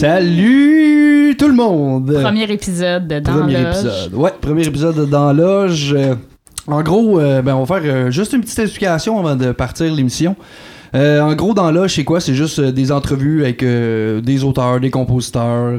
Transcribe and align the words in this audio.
Salut! 0.00 1.36
Tout 1.38 1.48
le 1.48 1.52
monde! 1.52 2.18
Premier 2.22 2.50
épisode 2.50 3.06
de 3.06 3.18
Dans 3.18 3.34
Premier 3.34 3.62
Loge. 3.62 3.76
épisode. 3.76 4.14
Ouais, 4.14 4.32
premier 4.40 4.66
épisode 4.66 4.96
de 4.96 5.04
Dans 5.04 5.30
Loge. 5.34 5.92
Euh, 5.92 6.14
en 6.66 6.82
gros, 6.82 7.20
euh, 7.20 7.42
ben, 7.42 7.54
on 7.54 7.64
va 7.64 7.78
faire 7.78 7.94
euh, 7.94 8.10
juste 8.10 8.32
une 8.32 8.40
petite 8.40 8.58
explication 8.60 9.18
avant 9.18 9.36
de 9.36 9.52
partir 9.52 9.92
l'émission. 9.92 10.36
Euh, 10.94 11.20
en 11.20 11.34
gros, 11.34 11.54
dans 11.54 11.70
Loge, 11.70 11.94
c'est 11.94 12.04
quoi? 12.04 12.20
C'est 12.20 12.34
juste 12.34 12.58
euh, 12.58 12.72
des 12.72 12.90
entrevues 12.90 13.44
avec 13.44 13.62
euh, 13.62 14.20
des 14.20 14.42
auteurs, 14.42 14.80
des 14.80 14.90
compositeurs, 14.90 15.78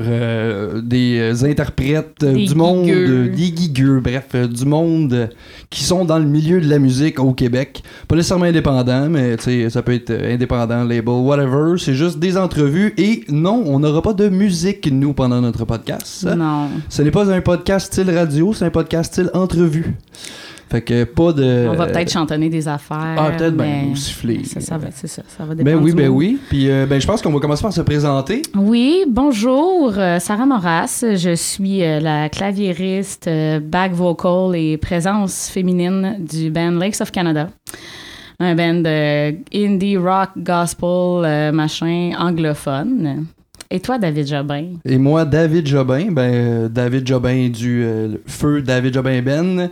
des 0.82 1.44
interprètes, 1.44 2.24
Des 2.24 2.46
du 2.46 2.56
monde, 2.56 2.86
des 2.86 3.54
geekeux, 3.56 4.00
bref, 4.00 4.36
du 4.36 4.66
monde 4.66 5.30
qui 5.70 5.84
sont 5.84 6.06
dans 6.06 6.20
le 6.20 6.26
milieu 6.26 6.62
de 6.62 6.70
la 6.70 6.80
musique 6.80 7.20
au 7.20 7.34
Québec. 7.34 7.84
Pas 8.08 8.16
nécessairement 8.16 8.46
indépendant, 8.46 9.10
mais 9.10 9.38
tu 9.38 9.44
sais, 9.44 9.70
ça 9.70 9.82
peut 9.82 9.94
être 9.94 10.12
indépendant, 10.12 10.84
label, 10.84 11.10
whatever. 11.10 11.78
C'est 11.78 11.94
juste 11.94 12.20
des 12.20 12.38
entrevues. 12.38 12.94
Et 12.98 13.24
non, 13.30 13.64
on 13.66 13.80
n'aura 13.80 14.02
pas 14.02 14.14
de 14.14 14.30
musique, 14.30 14.90
nous, 14.92 15.14
pendant 15.14 15.42
notre 15.42 15.66
podcast. 15.66 16.24
Non. 16.24 16.70
Ce 16.90 17.02
n'est 17.02 17.12
pas 17.12 17.32
un 17.32 17.42
podcast 17.42 17.94
style 17.94 18.10
radio, 18.10 18.54
c'est 18.54 18.66
un 18.66 18.70
podcast 18.70 19.14
style 19.14 19.30
entrevue. 19.34 19.96
Fait 20.72 20.82
que 20.82 21.04
pas 21.04 21.34
de. 21.34 21.68
On 21.70 21.76
va 21.76 21.88
peut-être 21.88 22.10
chantonner 22.10 22.48
des 22.48 22.66
affaires. 22.66 23.18
Ah, 23.18 23.32
peut-être 23.38 23.58
ben, 23.58 23.94
siffler. 23.94 24.46
Ça, 24.46 24.62
ça 24.62 24.78
va, 24.78 24.88
c'est 24.94 25.08
ça. 25.08 25.22
Ça 25.28 25.44
va 25.44 25.54
Ben 25.54 25.66
dépendre 25.66 25.84
oui, 25.84 25.92
du 25.92 25.98
ben 25.98 26.08
oui. 26.08 26.40
Puis 26.48 26.72
euh, 26.72 26.86
ben, 26.86 27.02
je 27.02 27.06
pense 27.06 27.22
qu'on 27.22 27.34
va 27.34 27.40
commencer 27.42 27.62
par 27.62 27.74
se 27.74 27.82
présenter. 27.82 28.42
Oui, 28.56 29.04
bonjour, 29.06 29.92
euh, 29.98 30.20
Sarah 30.20 30.46
Moras. 30.46 31.04
Je 31.14 31.36
suis 31.36 31.84
euh, 31.84 32.00
la 32.00 32.30
claviériste, 32.30 33.28
euh, 33.28 33.60
back 33.60 33.92
vocal 33.92 34.56
et 34.56 34.78
présence 34.78 35.50
féminine 35.50 36.16
du 36.20 36.50
band 36.52 36.72
Lakes 36.72 37.02
of 37.02 37.12
Canada. 37.12 37.50
Un 38.40 38.56
band 38.56 38.76
de 38.76 39.36
indie 39.54 39.98
rock, 39.98 40.30
gospel, 40.38 41.26
euh, 41.26 41.52
machin, 41.52 42.12
anglophone. 42.18 43.26
Et 43.70 43.82
toi, 43.82 43.98
David 43.98 44.26
Jobin? 44.26 44.66
Et 44.86 44.98
moi, 44.98 45.26
David 45.26 45.68
Jobin. 45.68 46.12
Ben, 46.12 46.34
euh, 46.34 46.70
David 46.70 47.06
Jobin 47.06 47.50
du 47.50 47.84
euh, 47.84 48.08
feu 48.26 48.62
David 48.62 48.94
Jobin 48.94 49.22
Ben. 49.22 49.70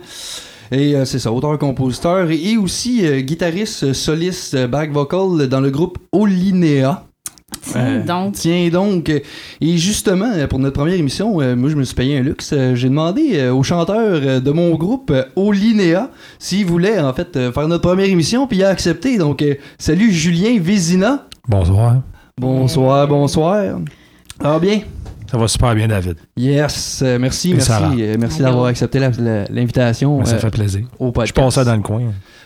Et 0.72 0.94
euh, 0.94 1.04
c'est 1.04 1.18
ça, 1.18 1.32
auteur-compositeur 1.32 2.30
et 2.30 2.56
aussi 2.56 3.04
euh, 3.04 3.20
guitariste 3.20 3.92
soliste 3.92 4.54
euh, 4.54 4.66
back 4.68 4.92
vocal 4.92 5.48
dans 5.48 5.60
le 5.60 5.70
groupe 5.70 5.98
Olinéa. 6.12 7.04
Tiens, 7.62 7.80
Euh, 7.80 8.04
donc, 8.04 8.34
Tiens 8.34 8.68
donc, 8.70 9.08
et 9.10 9.76
justement, 9.76 10.30
pour 10.48 10.60
notre 10.60 10.76
première 10.76 10.94
émission, 10.94 11.40
euh, 11.40 11.56
moi 11.56 11.68
je 11.68 11.74
me 11.74 11.82
suis 11.82 11.96
payé 11.96 12.16
un 12.18 12.22
luxe. 12.22 12.50
Euh, 12.52 12.76
J'ai 12.76 12.88
demandé 12.88 13.32
euh, 13.34 13.52
au 13.52 13.64
chanteur 13.64 13.96
euh, 14.22 14.38
de 14.40 14.50
mon 14.52 14.70
groupe, 14.76 15.10
euh, 15.10 15.24
Olinéa, 15.34 16.10
s'il 16.38 16.66
voulait 16.66 17.00
en 17.00 17.12
fait 17.12 17.36
euh, 17.36 17.50
faire 17.52 17.66
notre 17.66 17.82
première 17.82 18.06
émission, 18.08 18.46
puis 18.46 18.58
il 18.58 18.64
a 18.64 18.68
accepté. 18.68 19.18
Donc, 19.18 19.42
euh, 19.42 19.54
salut 19.78 20.12
Julien 20.12 20.56
Vézina. 20.60 21.26
Bonsoir. 21.48 21.96
Bonsoir, 22.38 23.08
bonsoir. 23.08 23.80
Ah 24.42 24.58
bien. 24.60 24.80
Ça 25.30 25.38
va 25.38 25.46
super 25.48 25.74
bien, 25.74 25.86
David. 25.86 26.16
Yes, 26.36 27.02
euh, 27.04 27.18
merci, 27.18 27.50
Et 27.50 27.54
merci, 27.54 27.72
euh, 27.72 28.16
merci 28.18 28.42
d'avoir 28.42 28.64
accepté 28.66 28.98
l'invitation 28.98 30.24
ça 30.24 30.34
euh, 30.34 30.38
fait 30.38 30.50
plaisir. 30.50 30.82
au 30.98 31.06
Je 31.08 31.12
podcast. 31.12 31.50
ça 31.52 31.64
dans 31.64 31.76
le 31.76 31.82
coin. 31.82 32.02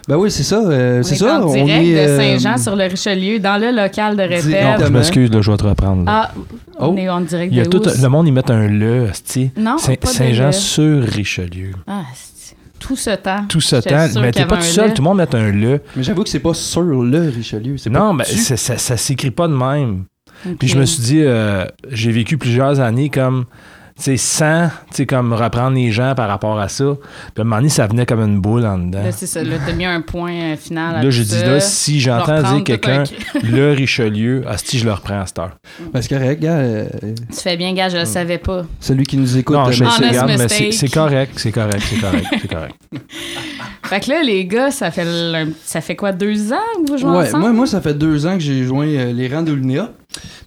Ben 0.07 0.17
oui, 0.17 0.31
c'est 0.31 0.43
ça, 0.43 0.57
euh, 0.63 1.01
on 1.01 1.03
c'est 1.03 1.15
est 1.15 1.19
ça. 1.19 1.41
en 1.41 1.47
on 1.49 1.55
est, 1.55 1.95
de 1.95 1.99
euh, 1.99 2.19
Saint-Jean 2.39 2.59
sur 2.59 2.77
le 2.77 2.85
Richelieu, 2.85 3.39
dans 3.39 3.59
le 3.59 3.75
local 3.75 4.17
de. 4.17 4.23
Répète. 4.23 4.79
Non, 4.81 4.87
je 4.87 4.93
m'excuse, 4.93 5.31
je 5.41 5.51
vais 5.51 5.57
te 5.57 5.65
reprendre. 5.65 6.05
là. 6.05 6.31
Ah, 6.35 6.35
on 6.79 6.89
Oh. 6.89 6.97
est 6.99 7.09
en 7.09 7.23
direct 7.23 7.51
Il 7.53 7.57
y 7.57 7.61
a 7.63 7.65
de 7.65 7.71
tout, 7.71 7.83
le 7.83 8.09
monde, 8.09 8.29
ils 8.29 8.33
mettent 8.33 8.51
un 8.51 8.69
le, 8.69 9.09
sti. 9.15 9.51
Non, 9.57 9.77
Saint-Jean 9.79 10.53
sur 10.53 11.03
Richelieu. 11.05 11.71
Ah, 11.87 12.03
c'est- 12.15 12.35
tout 12.79 12.97
ce 12.97 13.11
temps. 13.17 13.47
Tout 13.49 13.63
ce 13.63 13.77
temps, 13.77 14.21
mais 14.21 14.31
t'es 14.31 14.45
pas 14.45 14.59
tout 14.59 14.63
seul, 14.63 14.89
le. 14.89 14.95
tout 14.95 15.01
le 15.01 15.09
monde 15.09 15.17
met 15.17 15.35
un 15.35 15.51
le. 15.51 15.81
Mais 15.97 16.03
j'avoue 16.03 16.23
que 16.23 16.29
c'est 16.29 16.39
pas 16.39 16.53
sur 16.53 16.83
le 16.83 17.31
Richelieu. 17.31 17.77
Non, 17.91 18.13
mais 18.13 18.25
ça 18.25 18.97
s'écrit 18.99 19.31
pas 19.31 19.49
de 19.49 19.55
même. 19.55 20.05
Puis 20.59 20.69
je 20.69 20.79
me 20.79 20.85
suis 20.85 21.03
dit, 21.03 21.21
euh, 21.23 21.65
j'ai 21.91 22.13
vécu 22.13 22.37
plusieurs 22.39 22.81
années 22.81 23.09
comme, 23.09 23.45
tu 23.97 24.03
sais, 24.03 24.17
sans, 24.17 24.69
tu 24.91 24.97
sais, 24.97 25.07
comme 25.07 25.33
reprendre 25.33 25.77
les 25.77 25.93
gens 25.93 26.15
par 26.17 26.29
rapport 26.29 26.59
à 26.59 26.69
ça. 26.69 26.85
Puis 26.95 27.39
à 27.39 27.41
un 27.43 27.45
moment 27.45 27.57
donné, 27.59 27.69
ça 27.69 27.87
venait 27.87 28.05
comme 28.07 28.21
une 28.23 28.41
boule 28.41 28.67
en 28.67 28.77
dedans. 28.77 29.05
Là, 29.05 29.13
c'est 29.13 29.27
ça. 29.27 29.43
Là, 29.45 29.57
t'as 29.65 29.73
mis 29.73 29.85
un 29.85 30.01
point 30.01 30.33
euh, 30.33 30.57
final 30.57 30.97
à 30.97 31.03
Là, 31.03 31.09
dis 31.09 31.25
ça. 31.25 31.47
là, 31.47 31.61
si 31.61 32.01
j'entends 32.01 32.43
dire 32.43 32.65
quelqu'un, 32.65 33.05
un- 33.05 33.39
le 33.49 33.71
Richelieu, 33.73 34.43
asti, 34.49 34.81
je 34.81 34.85
le 34.85 34.93
reprends 34.93 35.21
à 35.21 35.27
cette 35.27 35.39
heure. 35.39 35.53
Ben, 35.93 36.03
c'est 36.03 36.09
correct, 36.19 36.41
gars. 36.43 36.57
euh, 36.57 36.87
Tu 37.03 37.41
fais 37.41 37.57
bien, 37.57 37.73
gars, 37.73 37.89
je 37.89 37.99
le 37.99 38.05
savais 38.05 38.39
pas. 38.39 38.63
celui 38.81 39.05
qui 39.07 39.17
nous 39.17 39.39
écoute. 39.39 39.55
Non, 39.55 39.71
je 39.71 39.85
mais 39.85 39.91
sais, 39.91 40.09
regarde, 40.09 40.33
mais 40.39 40.49
c'est 40.49 40.73
c'est 40.73 40.89
correct, 40.89 41.35
c'est 41.37 41.53
correct, 41.53 41.83
c'est 41.89 42.01
correct, 42.01 42.27
c'est 42.43 42.49
correct. 42.49 42.75
Fait 43.85 44.01
que 44.01 44.11
là, 44.11 44.23
les 44.23 44.45
gars, 44.47 44.71
ça 44.71 44.91
fait, 44.91 45.07
ça 45.63 45.81
fait 45.81 45.95
quoi, 45.95 46.11
deux 46.13 46.53
ans 46.53 46.57
que 46.85 46.91
vous 46.91 46.99
jouez 46.99 47.11
Ouais, 47.11 47.29
ensemble? 47.29 47.43
moi, 47.43 47.53
moi, 47.53 47.67
ça 47.67 47.81
fait 47.81 47.95
deux 47.95 48.27
ans 48.27 48.33
que 48.35 48.41
j'ai 48.43 48.65
joint 48.65 48.87
euh, 48.89 49.13
les 49.13 49.29
rangs 49.29 49.43
d'Olinéa. 49.43 49.91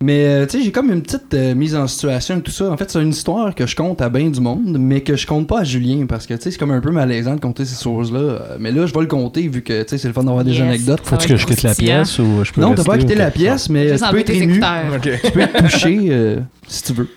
Mais, 0.01 0.25
euh, 0.25 0.45
tu 0.45 0.57
sais, 0.59 0.63
j'ai 0.63 0.71
comme 0.71 0.91
une 0.91 1.01
petite 1.01 1.33
euh, 1.33 1.55
mise 1.55 1.75
en 1.75 1.87
situation 1.87 2.35
avec 2.35 2.45
tout 2.45 2.51
ça. 2.51 2.69
En 2.71 2.77
fait, 2.77 2.89
c'est 2.89 3.01
une 3.01 3.09
histoire 3.09 3.53
que 3.55 3.65
je 3.65 3.75
compte 3.75 4.01
à 4.01 4.09
bien 4.09 4.29
du 4.29 4.39
monde, 4.39 4.77
mais 4.79 5.01
que 5.01 5.15
je 5.15 5.25
compte 5.25 5.47
pas 5.47 5.61
à 5.61 5.63
Julien 5.63 6.05
parce 6.07 6.27
que, 6.27 6.33
tu 6.35 6.41
sais, 6.43 6.51
c'est 6.51 6.57
comme 6.57 6.71
un 6.71 6.79
peu 6.81 6.91
malaisant 6.91 7.35
de 7.35 7.39
compter 7.39 7.65
ces 7.65 7.81
choses-là. 7.83 8.19
Euh, 8.19 8.39
Mais 8.59 8.71
là, 8.71 8.85
je 8.85 8.93
vais 8.93 9.01
le 9.01 9.07
compter 9.07 9.47
vu 9.47 9.61
que, 9.63 9.81
tu 9.83 9.89
sais, 9.89 9.97
c'est 9.97 10.07
le 10.07 10.13
fun 10.13 10.23
d'avoir 10.23 10.43
des 10.43 10.51
Yes. 10.51 10.61
anecdotes. 10.61 11.01
Faut-tu 11.03 11.27
que 11.27 11.35
je 11.37 11.45
quitte 11.45 11.63
la 11.63 11.73
pièce 11.75 12.19
ou 12.19 12.43
je 12.43 12.51
peux 12.51 12.61
Non, 12.61 12.73
t'as 12.75 12.83
pas 12.83 12.97
quitté 12.97 13.15
ou 13.15 13.17
la 13.17 13.31
pièce, 13.31 13.69
mais 13.69 13.95
tu 13.97 14.03
peux 14.11 14.19
être 14.19 14.29
ému. 14.29 14.61
Tu 15.23 15.31
peux 15.31 15.39
être 15.41 15.63
touché 15.63 15.97
euh, 16.09 16.39
si 16.67 16.83
tu 16.83 16.93
veux. 16.93 17.07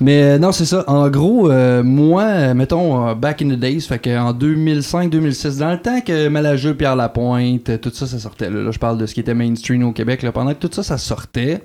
Mais 0.00 0.22
euh, 0.22 0.38
non, 0.38 0.52
c'est 0.52 0.64
ça. 0.64 0.84
En 0.86 1.08
gros, 1.10 1.50
euh, 1.50 1.82
moi, 1.82 2.54
mettons, 2.54 3.08
euh, 3.08 3.14
back 3.14 3.42
in 3.42 3.48
the 3.48 3.58
days, 3.58 3.80
fait 3.80 3.98
qu'en 3.98 4.32
2005-2006, 4.32 5.58
dans 5.58 5.72
le 5.72 5.78
temps 5.78 6.00
que 6.00 6.28
Malajeux, 6.28 6.74
Pierre 6.74 6.96
Lapointe, 6.96 7.80
tout 7.80 7.90
ça, 7.92 8.06
ça 8.06 8.18
sortait. 8.18 8.50
Là, 8.50 8.62
Là, 8.62 8.70
je 8.70 8.78
parle 8.78 8.98
de 8.98 9.06
ce 9.06 9.14
qui 9.14 9.20
était 9.20 9.34
mainstream 9.34 9.82
au 9.84 9.92
Québec. 9.92 10.22
Là, 10.22 10.30
pendant 10.32 10.52
que 10.54 10.64
tout 10.66 10.70
ça, 10.72 10.82
ça 10.82 10.98
sortait, 10.98 11.62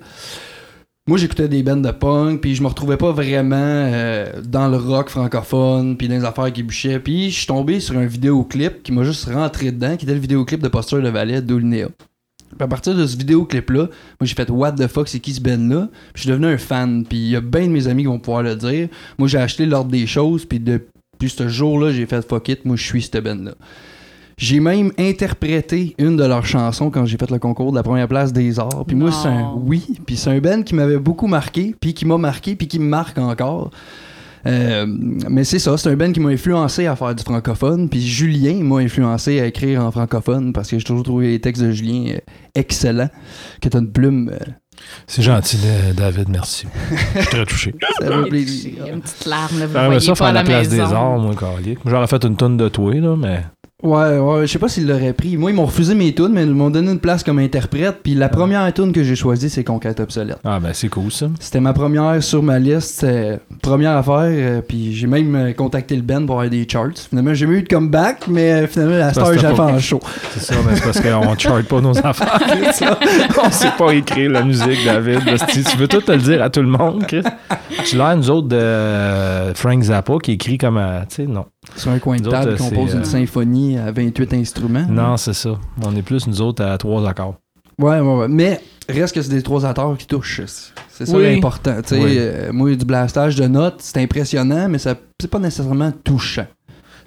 moi, 1.08 1.16
j'écoutais 1.16 1.48
des 1.48 1.62
bands 1.62 1.78
de 1.78 1.90
punk, 1.90 2.42
puis 2.42 2.54
je 2.54 2.62
me 2.62 2.68
retrouvais 2.68 2.98
pas 2.98 3.12
vraiment 3.12 3.56
euh, 3.56 4.42
dans 4.44 4.68
le 4.68 4.76
rock 4.76 5.08
francophone, 5.08 5.96
puis 5.96 6.06
dans 6.06 6.16
les 6.16 6.24
affaires 6.26 6.52
qui 6.52 6.62
bouchaient. 6.62 7.00
Puis 7.00 7.30
je 7.30 7.38
suis 7.38 7.46
tombé 7.46 7.80
sur 7.80 7.96
un 7.96 8.04
vidéoclip 8.04 8.82
qui 8.82 8.92
m'a 8.92 9.04
juste 9.04 9.24
rentré 9.24 9.72
dedans, 9.72 9.96
qui 9.96 10.04
était 10.04 10.12
le 10.12 10.20
vidéoclip 10.20 10.60
de 10.60 10.68
Posture 10.68 11.00
de 11.00 11.08
Valais 11.08 11.40
d'Olinéa. 11.40 11.88
Puis 11.88 12.56
à 12.60 12.68
partir 12.68 12.94
de 12.94 13.06
ce 13.06 13.16
vidéoclip-là, 13.16 13.84
moi 13.84 13.90
j'ai 14.24 14.34
fait 14.34 14.50
What 14.50 14.72
the 14.72 14.86
fuck, 14.86 15.08
c'est 15.08 15.20
qui 15.20 15.32
ce 15.32 15.40
band-là? 15.40 15.88
Puis 16.12 16.12
je 16.16 16.20
suis 16.20 16.30
devenu 16.30 16.46
un 16.46 16.58
fan. 16.58 17.06
Puis 17.08 17.16
il 17.16 17.30
y 17.30 17.36
a 17.36 17.40
bien 17.40 17.62
de 17.62 17.72
mes 17.72 17.88
amis 17.88 18.02
qui 18.02 18.08
vont 18.08 18.18
pouvoir 18.18 18.42
le 18.42 18.54
dire. 18.54 18.88
Moi 19.18 19.28
j'ai 19.28 19.38
acheté 19.38 19.64
l'ordre 19.64 19.90
des 19.90 20.06
choses, 20.06 20.44
puis 20.44 20.60
depuis 20.60 21.30
ce 21.30 21.48
jour-là, 21.48 21.90
j'ai 21.90 22.04
fait 22.04 22.20
fuck 22.20 22.48
it, 22.50 22.66
moi 22.66 22.76
je 22.76 22.84
suis 22.84 23.00
cette 23.00 23.24
band-là. 23.24 23.54
J'ai 24.38 24.60
même 24.60 24.92
interprété 24.98 25.94
une 25.98 26.16
de 26.16 26.24
leurs 26.24 26.46
chansons 26.46 26.90
quand 26.90 27.04
j'ai 27.04 27.18
fait 27.18 27.30
le 27.30 27.38
concours 27.40 27.72
de 27.72 27.76
la 27.76 27.82
première 27.82 28.06
place 28.08 28.32
des 28.32 28.58
arts. 28.60 28.84
Puis 28.86 28.94
moi, 28.96 29.10
c'est 29.12 29.28
un 29.28 29.52
oui. 29.56 29.84
Puis 30.06 30.16
c'est 30.16 30.30
un 30.30 30.38
band 30.38 30.62
qui 30.62 30.74
m'avait 30.76 30.98
beaucoup 30.98 31.26
marqué, 31.26 31.74
puis 31.78 31.92
qui 31.92 32.06
m'a 32.06 32.18
marqué, 32.18 32.54
puis 32.54 32.68
qui 32.68 32.78
me 32.78 32.86
marque 32.88 33.18
encore. 33.18 33.70
Euh, 34.46 34.86
mais 34.88 35.42
c'est 35.42 35.58
ça, 35.58 35.76
c'est 35.76 35.90
un 35.90 35.96
band 35.96 36.12
qui 36.12 36.20
m'a 36.20 36.28
influencé 36.30 36.86
à 36.86 36.94
faire 36.94 37.12
du 37.16 37.22
francophone. 37.24 37.88
Puis 37.88 38.00
Julien 38.00 38.62
m'a 38.62 38.76
influencé 38.76 39.40
à 39.40 39.46
écrire 39.46 39.82
en 39.84 39.90
francophone 39.90 40.52
parce 40.52 40.70
que 40.70 40.78
j'ai 40.78 40.84
toujours 40.84 41.02
trouvé 41.02 41.30
les 41.32 41.40
textes 41.40 41.60
de 41.62 41.72
Julien 41.72 42.12
euh, 42.14 42.18
excellents. 42.54 43.10
Que 43.60 43.68
t'as 43.68 43.80
une 43.80 43.90
plume. 43.90 44.30
euh, 44.32 44.38
C'est 45.08 45.22
gentil, 45.22 45.58
David, 45.96 46.28
merci. 46.28 46.66
Je 47.16 47.20
suis 47.22 47.28
très 47.28 47.44
touché. 47.44 47.74
ça 48.00 48.06
fait 48.06 48.28
plaisir. 48.28 48.72
Il 48.76 48.86
y 48.86 48.90
a 48.90 48.92
une 48.94 49.00
petite 49.00 49.26
larme, 49.26 49.58
là, 49.58 49.66
vous 49.66 49.72
J'aurais 49.72 49.84
voyez 49.86 49.96
aimé 49.96 50.00
ça 50.00 50.12
pas 50.12 50.16
faire 50.16 50.26
à 50.28 50.32
la 50.32 50.42
la 50.42 50.48
place 50.48 50.68
des 50.68 50.80
arts, 50.80 51.18
moi. 51.18 51.34
J'aurais 51.84 52.06
fait 52.06 52.24
une 52.24 52.36
tonne 52.36 52.56
de 52.56 52.68
toi, 52.68 52.94
là, 52.94 53.16
mais. 53.16 53.42
Ouais, 53.80 54.18
ouais, 54.18 54.40
je 54.44 54.46
sais 54.52 54.58
pas 54.58 54.66
s'ils 54.66 54.88
l'auraient 54.88 55.12
pris. 55.12 55.36
Moi, 55.36 55.52
ils 55.52 55.54
m'ont 55.54 55.66
refusé 55.66 55.94
mes 55.94 56.12
tunes, 56.12 56.30
mais 56.32 56.42
ils 56.42 56.50
m'ont 56.52 56.68
donné 56.68 56.90
une 56.90 56.98
place 56.98 57.22
comme 57.22 57.38
interprète. 57.38 57.98
Puis 58.02 58.14
la 58.16 58.28
première 58.28 58.74
tune 58.74 58.90
que 58.90 59.04
j'ai 59.04 59.14
choisie, 59.14 59.48
c'est 59.48 59.62
Conquête 59.62 60.00
obsolète. 60.00 60.38
Ah, 60.44 60.58
ben, 60.58 60.70
c'est 60.72 60.88
cool, 60.88 61.12
ça. 61.12 61.26
C'était 61.38 61.60
ma 61.60 61.72
première 61.72 62.20
sur 62.20 62.42
ma 62.42 62.58
liste, 62.58 63.04
euh, 63.04 63.36
première 63.62 63.96
affaire, 63.96 64.22
euh, 64.24 64.60
puis 64.66 64.96
j'ai 64.96 65.06
même 65.06 65.32
euh, 65.36 65.52
contacté 65.52 65.94
le 65.94 66.02
band 66.02 66.26
pour 66.26 66.34
avoir 66.40 66.50
des 66.50 66.66
charts. 66.68 66.88
Finalement, 67.08 67.30
j'ai 67.34 67.46
jamais 67.46 67.58
eu 67.58 67.62
de 67.62 67.68
comeback, 67.68 68.26
mais 68.26 68.50
euh, 68.50 68.66
finalement, 68.66 68.96
la 68.96 69.12
star, 69.12 69.28
fait 69.32 69.54
pas- 69.54 69.66
en 69.66 69.78
show. 69.78 70.00
C'est 70.32 70.40
ça, 70.40 70.54
mais 70.68 70.74
c'est 70.74 70.82
parce 70.82 71.00
qu'on 71.00 71.38
charte 71.38 71.68
pas 71.68 71.80
nos 71.80 71.96
affaires. 72.04 72.36
On 73.44 73.50
sait 73.52 73.70
pas 73.78 73.92
écrire 73.94 74.32
la 74.32 74.42
musique, 74.42 74.84
David. 74.84 75.20
Tu 75.52 75.76
veux 75.76 75.86
tout 75.86 76.00
te 76.00 76.10
le 76.10 76.18
dire 76.18 76.42
à 76.42 76.50
tout 76.50 76.62
le 76.62 76.68
monde, 76.68 77.06
Chris? 77.06 77.22
Tu 77.84 77.96
l'as, 77.96 78.16
nous 78.16 78.28
autres, 78.28 78.48
de 78.48 78.56
euh, 78.56 79.54
Frank 79.54 79.80
Zappa, 79.84 80.14
qui 80.20 80.32
écrit 80.32 80.58
comme. 80.58 80.82
tu 81.08 81.14
sais, 81.14 81.26
non. 81.28 81.44
Sur 81.76 81.90
un 81.90 81.98
coin 81.98 82.16
de 82.16 82.28
table, 82.28 82.56
qu'on 82.56 82.64
c'est, 82.64 82.74
compose 82.74 82.94
euh, 82.94 82.98
une 82.98 83.04
symphonie 83.04 83.78
à 83.78 83.92
28 83.92 84.32
instruments. 84.34 84.86
Non, 84.88 85.16
c'est 85.16 85.34
ça. 85.34 85.50
On 85.84 85.94
est 85.94 86.02
plus, 86.02 86.26
nous 86.26 86.40
autres, 86.40 86.64
à 86.64 86.76
trois 86.78 87.08
accords. 87.08 87.36
Ouais, 87.78 88.00
ouais, 88.00 88.14
ouais. 88.16 88.28
Mais 88.28 88.60
reste 88.88 89.14
que 89.14 89.22
c'est 89.22 89.30
des 89.30 89.42
trois 89.42 89.64
acteurs 89.64 89.96
qui 89.96 90.06
touchent. 90.06 90.42
C'est 90.90 91.06
ça 91.06 91.16
Oui. 91.16 91.34
l'important. 91.34 91.76
Oui. 91.92 92.16
euh, 92.18 92.52
moi, 92.52 92.74
du 92.74 92.84
blastage 92.84 93.36
de 93.36 93.46
notes, 93.46 93.76
c'est 93.78 94.02
impressionnant, 94.02 94.68
mais 94.68 94.78
ça 94.78 94.96
c'est 95.20 95.30
pas 95.30 95.38
nécessairement 95.38 95.92
touchant. 95.92 96.46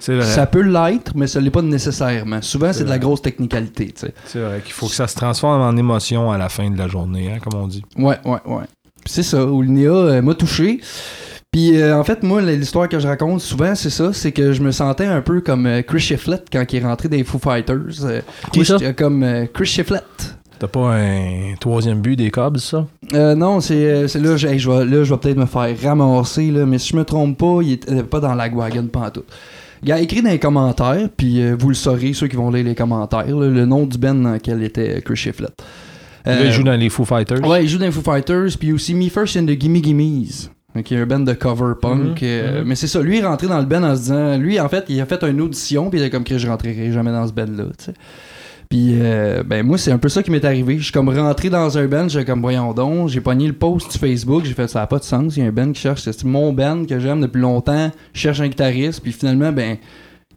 Vrai. 0.07 0.21
Ça 0.23 0.47
peut 0.47 0.61
l'être, 0.61 1.11
mais 1.15 1.27
ça 1.27 1.39
l'est 1.39 1.51
pas 1.51 1.61
nécessairement. 1.61 2.41
Souvent, 2.41 2.73
C'est 2.73 2.85
de 2.85 2.89
la 2.89 2.97
grosse 2.97 3.21
technicalité. 3.21 3.93
C'est 4.25 4.39
vrai 4.39 4.61
qu'il 4.61 4.73
faut 4.73 4.87
que 4.87 4.93
ça 4.95 5.07
se 5.07 5.15
transforme 5.15 5.61
en 5.61 5.77
émotion 5.77 6.31
à 6.31 6.39
la 6.39 6.49
fin 6.49 6.71
de 6.71 6.77
la 6.77 6.87
journée, 6.87 7.31
hein, 7.31 7.37
comme 7.39 7.59
on 7.61 7.67
dit. 7.67 7.83
Ouais, 7.97 8.17
ouais, 8.25 8.39
ouais. 8.45 8.63
C'est 9.05 9.21
ça, 9.23 9.45
Oulinéa 9.45 9.91
euh, 9.91 10.21
m'a 10.23 10.33
touché. 10.33 10.79
Puis 11.51 11.75
euh, 11.75 11.97
en 11.99 12.03
fait, 12.05 12.23
moi, 12.23 12.41
l'histoire 12.41 12.87
que 12.87 12.97
je 12.97 13.07
raconte 13.07 13.41
souvent, 13.41 13.75
c'est 13.75 13.89
ça, 13.89 14.13
c'est 14.13 14.31
que 14.31 14.53
je 14.53 14.61
me 14.61 14.71
sentais 14.71 15.05
un 15.05 15.21
peu 15.21 15.41
comme 15.41 15.65
euh, 15.65 15.81
Chris 15.81 15.99
Shiflett 15.99 16.45
quand 16.49 16.63
il 16.71 16.77
est 16.77 16.85
rentré 16.85 17.09
les 17.09 17.25
Foo 17.25 17.39
Fighters. 17.39 18.05
Euh, 18.05 18.21
Qui 18.53 18.63
ça? 18.63 18.77
j'étais 18.77 18.93
comme 18.93 19.21
euh, 19.23 19.45
Chris 19.53 19.65
Shiflett. 19.65 20.05
T'as 20.59 20.67
pas 20.67 20.95
un 20.95 21.55
troisième 21.59 21.99
but 21.99 22.15
des 22.15 22.31
Cubs, 22.31 22.57
ça? 22.59 22.87
Euh, 23.13 23.35
non, 23.35 23.59
c'est 23.59 24.07
c'est 24.07 24.19
là, 24.19 24.37
je 24.37 24.47
vais, 24.47 24.85
là, 24.85 25.03
je 25.03 25.13
vais 25.13 25.19
peut-être 25.19 25.37
me 25.37 25.45
faire 25.45 25.75
ramasser, 25.83 26.51
là, 26.51 26.65
mais 26.65 26.77
si 26.77 26.89
je 26.89 26.95
me 26.95 27.03
trompe 27.03 27.37
pas, 27.37 27.59
il 27.61 27.73
était 27.73 28.03
pas 28.03 28.21
dans 28.21 28.33
la 28.33 28.47
wagon 28.47 28.87
pantoute. 28.87 29.25
Il 29.83 29.91
a 29.91 29.99
écrit 29.99 30.21
dans 30.21 30.29
les 30.29 30.39
commentaires, 30.39 31.09
puis 31.17 31.51
vous 31.53 31.69
le 31.69 31.75
saurez, 31.75 32.13
ceux 32.13 32.27
qui 32.27 32.35
vont 32.37 32.49
lire 32.51 32.63
les 32.63 32.75
commentaires, 32.75 33.35
là, 33.35 33.47
le 33.49 33.65
nom 33.65 33.85
du 33.87 33.97
band 33.97 34.13
dans 34.13 34.33
lequel 34.33 34.63
était 34.63 35.01
Chris 35.01 35.17
Shiflett. 35.17 35.51
Il 36.27 36.51
joue 36.51 36.63
dans 36.63 36.77
les 36.79 36.89
Foo 36.89 37.03
Fighters. 37.03 37.45
Ouais, 37.45 37.63
il 37.63 37.67
joue 37.67 37.79
dans 37.79 37.85
les 37.87 37.91
Foo 37.91 38.01
Fighters, 38.03 38.55
puis 38.57 38.71
aussi 38.71 38.93
Me 38.93 39.09
First 39.09 39.35
in 39.35 39.45
the 39.47 39.59
Gimme 39.59 39.81
Gimmes. 39.83 40.49
Qui 40.83 40.95
est 40.95 40.97
un 40.97 41.05
band 41.05 41.19
de 41.19 41.33
cover 41.33 41.73
punk. 41.81 42.21
Mhm, 42.21 42.27
euh, 42.27 42.61
mhm. 42.61 42.67
Mais 42.67 42.75
c'est 42.75 42.87
ça, 42.87 43.01
lui, 43.01 43.19
est 43.19 43.25
rentré 43.25 43.47
dans 43.47 43.59
le 43.59 43.65
band 43.65 43.83
en 43.83 43.95
se 43.95 44.01
disant. 44.01 44.37
Lui, 44.37 44.59
en 44.59 44.69
fait, 44.69 44.85
il 44.89 44.99
a 45.01 45.05
fait 45.05 45.21
une 45.23 45.41
audition, 45.41 45.89
puis 45.89 45.99
il 45.99 46.03
était 46.03 46.11
comme 46.11 46.23
que 46.23 46.37
je 46.37 46.47
rentrerai 46.47 46.91
jamais 46.91 47.11
dans 47.11 47.27
ce 47.27 47.33
band-là. 47.33 47.65
Puis, 48.69 48.93
euh, 49.01 49.43
ben, 49.45 49.65
moi, 49.65 49.77
c'est 49.77 49.91
un 49.91 49.97
peu 49.97 50.07
ça 50.07 50.23
qui 50.23 50.31
m'est 50.31 50.45
arrivé. 50.45 50.77
Je 50.77 50.83
suis 50.83 50.93
comme 50.93 51.09
rentré 51.09 51.49
dans 51.49 51.77
un 51.77 51.87
band, 51.87 52.07
j'ai 52.07 52.23
comme, 52.23 52.39
voyons 52.39 52.73
donc, 52.73 53.09
j'ai 53.09 53.19
pogné 53.19 53.47
le 53.47 53.53
post 53.53 53.91
sur 53.91 53.99
Facebook, 53.99 54.45
j'ai 54.45 54.53
fait, 54.53 54.69
ça 54.69 54.79
n'a 54.79 54.87
pas 54.87 54.99
de 54.99 55.03
sens. 55.03 55.35
Il 55.35 55.43
y 55.43 55.45
a 55.45 55.49
un 55.49 55.51
band 55.51 55.73
qui 55.73 55.81
cherche, 55.81 56.01
c'est 56.01 56.23
mon 56.23 56.53
band 56.53 56.85
que 56.85 56.97
j'aime 56.97 57.19
depuis 57.19 57.41
longtemps, 57.41 57.91
je 58.13 58.19
cherche 58.19 58.39
un 58.39 58.47
guitariste, 58.47 59.01
puis 59.01 59.11
finalement, 59.11 59.51
ben, 59.51 59.75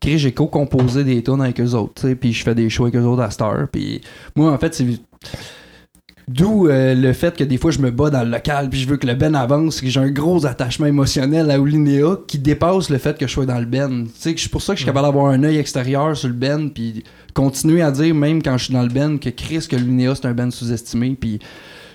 j'ai 0.05 0.33
co-composé 0.33 1.05
des 1.05 1.23
tunes 1.23 1.41
avec 1.41 1.61
eux 1.61 1.75
autres, 1.75 2.13
puis 2.15 2.33
je 2.33 2.43
fais 2.43 2.55
des 2.55 2.69
shows 2.69 2.85
avec 2.85 2.97
eux 2.97 3.05
autres 3.05 3.23
à 3.23 3.31
Star. 3.31 3.69
Puis, 3.71 4.01
moi, 4.37 4.53
en 4.53 4.59
fait, 4.59 4.75
c'est. 4.75 4.87
D'où 6.27 6.69
euh, 6.69 6.95
le 6.95 7.13
fait 7.13 7.37
que 7.37 7.45
des 7.45 7.59
fois 7.59 7.71
je 7.71 7.81
me 7.81 7.91
bats 7.91 8.09
dans 8.09 8.23
le 8.23 8.31
local 8.31 8.71
puis 8.71 8.81
je 8.81 8.89
veux 8.89 8.97
que 8.97 9.07
le 9.07 9.15
Ben 9.15 9.35
avance, 9.35 9.81
que 9.81 9.89
j'ai 9.89 10.01
un 10.01 10.11
gros 10.11 10.47
attachement 10.47 10.87
émotionnel 10.87 11.51
à 11.51 11.61
Oulinéa 11.61 12.19
qui 12.27 12.39
dépasse 12.39 12.89
le 12.89 12.97
fait 12.97 13.19
que 13.19 13.27
je 13.27 13.33
sois 13.33 13.45
dans 13.45 13.59
le 13.59 13.67
Ben. 13.67 14.07
C'est 14.15 14.49
pour 14.49 14.63
ça 14.63 14.73
que 14.73 14.79
je 14.79 14.85
suis 14.85 14.87
capable 14.87 15.07
d'avoir 15.07 15.27
un 15.27 15.43
œil 15.45 15.59
extérieur 15.59 16.17
sur 16.17 16.29
le 16.29 16.35
Ben 16.35 16.71
puis 16.71 17.05
continuer 17.35 17.83
à 17.83 17.91
dire 17.91 18.15
même 18.15 18.43
quand 18.43 18.57
je 18.57 18.65
suis 18.65 18.73
dans 18.73 18.83
le 18.83 18.89
Ben 18.89 19.19
que 19.19 19.29
Chris 19.29 19.67
que 19.69 19.77
Oulinéa 19.77 20.15
c'est 20.15 20.27
un 20.27 20.33
Ben 20.33 20.51
sous-estimé 20.51 21.17
puis 21.21 21.41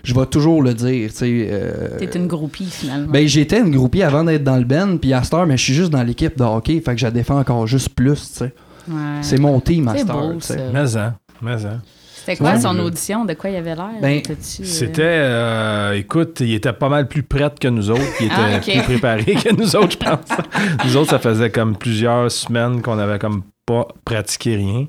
je 0.04 0.14
vais 0.14 0.26
toujours 0.28 0.62
le 0.62 0.74
dire, 0.74 1.12
tu 1.12 1.48
euh, 1.52 1.98
T'es 1.98 2.18
une 2.18 2.28
groupie, 2.28 2.66
finalement. 2.66 3.12
ben 3.12 3.28
j'étais 3.28 3.60
une 3.60 3.72
groupie 3.72 4.04
avant 4.04 4.24
d'être 4.24 4.44
dans 4.44 4.58
le 4.58 4.64
Ben 4.64 4.98
puis 4.98 5.12
à 5.12 5.24
Star 5.24 5.48
mais 5.48 5.58
je 5.58 5.64
suis 5.64 5.74
juste 5.74 5.92
dans 5.92 6.04
l'équipe 6.04 6.38
de 6.38 6.44
hockey, 6.44 6.81
fait 6.86 6.94
que 6.94 7.00
je 7.00 7.06
la 7.06 7.12
défends 7.12 7.40
encore 7.40 7.66
juste 7.66 7.90
plus, 7.90 8.31
tu 8.31 8.38
sais. 8.38 8.54
Ouais. 8.88 8.96
C'est 9.22 9.40
mon 9.40 9.60
team 9.60 9.88
à 9.88 9.98
sais. 9.98 10.06
ça. 10.40 10.56
Mais 10.72 10.98
hein, 10.98 11.16
mais 11.42 11.66
hein. 11.66 11.81
C'était 12.30 12.44
quoi 12.44 12.54
Ouais. 12.54 12.60
son 12.62 12.78
audition? 12.80 13.26
De 13.26 13.34
quoi 13.34 13.50
il 13.50 13.56
avait 13.56 13.74
l'air? 13.76 13.90
Ben, 14.02 14.22
euh, 14.30 14.34
C'était, 14.40 15.02
euh, 15.04 15.94
écoute, 15.94 16.42
il 16.42 16.54
était 16.54 16.74
pas 16.74 16.88
mal 16.90 17.08
plus 17.08 17.24
prêt 17.24 17.50
que 17.60 17.68
nous 17.68 17.90
autres. 17.90 18.02
Il 18.20 18.28
était 18.28 18.36
Ah, 18.38 18.58
ok. 18.58 18.72
plus 18.72 18.81
préparé 18.84 19.24
que 19.36 19.56
nous 19.56 19.76
autres, 19.76 19.94
je 19.94 19.98
pense. 19.98 20.38
nous 20.86 20.98
autres, 20.98 21.10
ça 21.10 21.18
faisait 21.20 21.50
comme 21.50 21.76
plusieurs 21.76 22.30
semaines 22.30 22.81
qu'on 22.84 23.00
avait 23.00 23.18
comme 23.18 23.42
pas 23.66 23.88
pratiqué 24.06 24.56
rien. 24.58 24.86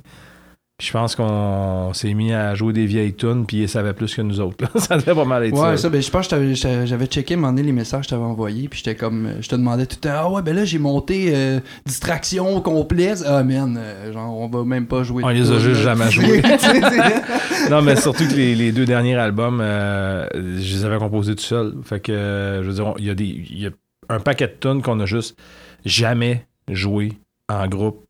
Puis 0.81 0.87
je 0.89 0.93
pense 0.95 1.15
qu'on 1.15 1.93
s'est 1.93 2.15
mis 2.15 2.33
à 2.33 2.55
jouer 2.55 2.73
des 2.73 2.87
vieilles 2.87 3.13
tunes, 3.13 3.45
puis 3.45 3.59
il 3.59 3.69
savait 3.69 3.93
plus 3.93 4.15
que 4.15 4.23
nous 4.23 4.41
autres. 4.41 4.65
ça 4.81 4.97
devait 4.97 5.15
pas 5.15 5.27
mal 5.27 5.45
être 5.45 5.53
Ouais, 5.53 5.77
ça. 5.77 5.77
ça, 5.77 5.89
ben, 5.91 6.01
je 6.01 6.11
pense 6.11 6.27
que 6.27 6.55
j'avais 6.87 7.05
checké 7.05 7.37
donné 7.37 7.63
les 7.63 7.71
messages 7.73 8.01
que 8.01 8.05
je 8.07 8.09
t'avais 8.09 8.23
envoyés, 8.25 8.67
puis 8.67 8.79
j'étais 8.83 8.97
comme, 8.97 9.27
euh, 9.27 9.33
je 9.43 9.49
te 9.51 9.57
demandais 9.57 9.85
tout 9.85 9.97
le 10.03 10.09
temps, 10.09 10.15
ah 10.17 10.31
ouais, 10.31 10.41
ben 10.41 10.57
là, 10.57 10.65
j'ai 10.65 10.79
monté 10.79 11.33
euh, 11.35 11.61
distraction 11.85 12.63
complète. 12.63 13.23
Ah 13.27 13.43
man, 13.43 13.77
euh, 13.79 14.11
genre, 14.15 14.35
on 14.39 14.49
va 14.49 14.65
même 14.65 14.87
pas 14.87 15.03
jouer. 15.03 15.23
On 15.23 15.29
les 15.29 15.53
a 15.53 15.59
juste 15.59 15.83
jamais 15.83 16.11
joués. 16.11 16.41
Non, 17.71 17.83
mais 17.83 17.97
surtout 17.97 18.27
que 18.27 18.33
les, 18.35 18.55
les 18.55 18.73
deux 18.73 18.87
derniers 18.87 19.17
albums, 19.17 19.61
euh, 19.61 20.27
je 20.33 20.77
les 20.77 20.85
avais 20.87 20.97
composés 20.99 21.35
tout 21.37 21.43
seul. 21.45 21.75
Fait 21.85 22.01
que, 22.01 22.61
je 22.63 22.67
veux 22.67 22.75
dire, 22.75 22.95
il 22.99 23.05
y, 23.05 23.11
a 23.11 23.15
des- 23.15 23.25
il 23.51 23.61
y 23.61 23.67
a 23.67 23.71
un 24.09 24.19
paquet 24.19 24.47
de 24.49 24.55
tunes 24.59 24.81
qu'on 24.83 24.99
a 25.01 25.05
juste 25.07 25.39
jamais 25.85 26.47
joué 26.71 27.13
en 27.51 27.67
groupe. 27.69 28.07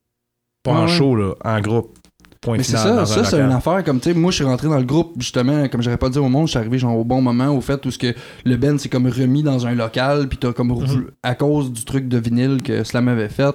Pas 0.62 0.70
en 0.70 0.74
Ouais, 0.76 0.80
ouais. 0.82 0.96
show, 0.96 1.16
là, 1.16 1.34
en 1.44 1.60
groupe. 1.60 1.98
Point 2.42 2.56
Mais 2.56 2.62
c'est 2.62 2.78
ça, 2.78 2.96
dans 2.96 3.04
ça 3.04 3.20
un 3.20 3.24
c'est 3.24 3.38
une 3.38 3.52
affaire 3.52 3.84
comme, 3.84 4.00
tu 4.00 4.10
sais, 4.12 4.14
moi 4.18 4.30
je 4.30 4.36
suis 4.36 4.44
rentré 4.44 4.66
dans 4.68 4.78
le 4.78 4.84
groupe, 4.84 5.12
justement, 5.18 5.68
comme 5.68 5.82
j'aurais 5.82 5.98
pas 5.98 6.08
dit 6.08 6.18
au 6.18 6.28
monde, 6.30 6.46
je 6.46 6.52
suis 6.52 6.58
arrivé 6.58 6.78
genre 6.78 6.96
au 6.96 7.04
bon 7.04 7.20
moment, 7.20 7.48
au 7.54 7.60
fait 7.60 7.84
où 7.84 7.90
ce 7.90 7.98
que 7.98 8.14
le 8.46 8.56
Ben 8.56 8.78
s'est 8.78 8.88
comme 8.88 9.06
remis 9.06 9.42
dans 9.42 9.66
un 9.66 9.74
local, 9.74 10.26
puis 10.26 10.38
t'as 10.38 10.52
comme, 10.54 10.68
Mhm. 10.68 11.08
à 11.22 11.34
cause 11.34 11.70
du 11.70 11.84
truc 11.84 12.08
de 12.08 12.16
vinyle 12.16 12.62
que 12.62 12.82
Slam 12.82 13.08
avait 13.08 13.28
fait, 13.28 13.54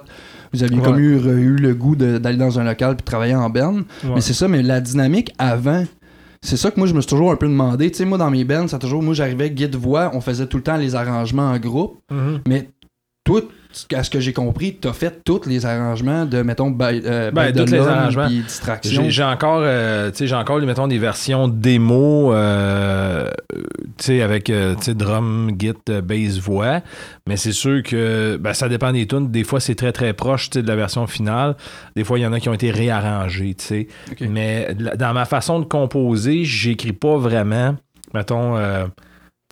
vous 0.53 0.61
aviez 0.63 0.77
Ouais. 0.77 0.83
comme 0.83 0.99
eu, 0.99 1.15
eu 1.17 1.55
le 1.55 1.73
goût 1.73 1.95
de- 1.95 2.19
d'aller 2.19 2.37
dans 2.37 2.59
un 2.59 2.63
local 2.63 2.95
puis 2.95 3.01
de 3.03 3.05
travailler 3.09 3.35
en 3.35 3.49
Ben. 3.49 3.85
Ouais. 4.03 4.11
Mais 4.15 4.21
c'est 4.21 4.33
ça, 4.33 4.47
mais 4.47 4.61
la 4.61 4.79
dynamique 4.81 5.33
avant, 5.39 5.83
c'est 6.43 6.57
ça 6.57 6.69
que 6.69 6.79
moi 6.79 6.85
je 6.87 6.93
me 6.93 7.01
suis 7.01 7.09
toujours 7.09 7.31
un 7.31 7.37
peu 7.37 7.47
demandé. 7.47 7.89
Tu 7.89 7.97
sais, 7.97 8.05
moi 8.05 8.19
dans 8.19 8.29
mes 8.29 8.43
bands, 8.43 8.67
ça 8.67 8.77
toujours, 8.77 9.01
moi 9.01 9.15
j'arrivais 9.15 9.49
guide-voix, 9.49 10.11
on 10.13 10.21
faisait 10.21 10.45
tout 10.45 10.57
le 10.57 10.63
temps 10.63 10.77
les 10.77 10.93
arrangements 10.93 11.49
en 11.49 11.57
groupe, 11.57 11.97
Mhm. 12.11 12.41
mais 12.47 12.69
toi, 13.23 13.41
à 13.93 14.03
ce 14.03 14.09
que 14.09 14.19
j'ai 14.19 14.33
compris, 14.33 14.75
t'as 14.75 14.93
fait 14.93 15.21
tous 15.23 15.45
les 15.45 15.65
arrangements 15.65 16.25
de, 16.25 16.41
mettons, 16.41 16.71
by, 16.71 17.01
euh, 17.05 17.31
Ben, 17.31 17.51
tous 17.53 17.71
les 17.71 17.79
arrangements. 17.79 18.27
Distraction. 18.27 19.09
J'ai 19.09 19.23
encore, 19.23 19.61
euh, 19.63 20.11
tu 20.11 20.17
sais, 20.17 20.27
j'ai 20.27 20.35
encore, 20.35 20.59
mettons, 20.61 20.87
des 20.87 20.97
versions 20.97 21.47
démo, 21.47 22.33
euh, 22.33 23.29
tu 23.97 24.05
sais, 24.05 24.21
avec, 24.21 24.49
euh, 24.49 24.75
tu 24.75 24.83
sais, 24.83 24.93
drum, 24.93 25.51
git, 25.59 25.73
bass, 26.03 26.37
voix. 26.37 26.81
Mais 27.27 27.37
c'est 27.37 27.51
sûr 27.51 27.83
que, 27.83 28.37
ben, 28.37 28.53
ça 28.53 28.69
dépend 28.69 28.91
des 28.91 29.07
tunes. 29.07 29.29
Des 29.31 29.43
fois, 29.43 29.59
c'est 29.59 29.75
très, 29.75 29.91
très 29.91 30.13
proche, 30.13 30.49
tu 30.49 30.59
sais, 30.59 30.63
de 30.63 30.67
la 30.67 30.75
version 30.75 31.07
finale. 31.07 31.55
Des 31.95 32.03
fois, 32.03 32.19
il 32.19 32.21
y 32.21 32.25
en 32.25 32.33
a 32.33 32.39
qui 32.39 32.49
ont 32.49 32.53
été 32.53 32.71
réarrangés, 32.71 33.55
tu 33.55 33.65
sais. 33.65 33.87
Mais 34.21 34.75
dans 34.75 35.13
ma 35.13 35.25
façon 35.25 35.59
de 35.59 35.65
composer, 35.65 36.43
j'écris 36.43 36.93
pas 36.93 37.17
vraiment, 37.17 37.75
mettons, 38.13 38.57
euh, 38.57 38.85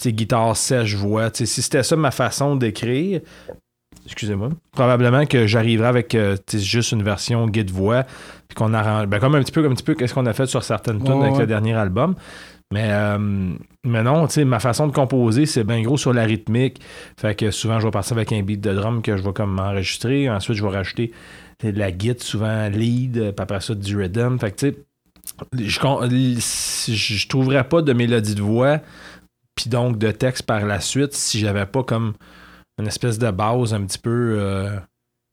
tu 0.01 0.09
sais, 0.09 0.13
guitare 0.13 0.55
sèche, 0.55 0.95
voix. 0.95 1.29
Tu 1.29 1.39
sais, 1.39 1.45
si 1.45 1.61
c'était 1.61 1.83
ça 1.83 1.95
ma 1.95 2.11
façon 2.11 2.55
d'écrire, 2.55 3.21
excusez-moi, 4.05 4.49
probablement 4.71 5.25
que 5.25 5.47
j'arriverais 5.47 5.87
avec 5.87 6.15
euh, 6.15 6.37
juste 6.53 6.91
une 6.91 7.03
version 7.03 7.47
guide 7.47 7.71
voix, 7.71 8.03
puis 8.47 8.55
qu'on 8.55 8.73
arrange, 8.73 9.07
ben, 9.07 9.19
comme 9.19 9.35
un 9.35 9.41
petit 9.41 9.51
peu, 9.51 9.61
comme 9.61 9.71
un 9.71 9.75
petit 9.75 9.83
peu, 9.83 9.95
qu'est-ce 9.95 10.13
qu'on 10.13 10.25
a 10.25 10.33
fait 10.33 10.45
sur 10.45 10.63
certaines 10.63 11.03
tunes 11.03 11.13
Ouais, 11.13 11.23
avec 11.23 11.33
ouais. 11.33 11.41
le 11.41 11.47
dernier 11.47 11.73
album. 11.73 12.15
Mais, 12.71 12.89
euh, 12.89 13.17
mais 13.83 14.03
non, 14.03 14.25
tu 14.27 14.33
sais, 14.33 14.45
ma 14.45 14.59
façon 14.59 14.87
de 14.87 14.93
composer, 14.93 15.45
c'est 15.45 15.63
bien 15.63 15.81
gros 15.83 15.97
sur 15.97 16.11
la 16.11 16.23
rythmique. 16.23 16.81
Fait 17.17 17.35
que 17.35 17.51
souvent, 17.51 17.79
je 17.79 17.85
vais 17.85 17.91
partir 17.91 18.17
avec 18.17 18.31
un 18.31 18.41
beat 18.41 18.61
de 18.61 18.73
drum 18.73 19.01
que 19.01 19.15
je 19.15 19.21
vais 19.21 19.33
comme 19.33 19.59
enregistrer. 19.59 20.29
Ensuite, 20.29 20.57
je 20.57 20.63
vais 20.63 20.71
rajouter 20.71 21.11
de 21.63 21.77
la 21.77 21.91
guide, 21.91 22.21
souvent 22.21 22.67
lead, 22.69 23.13
puis 23.13 23.33
après 23.37 23.61
ça, 23.61 23.75
du 23.75 23.95
rhythm. 23.95 24.39
Fait 24.39 24.51
que, 24.51 24.55
tu 24.55 24.71
sais, 24.71 24.77
je, 25.57 27.15
je 27.15 27.27
trouverais 27.27 27.63
pas 27.63 27.81
de 27.81 27.93
mélodie 27.93 28.35
de 28.35 28.41
voix, 28.41 28.79
puis 29.55 29.69
donc 29.69 29.97
de 29.97 30.11
texte 30.11 30.43
par 30.43 30.65
la 30.65 30.79
suite, 30.79 31.13
si 31.13 31.39
j'avais 31.39 31.65
pas 31.65 31.83
comme 31.83 32.13
une 32.79 32.87
espèce 32.87 33.19
de 33.19 33.31
base 33.31 33.73
un 33.73 33.85
petit 33.85 33.99
peu 33.99 34.37
euh, 34.39 34.79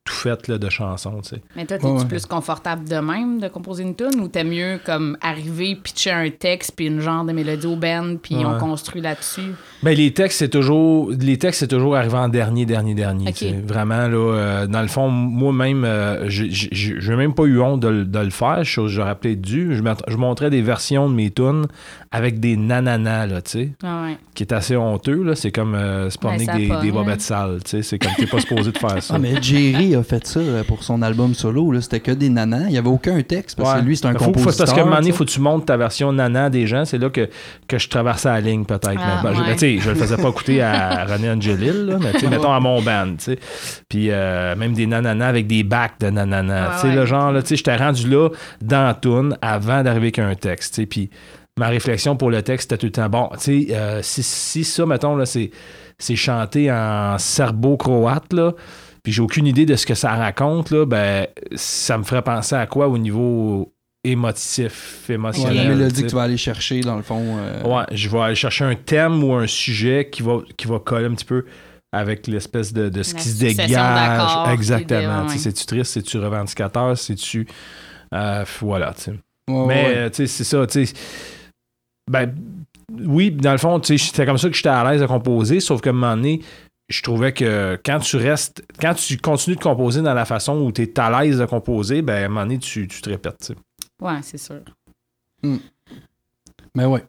tout 0.04 0.14
faite 0.14 0.49
là, 0.49 0.57
de 0.57 0.69
chansons, 0.71 1.21
tu 1.23 1.30
sais. 1.30 1.42
Mais 1.57 1.66
toi, 1.66 1.76
t'es-tu 1.76 1.92
Ouais, 1.92 1.99
ouais. 2.00 2.04
plus 2.07 2.25
confortable 2.26 2.88
de 2.88 2.97
même 2.97 3.38
de 3.38 3.49
composer 3.49 3.83
une 3.83 3.95
tune 3.95 4.19
ou 4.21 4.28
t'aimes 4.28 4.49
mieux 4.49 4.80
comme 4.85 5.16
arriver, 5.21 5.76
pitcher 5.76 6.11
un 6.12 6.30
texte 6.30 6.73
puis 6.75 6.87
une 6.87 7.00
genre 7.00 7.23
de 7.25 7.33
mélodie 7.33 7.66
au 7.66 7.76
band 7.76 8.16
puis 8.21 8.37
on 8.37 8.59
construit 8.59 9.02
là-dessus? 9.02 9.52
Ben, 9.83 9.95
les 9.97 10.12
textes, 10.12 10.38
c'est 10.38 10.49
toujours. 10.49 11.11
Les 11.11 11.38
textes, 11.38 11.61
c'est 11.61 11.69
toujours 11.69 11.97
arrivé 11.97 12.16
en 12.16 12.28
dernier, 12.28 12.64
dernier, 12.66 12.95
dernier. 12.95 13.28
Ok. 13.28 13.35
tu 13.35 13.49
sais. 13.50 13.61
Vraiment, 13.64 14.09
là, 14.09 14.16
euh, 14.35 14.66
dans 14.66 14.80
le 14.83 14.88
fond, 14.88 15.09
moi-même, 15.11 15.85
euh, 15.85 16.28
j'ai- 16.28 16.50
j'ai 16.50 16.71
j'ai 17.00 17.16
même 17.16 17.35
pas 17.35 17.45
eu 17.45 17.61
honte 17.61 17.80
de, 17.80 17.88
le- 17.88 18.04
de 18.04 18.19
le 18.19 18.30
faire, 18.30 18.64
chose 18.64 18.90
que 18.90 18.97
j'aurais 18.97 19.14
peut-être 19.16 19.40
dû. 19.40 19.76
Je, 19.76 19.83
je 20.09 20.16
montrais 20.16 20.49
des 20.50 20.62
versions 20.62 21.09
de 21.11 21.14
mes 21.14 21.30
tunes 21.30 21.66
avec 22.11 22.40
des 22.40 22.57
nananas, 22.57 23.26
là, 23.26 23.42
tu 23.42 23.50
sais, 23.50 23.73
Ah 23.83 24.02
ouais. 24.04 24.19
qui 24.35 24.42
est 24.45 24.52
assez 24.52 24.76
honteux, 24.76 25.23
là. 25.23 25.35
C'est 25.35 25.52
comme 25.52 25.75
euh, 25.75 26.09
se 26.11 26.19
promener 26.19 26.47
Ben, 26.47 26.54
avec 26.54 26.69
des, 26.71 26.80
des 26.87 26.90
bobettes 26.92 27.21
sales, 27.21 27.59
tu 27.64 27.71
sais. 27.71 27.83
C'est 27.83 27.99
comme 27.99 28.12
t'es 28.16 28.26
pas 28.26 28.40
supposé 28.40 28.73
de 28.73 28.78
faire 28.78 29.02
ça. 29.02 29.14
Ah, 29.14 29.19
mais 29.19 29.40
Jerry 29.42 29.97
a 30.00 30.02
fait 30.02 30.26
ça 30.26 30.40
euh, 30.40 30.64
pour 30.64 30.83
son 30.83 31.02
album 31.02 31.35
solo. 31.35 31.71
là. 31.73 31.80
C'était 31.80 32.00
que 32.00 32.11
des 32.11 32.28
nanas. 32.28 32.64
Il 32.66 32.73
n'y 32.73 32.78
avait 32.78 32.88
aucun 32.88 33.21
texte 33.23 33.57
parce 33.57 33.75
Ouais. 33.75 33.80
que 33.80 33.87
lui, 33.87 33.97
c'est 33.97 34.07
un 34.07 34.12
faut, 34.12 34.26
compositeur. 34.26 34.52
faut- 34.52 34.59
parce 34.59 34.73
qu'à 34.73 34.80
un 34.80 34.85
moment 34.85 34.97
donné, 34.97 35.12
sais. 35.12 35.16
faut 35.16 35.25
que 35.25 35.30
tu 35.30 35.40
montes 35.40 35.66
ta 35.66 35.76
version 35.76 36.12
nana 36.12 36.50
des 36.50 36.66
gens. 36.66 36.85
C'est 36.85 36.99
là 36.99 37.11
que, 37.11 37.28
que 37.69 37.78
je 37.78 37.88
traversais 37.88 38.28
la 38.28 38.40
ligne, 38.40 38.64
peut-être. 38.64 38.90
Ah, 38.99 39.21
Mais, 39.23 39.30
ben, 39.30 39.35
je, 39.37 39.40
ouais. 39.64 39.78
ben, 39.78 39.88
le 39.88 39.95
faisais 39.95 40.16
pas 40.16 40.28
écouter 40.28 40.62
à 40.62 41.04
René 41.09 41.30
Angelil, 41.30 41.87
là, 41.87 41.97
mais 42.00 42.28
mettons 42.28 42.52
à 42.52 42.61
mon 42.61 42.83
band. 42.83 43.14
tu 43.19 43.25
sais. 43.25 43.38
Puis 43.88 44.09
euh, 44.11 44.57
même 44.57 44.73
des 44.73 44.87
nananas 44.87 45.28
avec 45.28 45.47
des 45.47 45.62
bacs 45.62 46.00
de 46.00 46.11
nananas. 46.11 46.83
Ouais. 46.85 46.95
le 46.95 47.04
genre, 47.07 47.33
j'étais 47.49 47.76
rendu 47.76 48.09
là 48.09 48.28
dans 48.61 48.95
toune 48.95 49.37
avant 49.42 49.83
d'arriver 49.83 50.07
avec 50.07 50.19
un 50.19 50.35
texte. 50.35 50.75
tu 50.75 50.83
sais. 50.83 50.87
Puis 50.87 51.11
ma 51.59 51.69
réflexion 51.69 52.16
pour 52.16 52.30
le 52.30 52.42
texte, 52.42 52.71
c'était 52.71 52.78
tout 52.78 52.87
le 52.87 52.92
temps 52.92 53.09
bon. 53.09 53.28
Tu 53.35 53.66
sais, 53.66 53.75
euh, 53.75 54.00
si, 54.02 54.23
si 54.23 54.64
ça, 54.64 54.87
mettons, 54.87 55.14
là, 55.16 55.26
c'est, 55.26 55.50
c'est 55.99 56.16
chanté 56.16 56.71
en 56.73 57.19
serbo-croate, 57.19 58.33
là. 58.33 58.52
Puis 59.02 59.12
j'ai 59.12 59.23
aucune 59.23 59.47
idée 59.47 59.66
de 59.66 59.76
ce 59.76 59.87
que 59.87 59.95
ça 59.95 60.14
raconte, 60.14 60.71
là, 60.71 60.85
ben, 60.87 61.26
ça 61.54 61.97
me 61.99 62.02
ferait 62.04 62.23
penser 62.23 62.54
à 62.54 62.66
quoi 62.66 62.88
au 62.88 62.99
niveau 62.99 63.73
émotif, 64.04 65.04
Ouais, 65.09 65.14
émotionnel. 65.14 65.57
la 65.57 65.62
tu 65.62 65.69
mélodie 65.69 66.02
que 66.04 66.09
tu 66.09 66.14
vas 66.14 66.23
aller 66.23 66.37
chercher, 66.37 66.80
dans 66.80 66.97
le 66.97 67.02
fond. 67.02 67.37
euh, 67.38 67.62
Ouais, 67.62 67.85
je 67.92 68.09
vais 68.09 68.19
aller 68.21 68.35
chercher 68.35 68.64
un 68.64 68.75
thème 68.75 69.23
ou 69.25 69.35
un 69.35 69.47
sujet 69.47 70.09
qui 70.11 70.23
va, 70.23 70.38
qui 70.57 70.66
va 70.66 70.78
coller 70.78 71.07
un 71.07 71.14
petit 71.14 71.25
peu 71.25 71.45
avec 71.92 72.26
l'espèce 72.26 72.73
de, 72.73 72.88
de 72.88 73.02
ce 73.02 73.14
La 73.14 73.21
qui 73.21 73.28
se 73.28 73.38
dégage. 73.40 73.71
Exactement. 74.52 75.26
ouais. 75.26 75.37
C'est-tu 75.38 75.66
triste, 75.66 75.92
c'est-tu 75.92 76.19
revendicateur, 76.19 76.97
c'est-tu. 76.97 77.47
euh, 78.14 78.45
voilà, 78.61 78.92
tu 78.95 79.02
sais. 79.02 79.11
ouais, 79.11 79.66
Mais, 79.66 79.85
ouais. 79.87 79.97
euh, 79.97 80.11
tu 80.11 80.16
sais, 80.16 80.26
c'est 80.26 80.45
ça, 80.45 80.66
tu 80.66 80.87
sais. 80.87 80.95
Ben, 82.11 82.33
oui, 83.04 83.30
dans 83.30 83.52
le 83.52 83.59
fond, 83.59 83.80
c'était 83.83 84.26
comme 84.26 84.38
ça 84.38 84.49
que 84.49 84.54
j'étais 84.57 84.69
à 84.69 84.90
l'aise 84.90 85.02
à 85.02 85.07
composer, 85.07 85.61
sauf 85.61 85.80
qu'à 85.80 85.90
un 85.90 85.92
moment 85.95 86.16
donné, 86.16 86.40
je 86.90 87.02
trouvais 87.02 87.32
que 87.32 87.78
quand 87.85 88.00
tu 88.00 88.16
restes, 88.16 88.64
quand 88.80 88.94
tu 88.94 89.16
continues 89.16 89.56
de 89.56 89.62
composer 89.62 90.02
dans 90.02 90.12
la 90.12 90.25
façon 90.25 90.61
où 90.61 90.73
tu 90.73 90.82
es 90.82 91.00
à 91.00 91.23
l'aise 91.23 91.38
de 91.38 91.47
composer, 91.47 92.02
ben, 92.02 92.14
à 92.23 92.26
un 92.26 92.28
moment 92.28 92.42
donné, 92.42 92.59
tu, 92.59 92.88
tu 92.88 93.00
te 93.00 93.09
répètes, 93.09 93.38
tu 93.40 93.47
sais. 93.47 93.56
Ouais, 94.02 94.18
c'est 94.23 94.38
sûr. 94.38 94.61
Mais 96.75 96.85
ouais. 96.85 97.04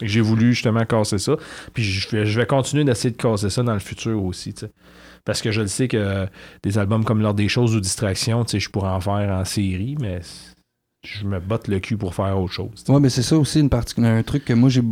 Et 0.00 0.08
J'ai 0.08 0.20
voulu 0.20 0.52
justement 0.54 0.84
casser 0.84 1.18
ça. 1.18 1.36
Puis 1.74 1.82
je 1.84 2.08
vais, 2.08 2.26
je 2.26 2.40
vais 2.40 2.46
continuer 2.46 2.84
d'essayer 2.84 3.10
de 3.10 3.16
casser 3.16 3.50
ça 3.50 3.62
dans 3.62 3.74
le 3.74 3.78
futur 3.78 4.22
aussi. 4.24 4.54
tu 4.54 4.66
sais. 4.66 4.72
Parce 5.24 5.42
que 5.42 5.50
je 5.50 5.60
le 5.60 5.66
sais 5.68 5.88
que 5.88 6.26
des 6.62 6.78
albums 6.78 7.04
comme 7.04 7.20
L'Ordre 7.20 7.36
des 7.36 7.48
choses 7.48 7.74
ou 7.76 7.80
Distraction, 7.80 8.44
tu 8.44 8.52
sais, 8.52 8.60
je 8.60 8.70
pourrais 8.70 8.90
en 8.90 9.00
faire 9.00 9.30
en 9.32 9.44
série, 9.44 9.96
mais 10.00 10.20
je 11.04 11.24
me 11.26 11.40
botte 11.40 11.68
le 11.68 11.78
cul 11.80 11.96
pour 11.96 12.14
faire 12.14 12.38
autre 12.40 12.52
chose. 12.52 12.70
tu 12.76 12.84
sais. 12.86 12.92
Ouais, 12.92 13.00
mais 13.00 13.10
c'est 13.10 13.22
ça 13.22 13.36
aussi 13.36 13.60
une 13.60 13.68
partie, 13.68 13.94
un 14.02 14.22
truc 14.22 14.44
que 14.44 14.52
moi 14.52 14.70
j'ai 14.70 14.82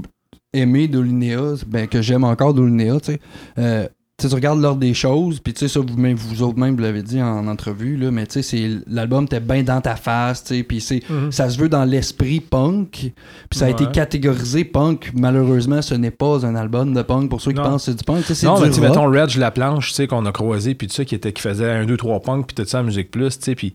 aimé 0.52 0.88
d'Olinéa, 0.88 1.54
ben, 1.66 1.86
que 1.86 2.02
j'aime 2.02 2.24
encore 2.24 2.52
d'Olinéa, 2.52 2.98
tu 3.00 3.12
sais. 3.12 3.20
Euh, 3.58 3.88
tu 4.16 4.28
regardes 4.28 4.60
l'ordre 4.60 4.78
des 4.78 4.94
choses, 4.94 5.40
puis 5.40 5.52
tu 5.52 5.60
sais, 5.60 5.68
ça, 5.68 5.80
vous, 5.80 5.96
même, 5.96 6.16
vous 6.16 6.42
autres 6.42 6.56
même, 6.56 6.76
vous 6.76 6.82
l'avez 6.82 7.02
dit 7.02 7.20
en 7.20 7.48
entrevue, 7.48 7.96
là, 7.96 8.12
mais 8.12 8.26
tu 8.26 8.42
sais, 8.44 8.70
l'album 8.86 9.24
était 9.24 9.40
bien 9.40 9.64
dans 9.64 9.80
ta 9.80 9.96
face, 9.96 10.44
tu 10.44 10.54
sais, 10.56 10.62
puis 10.62 10.80
c'est, 10.80 11.02
Mhm. 11.10 11.32
ça 11.32 11.50
se 11.50 11.58
veut 11.58 11.68
dans 11.68 11.84
l'esprit 11.84 12.38
punk, 12.40 13.12
puis 13.50 13.58
ça 13.58 13.66
a 13.66 13.70
été 13.70 13.86
catégorisé 13.86 14.64
punk. 14.64 15.10
Malheureusement, 15.14 15.82
ce 15.82 15.94
n'est 15.94 16.12
pas 16.12 16.46
un 16.46 16.54
album 16.54 16.94
de 16.94 17.02
punk 17.02 17.28
pour 17.28 17.40
ceux 17.40 17.50
qui 17.52 17.60
pensent 17.60 17.86
que 17.86 17.90
c'est 17.92 17.98
du 17.98 18.04
punk, 18.04 18.20
tu 18.20 18.26
sais, 18.28 18.34
c'est 18.36 18.46
Non, 18.46 18.60
mais 18.60 18.70
tu 18.70 18.80
mettons 18.80 19.10
Reg 19.10 19.34
La 19.36 19.50
Planche, 19.50 19.88
tu 19.88 19.94
sais, 19.94 20.06
qu'on 20.06 20.24
a 20.26 20.32
croisé, 20.32 20.74
puis 20.76 20.86
tout 20.86 20.94
ça, 20.94 21.04
qui, 21.04 21.16
était, 21.16 21.32
qui 21.32 21.42
faisait 21.42 21.68
un, 21.70 21.84
deux, 21.84 21.96
trois 21.96 22.20
punk, 22.20 22.46
puis 22.46 22.54
tout 22.54 22.68
ça 22.68 22.84
Musique 22.84 23.10
Plus, 23.10 23.36
tu 23.38 23.44
sais, 23.44 23.54
puis 23.56 23.74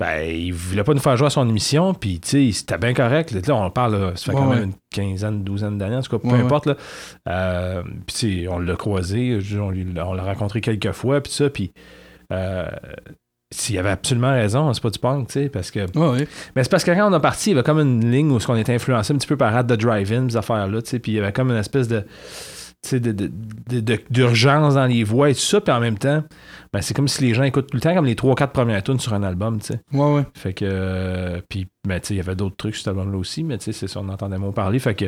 ben, 0.00 0.22
il 0.22 0.52
voulait 0.54 0.82
pas 0.82 0.94
nous 0.94 1.00
faire 1.00 1.16
jouer 1.18 1.26
à 1.26 1.30
son 1.30 1.46
émission, 1.46 1.92
puis 1.92 2.18
tu 2.20 2.28
sais, 2.28 2.52
c'était 2.58 2.78
bien 2.78 2.94
correct. 2.94 3.32
Là, 3.32 3.54
on 3.54 3.70
parle, 3.70 3.96
là, 3.96 4.12
ça 4.16 4.24
fait 4.24 4.30
Ouais, 4.32 4.36
quand 4.36 4.48
ouais. 4.48 4.56
même 4.56 4.64
une 4.64 4.74
quinzaine, 4.90 5.44
douzaine 5.44 5.76
d'années, 5.76 5.96
en 5.96 6.00
tout 6.02 6.18
cas, 6.18 6.26
peu 6.26 6.34
Ouais, 6.34 6.40
importe, 6.40 6.66
là. 6.66 6.76
Euh, 7.28 7.82
puis 8.06 8.46
on 8.50 8.58
l'a 8.58 8.76
croisé, 8.76 9.38
on 9.60 10.14
l'a 10.14 10.22
rencontré 10.22 10.62
quelques 10.62 10.92
fois, 10.92 11.20
puis 11.20 11.30
ça, 11.32 11.50
puis 11.50 11.72
euh, 12.32 12.66
s'il 13.52 13.76
avait 13.78 13.90
absolument 13.90 14.30
raison, 14.32 14.72
c'est 14.72 14.82
pas 14.82 14.88
du 14.90 14.98
punk, 14.98 15.26
tu 15.28 15.32
sais, 15.34 15.48
parce 15.50 15.70
que 15.70 15.80
mais 16.56 16.62
c'est 16.64 16.70
parce 16.70 16.84
que 16.84 16.92
quand 16.92 17.10
on 17.10 17.12
a 17.12 17.20
parti, 17.20 17.50
il 17.50 17.52
y 17.52 17.58
avait 17.58 17.64
comme 17.64 17.80
une 17.80 18.10
ligne 18.10 18.30
où 18.30 18.38
on 18.48 18.56
était 18.56 18.74
influencé 18.74 19.12
un 19.12 19.16
petit 19.18 19.26
peu 19.26 19.36
par 19.36 19.52
Rad 19.52 19.66
de 19.66 19.76
Drive-In, 19.76 20.30
ces 20.30 20.36
affaires-là, 20.38 20.80
tu 20.80 20.88
sais, 20.90 20.98
puis 20.98 21.12
il 21.12 21.14
y 21.16 21.18
avait 21.20 21.32
comme 21.32 21.50
une 21.50 21.56
espèce 21.58 21.88
de 21.88 22.04
tu 22.82 22.88
sais, 22.90 23.00
de- 23.00 23.12
de- 23.12 23.30
de- 23.68 23.80
de- 23.80 24.00
d'urgence 24.10 24.74
dans 24.74 24.86
les 24.86 25.04
voix 25.04 25.28
et 25.30 25.34
tout 25.34 25.40
ça, 25.40 25.60
puis 25.60 25.72
en 25.72 25.80
même 25.80 25.98
temps, 25.98 26.22
ben, 26.72 26.80
c'est 26.80 26.94
comme 26.94 27.08
si 27.08 27.22
les 27.22 27.34
gens 27.34 27.42
écoutent 27.42 27.66
tout 27.70 27.76
le 27.76 27.80
temps 27.80 27.94
comme 27.94 28.06
les 28.06 28.14
3-4 28.14 28.52
premières 28.52 28.82
tunes 28.82 28.98
sur 28.98 29.12
un 29.14 29.22
album, 29.22 29.58
tu 29.60 29.66
sais. 29.68 29.80
Ouais, 29.92 30.14
ouais. 30.14 30.22
Fait 30.34 30.54
que, 30.54 30.64
euh, 30.66 31.40
puis, 31.48 31.66
ben, 31.86 32.00
tu 32.00 32.08
sais, 32.08 32.14
il 32.14 32.16
y 32.16 32.20
avait 32.20 32.34
d'autres 32.36 32.56
trucs 32.56 32.74
sur 32.74 32.84
cet 32.84 32.88
album-là 32.88 33.18
aussi, 33.18 33.44
mais 33.44 33.58
tu 33.58 33.64
sais, 33.64 33.72
c'est 33.72 33.86
ça, 33.88 34.00
on 34.00 34.08
entendait 34.08 34.38
moins 34.38 34.52
parler, 34.52 34.78
fait 34.78 34.94
que, 34.94 35.06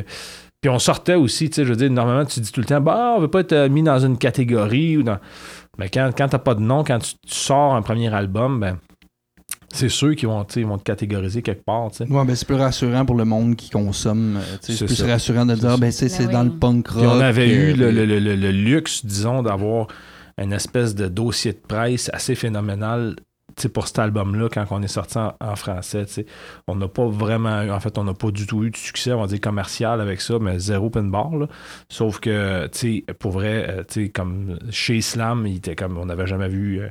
puis 0.61 0.69
on 0.69 0.79
sortait 0.79 1.15
aussi, 1.15 1.49
tu 1.49 1.55
sais, 1.55 1.63
je 1.65 1.69
veux 1.69 1.75
dire, 1.75 1.89
normalement, 1.89 2.25
tu 2.25 2.39
dis 2.39 2.51
tout 2.51 2.61
le 2.61 2.65
temps, 2.67 2.79
bah, 2.79 3.15
on 3.17 3.19
veut 3.19 3.27
pas 3.27 3.39
être 3.41 3.53
euh, 3.53 3.69
mis 3.69 3.83
dans 3.83 3.99
une 3.99 4.17
catégorie 4.17 4.97
ou 4.97 5.03
dans... 5.03 5.17
Mais 5.79 5.89
quand, 5.89 6.11
quand 6.15 6.27
t'as 6.27 6.37
pas 6.39 6.53
de 6.55 6.61
nom, 6.61 6.83
quand 6.83 6.99
tu, 6.99 7.13
tu 7.27 7.33
sors 7.35 7.73
un 7.73 7.81
premier 7.81 8.13
album, 8.13 8.59
ben, 8.59 8.77
c'est 9.73 9.89
sûr 9.89 10.15
qu'ils 10.15 10.27
vont, 10.27 10.43
tu 10.45 10.53
sais, 10.53 10.59
ils 10.61 10.65
vont 10.67 10.77
te 10.77 10.83
catégoriser 10.83 11.41
quelque 11.41 11.63
part, 11.65 11.91
tu 11.91 11.97
sais. 11.97 12.07
Ouais, 12.11 12.23
ben 12.25 12.35
c'est 12.35 12.45
plus 12.45 12.55
rassurant 12.55 13.05
pour 13.05 13.15
le 13.15 13.25
monde 13.25 13.55
qui 13.55 13.69
consomme. 13.69 14.37
euh, 14.37 14.57
C'est 14.61 14.85
plus 14.85 14.95
ça. 14.95 15.07
rassurant 15.07 15.45
de 15.45 15.55
dire, 15.55 15.71
ça. 15.71 15.77
ben 15.77 15.91
c'est 15.91 16.09
c'est 16.09 16.27
Ben 16.27 16.31
dans 16.33 16.43
oui. 16.43 16.49
le 16.53 16.59
punk 16.59 16.87
rock. 16.87 16.99
Puis 17.03 17.07
on 17.11 17.19
avait 17.19 17.49
euh, 17.49 17.71
eu 17.71 17.73
le, 17.73 17.91
le- 17.91 18.05
le- 18.05 18.19
le- 18.19 18.35
le 18.35 18.51
luxe, 18.51 19.05
disons, 19.05 19.43
d'avoir 19.43 19.87
une 20.41 20.53
espèce 20.53 20.95
de 20.95 21.07
dossier 21.07 21.53
de 21.53 21.59
presse 21.67 22.09
assez 22.13 22.35
phénoménal 22.35 23.15
tu 23.55 23.61
sais, 23.63 23.69
pour 23.69 23.85
cet 23.87 23.99
album-là 23.99 24.49
quand 24.51 24.65
on 24.71 24.81
est 24.81 24.87
sorti 24.87 25.19
en, 25.19 25.35
en 25.39 25.55
français. 25.55 26.07
tu 26.07 26.13
sais. 26.13 26.25
On 26.67 26.75
n'a 26.75 26.87
pas 26.87 27.05
vraiment 27.05 27.61
eu, 27.61 27.69
en 27.69 27.79
fait, 27.79 27.99
on 27.99 28.03
n'a 28.03 28.15
pas 28.15 28.31
du 28.31 28.47
tout 28.47 28.63
eu 28.63 28.71
de 28.71 28.77
succès, 28.77 29.13
on 29.13 29.21
va 29.21 29.27
dire 29.27 29.39
commercial 29.41 30.01
avec 30.01 30.21
ça, 30.21 30.39
mais 30.41 30.57
zéro 30.57 30.89
pin 30.89 31.03
bar. 31.03 31.35
là. 31.35 31.47
Sauf 31.87 32.19
que, 32.19 32.65
tu 32.67 33.03
sais, 33.07 33.13
pour 33.19 33.31
vrai, 33.31 33.67
euh, 33.69 33.83
tu 33.87 34.05
sais, 34.05 34.09
comme 34.09 34.57
chez 34.71 35.01
Slam, 35.01 35.45
il 35.45 35.57
était 35.57 35.75
comme, 35.75 35.99
on 35.99 36.05
n'avait 36.07 36.25
jamais 36.25 36.47
vu 36.47 36.79
euh, 36.81 36.87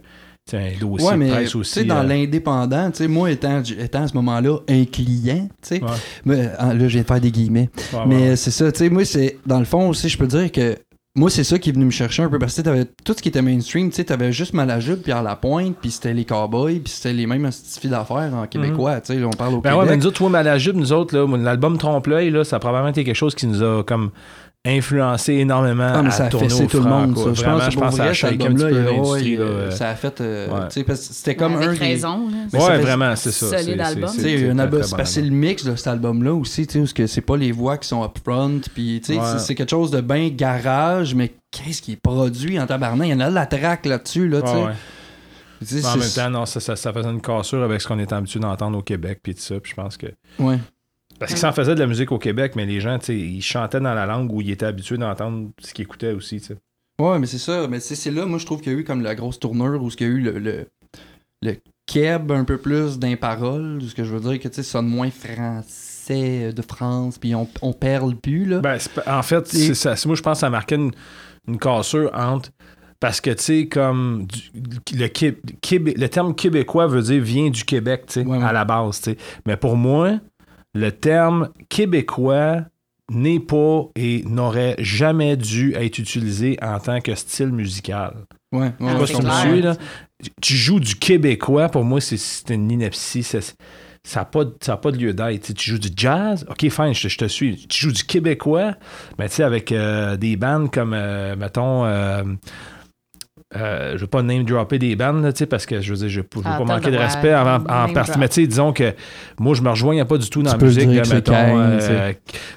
un 0.52 0.78
dossier 0.80 1.06
Ouais, 1.08 1.12
de 1.14 1.18
mais 1.18 1.30
presse 1.30 1.50
tu 1.50 1.56
aussi. 1.56 1.84
dans 1.84 1.98
euh, 2.00 2.02
l'indépendant, 2.02 2.90
tu 2.90 3.06
moi 3.08 3.30
étant, 3.30 3.62
étant 3.62 4.02
à 4.02 4.08
ce 4.08 4.14
moment-là 4.14 4.58
un 4.68 4.84
client, 4.84 5.48
tu 5.62 5.76
sais, 5.76 5.82
Ouais. 6.26 6.50
ah, 6.58 6.74
là, 6.74 6.80
je 6.88 6.92
viens 6.92 7.02
de 7.02 7.06
faire 7.06 7.20
des 7.20 7.30
guillemets. 7.30 7.70
ouais, 7.92 7.98
mais 8.06 8.28
ouais, 8.30 8.36
c'est 8.36 8.50
ça, 8.50 8.70
tu 8.72 8.78
sais, 8.80 8.90
moi, 8.90 9.04
c'est, 9.04 9.38
dans 9.46 9.58
le 9.60 9.64
fond 9.64 9.88
aussi, 9.88 10.08
je 10.08 10.18
peux 10.18 10.26
dire 10.26 10.50
que 10.52 10.76
moi, 11.14 11.28
c'est 11.28 11.44
ça 11.44 11.58
qui 11.58 11.68
est 11.68 11.72
venu 11.74 11.84
me 11.84 11.90
chercher 11.90 12.22
un 12.22 12.28
peu 12.30 12.38
parce 12.38 12.56
que 12.56 12.62
t'avais 12.62 12.86
tout 13.04 13.12
ce 13.14 13.20
qui 13.22 13.28
était 13.28 13.42
mainstream, 13.42 13.90
tu 13.90 14.02
t'avais 14.02 14.32
juste 14.32 14.54
Malajupe, 14.54 15.02
Pierre 15.02 15.22
Lapointe, 15.22 15.76
puis 15.80 15.90
c'était 15.90 16.14
les 16.14 16.24
Cowboys, 16.24 16.80
puis 16.80 16.90
c'était 16.92 17.12
les 17.12 17.26
mêmes 17.26 17.50
filles 17.52 17.90
d'affaires 17.90 18.32
en 18.34 18.46
québécois, 18.46 19.00
tu 19.02 19.12
sais, 19.12 19.18
là, 19.20 19.26
on 19.26 19.30
parle 19.30 19.54
au 19.54 19.60
Ben 19.60 19.72
ouais, 19.72 19.80
mais 19.80 19.84
Québec. 19.90 20.00
nous 20.00 20.06
autres, 20.06 20.16
toi, 20.18 20.30
Malajube, 20.30 20.76
nous 20.76 20.92
autres, 20.92 21.16
là, 21.16 21.36
l'album 21.36 21.76
Trompe-l'œil, 21.78 22.30
là, 22.30 22.44
ça 22.44 22.56
a 22.56 22.58
probablement 22.60 22.90
été 22.90 23.04
quelque 23.04 23.14
chose 23.14 23.34
qui 23.34 23.46
nous 23.46 23.62
a 23.62 23.84
comme 23.84 24.10
influencé 24.64 25.32
énormément 25.34 25.90
Ah, 25.92 26.02
mais 26.02 26.08
à 26.08 26.12
ça 26.12 26.24
a 26.26 26.28
tourner 26.28 26.52
au 26.54 26.66
tout 26.66 26.78
le 26.78 26.84
monde, 26.88 27.16
ça. 27.18 27.34
Je 27.34 27.42
Vraiment, 27.42 27.58
pense, 27.58 27.70
je 27.70 27.74
pour 27.74 27.82
pense 27.82 27.90
que 27.90 27.96
ça 27.96 28.02
a 28.02 28.06
vrai, 28.06 28.14
cet 28.14 28.20
shaké 28.20 28.34
un 28.34 28.46
petit 28.46 28.54
peu 28.54 28.66
album-là, 28.66 28.90
l'industrie. 28.92 29.38
ouais, 29.38 29.44
là, 29.64 29.70
ça 29.72 29.88
a 29.88 29.94
fait, 29.96 30.20
euh, 30.20 30.48
Ouais. 30.48 30.60
tu 30.68 30.72
sais, 30.74 30.84
parce 30.84 31.00
que 31.08 31.14
c'était 31.14 31.34
comme 31.34 31.56
Avec 31.56 31.68
un 31.68 31.72
des- 31.72 31.78
raison. 31.78 32.28
ça 32.52 32.58
Ouais, 32.58 32.78
vraiment, 32.78 33.16
c'est 33.16 33.32
ça. 33.32 33.46
solide 33.58 33.74
c'est- 33.76 33.80
album. 33.82 34.08
c'est- 34.84 34.96
parce 34.96 35.14
que 35.16 35.20
le 35.20 35.30
mix 35.30 35.64
de 35.64 35.74
cet 35.74 35.86
album-là 35.88 36.32
aussi, 36.34 36.66
tu 36.68 36.74
sais, 36.74 36.78
parce 36.78 36.92
que 36.92 37.06
c'est 37.08 37.20
pas 37.22 37.36
les 37.36 37.50
voix 37.50 37.76
qui 37.76 37.88
sont 37.88 38.04
upfront, 38.04 38.60
puis 38.72 39.00
tu 39.04 39.14
sais, 39.14 39.18
Ouais. 39.18 39.26
c'est- 39.38 39.54
quelque 39.56 39.70
chose 39.70 39.90
de 39.90 40.00
bien 40.00 40.28
garage, 40.28 41.14
mais 41.16 41.32
qu'est-ce 41.50 41.82
qui 41.82 41.92
est 41.92 42.00
produit 42.00 42.60
en 42.60 42.66
tabarnak? 42.66 43.08
Il 43.08 43.10
y 43.10 43.14
en 43.14 43.20
a 43.20 43.30
de 43.30 43.34
la 43.34 43.46
track 43.46 43.84
là-dessus, 43.84 44.28
là, 44.28 44.42
tu 44.42 44.48
sais. 44.48 45.86
En 45.86 45.96
même 45.96 46.08
temps, 46.14 46.30
non, 46.30 46.46
ça, 46.46 46.58
ça, 46.60 46.74
ça 46.76 46.92
faisait 46.92 47.08
une 47.08 47.20
cassure 47.20 47.62
avec 47.62 47.80
ce 47.80 47.86
qu'on 47.88 47.98
est 48.00 48.12
habitué 48.12 48.40
d'entendre 48.40 48.78
au 48.78 48.82
Québec, 48.82 49.20
puis 49.22 49.34
tout 49.34 49.40
ça, 49.42 49.60
puis 49.60 49.70
je 49.70 49.76
pense 49.80 49.96
que... 49.96 50.06
Ouais. 50.40 50.58
Parce 51.22 51.32
qu'ils 51.32 51.40
s'en 51.40 51.52
faisaient 51.52 51.74
de 51.74 51.80
la 51.80 51.86
musique 51.86 52.12
au 52.12 52.18
Québec, 52.18 52.52
mais 52.56 52.66
les 52.66 52.80
gens, 52.80 52.98
tu 52.98 53.06
sais, 53.06 53.16
ils 53.18 53.42
chantaient 53.42 53.80
dans 53.80 53.94
la 53.94 54.06
langue 54.06 54.32
où 54.32 54.40
ils 54.40 54.50
étaient 54.50 54.66
habitués 54.66 54.98
d'entendre 54.98 55.50
ce 55.58 55.72
qu'ils 55.74 55.84
écoutaient 55.84 56.12
aussi, 56.12 56.40
tu 56.40 56.46
sais. 56.48 56.56
Ouais, 57.00 57.18
mais 57.18 57.26
c'est 57.26 57.38
ça. 57.38 57.66
Mais 57.68 57.80
c'est 57.80 58.10
là, 58.10 58.26
moi, 58.26 58.38
je 58.38 58.46
trouve 58.46 58.60
qu'il 58.60 58.72
y 58.72 58.76
a 58.76 58.78
eu 58.78 58.84
comme 58.84 59.02
la 59.02 59.14
grosse 59.14 59.38
tournure 59.40 59.82
où 59.82 59.88
il 59.88 60.00
y 60.00 60.04
a 60.04 60.08
eu 60.08 60.20
le, 60.20 60.38
le, 60.38 60.66
le 61.42 61.56
keb 61.86 62.30
un 62.30 62.44
peu 62.44 62.58
plus 62.58 62.98
d'imparole, 62.98 63.80
ce 63.82 63.94
que 63.94 64.04
je 64.04 64.14
veux 64.14 64.20
dire, 64.20 64.38
que 64.40 64.48
tu 64.48 64.54
sais, 64.56 64.62
ça 64.62 64.72
sonne 64.72 64.86
moins 64.88 65.10
français 65.10 66.48
euh, 66.48 66.52
de 66.52 66.62
France, 66.62 67.18
puis 67.18 67.34
on, 67.34 67.48
on 67.62 67.72
perle 67.72 68.14
plus, 68.16 68.44
là. 68.44 68.60
Ben, 68.60 68.78
en 69.06 69.22
fait, 69.22 69.46
c'est 69.48 69.74
ça. 69.74 69.94
Moi, 70.06 70.14
je 70.16 70.22
pense 70.22 70.38
que 70.38 70.40
ça 70.40 70.50
marquait 70.50 70.76
une, 70.76 70.92
une 71.48 71.58
cassure 71.58 72.10
entre. 72.14 72.50
Parce 73.00 73.20
que, 73.20 73.30
tu 73.30 73.42
sais, 73.42 73.66
comme 73.66 74.26
du- 74.28 74.96
le, 74.96 75.08
Québé- 75.08 75.94
le 75.98 76.08
terme 76.08 76.36
québécois 76.36 76.86
veut 76.86 77.02
dire 77.02 77.20
vient 77.20 77.50
du 77.50 77.64
Québec, 77.64 78.04
tu 78.06 78.12
sais, 78.12 78.24
Ouais, 78.26 78.38
ouais. 78.38 78.44
à 78.44 78.52
la 78.52 78.64
base, 78.64 79.00
tu 79.00 79.10
sais. 79.10 79.16
Mais 79.44 79.56
pour 79.56 79.76
moi, 79.76 80.20
le 80.74 80.90
terme 80.90 81.50
québécois 81.68 82.62
n'est 83.10 83.40
pas 83.40 83.88
et 83.96 84.22
n'aurait 84.26 84.76
jamais 84.78 85.36
dû 85.36 85.74
être 85.74 85.98
utilisé 85.98 86.56
en 86.62 86.78
tant 86.78 87.00
que 87.00 87.14
style 87.14 87.48
musical. 87.52 88.14
ouais, 88.52 88.72
ouais, 88.80 88.92
Ah, 89.00 89.06
si 89.06 89.14
tu 89.14 89.60
là. 89.60 89.74
Joues 90.46 90.80
du 90.80 90.94
québécois, 90.94 91.68
pour 91.68 91.84
moi, 91.84 92.00
c'est- 92.00 92.16
c'est 92.16 92.54
une 92.54 92.70
ineptie. 92.70 93.22
Ça 93.24 93.40
n'a 94.16 94.24
pas, 94.24 94.44
ça 94.60 94.74
a 94.74 94.76
pas 94.76 94.90
de 94.92 94.98
lieu 94.98 95.12
d'être. 95.12 95.40
Tu 95.42 95.46
sais, 95.48 95.54
Tu 95.54 95.70
joues 95.70 95.78
du 95.78 95.88
jazz, 95.96 96.46
ok, 96.48 96.68
fine, 96.70 96.92
je, 96.94 97.02
te- 97.02 97.08
je 97.08 97.18
te 97.18 97.24
suis. 97.26 97.66
Tu 97.68 97.82
joues 97.86 97.92
du 97.92 98.04
québécois, 98.04 98.74
mais 99.18 99.28
tu 99.28 99.36
sais, 99.36 99.42
avec 99.42 99.72
euh, 99.72 100.16
des 100.16 100.36
bandes 100.36 100.70
comme, 100.72 100.92
euh, 100.94 101.34
mettons, 101.36 101.84
euh, 101.84 102.22
euh, 103.56 103.90
je 103.90 103.94
ne 103.94 103.98
veux 104.00 104.06
pas 104.06 104.22
name 104.22 104.44
dropper 104.44 104.78
des 104.78 104.96
bandes, 104.96 105.22
là, 105.22 105.32
tu 105.32 105.38
sais, 105.40 105.46
parce 105.46 105.66
que 105.66 105.80
je 105.80 105.90
veux 105.92 105.98
dire, 105.98 106.08
je 106.08 106.20
ne 106.20 106.24
veux 106.24 106.42
Ah, 106.44 106.58
pas 106.58 106.64
manquer 106.64 106.90
de 106.90 106.96
respect 106.96 107.34
en, 107.34 107.56
en 107.56 107.92
partie. 107.92 108.18
Mais 108.18 108.28
tu 108.28 108.40
sais, 108.42 108.46
disons 108.46 108.72
que 108.72 108.92
moi, 109.38 109.54
je 109.54 109.62
me 109.62 109.70
rejoignais 109.70 110.04
pas 110.04 110.18
du 110.18 110.28
tout 110.30 110.42
dans 110.42 110.50
Tu 110.50 110.56
la 110.56 110.58
peux 110.60 110.66
musique, 110.66 110.88
dire 110.88 110.96
là, 110.96 111.02
que 111.02 111.08
c'est 111.08 111.14
mettons, 111.14 111.34
euh, 111.36 112.12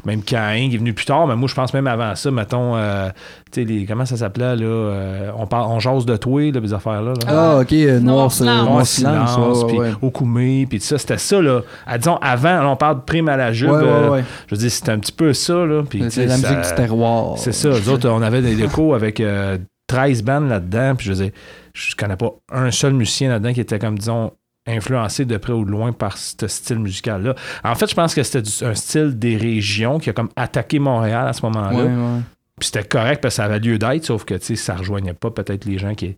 même 0.06 0.22
Caïn 0.24 0.70
qui 0.70 0.76
est 0.76 0.80
venu 0.80 0.94
plus 0.94 1.06
tard, 1.06 1.28
mais 1.28 1.36
moi, 1.36 1.48
je 1.50 1.56
pense 1.56 1.74
même 1.74 1.88
avant 1.88 2.16
ça, 2.16 2.32
mettons, 2.32 2.76
euh, 2.76 3.10
tu 3.52 3.62
sais, 3.62 3.68
les- 3.68 3.86
comment 3.86 4.06
ça 4.06 4.18
s'appelait, 4.18 4.56
là, 4.56 4.66
euh, 4.66 5.32
on, 5.38 5.48
parle, 5.48 5.72
on 5.72 5.80
jase 5.80 6.06
de 6.06 6.16
toi, 6.18 6.52
là, 6.52 6.60
les 6.60 6.74
affaires-là. 6.74 7.14
là. 7.14 7.26
Ah, 7.28 7.60
ok, 7.62 7.72
Noir, 8.02 8.30
Noir 8.42 8.86
c'est- 8.86 8.96
Silence. 9.02 9.66
Puis 9.68 9.78
Okoumé, 10.02 10.66
puis 10.70 10.80
tout 10.80 10.86
ça, 10.86 10.98
c'était 10.98 11.18
ça, 11.18 11.42
là. 11.42 11.62
À, 11.86 11.98
disons, 11.98 12.18
avant, 12.22 12.62
là, 12.62 12.70
on 12.70 12.76
parle 12.76 12.98
de 12.98 13.02
prime 13.02 13.30
à 13.30 13.38
la 13.38 13.52
jupe. 13.54 13.70
ouais, 13.70 13.78
ouais, 13.84 14.08
ouais. 14.10 14.24
Je 14.48 14.56
veux 14.56 14.60
dire, 14.60 14.72
c'était 14.72 14.92
un 14.92 15.00
petit 15.00 15.12
peu 15.12 15.34
ça, 15.34 15.54
là. 15.66 15.84
puis, 15.90 16.00
tu 16.00 16.06
C'est 16.06 16.22
sais, 16.22 16.26
la 16.28 16.38
ça- 16.38 16.50
musique 16.52 16.70
du 16.70 16.76
terroir. 16.76 17.38
C'est 17.38 17.52
ça. 17.52 17.70
Nous 17.70 17.90
autres, 17.90 18.10
on 18.10 18.22
avait 18.22 18.42
des 18.42 18.56
locaux 18.56 18.94
avec 18.94 19.20
euh, 19.20 19.58
13 19.88 20.24
bandes 20.24 20.50
là-dedans, 20.50 20.96
puis 20.96 21.06
je 21.06 21.14
veux 21.14 21.24
dire, 21.26 21.32
je 21.74 21.96
connais 21.96 22.18
pas 22.18 22.32
un 22.52 22.72
seul 22.72 22.94
musicien 22.94 23.30
là-dedans 23.30 23.54
qui 23.54 23.62
était 23.62 23.80
comme, 23.80 23.98
disons, 23.98 24.32
influencé 24.68 25.26
de 25.26 25.38
près 25.38 25.54
ou 25.54 25.64
de 25.64 25.72
loin 25.72 25.92
par 25.92 26.18
ce 26.18 26.48
style 26.48 26.80
musical-là. 26.80 27.36
En 27.64 27.76
fait, 27.76 27.90
je 27.90 27.96
pense 27.96 28.16
que 28.16 28.24
c'était 28.24 28.66
un 28.66 28.74
style 28.74 29.18
des 29.18 29.38
régions 29.38 30.00
qui 30.00 30.10
a 30.10 30.14
comme 30.14 30.30
attaqué 30.36 30.80
Montréal 30.80 31.28
à 31.28 31.34
ce 31.34 31.46
moment-là. 31.46 31.76
Ouais, 31.76 31.84
ouais. 31.84 32.22
Puis 32.60 32.68
c'était 32.68 32.88
correct 32.88 33.22
parce 33.22 33.36
que 33.36 33.38
ça 33.38 33.46
avait 33.46 33.60
lieu 33.60 33.78
d'être, 33.78 34.06
sauf 34.06 34.24
que 34.24 34.34
tu 34.36 34.46
sais, 34.46 34.56
ça 34.56 34.76
rejoignait 34.76 35.14
pas 35.14 35.30
peut-être 35.30 35.66
les 35.66 35.78
gens 35.78 35.94
qui. 35.94 36.16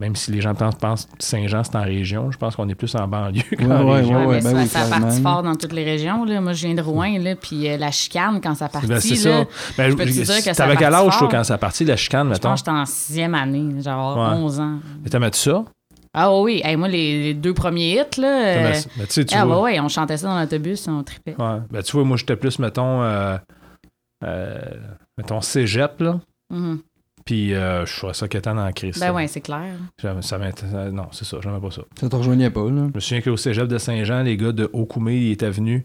Même 0.00 0.14
si 0.16 0.30
les 0.30 0.40
gens 0.42 0.52
pensent, 0.54 1.08
Saint-Jean, 1.20 1.62
c'est 1.64 1.76
en 1.76 1.82
région, 1.84 2.30
je 2.30 2.36
pense 2.36 2.54
qu'on 2.56 2.68
est 2.68 2.74
plus 2.74 2.94
en 2.96 3.06
banlieue 3.08 3.42
qu'en 3.58 3.84
Ouais, 3.86 4.00
région. 4.00 4.26
Ouais, 4.26 4.40
ben 4.42 4.50
ça, 4.50 4.56
oui, 4.56 4.66
ça 4.66 4.80
a 4.80 4.86
clairement. 4.86 5.06
parti 5.06 5.22
fort 5.22 5.42
dans 5.42 5.54
toutes 5.54 5.72
les 5.72 5.84
régions. 5.84 6.24
Là. 6.24 6.40
Moi, 6.40 6.52
je 6.52 6.66
viens 6.66 6.74
de 6.74 6.82
Rouen, 6.82 7.18
là, 7.18 7.34
puis 7.36 7.68
euh, 7.68 7.76
la 7.78 7.90
chicane, 7.92 8.40
quand 8.42 8.54
ça 8.56 8.68
partit, 8.68 8.88
Ben, 8.88 9.00
c'est 9.00 9.14
là, 9.14 9.44
ça. 9.44 9.50
Ben, 9.78 9.90
je 9.90 9.96
peux 9.96 10.04
te 10.04 10.10
dire 10.10 10.24
que 10.26 10.42
ça 10.42 10.54
T'avais 10.54 10.76
quel 10.76 10.90
partit 10.90 11.06
âge, 11.08 11.18
toi, 11.18 11.28
quand 11.30 11.44
ça 11.44 11.54
a 11.54 11.58
parti, 11.58 11.84
la 11.84 11.96
chicane, 11.96 12.26
je 12.26 12.32
mettons? 12.32 12.48
pense 12.50 12.60
que 12.62 12.66
j'étais 12.70 12.78
en 12.78 12.84
sixième 12.84 13.34
année, 13.34 13.80
genre 13.80 14.16
Ouais. 14.18 14.36
11 14.38 14.60
ans. 14.60 14.78
Mais 15.02 15.08
t'as 15.08 15.18
mis 15.18 15.26
ça? 15.32 15.64
Ah 16.12 16.34
oui, 16.34 16.60
hey, 16.64 16.76
moi, 16.76 16.88
les, 16.88 17.22
les 17.22 17.34
deux 17.34 17.54
premiers 17.54 17.92
hits, 18.00 18.20
là... 18.20 18.28
Euh, 18.28 18.68
mis 18.70 18.76
ça. 18.76 18.88
Ben, 18.96 19.06
tu 19.06 19.12
sais, 19.12 19.24
tu 19.24 19.34
ah 19.36 19.44
vois. 19.46 19.56
bah 19.56 19.62
ouais, 19.62 19.80
on 19.80 19.88
chantait 19.88 20.16
ça 20.16 20.26
dans 20.28 20.40
l'autobus, 20.40 20.88
on 20.88 21.02
tripait. 21.04 21.36
Ouais. 21.38 21.58
Ben, 21.70 21.82
tu 21.82 21.92
vois, 21.92 22.04
moi, 22.04 22.16
j'étais 22.16 22.36
plus, 22.36 22.58
mettons, 22.58 23.02
euh, 23.02 23.36
euh, 24.24 24.58
mettons, 25.18 25.40
cégep, 25.40 26.00
là. 26.00 26.20
Mhm. 26.52 26.80
Puis 27.26 27.54
euh, 27.54 27.84
je 27.84 27.96
trouvais 27.96 28.14
ça 28.14 28.28
qu'étant 28.28 28.54
dans 28.54 28.64
la 28.64 28.72
crise. 28.72 28.98
Ben 28.98 29.12
ouais, 29.12 29.26
c'est 29.26 29.40
clair. 29.40 29.74
Ça, 30.00 30.14
non, 30.92 31.08
c'est 31.10 31.24
ça, 31.24 31.38
j'aimais 31.42 31.60
pas 31.60 31.72
ça. 31.72 31.82
Ça 32.00 32.08
te 32.08 32.16
rejoignait 32.16 32.50
pas, 32.50 32.70
là? 32.70 32.86
Je 32.90 32.94
me 32.94 33.00
souviens 33.00 33.20
qu'au 33.20 33.36
cégep 33.36 33.66
de 33.66 33.78
Saint-Jean, 33.78 34.22
les 34.22 34.36
gars 34.36 34.52
de 34.52 34.70
Okoumé, 34.72 35.16
ils 35.16 35.32
étaient 35.32 35.50
venus. 35.50 35.82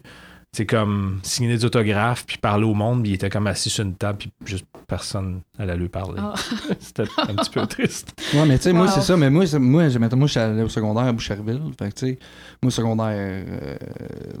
c'est 0.52 0.66
comme 0.66 1.18
signer 1.24 1.48
des 1.48 1.64
autographes, 1.64 2.24
puis 2.26 2.38
parler 2.38 2.64
au 2.64 2.74
monde, 2.74 3.02
puis 3.02 3.10
il 3.10 3.14
était 3.14 3.28
comme 3.28 3.48
assis 3.48 3.70
sur 3.70 3.84
une 3.84 3.96
table, 3.96 4.18
puis 4.18 4.32
juste 4.44 4.66
personne 4.86 5.40
allait 5.58 5.76
lui 5.76 5.88
parler. 5.88 6.20
Ah. 6.22 6.34
C'était 6.78 7.10
un 7.18 7.34
petit 7.34 7.50
peu 7.50 7.66
triste. 7.66 8.12
Ouais, 8.34 8.46
mais 8.46 8.58
tu 8.58 8.64
sais, 8.64 8.72
moi, 8.72 8.86
c'est 8.86 9.00
ça. 9.00 9.16
Mais 9.16 9.28
moi, 9.28 9.44
moi, 9.58 9.88
moi, 9.88 9.88
je 9.88 10.26
suis 10.26 10.38
allé 10.38 10.62
au 10.62 10.68
secondaire 10.68 11.04
à 11.04 11.12
Boucherville. 11.12 11.60
Fait 11.76 11.88
que, 11.88 11.94
tu 11.94 12.06
sais, 12.06 12.18
moi, 12.62 12.70
secondaire, 12.70 13.16
euh, 13.16 13.76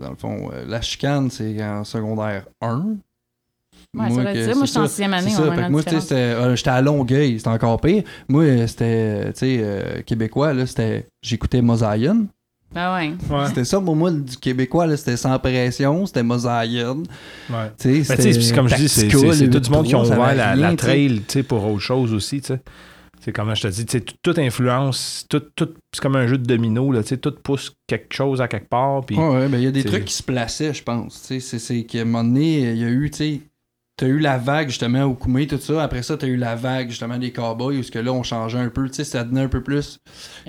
dans 0.00 0.10
le 0.10 0.16
fond, 0.16 0.50
euh, 0.52 0.64
la 0.68 0.80
chicane, 0.80 1.30
c'est 1.30 1.60
en 1.64 1.82
secondaire 1.82 2.44
1. 2.60 2.96
Ouais, 3.94 4.08
ça 4.10 4.16
veut 4.22 4.24
que- 4.24 4.44
dire, 4.46 4.56
moi, 4.56 4.66
c'est 4.66 4.66
j'étais 4.66 4.78
en 4.78 4.86
sixième 4.88 5.12
année, 5.14 5.30
ça. 5.30 5.68
moi, 5.68 5.82
tu 5.82 6.00
sais, 6.00 6.14
euh, 6.14 6.56
j'étais 6.56 6.70
à 6.70 6.80
Longueuil, 6.80 7.36
c'était 7.38 7.48
encore 7.50 7.78
pire. 7.80 8.02
Moi, 8.28 8.44
euh, 8.44 8.66
c'était, 8.66 9.32
tu 9.34 9.38
sais, 9.40 9.60
euh, 9.62 10.02
québécois, 10.02 10.54
là, 10.54 10.66
c'était, 10.66 11.06
j'écoutais 11.22 11.60
Mosaïen. 11.60 12.26
Ah 12.74 12.94
ouais. 12.94 13.12
Ouais. 13.28 13.46
C'était 13.48 13.64
ça 13.64 13.78
pour 13.82 13.94
moi, 13.94 14.10
du 14.10 14.34
québécois, 14.38 14.86
là, 14.86 14.96
c'était 14.96 15.18
sans 15.18 15.38
pression, 15.38 16.06
c'était 16.06 16.22
Mosaïen. 16.22 17.02
Ouais. 17.50 17.56
Tu 17.78 18.02
sais, 18.02 18.16
Ben, 18.16 18.54
comme 18.54 18.68
je 18.68 18.76
dis, 18.76 18.88
c'est 18.88 19.08
le 19.12 19.50
tout 19.50 19.60
du 19.60 19.70
monde 19.70 19.84
qui 19.86 19.94
ont 19.94 20.04
8-3, 20.04 20.08
ça 20.08 20.14
ouvert 20.18 20.34
la, 20.34 20.56
la 20.56 20.74
trail 20.74 21.20
tu 21.28 21.32
sais, 21.34 21.42
pour 21.42 21.62
autre 21.66 21.80
chose 21.80 22.14
aussi. 22.14 22.40
tu 22.40 22.46
sais. 22.46 22.60
C'est 23.20 23.30
comme 23.32 23.54
je 23.54 23.60
te 23.62 23.68
dis, 23.68 23.84
tu 23.84 23.92
sais, 23.92 24.00
tout- 24.00 24.14
toute 24.22 24.38
influence, 24.38 25.26
tout, 25.28 25.42
tout, 25.54 25.68
c'est 25.94 26.00
comme 26.00 26.16
un 26.16 26.26
jeu 26.26 26.38
de 26.38 26.46
domino, 26.46 26.90
là, 26.92 27.02
tu 27.02 27.10
sais, 27.10 27.18
tout 27.18 27.34
pousse 27.42 27.72
quelque 27.86 28.14
chose 28.14 28.40
à 28.40 28.48
quelque 28.48 28.68
part. 28.70 29.04
Puis, 29.04 29.16
Ouais, 29.18 29.28
ouais, 29.28 29.48
ben 29.48 29.58
il 29.58 29.64
y 29.64 29.66
a 29.66 29.70
des 29.70 29.84
trucs 29.84 30.06
qui 30.06 30.14
se 30.14 30.22
plaçaient, 30.22 30.72
je 30.72 30.82
pense. 30.82 31.20
Tu 31.20 31.26
sais, 31.26 31.40
C'est, 31.40 31.58
c'est 31.58 31.82
qu'à 31.84 32.00
un 32.00 32.04
moment 32.06 32.24
donné, 32.24 32.70
il 32.72 32.78
y 32.78 32.84
a 32.84 32.88
eu, 32.88 33.10
tu 33.10 33.18
sais, 33.18 33.40
t'as 34.02 34.08
eu 34.08 34.18
la 34.18 34.36
vague 34.36 34.66
justement 34.68 35.04
au 35.04 35.14
Koumé, 35.14 35.46
tout 35.46 35.58
ça. 35.58 35.80
Après 35.84 36.02
ça, 36.02 36.16
t'as 36.16 36.26
eu 36.26 36.36
la 36.36 36.56
vague 36.56 36.88
justement 36.90 37.18
des 37.18 37.30
cowboys, 37.30 37.78
où 37.78 37.82
ce 37.84 37.90
que 37.92 38.00
là, 38.00 38.12
on 38.12 38.24
changeait 38.24 38.58
un 38.58 38.68
peu, 38.68 38.88
tu 38.88 38.94
sais, 38.96 39.04
ça 39.04 39.22
devenait 39.22 39.42
un 39.42 39.48
peu 39.48 39.62
plus. 39.62 40.00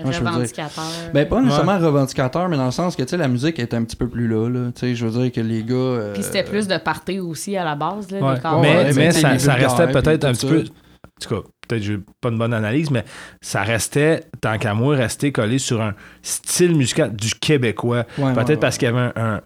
Revendicateur. 0.02 0.84
Ben, 1.12 1.28
pas 1.28 1.40
nécessairement 1.40 1.78
revendicateur, 1.78 2.48
mais 2.48 2.56
dans 2.56 2.64
le 2.64 2.70
sens 2.72 2.96
que, 2.96 3.02
tu 3.04 3.10
sais, 3.10 3.16
la 3.16 3.28
musique 3.28 3.60
est 3.60 3.72
un 3.72 3.84
petit 3.84 3.94
peu 3.94 4.08
plus 4.08 4.26
là, 4.26 4.48
là. 4.48 4.72
Tu 4.74 4.80
sais, 4.80 4.94
je 4.96 5.06
veux 5.06 5.22
dire 5.22 5.30
que 5.30 5.40
les 5.40 5.62
gars. 5.62 5.74
euh, 5.74 6.12
Puis 6.14 6.24
c'était 6.24 6.42
plus 6.42 6.66
de 6.66 6.76
party 6.78 7.20
aussi 7.20 7.56
à 7.56 7.64
la 7.64 7.76
base, 7.76 8.10
là, 8.10 8.20
Ouais. 8.20 8.34
des 8.34 8.40
cowboys. 8.40 8.92
mais 8.96 9.14
ouais, 9.14 9.38
ça, 9.38 9.54
restait 9.54 9.86
peut-être 9.88 10.24
un 10.24 10.32
petit 10.32 10.46
peu. 10.46 10.64
En 11.04 11.20
tout 11.20 11.28
cas, 11.42 11.48
peut-être 11.68 11.80
que 11.80 11.86
j'ai 11.86 11.98
pas 12.20 12.30
une 12.30 12.38
bonne 12.38 12.54
analyse, 12.54 12.90
mais 12.90 13.04
ça 13.40 13.62
restait, 13.62 14.24
tant 14.40 14.58
qu'à 14.58 14.74
moi, 14.74 14.96
resté 14.96 15.30
collé 15.30 15.58
sur 15.58 15.80
un 15.80 15.94
style 16.22 16.74
musical 16.74 17.14
du 17.14 17.34
québécois. 17.36 18.04
ouais, 18.18 18.32
Peut-être 18.34 18.48
ouais, 18.48 18.56
parce 18.56 18.74
ouais. 18.74 18.78
qu'il 18.80 18.86
y 18.88 18.90
avait 18.90 19.12
un, 19.14 19.34
un- 19.36 19.40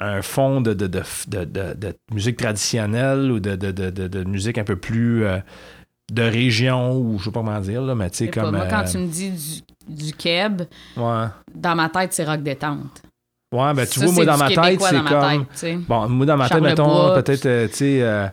un 0.00 0.20
fond 0.22 0.60
de, 0.60 0.74
de, 0.74 0.86
de, 0.86 1.02
de, 1.28 1.44
de- 1.44 1.74
de 1.74 1.94
musique 2.12 2.36
traditionnelle 2.36 3.30
ou 3.30 3.40
de, 3.40 3.56
de, 3.56 3.70
de, 3.70 3.90
de- 3.90 4.08
de 4.08 4.24
musique 4.24 4.58
un 4.58 4.64
peu 4.64 4.76
plus 4.76 5.24
euh, 5.24 5.38
de 6.12 6.22
région 6.22 6.96
ou 6.98 7.18
je 7.18 7.24
sais 7.24 7.30
pas 7.30 7.40
comment 7.40 7.60
dire, 7.60 7.82
là, 7.82 7.94
mais 7.94 8.10
tu 8.10 8.18
sais, 8.18 8.26
pas, 8.28 8.42
comme. 8.42 8.56
Moi, 8.56 8.66
quand 8.68 8.80
euh, 8.86 8.90
tu 8.90 8.98
me 8.98 9.06
dis 9.06 9.30
du, 9.88 10.04
du 10.06 10.12
keb, 10.12 10.62
ouais. 10.96 11.26
dans 11.54 11.74
ma 11.74 11.88
tête, 11.88 12.12
c'est 12.12 12.24
rock 12.24 12.42
détente. 12.42 13.02
Ouais, 13.54 13.72
ben 13.74 13.86
tu 13.86 14.00
Ça, 14.00 14.06
vois, 14.06 14.14
moi, 14.14 14.24
dans 14.24 14.36
ma 14.36 14.48
tête, 14.48 14.80
c'est 14.80 15.02
comme. 15.04 15.46
tête. 15.46 15.78
Bon, 15.88 16.08
moi, 16.08 16.26
dans 16.26 16.36
ma 16.36 16.48
tête, 16.48 16.60
mettons, 16.62 17.14
peut-être, 17.14 17.46
euh, 17.46 17.68
tu 17.68 17.74
sais, 17.74 18.02
euh, 18.02 18.26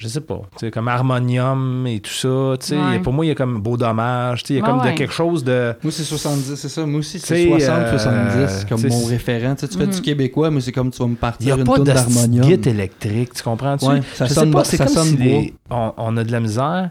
je 0.00 0.08
sais 0.08 0.22
pas, 0.22 0.40
tu 0.52 0.60
sais, 0.66 0.70
comme 0.70 0.88
harmonium 0.88 1.86
et 1.86 2.00
tout 2.00 2.10
ça, 2.10 2.54
tu 2.58 2.66
sais, 2.68 2.76
Ouais. 2.76 2.98
pour 3.00 3.12
moi, 3.12 3.26
il 3.26 3.28
y 3.28 3.30
a 3.32 3.34
comme 3.34 3.60
beau 3.60 3.76
dommage, 3.76 4.42
tu 4.42 4.48
sais, 4.48 4.54
il 4.54 4.56
y 4.56 4.60
a 4.60 4.64
Ouais, 4.64 4.70
comme 4.70 4.80
de 4.90 4.96
quelque 4.96 5.12
chose 5.12 5.44
de. 5.44 5.74
Moi, 5.82 5.92
c'est 5.92 6.04
70, 6.04 6.54
c'est 6.56 6.68
ça. 6.70 6.86
Moi 6.86 7.00
aussi, 7.00 7.18
c'est 7.18 7.36
sais, 7.36 7.44
60-70 7.46 8.64
euh, 8.64 8.68
comme 8.68 8.88
mon 8.88 9.04
référent. 9.04 9.54
Tu 9.54 9.60
sais, 9.60 9.68
tu 9.68 9.76
fais 9.78 9.86
du 9.86 9.96
Mhm. 9.96 10.02
québécois, 10.02 10.50
mais 10.50 10.60
c'est 10.62 10.72
comme 10.72 10.90
tu 10.90 10.98
vas 10.98 11.06
me 11.06 11.12
Il 11.12 11.16
partir 11.18 11.46
n'y 11.56 11.60
a 11.60 11.62
une 11.62 11.66
pas 11.66 11.76
tonne 11.76 11.84
de 11.84 11.92
d'harmonium. 11.92 12.46
guide 12.46 12.66
électrique, 12.66 13.34
tu 13.34 13.42
comprends-tu? 13.42 13.84
Ouais, 13.84 14.00
ça 14.14 14.24
je 14.26 14.32
sonne 14.34 14.46
sais 14.46 14.50
pas, 14.52 14.64
c'est 14.64 14.76
ça 14.78 14.84
comme 14.86 14.94
sonne 14.94 15.04
si 15.08 15.16
les- 15.18 15.54
on, 15.70 15.92
on 15.96 16.16
a 16.16 16.24
de 16.24 16.32
la 16.32 16.40
misère. 16.40 16.90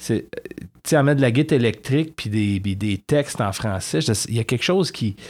C'est, 0.00 0.28
tu 0.30 0.66
sais, 0.84 0.96
à 0.96 1.02
mettre 1.02 1.16
de 1.18 1.22
la 1.22 1.30
guitare 1.32 1.56
électrique 1.56 2.14
puis 2.16 2.30
des, 2.30 2.60
puis 2.60 2.76
des 2.76 2.96
textes 2.98 3.40
en 3.40 3.52
français, 3.52 3.98
il 4.28 4.36
y 4.36 4.40
a 4.40 4.44
quelque 4.44 4.62
chose 4.64 4.90
qui. 4.92 5.14
Tu 5.14 5.22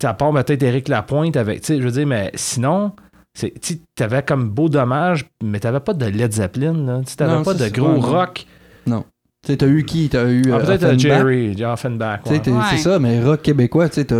sais, 0.00 0.06
à 0.06 0.14
part 0.14 0.32
peut-être 0.32 0.62
Éric 0.62 0.88
Lapointe 0.88 1.36
avec. 1.36 1.60
Tu 1.60 1.66
sais, 1.66 1.78
je 1.78 1.84
veux 1.84 1.90
dire, 1.90 2.06
mais 2.06 2.30
sinon, 2.34 2.92
tu 3.34 3.78
avais 4.00 4.22
comme 4.22 4.50
beau 4.50 4.68
dommage, 4.68 5.26
mais 5.42 5.58
tu 5.60 5.66
n'avais 5.66 5.80
pas 5.80 5.94
de 5.94 6.06
Led 6.06 6.32
Zeppelin, 6.32 6.74
là. 6.74 7.00
Tu 7.06 7.14
n'avais 7.20 7.34
Non, 7.36 7.42
pas 7.42 7.54
de 7.54 7.58
ça, 7.60 7.70
gros 7.70 7.88
non. 7.92 8.00
rock. 8.00 8.46
Tu 9.44 9.50
sais, 9.50 9.56
t'as 9.56 9.66
eu 9.66 9.84
qui? 9.84 10.08
T'as 10.08 10.28
eu. 10.30 10.42
Ah, 10.52 10.56
euh, 10.58 10.64
peut-être 10.66 10.84
euh. 10.84 10.96
Jerry, 10.98 11.64
Offenbach. 11.64 12.20
Tu 12.24 12.30
ouais. 12.30 12.48
Ouais. 12.48 12.62
C'est 12.70 12.76
ça, 12.76 13.00
mais 13.00 13.20
rock 13.24 13.42
québécois, 13.42 13.88
tu 13.88 13.96
sais, 13.96 14.04
tu 14.04 14.14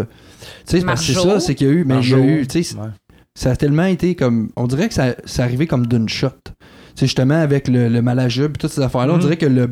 c'est 0.65 0.85
parce 0.85 1.01
que 1.01 1.07
c'est 1.07 1.15
Marjo. 1.15 1.31
ça, 1.31 1.39
c'est 1.41 1.55
qu'il 1.55 1.69
y 1.69 1.71
a 1.71 1.73
eu, 1.75 1.85
mais 1.85 2.01
il 2.01 2.11
y 2.11 2.13
a 2.13 2.17
Marjo. 2.17 2.29
eu, 2.29 2.47
tu 2.49 2.65
sais, 2.65 2.77
Ouais. 2.77 2.89
ça 3.37 3.53
a 3.53 3.57
tellement 3.57 3.85
été 3.85 4.17
comme, 4.17 4.51
on 4.57 4.67
dirait 4.67 4.89
que 4.89 4.95
ça, 4.95 5.15
c'est 5.25 5.43
arrivé 5.43 5.69
comme 5.69 5.87
d'une 5.87 6.09
shot. 6.09 6.31
Tu 6.97 7.05
justement, 7.05 7.37
avec 7.41 7.69
le, 7.69 7.89
le 7.89 8.03
malajube 8.03 8.57
et 8.57 8.59
toutes 8.59 8.73
ces 8.73 8.81
affaires-là, 8.81 9.13
on 9.13 9.17
Mhm. 9.19 9.23
dirait 9.23 9.37
que 9.37 9.47
le, 9.47 9.71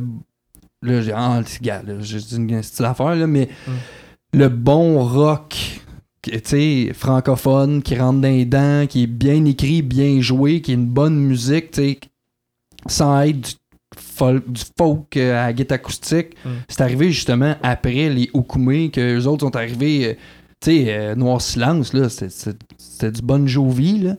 là, 0.82 1.00
j'ai, 1.02 1.12
ah, 1.12 1.40
gars, 1.62 1.82
là, 1.84 1.94
j'ai 1.98 2.18
une 2.36 2.46
petite 2.46 2.80
affaire, 2.82 3.16
là, 3.16 3.26
mais 3.26 3.48
Mhm. 3.66 3.74
le 4.34 4.48
bon 4.50 5.02
rock, 5.02 5.48
tu 5.50 5.80
sais, 6.44 6.92
francophone, 6.94 7.82
qui 7.82 7.96
rentre 7.96 8.20
dans 8.20 8.28
les 8.28 8.44
dents, 8.44 8.86
qui 8.88 9.04
est 9.04 9.06
bien 9.06 9.44
écrit, 9.44 9.82
bien 9.82 10.20
joué, 10.20 10.60
qui 10.60 10.72
est 10.72 10.74
une 10.74 10.86
bonne 10.86 11.16
musique, 11.16 11.70
tu 11.72 11.80
sais, 11.82 12.00
sans 12.86 13.20
être 13.22 13.40
du 13.40 13.52
folk, 13.96 14.50
du 14.50 14.62
folk 14.76 15.16
euh, 15.16 15.32
à 15.42 15.46
la 15.46 15.52
guitare 15.52 15.76
acoustique. 15.76 16.36
Mm. 16.44 16.48
C'est 16.68 16.80
arrivé 16.82 17.10
justement 17.10 17.54
après 17.62 18.08
les 18.08 18.30
Okoumé, 18.34 18.90
que 18.90 19.00
les 19.00 19.26
autres 19.26 19.46
sont 19.46 19.56
arrivés, 19.56 20.06
euh, 20.06 20.14
tu 20.60 20.70
sais, 20.70 20.84
euh, 20.88 21.14
Noir 21.14 21.40
Silence, 21.40 21.92
là, 21.94 22.08
c'était- 22.08 23.10
du 23.10 23.22
Bon 23.22 23.46
Jovi, 23.46 23.98
là, 24.00 24.16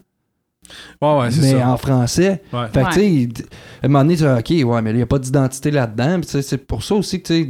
Ouais, 1.01 1.19
ouais, 1.19 1.31
c'est 1.31 1.41
mais 1.41 1.51
ça. 1.59 1.69
en 1.69 1.77
français. 1.77 2.41
Ouais. 2.53 2.67
Fait 2.73 2.81
que, 2.81 2.85
Ouais. 2.85 2.93
tu 2.93 2.99
sais, 2.99 3.25
d- 3.27 3.45
à 3.81 3.85
un 3.85 3.89
moment 3.89 4.03
donné, 4.05 4.15
tu 4.15 4.23
dis, 4.23 4.63
OK, 4.63 4.69
ouais, 4.71 4.81
mais 4.81 4.91
il 4.91 4.95
n'y 4.95 5.01
a 5.01 5.05
pas 5.07 5.19
d'identité 5.19 5.69
là-dedans. 5.69 6.21
C'est 6.23 6.65
pour 6.65 6.81
ça 6.83 6.95
aussi 6.95 7.21
que, 7.21 7.27
tu 7.27 7.43
sais, 7.43 7.49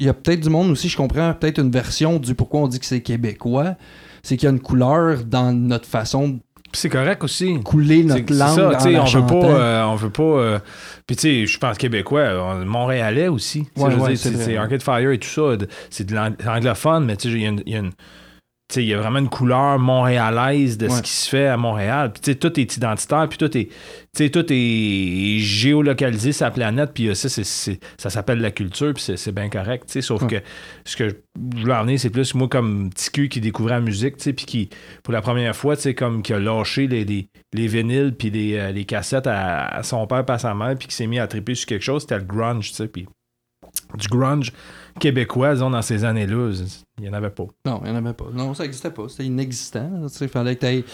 il 0.00 0.06
y 0.06 0.08
a 0.08 0.14
peut-être 0.14 0.40
du 0.40 0.50
monde 0.50 0.70
aussi, 0.70 0.88
je 0.88 0.96
comprends, 0.96 1.32
peut-être 1.34 1.58
une 1.60 1.70
version 1.70 2.18
du 2.18 2.34
pourquoi 2.34 2.60
on 2.62 2.68
dit 2.68 2.80
que 2.80 2.86
c'est 2.86 3.00
québécois. 3.02 3.76
C'est 4.22 4.36
qu'il 4.36 4.46
y 4.46 4.48
a 4.48 4.52
une 4.52 4.60
couleur 4.60 5.24
dans 5.24 5.52
notre 5.52 5.86
façon 5.86 6.28
de 6.28 6.38
c'est 6.72 6.88
correct 6.88 7.24
aussi. 7.24 7.58
couler 7.64 8.04
notre 8.04 8.22
c'est 8.28 8.34
langue 8.34 8.78
ça, 8.78 8.88
la 8.92 9.02
on 9.02 9.04
veut 9.06 9.26
pas, 9.26 9.46
euh, 9.46 9.84
on 9.86 9.94
veut 9.96 10.10
pas. 10.10 10.22
euh, 10.22 10.58
puis 11.06 11.16
tu 11.16 11.22
sais, 11.22 11.46
je 11.46 11.58
pense 11.58 11.76
québécois, 11.78 12.28
on- 12.40 12.64
montréalais 12.64 13.26
aussi. 13.28 13.66
Ouais, 13.76 13.92
ouais, 13.94 14.14
c'est 14.16 14.56
Arcade 14.56 14.82
Fire 14.82 15.10
et 15.10 15.18
tout 15.18 15.28
ça, 15.28 15.56
c'est 15.90 16.06
de 16.06 16.14
l'ang- 16.14 16.36
anglophone, 16.46 17.06
mais 17.06 17.16
tu 17.16 17.28
sais, 17.30 17.34
il 17.36 17.42
y 17.42 17.46
a 17.46 17.48
une, 17.48 17.62
y 17.66 17.74
a 17.76 17.82
il 18.76 18.84
y 18.84 18.94
a 18.94 18.98
vraiment 18.98 19.18
une 19.18 19.28
couleur 19.28 19.78
montréalaise 19.78 20.76
de 20.78 20.88
ce 20.88 21.02
qui 21.02 21.10
se 21.10 21.28
fait 21.28 21.46
à 21.46 21.56
Montréal. 21.56 22.12
Puis 22.12 22.36
tout 22.36 22.58
est 22.60 22.76
identitaire, 22.76 23.28
puis 23.28 23.38
tout 23.38 23.56
est, 23.56 23.68
tout 24.30 24.46
est 24.50 25.38
géolocalisé 25.38 26.32
la 26.40 26.50
planète, 26.50 26.90
puis 26.94 27.08
euh, 27.08 27.14
ça, 27.14 27.28
ça 27.28 28.10
s'appelle 28.10 28.40
la 28.40 28.50
culture, 28.50 28.92
puis 28.94 29.02
c'est- 29.02 29.32
bien 29.32 29.48
correct. 29.48 30.00
Sauf 30.00 30.22
Ouais. 30.22 30.28
que 30.28 30.36
ce 30.84 30.96
que 30.96 31.08
je 31.08 31.60
voulais 31.60 31.74
en 31.74 31.82
venir, 31.84 32.00
c'est 32.00 32.10
plus 32.10 32.34
moi 32.34 32.48
comme 32.48 32.90
petit 32.90 33.10
cul 33.10 33.28
qui 33.28 33.40
découvrait 33.40 33.74
la 33.74 33.80
musique, 33.80 34.16
puis 34.16 34.34
qui, 34.46 34.70
pour 35.02 35.12
la 35.12 35.20
première 35.22 35.54
fois, 35.54 35.76
comme 35.96 36.22
qui 36.22 36.32
a 36.32 36.38
lâché 36.38 36.86
les, 36.86 37.04
les, 37.04 37.28
les 37.52 37.66
vinyles 37.66 38.14
puis 38.18 38.30
les, 38.30 38.56
euh, 38.56 38.72
les 38.72 38.84
cassettes 38.84 39.26
à, 39.26 39.66
à 39.66 39.82
son 39.82 40.06
père 40.06 40.24
et 40.28 40.30
à 40.32 40.38
sa 40.38 40.54
mère, 40.54 40.76
puis 40.76 40.88
qui 40.88 40.94
s'est 40.94 41.06
mis 41.06 41.18
à 41.18 41.26
triper 41.26 41.54
sur 41.54 41.66
quelque 41.66 41.82
chose, 41.84 42.02
c'était 42.02 42.18
le 42.18 42.24
grunge, 42.24 42.70
tu 42.70 42.76
sais, 42.76 42.88
puis 42.88 43.06
du 43.96 44.08
grunge 44.08 44.52
québécois, 45.00 45.54
disons, 45.54 45.70
dans 45.70 45.82
ces 45.82 46.04
années-là, 46.04 46.52
il 46.98 47.04
n'y 47.04 47.08
en 47.10 47.14
avait 47.14 47.30
pas. 47.30 47.46
Non, 47.66 47.80
il 47.84 47.90
n'y 47.90 47.96
en 47.96 48.04
avait 48.04 48.12
pas. 48.14 48.26
Non, 48.32 48.54
ça 48.54 48.62
n'existait 48.62 48.90
pas. 48.90 49.02
C'était 49.08 49.24
inexistant. 49.24 49.90
Il 50.20 50.28
fallait 50.28 50.54
que 50.56 50.66
tu 50.80 50.84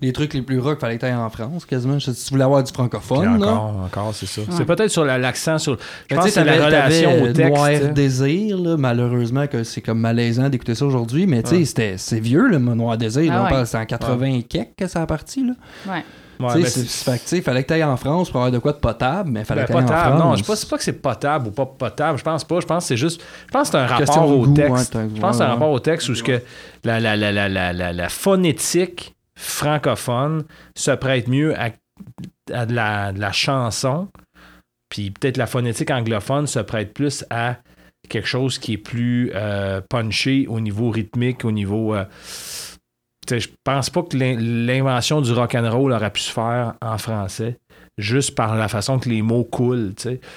Les 0.00 0.12
trucs 0.12 0.34
les 0.34 0.42
plus 0.42 0.58
rock, 0.58 0.80
fallait 0.80 0.98
que 0.98 1.06
tu 1.06 1.12
en 1.12 1.30
France, 1.30 1.64
quasiment. 1.66 2.00
Si 2.00 2.12
tu 2.12 2.30
voulais 2.32 2.44
avoir 2.44 2.62
du 2.64 2.72
Puis 2.72 2.74
francophone, 2.80 3.38
là. 3.40 3.46
encore, 3.52 3.76
encore, 3.84 4.14
c'est 4.14 4.26
ça. 4.26 4.40
Ouais. 4.40 4.46
C'est 4.56 4.64
peut-être 4.64 4.90
sur 4.90 5.04
la- 5.04 5.18
l'accent, 5.18 5.58
sur. 5.58 5.76
Je 6.10 6.16
pense 6.16 6.34
que 6.34 6.40
la 6.40 6.64
relation 6.66 7.22
au 7.22 7.26
texte. 7.32 7.40
Noir 7.54 7.66
sais. 7.66 7.88
Désir, 7.92 8.58
là, 8.58 8.76
malheureusement, 8.76 9.46
que 9.46 9.62
c'est 9.62 9.80
comme 9.82 10.00
malaisant 10.00 10.48
d'écouter 10.48 10.74
ça 10.74 10.86
aujourd'hui, 10.86 11.26
mais 11.26 11.42
tu 11.42 11.64
sais, 11.64 11.80
Ouais. 11.82 11.94
c'est 11.98 12.20
vieux, 12.20 12.48
le 12.48 12.58
Noir 12.58 12.96
Désir. 12.96 13.30
Ah 13.30 13.34
là, 13.34 13.40
on 13.40 13.44
ouais. 13.44 13.50
parle, 13.50 13.66
c'est 13.66 13.78
en 13.78 13.84
80 13.86 14.26
et 14.38 14.42
quelques 14.42 14.74
que 14.76 14.86
ça 14.86 15.02
a 15.02 15.06
parti. 15.06 15.44
Là. 15.46 15.52
Ouais. 15.92 16.04
Ouais, 16.40 16.62
Tu 16.62 16.66
sais, 16.66 17.10
ben, 17.10 17.18
sais, 17.18 17.40
fallait 17.42 17.62
que 17.62 17.68
tu 17.68 17.74
ailles 17.74 17.84
en 17.84 17.96
France 17.96 18.30
pour 18.30 18.40
avoir 18.40 18.52
de 18.52 18.58
quoi 18.58 18.72
de 18.72 18.78
potable, 18.78 19.30
mais 19.30 19.44
fallait 19.44 19.62
Ben, 19.62 19.66
que 19.66 19.72
tu 19.72 19.78
en 19.78 19.82
potable. 19.82 20.16
France. 20.16 20.20
Non, 20.20 20.36
je 20.36 20.44
pense 20.44 20.64
pas 20.64 20.78
que 20.78 20.84
c'est 20.84 20.92
potable 21.00 21.48
ou 21.48 21.50
pas 21.50 21.66
potable. 21.66 22.18
Je 22.18 22.24
pense 22.24 22.44
pas. 22.44 22.60
Je 22.60 22.66
pense 22.66 22.84
que 22.84 22.88
c'est 22.88 22.96
juste. 22.96 23.22
Je 23.46 23.52
pense 23.52 23.68
que 23.70 23.72
c'est 23.72 23.82
un 23.82 23.86
rapport 23.86 24.28
au 24.28 24.46
goût, 24.46 24.54
texte. 24.54 24.94
ouais, 24.94 25.08
je 25.14 25.20
pense 25.20 25.30
que 25.32 25.36
c'est 25.38 25.44
un 25.44 25.48
rapport 25.52 25.70
au 25.70 25.80
texte 25.80 26.08
où 26.08 26.14
ce 26.14 26.22
que 26.22 26.40
la, 26.84 27.00
la, 27.00 27.16
la, 27.16 27.32
la, 27.32 27.48
la, 27.48 27.72
la, 27.72 27.92
la 27.92 28.08
phonétique 28.08 29.14
francophone 29.36 30.44
se 30.76 30.90
prête 30.92 31.28
mieux 31.28 31.54
à, 31.58 31.70
à 32.52 32.66
de, 32.66 32.74
la, 32.74 33.12
de 33.12 33.20
la 33.20 33.32
chanson. 33.32 34.08
Puis 34.88 35.10
peut-être 35.10 35.36
la 35.36 35.46
phonétique 35.46 35.90
anglophone 35.90 36.46
se 36.46 36.58
prête 36.58 36.92
plus 36.94 37.24
à 37.30 37.56
quelque 38.08 38.26
chose 38.26 38.58
qui 38.58 38.72
est 38.72 38.76
plus 38.78 39.30
euh, 39.36 39.80
punché 39.88 40.46
au 40.48 40.58
niveau 40.58 40.90
rythmique, 40.90 41.44
au 41.44 41.52
niveau. 41.52 41.94
euh, 41.94 42.04
sais, 42.24 42.49
je 43.38 43.48
pense 43.64 43.90
pas 43.90 44.02
que 44.02 44.16
l'in- 44.16 44.36
l'invention 44.38 45.20
du 45.20 45.32
rock 45.32 45.54
and 45.54 45.70
roll 45.70 45.92
aurait 45.92 46.10
pu 46.10 46.20
se 46.20 46.32
faire 46.32 46.74
en 46.82 46.98
français 46.98 47.58
juste 47.98 48.34
par 48.34 48.54
la 48.56 48.68
façon 48.68 48.98
que 48.98 49.08
les 49.10 49.20
mots 49.20 49.44
coulent. 49.44 49.92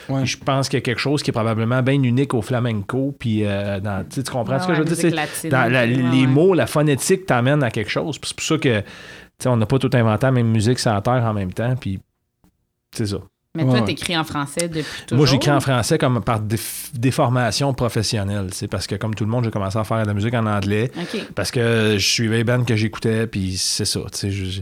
Ouais. 0.09 0.25
Je 0.25 0.37
pense 0.37 0.67
qu'il 0.67 0.77
y 0.77 0.81
a 0.81 0.81
quelque 0.81 0.99
chose 0.99 1.23
qui 1.23 1.29
est 1.29 1.33
probablement 1.33 1.81
bien 1.81 2.01
unique 2.01 2.33
au 2.33 2.41
flamenco. 2.41 3.15
Puis 3.17 3.45
euh, 3.45 3.79
dans- 3.79 4.05
tu 4.07 4.21
comprends 4.23 4.59
ce 4.59 4.65
que 4.67 4.71
Ouais, 4.71 4.77
je 4.77 4.81
veux 4.81 4.85
dire? 4.87 4.95
musique 4.97 5.09
C'est- 5.11 5.15
latine, 5.15 5.49
dans 5.49 5.71
la- 5.71 5.79
ouais, 5.81 5.87
les 5.87 6.21
ouais. 6.21 6.27
mots, 6.27 6.53
la 6.53 6.67
phonétique 6.67 7.25
t'amène 7.25 7.63
à 7.63 7.71
quelque 7.71 7.89
chose. 7.89 8.19
C'est 8.21 8.35
pour 8.35 8.45
ça 8.45 8.57
que 8.57 8.83
on 9.45 9.57
n'a 9.57 9.65
pas 9.65 9.79
tout 9.79 9.89
inventé 9.93 10.25
la 10.25 10.31
même 10.31 10.47
musique 10.51 10.79
sur 10.79 10.93
la 10.93 11.01
terre 11.01 11.23
en 11.25 11.33
même 11.33 11.53
temps. 11.53 11.73
Puis 11.79 11.99
c'est 12.93 13.05
ça. 13.07 13.17
Mais 13.55 13.65
toi, 13.65 13.73
Ouais. 13.73 13.83
t'écris 13.85 14.17
en 14.17 14.23
français 14.23 14.67
depuis 14.67 14.83
toujours? 15.05 15.17
Moi, 15.19 15.27
j'écris 15.27 15.51
en 15.51 15.59
français 15.59 15.99
comme 15.99 16.23
par 16.23 16.39
déformation 16.95 17.71
professionnelle. 17.75 18.47
C'est 18.51 18.67
parce 18.67 18.87
que, 18.87 18.95
comme 18.95 19.13
tout 19.13 19.25
le 19.25 19.29
monde, 19.29 19.43
j'ai 19.43 19.51
commencé 19.51 19.77
à 19.77 19.83
faire 19.83 20.01
de 20.01 20.07
la 20.07 20.15
musique 20.15 20.33
en 20.33 20.47
anglais. 20.47 20.91
Parce 21.35 21.51
que 21.51 21.97
je 21.99 22.03
suivais 22.03 22.37
les 22.37 22.43
bands 22.43 22.63
que 22.63 22.75
j'écoutais, 22.75 23.27
puis 23.27 23.55
c'est 23.57 23.85
ça, 23.85 23.99
je- 24.23 24.61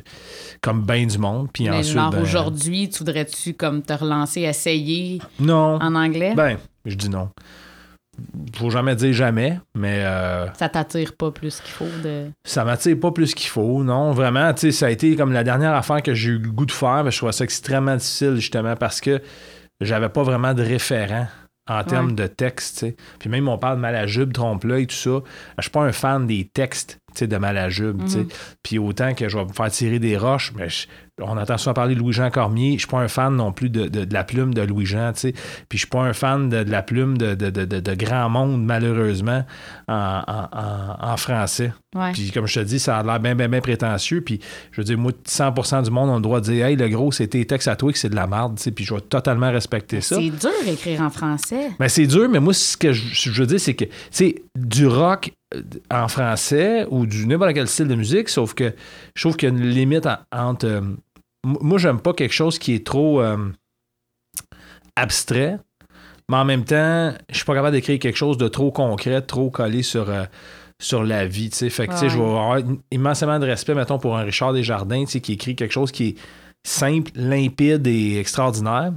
comme 0.59 0.81
ben 0.83 1.07
du 1.07 1.17
monde. 1.19 1.47
Puis 1.53 1.69
Mais 1.69 1.77
ensuite, 1.77 1.95
ben, 1.95 2.21
aujourd'hui, 2.21 2.89
tu 2.89 2.97
voudrais-tu 2.99 3.53
comme 3.53 3.81
te 3.81 3.93
relancer, 3.93 4.41
essayer 4.41 5.21
non, 5.39 5.79
en 5.81 5.95
anglais? 5.95 6.33
ben, 6.35 6.57
je 6.85 6.95
dis 6.95 7.07
non. 7.07 7.29
Faut 8.55 8.69
jamais 8.69 8.95
dire 8.95 9.13
jamais, 9.13 9.59
mais 9.75 10.03
euh, 10.05 10.51
ça 10.53 10.69
t'attire 10.69 11.13
pas 11.15 11.31
plus 11.31 11.59
qu'il 11.61 11.71
faut 11.73 11.87
de... 12.03 12.25
ça 12.43 12.63
m'attire 12.65 12.99
pas 12.99 13.11
plus 13.11 13.33
qu'il 13.33 13.49
faut. 13.49 13.83
Non, 13.83 14.11
vraiment, 14.11 14.53
tu 14.53 14.61
sais, 14.61 14.71
ça 14.71 14.87
a 14.87 14.89
été 14.89 15.15
comme 15.15 15.31
la 15.33 15.43
dernière 15.43 15.73
affaire 15.73 16.01
que 16.01 16.13
j'ai 16.13 16.31
eu 16.31 16.37
le 16.39 16.49
goût 16.51 16.65
de 16.65 16.71
faire. 16.71 17.03
mais 17.03 17.11
je 17.11 17.17
trouvais 17.17 17.31
ça 17.31 17.43
extrêmement 17.43 17.95
difficile, 17.95 18.35
justement, 18.35 18.75
parce 18.75 19.01
que 19.01 19.21
j'avais 19.79 20.09
pas 20.09 20.23
vraiment 20.23 20.53
de 20.53 20.63
référent 20.63 21.27
en 21.67 21.83
termes 21.83 22.15
de 22.15 22.27
texte, 22.27 22.79
tu 22.79 22.85
sais. 22.87 22.95
Puis 23.19 23.29
même, 23.29 23.47
on 23.47 23.57
parle 23.57 23.77
de 23.77 23.81
Malajube, 23.81 24.33
Trompe-l'œil, 24.33 24.87
tout 24.87 24.95
ça. 24.95 25.19
Je 25.57 25.61
suis 25.61 25.71
pas 25.71 25.83
un 25.83 25.91
fan 25.93 26.27
des 26.27 26.49
textes, 26.53 26.97
tu 27.13 27.19
sais, 27.19 27.27
de 27.27 27.37
Malajube, 27.37 28.01
tu 28.03 28.09
sais. 28.09 28.17
Mhm. 28.19 28.27
Puis 28.63 28.77
autant 28.79 29.13
que 29.13 29.29
je 29.29 29.37
vais 29.37 29.45
me 29.45 29.53
faire 29.53 29.71
tirer 29.71 29.99
des 29.99 30.17
roches, 30.17 30.51
mais 30.55 30.67
je- 30.69 30.87
on 31.21 31.37
entend 31.37 31.57
souvent 31.57 31.73
parler 31.73 31.95
de 31.95 31.99
Louis-Jean 31.99 32.29
Cormier. 32.29 32.73
Je 32.73 32.79
suis 32.79 32.87
pas 32.87 32.99
un 32.99 33.07
fan 33.07 33.35
non 33.35 33.51
plus 33.51 33.69
de, 33.69 33.87
de- 33.87 34.05
de 34.05 34.13
la 34.13 34.23
plume 34.23 34.53
de 34.53 34.61
Louis-Jean, 34.61 35.13
tu 35.13 35.19
sais. 35.19 35.31
Puis 35.69 35.77
je 35.77 35.83
suis 35.83 35.87
pas 35.89 36.01
un 36.01 36.13
fan 36.13 36.49
de, 36.49 36.63
de 36.63 36.71
la 36.71 36.81
plume 36.81 37.17
de, 37.17 37.35
de, 37.35 37.49
de- 37.49 37.65
de- 37.65 37.79
de 37.79 37.93
grand 37.95 38.29
monde, 38.29 38.63
malheureusement, 38.65 39.43
en, 39.87 40.21
en- 40.27 41.11
en- 41.11 41.17
français. 41.17 41.73
Ouais. 41.95 42.13
Puis 42.13 42.31
comme 42.31 42.47
je 42.47 42.59
te 42.59 42.65
dis, 42.65 42.79
ça 42.79 42.97
a 42.99 43.03
l'air 43.03 43.19
bien, 43.19 43.35
bien, 43.35 43.49
bien 43.49 43.59
prétentieux. 43.61 44.21
Puis 44.21 44.39
je 44.71 44.79
veux 44.81 44.85
dire, 44.85 44.97
moi, 44.97 45.11
100% 45.27 45.83
du 45.83 45.91
monde 45.91 46.09
ont 46.09 46.15
le 46.15 46.21
droit 46.21 46.39
de 46.39 46.45
dire 46.45 46.65
Hey, 46.65 46.75
le 46.75 46.87
gros, 46.87 47.11
c'est 47.11 47.27
tes 47.27 47.45
textes 47.45 47.67
à 47.67 47.75
toi 47.75 47.91
que 47.91 47.97
c'est 47.97 48.09
de 48.09 48.15
la 48.15 48.27
merde. 48.27 48.55
tu 48.57 48.63
sais. 48.63 48.71
Puis 48.71 48.85
je 48.85 48.93
vais 48.93 49.01
totalement 49.01 49.51
respecter 49.51 49.99
ça. 50.01 50.15
C'est 50.15 50.29
dur 50.29 50.49
d'écrire 50.65 51.01
en 51.01 51.09
français. 51.09 51.69
Mais 51.79 51.89
c'est 51.89 52.07
dur, 52.07 52.29
mais 52.29 52.39
moi, 52.39 52.53
ce 52.53 52.77
que 52.77 52.93
je, 52.93 53.29
je 53.31 53.41
veux 53.41 53.47
dire, 53.47 53.59
c'est 53.59 53.73
que, 53.73 53.85
tu 53.85 53.91
sais, 54.11 54.35
du 54.57 54.87
rock 54.87 55.31
euh, 55.53 55.61
en 55.91 56.07
français 56.07 56.85
ou 56.89 57.05
du 57.05 57.27
n'importe 57.27 57.53
quel 57.53 57.67
style 57.67 57.87
de 57.89 57.95
musique, 57.95 58.29
sauf 58.29 58.53
que 58.53 58.73
je 59.15 59.21
trouve 59.21 59.35
qu'il 59.35 59.49
y 59.49 59.51
a 59.51 59.55
une 59.55 59.65
limite 59.69 60.05
en- 60.07 60.17
entre. 60.31 60.81
Moi, 61.43 61.77
j'aime 61.77 61.99
pas 61.99 62.13
quelque 62.13 62.33
chose 62.33 62.59
qui 62.59 62.73
est 62.75 62.85
trop 62.85 63.21
euh, 63.21 63.51
abstrait, 64.95 65.57
mais 66.29 66.37
en 66.37 66.45
même 66.45 66.63
temps, 66.65 67.13
je 67.29 67.35
suis 67.35 67.45
pas 67.45 67.55
capable 67.55 67.73
d'écrire 67.75 67.99
quelque 67.99 68.15
chose 68.17 68.37
de 68.37 68.47
trop 68.47 68.71
concret, 68.71 69.21
trop 69.21 69.49
collé 69.49 69.83
sur. 69.83 70.09
euh, 70.09 70.25
sur 70.79 71.03
la 71.03 71.27
vie, 71.27 71.51
tu 71.51 71.57
sais. 71.57 71.69
Fait 71.69 71.85
que, 71.85 71.93
je 71.95 72.17
vais 72.17 72.23
avoir 72.23 72.57
immensément 72.89 73.37
de 73.37 73.45
respect, 73.45 73.75
mettons, 73.75 73.99
pour 73.99 74.17
un 74.17 74.23
Richard 74.23 74.51
Desjardins, 74.53 75.05
qui 75.05 75.33
écrit 75.33 75.55
quelque 75.55 75.71
chose 75.71 75.91
qui 75.91 76.07
est 76.07 76.15
simple, 76.63 77.11
limpide 77.13 77.85
et 77.85 78.17
extraordinaire. 78.17 78.91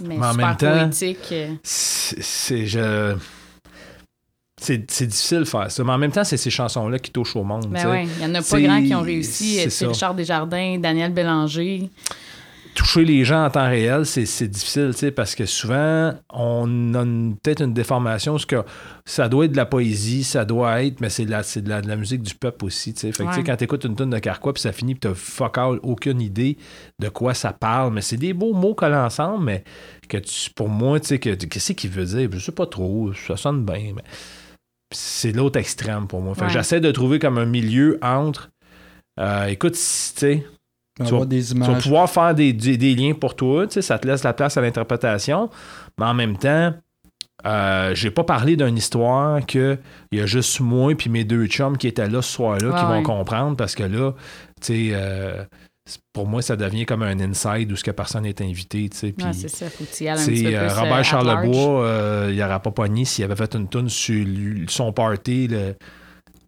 Mais, 0.00 0.16
Mais 0.16 0.24
en 0.24 0.30
super 0.30 0.46
même 0.46 0.56
temps- 0.56 0.78
poétique. 0.78 1.34
c'est 1.64 2.22
c'est- 2.22 2.66
je 2.66 3.16
c'est 4.62 5.06
difficile 5.06 5.40
de 5.40 5.44
faire 5.44 5.70
ça 5.70 5.84
mais 5.84 5.92
en 5.92 5.98
même 5.98 6.12
temps 6.12 6.24
c'est 6.24 6.36
ces 6.36 6.50
chansons 6.50 6.88
là 6.88 6.98
qui 6.98 7.10
touchent 7.10 7.36
au 7.36 7.44
monde 7.44 7.66
Ben 7.70 7.88
ouais, 7.90 8.06
il 8.18 8.22
y 8.22 8.26
en 8.26 8.34
a 8.34 8.42
pas 8.42 8.60
grand 8.60 8.82
qui 8.82 8.94
ont 8.94 9.02
réussi. 9.02 9.60
c'est. 9.70 9.86
Richard 9.86 10.14
Desjardins, 10.14 10.78
Daniel 10.78 11.12
Bélanger. 11.12 11.90
toucher 12.74 13.04
les 13.04 13.22
gens 13.22 13.44
en 13.44 13.50
temps 13.50 13.68
réel 13.68 14.06
c'est 14.06 14.24
c'est 14.24 14.48
difficile 14.48 14.92
parce 15.14 15.34
que 15.34 15.44
souvent 15.44 16.14
on 16.30 16.94
a 16.94 17.00
une- 17.02 17.36
peut-être 17.36 17.60
une 17.62 17.74
déformation 17.74 18.32
parce 18.32 18.46
que 18.46 18.62
ça 19.04 19.28
doit 19.28 19.44
être 19.44 19.52
de 19.52 19.58
la 19.58 19.66
poésie 19.66 20.24
ça 20.24 20.46
doit 20.46 20.82
être 20.82 20.98
mais 21.02 21.10
c'est 21.10 21.26
de 21.26 21.60
de 21.60 21.68
la, 21.68 21.82
de 21.82 21.88
la 21.88 21.96
musique 21.96 22.22
du 22.22 22.34
peuple 22.34 22.64
aussi 22.64 22.94
tu 22.94 23.00
sais 23.00 23.12
fait 23.12 23.24
que, 23.24 23.28
Ouais. 23.28 23.44
quand 23.44 23.56
t'écoutes 23.56 23.84
une 23.84 23.94
tonne 23.94 24.08
de 24.08 24.18
Carquois 24.20 24.54
puis 24.54 24.62
ça 24.62 24.72
finit 24.72 24.94
puis 24.94 25.00
t'as 25.00 25.14
fuck 25.14 25.58
all 25.58 25.80
aucune 25.82 26.22
idée 26.22 26.56
de 26.98 27.10
quoi 27.10 27.34
ça 27.34 27.52
parle 27.52 27.92
mais 27.92 28.00
c'est 28.00 28.16
des 28.16 28.32
beaux 28.32 28.54
mots 28.54 28.74
collés 28.74 28.94
ensemble 28.96 29.44
mais 29.44 29.64
que 30.08 30.16
tu, 30.16 30.48
pour 30.50 30.70
moi 30.70 30.98
tu 30.98 31.08
sais 31.08 31.18
que 31.18 31.30
qu'est-ce 31.34 31.72
qu'il 31.74 31.90
veut 31.90 32.04
dire? 32.06 32.30
Je 32.32 32.38
sais 32.38 32.52
pas 32.52 32.66
trop 32.66 33.12
ça 33.12 33.36
sonne 33.36 33.66
bien 33.66 33.92
mais 33.96 34.02
c'est 34.92 35.32
l'autre 35.32 35.58
extrême 35.58 36.06
pour 36.06 36.20
moi. 36.20 36.34
Fait 36.34 36.42
que 36.42 36.46
Ouais. 36.46 36.52
j'essaie 36.52 36.80
de 36.80 36.90
trouver 36.90 37.18
comme 37.18 37.38
un 37.38 37.46
milieu 37.46 37.98
entre. 38.02 38.50
euh, 39.20 39.46
écoute, 39.46 39.74
si, 39.76 40.14
tu 40.14 40.42
Tu 41.04 41.26
des 41.26 41.42
tu 41.44 41.54
vas 41.58 41.74
pouvoir 41.80 42.08
faire 42.10 42.34
des, 42.34 42.52
des- 42.52 42.76
des 42.76 42.94
liens 42.94 43.14
pour 43.14 43.34
toi, 43.34 43.66
tu 43.66 43.74
sais, 43.74 43.82
ça 43.82 43.98
te 43.98 44.06
laisse 44.06 44.22
la 44.24 44.32
place 44.34 44.56
à 44.56 44.60
l'interprétation, 44.60 45.48
mais 45.98 46.04
en 46.06 46.14
même 46.14 46.36
temps, 46.36 46.74
euh, 47.46 47.94
j'ai 47.94 48.10
pas 48.10 48.24
parlé 48.24 48.56
d'une 48.56 48.76
histoire 48.76 49.44
que 49.46 49.78
il 50.12 50.18
y 50.18 50.22
a 50.22 50.26
juste 50.26 50.60
moi 50.60 50.94
puis 50.94 51.10
mes 51.10 51.24
deux 51.24 51.46
chums 51.46 51.76
qui 51.76 51.88
étaient 51.88 52.08
là 52.08 52.22
ce 52.22 52.32
soir-là 52.32 52.68
Ouais, 52.70 52.78
qui 52.78 52.84
vont 52.84 52.98
ouais. 52.98 53.02
comprendre 53.02 53.56
parce 53.56 53.74
que 53.74 53.82
là, 53.82 54.12
tu 54.60 54.66
sais, 54.66 54.90
euh, 54.92 55.44
pour 56.12 56.26
moi, 56.28 56.42
ça 56.42 56.54
devient 56.56 56.86
comme 56.86 57.02
un 57.02 57.18
inside 57.20 57.70
où 57.72 57.76
ce 57.76 57.82
que 57.82 57.90
personne 57.90 58.22
n'est 58.22 58.40
invité, 58.40 58.88
puis- 59.12 59.24
Ouais, 59.24 59.32
c'est 59.32 59.48
ça, 59.48 59.68
faut 59.68 59.84
y 60.06 60.08
un 60.22 60.26
petit 60.26 60.42
peu 60.44 60.48
euh, 60.54 60.58
plus, 60.68 60.72
euh, 60.76 60.80
Robert 60.80 60.92
at 60.94 61.02
Charlebois, 61.02 61.84
euh, 61.84 62.28
il 62.32 62.38
n'aurait 62.38 62.60
pas 62.60 62.70
pogné 62.70 63.04
s'il 63.04 63.24
avait 63.24 63.34
fait 63.36 63.54
une 63.56 63.68
tune 63.68 63.88
sur 63.88 64.24
son 64.68 64.92
party 64.92 65.48
le. 65.48 65.74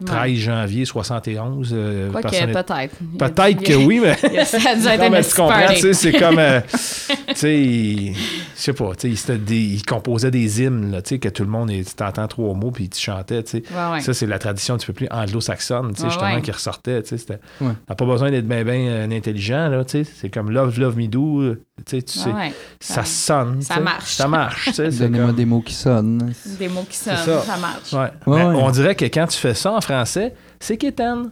13 0.04 0.38
janvier 0.38 0.84
71. 0.84 1.70
euh, 1.72 2.10
peut-être. 2.10 2.92
Peut-être 3.18 3.62
que 3.62 3.74
oui, 3.74 4.00
mais. 4.02 4.10
a- 4.24 5.08
Non, 5.10 5.20
tu 5.22 5.34
comprends, 5.34 5.48
party. 5.48 5.74
tu 5.76 5.80
sais, 5.80 5.92
c'est 5.94 6.12
comme. 6.12 6.38
euh, 6.38 6.60
tu 7.28 7.34
sais, 7.34 7.60
il- 7.60 8.14
je 8.14 8.60
sais 8.60 8.72
pas, 8.72 8.90
tu 8.94 9.00
sais, 9.02 9.08
il, 9.10 9.16
c'était 9.16 9.38
des- 9.38 9.56
il 9.56 9.82
composait 9.84 10.30
des 10.30 10.62
hymnes, 10.62 10.90
là, 10.92 11.02
tu 11.02 11.10
sais, 11.10 11.18
que 11.18 11.28
tout 11.28 11.44
le 11.44 11.50
monde, 11.50 11.70
est- 11.70 11.88
tu 11.88 11.94
t'entends 11.94 12.26
trois 12.28 12.54
mots, 12.54 12.70
puis 12.70 12.88
tu 12.88 13.00
chantais, 13.00 13.42
tu 13.42 13.50
sais. 13.50 13.62
Ouais, 13.72 13.92
ouais. 13.92 14.00
Ça, 14.00 14.12
c'est 14.14 14.26
la 14.26 14.38
tradition 14.38 14.74
un 14.74 14.78
petit 14.78 14.86
peu 14.86 14.92
plus 14.92 15.08
anglo-saxonne, 15.10 15.90
tu 15.92 15.96
sais, 15.96 16.02
Ouais, 16.04 16.10
justement, 16.10 16.34
ouais. 16.34 16.42
qui 16.42 16.50
ressortait, 16.50 17.02
tu 17.02 17.16
sais. 17.16 17.38
T'as 17.86 17.94
pas 17.94 18.04
besoin 18.06 18.30
d'être 18.30 18.46
bien, 18.48 18.64
bien 18.64 19.10
intelligent, 19.10 19.68
là, 19.68 19.84
tu 19.84 20.04
sais. 20.04 20.10
C'est 20.20 20.28
comme 20.28 20.50
Love, 20.50 20.78
Love 20.80 20.96
Me 20.96 21.06
Do, 21.06 21.40
euh, 21.40 21.62
tu 21.84 22.00
sais. 22.06 22.30
Ouais. 22.30 22.52
Ça 22.80 23.04
sonne. 23.04 23.60
Ça 23.62 23.80
marche. 23.80 24.14
Ça 24.14 24.28
marche, 24.28 24.76
Donnez-moi 24.76 25.26
comme- 25.28 25.36
des 25.36 25.44
mots 25.44 25.60
qui 25.60 25.74
sonnent. 25.74 26.32
Des 26.58 26.68
mots 26.68 26.86
qui 26.88 26.96
sonnent, 26.96 27.16
ça. 27.16 27.40
ça. 27.42 27.56
marche. 27.56 27.92
Ouais. 27.92 27.98
Ouais, 28.00 28.10
Mais 28.44 28.44
ouais. 28.56 28.62
On 28.62 28.70
dirait 28.70 28.94
que 28.94 29.04
quand 29.06 29.26
tu 29.26 29.38
fais 29.38 29.54
ça 29.54 29.72
en 29.72 29.80
français, 29.80 30.34
c'est 30.60 30.76
quétaine. 30.76 31.30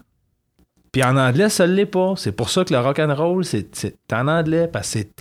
Puis 0.90 1.02
en 1.04 1.16
anglais, 1.16 1.48
ça 1.48 1.66
ne 1.66 1.72
l'est 1.72 1.86
pas. 1.86 2.14
C'est 2.16 2.32
pour 2.32 2.50
ça 2.50 2.64
que 2.64 2.72
le 2.74 2.80
rock 2.80 2.98
and 2.98 3.14
roll, 3.14 3.44
c'est 3.44 3.94
en 4.12 4.28
anglais. 4.28 4.68
Parce 4.70 4.88
que 4.92 4.98
c'est- 4.98 5.12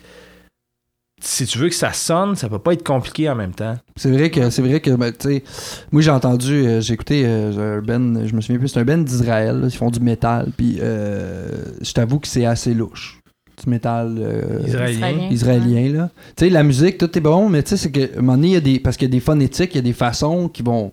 si 1.24 1.46
tu 1.46 1.60
veux 1.60 1.70
que 1.70 1.76
ça 1.76 1.94
sonne, 1.94 2.36
ça 2.36 2.50
peut 2.50 2.58
pas 2.60 2.74
être 2.74 2.84
compliqué 2.84 3.30
en 3.30 3.36
même 3.36 3.54
temps. 3.54 3.78
C'est 3.96 4.12
vrai 4.12 4.32
que 4.32 4.50
c'est 4.50 4.64
vrai 4.64 4.80
que 4.82 4.90
ben, 4.92 5.14
tu 5.14 5.28
sais 5.30 5.44
moi 5.92 6.02
j'ai 6.02 6.10
entendu 6.10 6.66
euh, 6.66 6.82
j'ai 6.82 6.96
écouté 6.96 7.24
euh, 7.28 7.78
un 7.78 7.82
band 7.82 8.26
je 8.26 8.34
me 8.34 8.42
souviens 8.42 8.58
plus 8.58 8.70
c'est 8.70 8.80
un 8.80 8.84
band 8.86 8.98
d'Israël 8.98 9.62
ils 9.66 9.78
font 9.78 9.92
du 9.92 10.00
métal 10.00 10.52
puis 10.58 10.80
euh, 10.82 11.48
je 11.80 11.92
t'avoue 11.94 12.20
que 12.20 12.28
c'est 12.28 12.46
assez 12.48 12.74
louche 12.74 13.21
du 13.64 13.70
métal 13.70 14.16
euh, 14.20 14.60
Israélien. 14.66 15.30
israélien 15.32 15.90
là 15.94 16.10
tu 16.36 16.46
sais 16.46 16.50
la 16.50 16.64
musique 16.64 16.98
tout 16.98 17.18
est 17.18 17.22
bon 17.22 17.50
mais 17.50 17.64
tu 17.64 17.70
sais 17.70 17.78
c'est 17.78 17.92
que 17.92 18.16
à 18.16 18.18
un 18.18 18.22
moment 18.22 18.34
donné 18.36 18.48
il 18.50 18.54
y 18.54 18.58
a 18.58 18.62
des 18.62 18.80
parce 18.80 18.98
qu'il 18.98 19.08
y 19.08 19.12
a 19.12 19.14
des 19.14 19.20
phonétiques 19.20 19.72
il 19.74 19.78
y 19.78 19.80
a 19.80 19.84
des 19.84 19.94
façons 19.94 20.48
qui 20.50 20.64
vont 20.64 20.92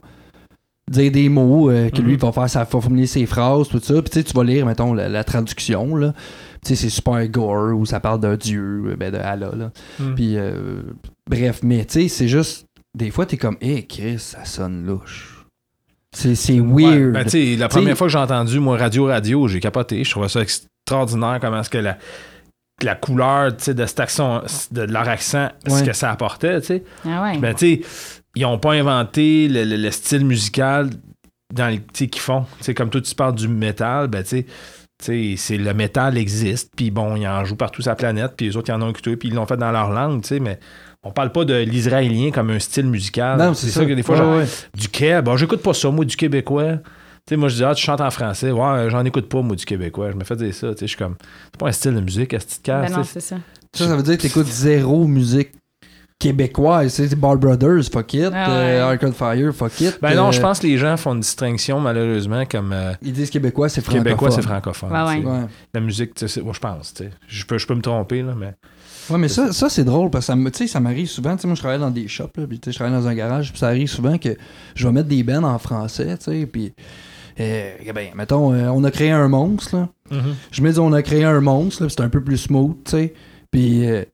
dire 0.90 1.12
des 1.12 1.28
mots 1.28 1.70
euh, 1.70 1.90
que 1.90 2.00
lui 2.00 2.14
Mhm. 2.14 2.18
va 2.20 2.32
faire 2.32 2.48
ça 2.50 2.60
va 2.60 2.64
formuler 2.66 3.06
ses 3.06 3.26
phrases 3.26 3.68
tout 3.68 3.78
ça 3.80 3.94
puis 3.94 4.10
tu 4.10 4.18
sais 4.18 4.24
tu 4.24 4.32
vas 4.34 4.44
lire 4.44 4.64
mettons 4.66 4.94
la, 4.94 5.08
la 5.08 5.24
traduction 5.24 5.96
là 5.96 6.14
tu 6.64 6.68
sais 6.70 6.76
c'est 6.76 6.88
super 6.90 7.26
gore 7.28 7.76
ou 7.78 7.84
ça 7.86 8.00
parle 8.00 8.20
d'un 8.20 8.36
dieu 8.36 8.82
euh, 8.86 8.96
ben 8.96 9.10
de 9.12 9.18
Allah 9.18 9.50
là 9.56 9.70
Mm. 10.00 10.14
puis, 10.14 10.36
euh, 10.36 10.80
bref, 11.28 11.60
mais 11.62 11.84
tu 11.84 12.02
sais, 12.02 12.08
c'est 12.08 12.28
juste. 12.28 12.66
Des 12.96 13.10
fois, 13.10 13.26
t'es 13.26 13.36
comme, 13.36 13.56
hé, 13.60 13.84
Chris, 13.86 14.18
ça 14.18 14.44
sonne 14.44 14.86
louche. 14.86 15.44
C'est 16.16 16.34
c'est 16.34 16.58
Ouais, 16.60 16.84
weird. 16.84 17.12
ben, 17.12 17.24
tu 17.24 17.30
sais, 17.30 17.56
la 17.56 17.68
T'sais- 17.68 17.78
première 17.80 17.96
fois 17.98 18.06
que 18.06 18.12
j'ai 18.12 18.18
entendu, 18.18 18.58
moi, 18.60 18.76
Radio 18.78 19.04
Radio, 19.06 19.46
j'ai 19.48 19.60
capoté. 19.60 20.02
Je 20.04 20.10
trouvais 20.10 20.28
ça 20.28 20.40
extraordinaire 20.40 21.38
comment 21.40 21.60
est-ce 21.60 21.70
que 21.70 21.78
la, 21.78 21.98
la 22.82 22.94
couleur 22.94 23.56
tu 23.56 23.64
sais, 23.64 23.74
de 23.74 23.84
cet 23.86 24.00
accent, 24.00 24.42
de 24.70 24.82
leur 24.82 25.08
accent, 25.08 25.48
ce 25.66 25.82
que 25.82 25.92
ça 25.92 26.10
apportait, 26.10 26.60
tu 26.60 26.66
sais. 26.68 26.84
Ah 27.06 27.22
ouais. 27.24 27.38
Ben, 27.38 27.54
ils 28.36 28.44
ont 28.46 28.58
pas 28.58 28.72
inventé 28.72 29.48
le, 29.48 29.64
le- 29.64 29.76
le 29.76 29.90
style 29.90 30.24
musical 30.24 30.90
dans 31.52 31.68
les, 31.68 31.78
tu 31.78 31.84
sais, 31.94 32.06
qu'ils 32.06 32.22
font. 32.22 32.42
Tu 32.58 32.64
sais, 32.64 32.74
comme 32.74 32.90
toi, 32.90 33.00
tu 33.00 33.14
parles 33.14 33.34
du 33.34 33.48
métal, 33.48 34.06
ben, 34.08 34.22
tu 34.22 34.28
sais, 34.28 34.42
tu 34.44 34.52
sais, 35.04 35.34
c'est 35.36 35.56
le 35.58 35.74
métal 35.74 36.16
existe, 36.18 36.72
puis 36.76 36.90
bon, 36.90 37.16
ils 37.16 37.26
en 37.26 37.44
jouent 37.44 37.56
partout 37.56 37.82
sur 37.82 37.90
la 37.90 37.96
planète, 37.96 38.32
puis 38.36 38.46
les 38.46 38.56
autres, 38.56 38.68
ils 38.70 38.72
en 38.72 38.82
ont 38.82 38.90
écouté, 38.90 39.16
puis 39.16 39.28
ils 39.28 39.34
l'ont 39.34 39.46
fait 39.46 39.56
dans 39.56 39.70
leur 39.72 39.90
langue, 39.90 40.22
tu 40.22 40.28
sais, 40.28 40.40
mais 40.40 40.58
on 41.02 41.10
parle 41.12 41.32
pas 41.32 41.44
de 41.44 41.54
l'israélien 41.54 42.30
comme 42.32 42.50
un 42.50 42.58
style 42.58 42.86
musical. 42.86 43.38
non, 43.38 43.54
c'est 43.54 43.70
ça. 43.70 43.84
que 43.86 43.92
des 43.92 44.02
fois, 44.02 44.16
Ouais, 44.16 44.22
genre, 44.22 44.36
ouais. 44.38 44.46
du 44.76 44.88
Québec, 44.88 45.24
bon, 45.24 45.36
j'écoute 45.36 45.62
pas 45.62 45.72
ça, 45.74 45.90
moi, 45.90 46.04
du 46.04 46.16
québécois. 46.16 46.78
Tu 47.28 47.34
sais, 47.34 47.36
moi, 47.36 47.50
je 47.50 47.56
dis, 47.56 47.64
ah, 47.64 47.74
tu 47.74 47.84
chantes 47.84 48.00
en 48.00 48.10
français. 48.10 48.50
Ouais, 48.50 48.88
j'en 48.88 49.04
écoute 49.04 49.28
pas, 49.28 49.42
moi, 49.42 49.54
du 49.54 49.66
québécois. 49.66 50.12
Je 50.12 50.16
me 50.16 50.24
fais 50.24 50.34
dire 50.34 50.54
ça, 50.54 50.68
tu 50.68 50.78
sais, 50.78 50.86
je 50.86 50.86
suis 50.86 50.96
comme, 50.96 51.14
c'est 51.52 51.58
pas 51.58 51.68
un 51.68 51.72
style 51.72 51.94
de 51.94 52.00
musique, 52.00 52.32
à 52.32 52.40
cette 52.40 52.62
Ben 52.64 52.90
non, 52.90 53.04
c'est 53.04 53.20
ça. 53.20 53.36
Ça, 53.74 53.86
ça 53.86 53.96
veut 53.96 54.02
dire 54.02 54.16
que 54.16 54.22
t'écoutes 54.22 54.46
zéro 54.46 55.06
musique 55.06 55.50
québécoise. 56.18 56.90
C'est 56.90 57.14
Ball 57.14 57.36
Brothers, 57.36 57.84
fuck 57.92 58.14
it. 58.14 58.30
Ah 58.32 58.50
euh. 58.50 58.88
Arcade 58.88 59.12
Fire, 59.12 59.54
fuck 59.54 59.78
it. 59.82 59.98
Ben 60.00 60.14
non, 60.14 60.28
euh, 60.28 60.32
je 60.32 60.40
pense 60.40 60.60
que 60.60 60.66
les 60.68 60.78
gens 60.78 60.96
font 60.96 61.12
une 61.12 61.20
distinction, 61.20 61.80
malheureusement, 61.80 62.46
comme 62.46 62.72
euh, 62.72 62.94
Ils 63.02 63.12
disent 63.12 63.28
québécois, 63.28 63.68
c'est 63.68 63.82
francophone. 63.82 64.04
québécois, 64.04 64.30
c'est 64.30 64.40
francophone. 64.40 64.90
Ouais. 64.90 65.22
Ouais. 65.22 65.46
La 65.74 65.80
musique, 65.80 66.14
tu 66.14 66.20
sais, 66.20 66.28
c'est- 66.28 66.40
moi, 66.40 66.54
je 66.54 66.60
pense, 66.60 66.94
tu 66.94 67.04
sais. 67.04 67.10
Je 67.26 67.44
peux, 67.44 67.58
je 67.58 67.66
peux 67.66 67.74
me 67.74 67.82
tromper, 67.82 68.22
là, 68.22 68.32
mais. 68.34 68.54
Ouais, 69.10 69.18
mais 69.18 69.28
ça, 69.28 69.52
ça 69.52 69.68
c'est 69.68 69.84
drôle 69.84 70.08
parce 70.08 70.28
que 70.28 70.32
ça 70.32 70.66
ça 70.66 70.80
m'arrive 70.80 71.08
souvent. 71.08 71.36
Tu 71.36 71.42
sais, 71.42 71.46
moi, 71.46 71.56
je 71.56 71.60
travaille 71.60 71.78
dans 71.78 71.90
des 71.90 72.08
shops, 72.08 72.38
là, 72.38 72.46
puis 72.46 72.58
je 72.66 72.70
travaille 72.72 72.94
dans 72.94 73.06
un 73.06 73.14
garage, 73.14 73.50
puis 73.50 73.58
ça 73.58 73.68
arrive 73.68 73.88
souvent 73.88 74.16
que 74.16 74.34
je 74.74 74.86
vais 74.86 74.92
mettre 74.94 75.08
des 75.08 75.22
bands 75.22 75.44
en 75.44 75.58
français, 75.58 76.16
tu 76.16 76.24
sais, 76.24 76.46
puis. 76.46 76.72
Euh, 77.40 77.92
ben, 77.94 78.08
mettons, 78.14 78.52
euh, 78.52 78.68
on 78.68 78.82
a 78.84 78.90
créé 78.90 79.10
un 79.10 79.28
monstre, 79.28 79.76
là. 79.76 79.88
Je 80.50 80.62
me 80.62 80.72
dis, 80.72 80.78
on 80.78 80.92
a 80.92 81.02
créé 81.02 81.24
un 81.24 81.40
monstre, 81.40 81.82
là, 81.82 81.86
puis 81.88 81.94
c'est 81.98 82.02
un 82.04 82.08
peu 82.08 82.22
plus 82.22 82.38
smooth, 82.38 82.76
tu 82.84 82.90
sais. 82.92 83.14
Puis, 83.50 83.86
euh, 83.88 84.04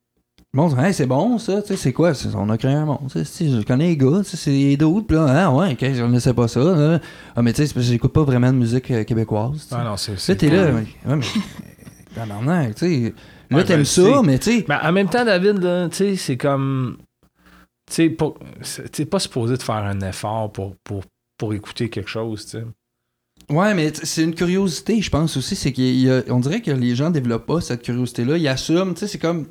Le 0.52 0.84
hey, 0.86 0.94
c'est 0.94 1.06
bon, 1.06 1.38
ça, 1.38 1.62
tu 1.62 1.68
sais, 1.68 1.76
c'est 1.76 1.92
quoi? 1.92 2.12
On 2.36 2.48
a 2.50 2.56
créé 2.58 2.72
un 2.72 2.98
si, 3.24 3.50
je 3.50 3.62
connais 3.62 3.88
les 3.88 3.96
gars, 3.96 4.18
tu 4.22 4.30
sais, 4.30 4.36
c'est 4.36 4.76
d'autres, 4.76 5.06
pis 5.06 5.14
là, 5.14 5.46
ah 5.46 5.52
ouais, 5.52 5.72
ok, 5.72 5.92
je 5.94 6.02
ne 6.04 6.18
sais 6.20 6.34
pas 6.34 6.46
ça, 6.48 6.60
là. 6.60 7.00
Ah, 7.34 7.42
mais 7.42 7.52
tu 7.52 7.66
sais, 7.66 7.80
j'écoute 7.80 8.12
pas 8.12 8.22
vraiment 8.22 8.52
de 8.52 8.58
musique 8.58 8.90
euh, 8.90 9.02
québécoise, 9.04 9.62
tu 9.64 9.68
sais. 9.70 9.74
Ah 9.78 9.84
non, 9.84 9.96
c'est. 9.96 10.28
Là, 10.28 10.34
t'es 10.36 10.50
là, 10.50 10.64
ouais, 10.72 10.84
mais. 11.06 11.20
Tu 12.74 12.86
sais. 12.86 13.12
Là, 13.50 13.56
Ouais, 13.58 13.64
t'aimes 13.64 13.78
ben, 13.80 13.84
ça, 13.84 14.22
mais 14.22 14.38
tu 14.38 14.58
sais. 14.60 14.64
Mais 14.68 14.76
en 14.82 14.92
même 14.92 15.08
temps, 15.08 15.24
David, 15.24 15.60
tu 15.90 15.96
sais, 15.96 16.16
c'est 16.16 16.36
comme. 16.36 16.98
Tu 17.86 17.94
sais, 17.94 18.10
pas- 18.10 18.32
pas 19.10 19.18
supposé 19.18 19.56
de 19.56 19.62
faire 19.62 19.74
un 19.76 20.00
effort 20.00 20.50
pour, 20.52 20.76
pour, 20.84 21.02
pour 21.36 21.52
écouter 21.52 21.90
quelque 21.90 22.08
chose, 22.08 22.44
tu 22.46 22.50
sais. 22.58 22.64
Ouais, 23.50 23.74
mais 23.74 23.92
c'est 24.02 24.22
une 24.22 24.34
curiosité, 24.34 25.00
je 25.02 25.10
pense 25.10 25.36
aussi. 25.36 25.54
C'est 25.56 25.72
qu'on 25.72 26.40
dirait 26.40 26.60
que 26.62 26.70
les 26.70 26.94
gens 26.94 27.10
développent 27.10 27.46
pas 27.46 27.60
cette 27.60 27.82
curiosité-là. 27.82 28.38
Ils 28.38 28.48
assument, 28.48 28.94
tu 28.94 29.00
sais, 29.00 29.06
c'est 29.08 29.18
comme. 29.18 29.46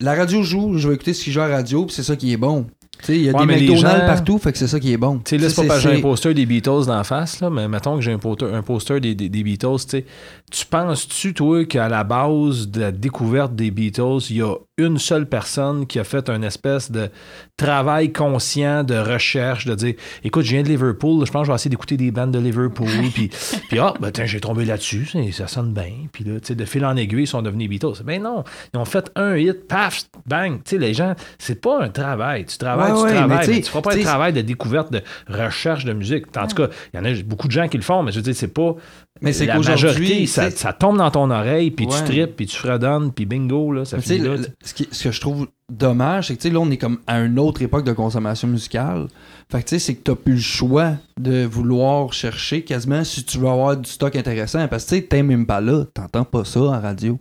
La 0.00 0.14
radio 0.14 0.42
joue, 0.42 0.76
je 0.76 0.88
vais 0.88 0.94
écouter 0.94 1.14
ce 1.14 1.24
qui 1.24 1.32
joue 1.32 1.40
à 1.40 1.48
la 1.48 1.56
radio, 1.56 1.86
puis 1.86 1.94
c'est 1.94 2.02
ça 2.02 2.16
qui 2.16 2.30
est 2.32 2.36
bon. 2.36 2.66
Tu 2.98 3.04
sais, 3.06 3.16
il 3.16 3.22
y 3.22 3.28
a 3.30 3.32
Ouais, 3.32 3.46
des 3.46 3.52
McDonald's 3.54 3.80
gens- 4.00 4.06
partout, 4.06 4.38
fait 4.38 4.52
que 4.52 4.58
c'est 4.58 4.66
ça 4.68 4.78
qui 4.80 4.92
est 4.92 4.96
bon. 4.98 5.18
Tu 5.18 5.30
sais, 5.30 5.38
là, 5.38 5.48
c'est 5.48 5.56
pas 5.62 5.68
parce 5.68 5.82
que 5.84 5.90
j'ai 5.90 5.96
un 5.98 6.00
poster 6.02 6.34
des 6.34 6.44
Beatles 6.46 6.84
d'en 6.86 7.04
face, 7.04 7.40
là, 7.40 7.48
mais 7.50 7.66
mettons 7.68 7.96
que 7.96 8.02
j'ai 8.02 8.12
un 8.12 8.18
poster, 8.18 8.46
un 8.54 8.62
poster 8.62 9.00
des, 9.00 9.14
des- 9.14 9.28
des 9.30 9.42
Beatles, 9.42 9.76
tu 9.84 9.88
sais. 9.90 10.06
Tu 10.52 10.64
penses-tu, 10.64 11.34
toi, 11.34 11.64
qu'à 11.64 11.88
la 11.88 12.04
base 12.04 12.68
de 12.68 12.80
la 12.80 12.92
découverte 12.92 13.56
des 13.56 13.72
Beatles, 13.72 14.18
il 14.30 14.36
y 14.36 14.42
a 14.42 14.54
une 14.78 14.96
seule 14.98 15.26
personne 15.26 15.86
qui 15.88 15.98
a 15.98 16.04
fait 16.04 16.28
un 16.30 16.42
espèce 16.42 16.92
de 16.92 17.08
travail 17.56 18.12
conscient 18.12 18.84
de 18.84 18.94
recherche, 18.94 19.64
de 19.64 19.74
dire 19.74 19.94
écoute, 20.22 20.44
je 20.44 20.50
viens 20.52 20.62
de 20.62 20.68
Liverpool, 20.68 21.26
je 21.26 21.32
pense 21.32 21.42
que 21.42 21.46
je 21.46 21.50
vais 21.50 21.56
essayer 21.56 21.70
d'écouter 21.70 21.96
des 21.96 22.12
bandes 22.12 22.30
de 22.30 22.38
Liverpool, 22.38 22.86
puis, 23.14 23.30
puis 23.68 23.78
ah, 23.80 23.94
ben, 23.98 24.12
tiens, 24.12 24.26
j'ai 24.26 24.38
tombé 24.38 24.64
là-dessus, 24.64 25.08
ça 25.32 25.48
sonne 25.48 25.72
bien, 25.72 25.90
puis 26.12 26.22
là, 26.22 26.38
tu 26.38 26.48
sais, 26.48 26.54
de 26.54 26.64
fil 26.64 26.84
en 26.84 26.94
aiguille, 26.94 27.22
ils 27.22 27.26
sont 27.26 27.42
devenus 27.42 27.68
Beatles. 27.68 28.04
Ben 28.04 28.22
non, 28.22 28.44
ils 28.72 28.78
ont 28.78 28.84
fait 28.84 29.10
un 29.16 29.34
hit, 29.36 29.66
paf, 29.66 30.04
bang, 30.26 30.58
tu 30.62 30.76
sais, 30.76 30.78
les 30.78 30.94
gens, 30.94 31.14
c'est 31.38 31.60
pas 31.60 31.82
un 31.82 31.88
travail, 31.88 32.44
tu 32.44 32.56
travailles, 32.58 32.92
Ouais, 32.92 32.98
tu 32.98 33.04
ouais, 33.04 33.10
mais 33.12 33.16
travailles, 33.16 33.38
tu 33.40 33.44
sais- 33.46 33.52
mais 33.52 33.62
tu 33.62 33.70
feras 33.70 33.82
pas 33.82 33.96
un 33.96 34.02
travail 34.02 34.32
de 34.32 34.42
découverte, 34.42 34.92
de 34.92 35.02
recherche 35.28 35.84
de 35.84 35.92
musique. 35.92 36.26
En 36.36 36.46
tout 36.46 36.54
cas, 36.54 36.68
il 36.94 36.98
y 36.98 37.00
en 37.00 37.04
a 37.04 37.12
beaucoup 37.24 37.48
de 37.48 37.52
gens 37.52 37.66
qui 37.66 37.78
le 37.78 37.82
font, 37.82 38.04
mais 38.04 38.12
je 38.12 38.18
veux 38.18 38.22
dire, 38.22 38.36
c'est 38.36 38.46
pas. 38.54 38.76
Mais 39.22 39.32
c'est 39.32 39.46
qu'aujourd'hui, 39.46 40.26
ça, 40.50 40.72
tombe 40.72 40.98
dans 40.98 41.10
ton 41.10 41.30
oreille, 41.30 41.70
puis 41.70 41.86
tu 41.86 41.96
tripes, 42.04 42.36
puis 42.36 42.46
tu 42.46 42.56
fredonnes, 42.56 43.12
puis 43.12 43.26
bingo, 43.26 43.72
là, 43.72 43.84
ça 43.84 43.98
finit 44.00 44.18
là. 44.28 44.36
le- 44.36 44.46
ce, 44.64 44.74
qui- 44.74 44.88
ce 44.90 45.04
que 45.04 45.10
je 45.12 45.20
trouve 45.20 45.48
dommage, 45.72 46.28
c'est 46.28 46.36
que 46.36 46.48
là, 46.48 46.58
on 46.60 46.70
est 46.70 46.76
comme 46.76 46.98
à 47.06 47.20
une 47.20 47.38
autre 47.38 47.62
époque 47.62 47.84
de 47.84 47.92
consommation 47.92 48.46
musicale. 48.48 49.08
Fait 49.50 49.62
que 49.62 49.68
tu 49.68 49.74
sais, 49.74 49.78
c'est 49.78 49.94
que 49.94 50.02
t'as 50.02 50.14
plus 50.14 50.34
le 50.34 50.40
choix 50.40 50.92
de 51.20 51.44
vouloir 51.44 52.12
chercher 52.12 52.62
quasiment 52.62 53.02
si 53.04 53.24
tu 53.24 53.38
veux 53.38 53.48
avoir 53.48 53.76
du 53.76 53.88
stock 53.90 54.14
intéressant. 54.16 54.66
Parce 54.68 54.84
que 54.84 54.90
tu 54.90 54.96
sais, 54.96 55.02
t'aimes 55.02 55.26
même 55.26 55.46
pas 55.46 55.60
là, 55.60 55.84
t'entends 55.94 56.24
pas 56.24 56.44
ça 56.44 56.60
en 56.60 56.80
radio. 56.80 57.18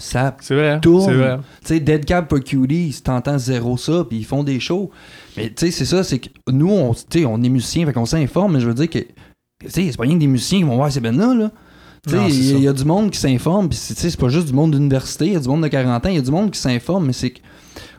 Ça 0.00 0.36
C'est 0.40 0.54
vrai, 0.56 0.80
tourne. 0.80 1.12
Tu 1.60 1.68
sais, 1.68 1.80
Dead 1.80 2.04
Cab 2.04 2.26
for 2.28 2.40
Cuties, 2.40 3.00
t'entends 3.04 3.38
zéro 3.38 3.76
ça, 3.76 4.04
puis 4.08 4.18
ils 4.18 4.24
font 4.24 4.42
des 4.42 4.58
shows. 4.58 4.90
Mais 5.36 5.48
tu 5.50 5.66
sais, 5.66 5.70
c'est 5.70 5.84
ça, 5.84 6.02
c'est 6.02 6.18
que 6.18 6.28
nous, 6.50 6.70
on, 6.70 6.92
tu 6.94 7.20
sais, 7.20 7.24
on 7.24 7.40
est 7.42 7.48
musiciens, 7.48 7.86
fait 7.86 7.92
qu'on 7.92 8.06
s'informe, 8.06 8.54
mais 8.54 8.60
je 8.60 8.66
veux 8.66 8.74
dire 8.74 8.90
que, 8.90 8.98
tu 8.98 9.06
sais, 9.68 9.88
c'est 9.90 9.96
pas 9.96 10.02
rien 10.02 10.14
que 10.14 10.20
des 10.20 10.26
musiciens 10.26 10.58
qui 10.58 10.64
vont 10.64 10.74
voir 10.76 10.90
ces 10.90 11.00
bandes-là, 11.00 11.34
là. 11.34 11.50
Il 12.08 12.14
y, 12.14 12.66
a- 12.66 12.70
y 12.70 12.74
du 12.74 12.84
monde 12.84 13.10
qui 13.10 13.18
s'informe, 13.18 13.68
puis 13.68 13.78
c'est- 13.78 13.94
pas 14.18 14.28
juste 14.28 14.48
du 14.48 14.52
monde 14.52 14.72
d'université, 14.72 15.26
il 15.26 15.32
y 15.34 15.36
a 15.36 15.40
du 15.40 15.48
monde 15.48 15.62
de 15.62 15.68
40 15.68 16.04
ans, 16.04 16.08
il 16.08 16.16
y 16.16 16.18
a 16.18 16.22
du 16.22 16.30
monde 16.32 16.50
qui 16.50 16.58
s'informe, 16.58 17.06
mais 17.06 17.12
c'est 17.12 17.34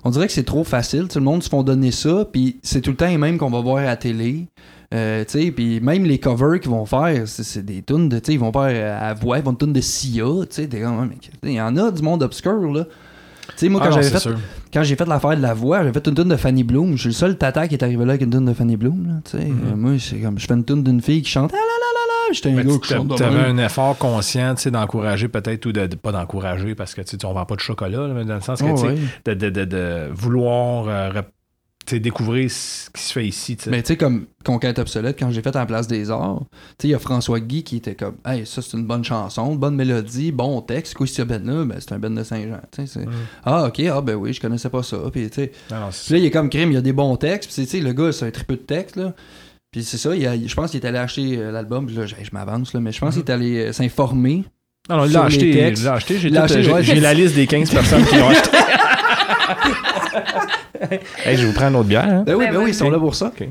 on 0.03 0.09
dirait 0.09 0.27
que 0.27 0.33
c'est 0.33 0.43
trop 0.43 0.65
facile, 0.65 1.07
sais, 1.09 1.19
le 1.19 1.25
monde 1.25 1.41
se 1.41 1.47
font 1.49 1.63
donner 1.63 1.91
ça, 1.91 2.27
puis 2.29 2.59
c'est 2.61 2.81
tout 2.81 2.89
le 2.91 2.97
temps 2.97 3.07
les 3.07 3.17
mêmes 3.17 3.37
qu'on 3.37 3.49
va 3.49 3.61
voir 3.61 3.77
à 3.77 3.83
la 3.83 3.95
télé. 3.95 4.47
Euh, 4.93 5.23
puis 5.55 5.79
même 5.79 6.03
les 6.03 6.19
covers 6.19 6.59
qu'ils 6.59 6.69
vont 6.69 6.85
faire, 6.85 7.23
c'est 7.25 7.65
des 7.65 7.81
tunes 7.81 8.09
de, 8.09 8.21
ils 8.27 8.37
vont 8.39 8.51
faire 8.51 9.01
à 9.01 9.13
voix, 9.13 9.37
ils 9.39 9.43
vont 9.43 9.51
une 9.51 9.57
tune 9.57 9.73
de 9.73 9.81
Sia, 9.81 10.25
il 10.57 11.51
y 11.51 11.61
en 11.61 11.77
a 11.77 11.89
du 11.91 12.01
monde 12.01 12.21
obscur, 12.23 12.71
là. 12.73 12.85
Moi, 13.69 13.79
Ah 13.81 13.87
quand 13.87 13.91
j'avais 13.91 14.09
fait 14.09 14.29
quand 14.73 14.83
j'ai 14.83 14.95
fait 14.95 15.05
l'affaire 15.05 15.35
de 15.37 15.41
la 15.41 15.53
voix, 15.53 15.83
j'ai 15.83 15.91
fait 15.93 16.07
une 16.07 16.15
tune 16.15 16.29
de 16.29 16.35
Fanny 16.35 16.63
Bloom. 16.63 16.93
Je 16.95 17.01
suis 17.01 17.09
le 17.09 17.13
seul 17.13 17.37
tata 17.37 17.67
qui 17.67 17.75
est 17.75 17.83
arrivé 17.83 18.03
là 18.05 18.11
avec 18.13 18.21
une 18.23 18.29
tune 18.29 18.45
de 18.45 18.53
Fanny 18.53 18.77
Bloom. 18.77 19.05
Là. 19.07 19.13
Euh, 19.47 19.75
moi, 19.75 19.91
c'est 19.99 20.17
comme 20.17 20.39
je 20.39 20.45
fais 20.47 20.53
une 20.53 20.63
tune 20.63 20.81
d'une 20.83 21.01
fille 21.01 21.21
qui 21.21 21.29
chante 21.29 21.51
ah 21.53 21.55
là 21.57 21.61
là. 21.61 21.92
J'étais 22.31 22.49
un 22.49 22.53
Mais 22.53 22.63
gars 22.63 22.71
tu 22.73 22.79
qui 22.79 23.23
avais 23.23 23.39
un 23.45 23.57
effort 23.57 23.97
conscient, 23.97 24.55
tu 24.55 24.61
sais, 24.63 24.71
d'encourager 24.71 25.27
peut-être, 25.27 25.65
ou 25.65 25.71
de, 25.71 25.87
de- 25.87 25.95
pas 25.95 26.11
d'encourager, 26.11 26.75
parce 26.75 26.93
que, 26.93 27.01
on 27.25 27.33
vend 27.33 27.45
pas 27.45 27.55
de 27.55 27.59
chocolat, 27.61 28.07
là, 28.07 28.13
mais 28.13 28.25
dans 28.25 28.35
le 28.35 28.41
sens 28.41 28.61
que, 28.61 28.65
Oh, 28.67 28.75
tu 28.75 28.81
sais, 28.81 28.87
ouais. 28.87 28.97
de, 29.25 29.33
de, 29.33 29.49
de, 29.49 29.65
de 29.65 30.09
vouloir 30.13 30.87
euh, 30.87 31.09
rep- 31.09 31.29
tu 31.85 31.95
sais, 31.95 31.99
découvrir 31.99 32.49
ce 32.49 32.89
qui 32.91 33.01
se 33.03 33.11
fait 33.11 33.27
ici, 33.27 33.57
tu 33.57 33.63
sais. 33.65 33.69
Mais 33.69 33.81
tu 33.83 33.89
sais, 33.89 33.97
comme 33.97 34.25
Conquête 34.45 34.79
obsolète, 34.79 35.19
quand 35.19 35.31
j'ai 35.31 35.41
fait 35.41 35.53
en 35.57 35.65
place 35.65 35.85
des 35.87 36.11
arts, 36.11 36.39
tu 36.39 36.47
sais, 36.81 36.87
il 36.87 36.91
y 36.91 36.93
a 36.95 36.99
François 36.99 37.41
Guy 37.41 37.63
qui 37.63 37.75
était 37.77 37.95
comme 37.95 38.15
Hey, 38.25 38.45
ça 38.45 38.61
c'est 38.61 38.77
une 38.77 38.85
bonne 38.85 39.03
chanson, 39.03 39.55
bonne 39.55 39.75
mélodie, 39.75 40.31
bon 40.31 40.61
texte. 40.61 40.93
Quoi, 40.93 41.07
ce 41.07 41.21
ben 41.23 41.45
là, 41.45 41.65
ben, 41.65 41.75
c'est 41.79 41.91
un 41.93 41.99
ben 41.99 42.15
de 42.15 42.23
Saint-Jean. 42.23 42.59
Tu 42.71 42.81
sais, 42.81 42.87
c'est- 42.87 43.05
Mm. 43.05 43.11
Ah, 43.43 43.65
ok, 43.67 43.81
ah 43.91 43.99
ben 44.01 44.15
oui, 44.15 44.31
je 44.31 44.39
connaissais 44.39 44.69
pas 44.69 44.81
ça. 44.81 44.97
Puis 45.11 45.29
tu 45.29 45.35
sais, 45.35 45.51
Non, 45.71 45.79
non, 45.81 45.89
Puis 45.89 46.13
là, 46.13 46.19
il 46.19 46.25
est 46.25 46.31
comme 46.31 46.49
crime, 46.49 46.71
il 46.71 46.75
y 46.75 46.77
a 46.77 46.81
des 46.81 46.93
bons 46.93 47.17
textes. 47.17 47.51
Puis, 47.53 47.63
tu 47.65 47.69
sais, 47.69 47.79
le 47.81 47.91
gars, 47.91 48.13
c'est 48.13 48.27
un 48.27 48.31
triple 48.31 48.53
de 48.53 48.57
texte, 48.59 48.95
là. 48.95 49.13
Puis 49.73 49.83
c'est 49.83 49.97
ça, 49.97 50.15
il 50.15 50.25
a- 50.25 50.37
je 50.37 50.53
pense 50.55 50.71
qu'il 50.71 50.79
est 50.79 50.85
allé 50.87 50.99
acheter 50.99 51.37
euh, 51.37 51.51
l'album. 51.51 51.85
Puis 51.87 51.95
là, 51.95 52.05
je, 52.05 52.15
je 52.21 52.29
m'avance, 52.31 52.73
là, 52.73 52.79
mais 52.79 52.93
je 52.93 52.99
pense 53.01 53.15
qu'il 53.15 53.23
est 53.23 53.31
allé 53.31 53.65
euh, 53.65 53.71
s'informer. 53.73 54.45
Non, 54.89 54.97
non, 54.97 55.05
il 55.05 55.11
l'a 55.11 55.23
acheté. 55.23 55.51
textes. 55.51 55.81
Il 55.81 55.85
l'a 55.85 55.93
acheté. 55.95 56.17
J'ai 56.19 56.29
l'a 56.29 56.39
tout- 56.41 56.45
acheté, 56.45 56.63
j'ai- 56.63 56.71
ouais. 56.71 56.83
j'ai 56.83 56.99
la 57.01 57.13
liste 57.13 57.35
des 57.35 57.47
15 57.47 57.69
personnes 57.71 58.05
qui 58.05 58.15
l'ont 58.15 58.29
acheté. 58.29 58.49
hey, 61.25 61.37
je 61.37 61.41
vais 61.41 61.47
vous 61.47 61.53
prendre 61.53 61.71
une 61.71 61.75
autre 61.77 61.89
bière. 61.89 62.05
Hein? 62.05 62.23
Ben 62.25 62.35
oui, 62.35 62.45
Ben 62.51 62.57
oui, 62.57 62.69
ils 62.69 62.73
sont 62.75 62.89
là 62.89 62.99
pour 62.99 63.15
ça. 63.15 63.31
Ça 63.37 63.45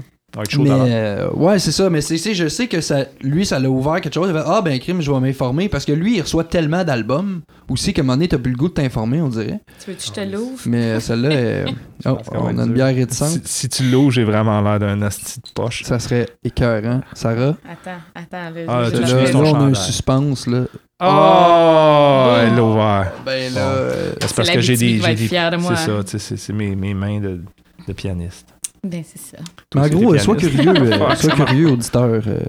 chaud 0.49 0.63
Mais 0.63 0.71
euh, 0.73 1.29
ouais, 1.35 1.59
c'est 1.59 1.73
ça. 1.73 1.91
Mais 1.91 2.01
c'est, 2.01 2.17
c'est- 2.19 2.35
je 2.35 2.49
sais 2.49 2.67
que 2.67 2.81
ça, 2.81 3.05
lui, 3.23 3.45
ça 3.45 3.59
l'a 3.59 3.69
ouvert 3.71 4.01
quelque 4.01 4.15
chose. 4.15 4.29
Il 4.31 4.35
fait, 4.35 4.45
ah 4.47 4.63
ben 4.63 4.79
crime, 4.79 5.01
je 5.03 5.11
vais 5.13 5.21
m'informer. 5.21 5.69
Parce 5.69 5.85
que 5.85 5.93
lui, 5.93 6.17
il 6.17 6.23
reçoit 6.23 6.45
tellement 6.45 6.85
d'albums 6.85 7.43
aussi 7.69 7.93
qu'à 7.93 8.01
un 8.01 8.05
moment 8.05 8.15
donné, 8.17 8.29
t'as 8.29 8.39
plus 8.39 8.53
le 8.53 8.57
goût 8.57 8.69
de 8.69 8.75
t'informer, 8.75 9.21
on 9.21 9.29
dirait. 9.29 9.61
Tu 9.85 9.91
veux 9.91 9.97
que 9.97 10.03
je 10.03 10.11
te 10.11 10.21
l'ouvre? 10.21 10.61
Mais 10.67 10.83
euh, 10.93 11.01
celle-là, 11.01 11.29
euh, 11.31 11.67
oh, 12.07 12.19
on 12.33 12.59
a 12.59 12.63
une 12.65 12.73
bière 12.73 12.95
réticente. 12.95 13.29
Si, 13.29 13.41
si 13.45 13.69
tu 13.69 13.83
l'ouvres, 13.91 14.11
j'ai 14.11 14.25
vraiment 14.25 14.61
l'air 14.63 14.79
d'un 14.79 15.03
asti 15.03 15.39
de 15.41 15.51
poche. 15.55 15.83
Ça 15.85 15.99
serait 15.99 16.27
écœurant. 16.43 17.01
Sarah, 17.13 17.55
Attends, 17.71 18.01
attends. 18.15 18.51
Là, 18.55 18.61
Ah, 18.69 18.83
là, 18.91 19.31
on 19.35 19.55
a 19.55 19.65
un 19.65 19.75
suspense, 19.75 20.47
là. 20.47 20.65
Oh, 21.05 22.35
elle 22.41 22.55
l'a 22.55 22.63
ouvert. 22.65 23.13
Ben 23.27 23.53
là, 23.53 23.61
euh, 23.61 24.13
C'est 24.21 24.35
parce 24.37 24.51
que 24.51 24.61
j'ai 24.61 24.77
des. 24.77 24.99
J'ai 25.01 25.11
être 25.11 25.19
des- 25.19 25.27
fière 25.29 25.51
de 25.51 25.57
moi. 25.57 25.75
C'est 25.77 25.87
ça, 25.87 26.05
tu 26.05 26.11
sais, 26.13 26.19
c'est 26.19 26.37
c'est 26.37 26.53
mes, 26.53 26.75
mes 26.77 26.95
mains 26.95 27.19
de, 27.21 27.41
de 27.89 27.93
pianiste. 27.93 28.47
Ben, 28.85 29.05
c'est 29.07 29.37
ça. 29.37 29.37
Mais 29.77 29.83
en 29.83 29.89
gros, 29.89 30.19
sois 30.19 30.35
curieux, 30.35 30.75
euh, 30.77 31.15
sois 31.15 31.31
curieux, 31.35 31.69
auditeur. 31.71 32.21
euh, 32.27 32.41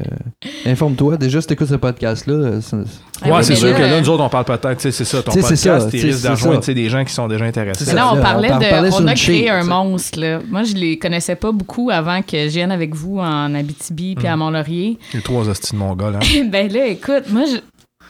Informe-toi. 0.66 1.18
Déjà, 1.18 1.40
si 1.42 1.46
t'écoutes 1.48 1.68
ce 1.68 1.76
podcast-là, 1.76 2.34
euh, 2.34 2.60
ouais, 2.74 3.32
oui, 3.32 3.44
c'est 3.44 3.56
sûr 3.56 3.68
là, 3.70 3.74
que 3.76 3.82
là, 3.84 4.02
nous 4.02 4.10
autres, 4.10 4.24
on 4.24 4.30
parle 4.30 4.46
peut-être, 4.46 4.78
tu 4.78 4.82
sais, 4.82 4.92
c'est 4.92 5.06
ça, 5.06 5.22
ton 5.22 5.32
Tu 5.32 5.42
sais, 5.44 5.56
c'est 5.56 5.70
podcast, 5.70 5.86
ça, 5.86 5.92
tu 5.92 6.06
risques 6.08 6.64
sais, 6.64 6.74
des 6.74 6.90
gens 6.90 7.06
qui 7.06 7.14
sont 7.14 7.28
déjà 7.28 7.46
intéressés. 7.46 7.86
C'est 7.86 7.94
Mais 7.94 8.00
ça, 8.00 8.06
là, 8.08 8.14
on 8.16 8.20
parlait 8.22 8.50
de. 8.50 8.94
on 9.04 9.08
a 9.08 9.14
créé 9.14 9.52
un 9.52 9.64
monstre, 9.64 10.20
là. 10.20 10.40
Moi, 10.50 10.64
je 10.64 10.74
les 10.74 10.98
connaissais 10.98 11.36
pas 11.36 11.52
beaucoup 11.52 11.92
avant 11.92 12.24
que 12.24 12.36
je 12.46 12.48
vienne 12.54 12.72
avec 12.72 12.96
vous 12.96 13.20
en 13.20 13.54
Abitibi 13.54 14.16
puis 14.16 14.26
à 14.26 14.36
Mm. 14.36 14.40
Mont-Laurier. 14.40 14.98
Les 15.14 15.22
trois 15.22 15.48
hosties 15.48 15.74
de 15.74 15.78
Mongols, 15.78 16.16
hein. 16.16 16.46
ben 16.52 16.72
là, 16.72 16.88
écoute, 16.88 17.26
moi, 17.30 17.44
je- 17.46 17.60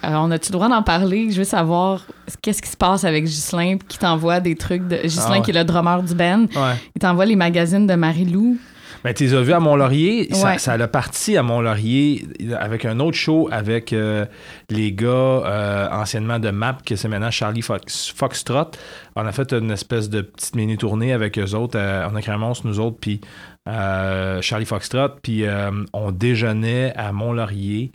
euh, 0.03 0.13
on 0.15 0.31
a-tu 0.31 0.49
le 0.51 0.53
droit 0.53 0.69
d'en 0.69 0.83
parler? 0.83 1.31
Je 1.31 1.37
veux 1.39 1.43
savoir 1.43 2.05
qu'est-ce 2.41 2.61
qui 2.61 2.69
se 2.69 2.77
passe 2.77 3.03
avec 3.05 3.23
Ghislain 3.25 3.77
qui 3.87 3.97
t'envoie 3.97 4.39
des 4.39 4.55
trucs 4.55 4.87
de. 4.87 4.97
Ghislain, 4.97 5.23
Ah 5.27 5.31
ouais. 5.33 5.41
qui 5.41 5.51
est 5.51 5.53
le 5.53 5.63
drummer 5.63 6.01
du 6.03 6.13
band, 6.15 6.41
Ouais. 6.55 6.75
il 6.95 6.99
t'envoie 6.99 7.25
les 7.25 7.35
magazines 7.35 7.87
de 7.87 7.95
Marie-Lou. 7.95 8.57
Mais 9.05 9.13
tu 9.13 9.25
les 9.25 9.33
as 9.33 9.41
vus 9.41 9.51
à 9.51 9.59
Mont-Laurier, 9.59 10.29
ça, 10.33 10.45
Ouais. 10.51 10.57
ça 10.57 10.71
a 10.73 10.87
parti 10.87 11.35
à 11.35 11.43
Mont-Laurier 11.43 12.25
avec 12.57 12.85
un 12.85 13.01
autre 13.01 13.17
show 13.17 13.49
avec 13.51 13.91
euh, 13.91 14.25
les 14.69 14.93
gars 14.93 15.07
euh, 15.09 15.89
anciennement 15.91 16.39
de 16.39 16.49
MAP, 16.51 16.85
que 16.85 16.95
c'est 16.95 17.09
maintenant 17.09 17.29
Charlie 17.29 17.61
Fox, 17.61 18.13
Foxtrot. 18.15 18.71
On 19.17 19.25
a 19.25 19.31
fait 19.33 19.51
une 19.51 19.71
espèce 19.71 20.09
de 20.09 20.21
petite 20.21 20.55
mini-tournée 20.55 21.11
avec 21.11 21.37
eux 21.37 21.53
autres. 21.53 21.77
euh, 21.77 22.07
on 22.09 22.15
a 22.15 22.21
créé 22.21 22.33
un 22.33 22.37
monstre, 22.37 22.65
nous 22.65 22.79
autres, 22.79 22.95
puis 23.01 23.19
euh, 23.67 24.41
Charlie 24.41 24.65
Foxtrot. 24.65 25.09
Puis 25.21 25.43
on 25.91 26.11
déjeunait 26.11 26.93
à 26.95 27.11
Mont-Laurier. 27.11 27.91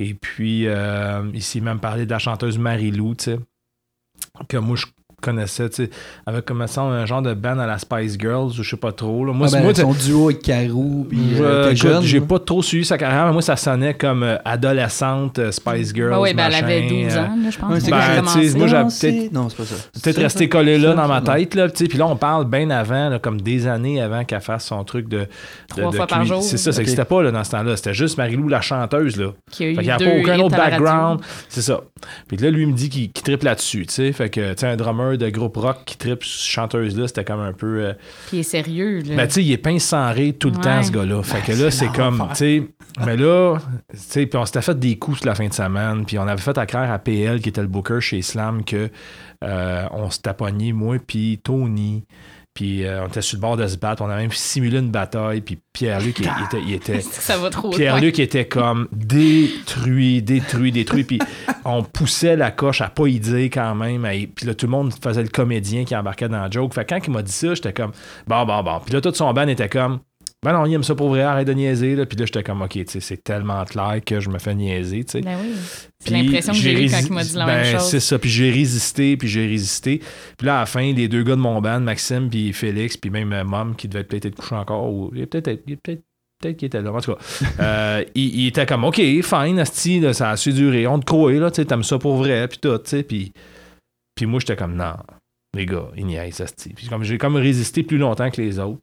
Et 0.00 0.14
puis, 0.14 0.68
euh, 0.68 1.38
s'est 1.40 1.60
même 1.60 1.80
parlé 1.80 2.06
de 2.06 2.10
la 2.10 2.20
chanteuse 2.20 2.56
Marie-Lou, 2.56 3.16
tu 3.16 3.24
sais, 3.24 3.38
que 4.48 4.56
moi, 4.56 4.76
je 4.76 4.86
connaissais, 5.20 5.68
tu 5.68 5.84
sais, 5.84 5.90
avec 6.26 6.44
comme 6.44 6.66
ça 6.66 6.82
un 6.82 7.04
genre 7.06 7.22
de 7.22 7.34
band 7.34 7.58
à 7.58 7.66
la 7.66 7.78
Spice 7.78 8.16
Girls, 8.18 8.50
ou 8.58 8.62
je 8.62 8.70
sais 8.70 8.76
pas 8.76 8.92
trop. 8.92 9.24
Là. 9.24 9.32
Moi, 9.32 9.46
Ah 9.46 9.50
c'est- 9.50 9.56
ben, 9.58 9.64
moi, 9.64 9.74
son 9.74 9.92
duo 9.92 10.26
avec 10.26 10.42
Carou, 10.42 11.06
puis 11.08 11.18
euh, 11.40 11.74
j'ai 12.02 12.20
pas 12.20 12.38
trop 12.38 12.62
suivi 12.62 12.84
sa 12.84 12.96
carrière, 12.98 13.26
mais 13.26 13.32
moi, 13.32 13.42
ça 13.42 13.56
sonnait 13.56 13.94
comme 13.94 14.22
euh, 14.22 14.36
adolescente, 14.44 15.38
euh, 15.38 15.50
Spice 15.52 15.92
Girls. 15.94 16.10
Ben 16.10 16.20
oui, 16.20 16.34
ben, 16.34 16.44
elle 16.48 16.64
avait 16.64 16.82
12 16.88 17.16
euh, 17.16 17.20
ans, 17.20 17.36
là, 17.42 17.50
je 17.50 17.58
pense. 17.58 17.70
Ouais, 17.84 17.90
ben, 17.90 18.16
commencé. 18.16 18.48
sais, 18.48 18.58
moi, 18.58 18.66
j'ai 18.66 18.74
Non, 18.76 18.82
peut-être- 18.82 18.90
c'est- 18.90 19.32
Non, 19.32 19.48
c'est 19.48 19.56
pas 19.56 19.64
ça. 19.64 19.74
Peut-être 20.02 20.20
resté 20.20 20.48
collé 20.48 20.78
là 20.78 20.94
dans 20.94 21.08
ma 21.08 21.20
tête, 21.20 21.54
là, 21.54 21.68
tu 21.68 21.76
sais, 21.76 21.88
puis 21.88 21.98
là, 21.98 22.06
on 22.06 22.16
parle 22.16 22.44
bien 22.48 22.70
avant, 22.70 23.08
là, 23.08 23.18
comme 23.18 23.40
des 23.40 23.66
années 23.66 24.00
avant 24.00 24.24
qu'elle 24.24 24.40
fasse 24.40 24.66
son 24.66 24.84
truc 24.84 25.08
de... 25.08 25.18
de- 25.18 25.26
Trois 25.68 25.90
de 25.90 25.96
fois 25.96 26.06
par 26.06 26.20
cui- 26.20 26.28
jour. 26.28 26.42
C'est 26.42 26.56
ça, 26.58 26.72
ça 26.72 26.78
n'existait 26.78 27.04
pas 27.04 27.22
là, 27.22 27.30
dans 27.30 27.44
ce 27.44 27.50
temps-là. 27.50 27.76
C'était 27.76 27.94
juste 27.94 28.18
Marie-Lou, 28.18 28.48
la 28.48 28.60
chanteuse, 28.60 29.16
là. 29.16 29.32
Qui 29.50 29.64
a 29.64 29.66
eu 29.70 29.74
Fait 29.74 29.82
qu'il 29.82 29.86
n'y 29.88 29.90
a 29.92 29.96
deux 29.98 30.04
pas 30.06 30.16
aucun 30.20 30.38
autre 30.40 30.56
background. 30.56 31.20
C'est 31.48 31.62
ça. 31.62 31.80
Puis 32.28 32.36
là, 32.36 32.50
lui 32.50 32.62
il 32.62 32.68
me 32.68 32.72
dit 32.74 32.88
qu'il 32.88 33.10
tripe 33.10 33.42
là-dessus, 33.42 33.86
tu 33.86 33.94
sais. 33.94 34.12
Fait 34.12 34.28
que, 34.30 34.52
tu 34.52 34.60
sais, 34.60 34.66
un 34.66 34.76
drummer 34.76 35.07
de 35.16 35.28
groupe 35.30 35.56
rock 35.56 35.78
qui 35.86 35.96
tripe 35.96 36.22
chanteuse-là, 36.22 37.08
c'était 37.08 37.24
comme 37.24 37.40
un 37.40 37.52
peu... 37.52 37.80
euh, 37.84 37.92
Puis 38.28 38.38
il 38.38 38.40
est 38.40 38.42
sérieux, 38.44 39.00
là. 39.06 39.16
Ben, 39.16 39.26
tu 39.26 39.34
sais, 39.34 39.44
il 39.44 39.52
est 39.52 39.56
pince 39.58 39.84
sans 39.84 40.12
rire 40.12 40.34
tout 40.38 40.50
le 40.50 40.56
Ouais. 40.56 40.62
temps, 40.62 40.82
ce 40.82 40.90
gars-là. 40.92 41.22
Fait 41.22 41.40
que 41.40 41.56
là, 41.58 41.70
c'est 41.70 41.88
comme, 41.92 42.24
tu 42.30 42.34
sais, 42.36 42.62
Mais 43.06 43.16
là, 43.16 43.58
tu 43.92 43.96
sais, 43.98 44.26
puis 44.26 44.38
on 44.38 44.44
s'était 44.44 44.62
fait 44.62 44.78
des 44.78 44.96
coups 44.96 45.24
la 45.24 45.34
fin 45.34 45.46
de 45.46 45.52
semaine, 45.54 46.04
puis 46.04 46.18
on 46.18 46.26
avait 46.26 46.40
fait 46.42 46.58
accraire 46.58 46.90
à 46.90 46.98
PL, 46.98 47.40
qui 47.40 47.48
était 47.50 47.60
le 47.62 47.68
booker 47.68 48.00
chez 48.00 48.22
Slam, 48.22 48.64
que 48.64 48.90
euh, 49.44 49.84
on 49.92 50.10
s'était 50.10 50.34
pogné, 50.34 50.72
moi, 50.72 50.96
puis 51.06 51.38
Tony, 51.42 52.04
puis 52.58 52.84
euh, 52.84 53.04
on 53.04 53.06
était 53.06 53.22
sur 53.22 53.36
le 53.36 53.40
bord 53.42 53.56
de 53.56 53.64
se 53.68 53.76
battre, 53.76 54.02
on 54.02 54.10
a 54.10 54.16
même 54.16 54.32
simulé 54.32 54.80
une 54.80 54.90
bataille, 54.90 55.42
puis 55.42 55.60
Pierre-Luc, 55.72 56.18
il, 56.18 56.24
il 56.24 56.44
était, 56.44 56.66
il 56.66 56.74
était- 56.74 57.00
Ça 57.08 57.38
va 57.38 57.50
trop 57.50 57.68
loin. 57.68 57.76
Pierre-Luc 57.76 58.18
était 58.18 58.48
comme 58.48 58.88
détruit, 58.90 60.22
détruit, 60.22 60.72
détruit. 60.72 61.04
Puis 61.04 61.20
on 61.64 61.84
poussait 61.84 62.34
la 62.34 62.50
coche 62.50 62.80
à 62.80 62.88
pas 62.88 63.06
y 63.06 63.20
dire 63.20 63.44
quand 63.52 63.76
même. 63.76 64.04
à 64.04 64.10
Puis 64.10 64.44
là, 64.44 64.54
tout 64.54 64.66
le 64.66 64.72
monde 64.72 64.92
faisait 65.00 65.22
le 65.22 65.28
comédien 65.28 65.84
qui 65.84 65.94
embarquait 65.94 66.28
dans 66.28 66.44
le 66.44 66.50
joke. 66.50 66.74
Fait 66.74 66.84
que 66.84 66.94
quand 66.94 67.06
il 67.06 67.12
m'a 67.12 67.22
dit 67.22 67.30
ça, 67.30 67.54
j'étais 67.54 67.72
comme, 67.72 67.92
bon, 68.26 68.44
bon, 68.44 68.60
bon. 68.64 68.80
Puis 68.84 68.92
là, 68.92 69.00
tout 69.00 69.14
son 69.14 69.32
band 69.32 69.46
était 69.46 69.68
comme, 69.68 70.00
ben 70.44 70.52
non, 70.52 70.66
il 70.66 70.74
aime 70.74 70.84
ça 70.84 70.94
pour 70.94 71.08
vrai, 71.08 71.22
arrête 71.22 71.48
de 71.48 71.52
niaiser. 71.52 71.96
Là. 71.96 72.06
Puis 72.06 72.16
là, 72.16 72.24
j'étais 72.24 72.44
comme, 72.44 72.62
ok, 72.62 72.78
c'est 72.86 73.24
tellement 73.24 73.64
clair 73.64 74.00
que 74.04 74.20
je 74.20 74.30
me 74.30 74.38
fais 74.38 74.54
niaiser, 74.54 75.02
tu 75.04 75.12
sais. 75.12 75.20
Ben 75.20 75.36
oui. 75.42 75.52
C'est 75.98 76.10
l'impression 76.10 76.52
que 76.52 76.58
j'ai 76.58 76.84
eue 76.84 76.90
quand 76.90 77.00
il 77.00 77.12
m'a 77.12 77.24
dit 77.24 77.34
la 77.34 77.46
ben, 77.46 77.56
même 77.56 77.72
chose. 77.72 77.88
C'est 77.88 78.00
ça, 78.00 78.18
puis 78.20 78.30
j'ai 78.30 78.50
résisté, 78.50 79.16
puis 79.16 79.26
j'ai 79.26 79.46
résisté. 79.46 80.00
Puis 80.36 80.46
là, 80.46 80.58
à 80.58 80.60
la 80.60 80.66
fin, 80.66 80.92
les 80.92 81.08
deux 81.08 81.24
gars 81.24 81.34
de 81.34 81.40
mon 81.40 81.60
band, 81.60 81.80
Maxime 81.80 82.30
puis 82.30 82.52
Félix, 82.52 82.96
puis 82.96 83.10
même 83.10 83.32
euh, 83.32 83.42
Mom, 83.42 83.74
qui 83.74 83.88
devait 83.88 84.04
peut-être 84.04 84.26
être 84.26 84.36
couché 84.36 84.54
encore, 84.54 84.92
ou 84.92 85.10
il 85.12 85.26
peut-être 85.26 85.68
est 85.68 85.76
peut-être 85.76 86.56
qu'il 86.56 86.66
était 86.66 86.82
là, 86.82 86.92
en 86.92 87.00
tout 87.00 87.14
cas. 87.14 87.20
euh, 87.60 88.04
il, 88.14 88.42
il 88.42 88.46
était 88.46 88.64
comme, 88.64 88.84
OK, 88.84 88.96
fine, 88.96 89.58
asti, 89.58 89.98
là, 89.98 90.12
ça 90.12 90.30
a 90.30 90.36
su 90.36 90.52
durer, 90.52 90.86
on 90.86 91.00
te 91.00 91.04
croit, 91.04 91.32
là, 91.32 91.50
tu 91.50 91.56
sais, 91.56 91.64
t'aimes 91.64 91.82
ça 91.82 91.98
pour 91.98 92.16
vrai, 92.16 92.46
puis 92.46 92.58
tout, 92.58 92.78
tu 92.78 92.90
sais, 92.90 93.02
puis... 93.02 93.32
Puis 94.14 94.26
moi, 94.26 94.38
j'étais 94.40 94.56
comme, 94.56 94.74
non, 94.74 94.94
les 95.56 95.66
gars, 95.66 95.88
ils 95.96 96.06
niaisent, 96.06 96.40
asti. 96.40 96.70
Puis 96.74 96.86
comme 96.88 97.02
j'ai 97.04 97.18
comme 97.18 97.36
résisté 97.36 97.82
plus 97.82 97.98
longtemps 97.98 98.30
que 98.30 98.40
les 98.40 98.58
autres. 98.58 98.80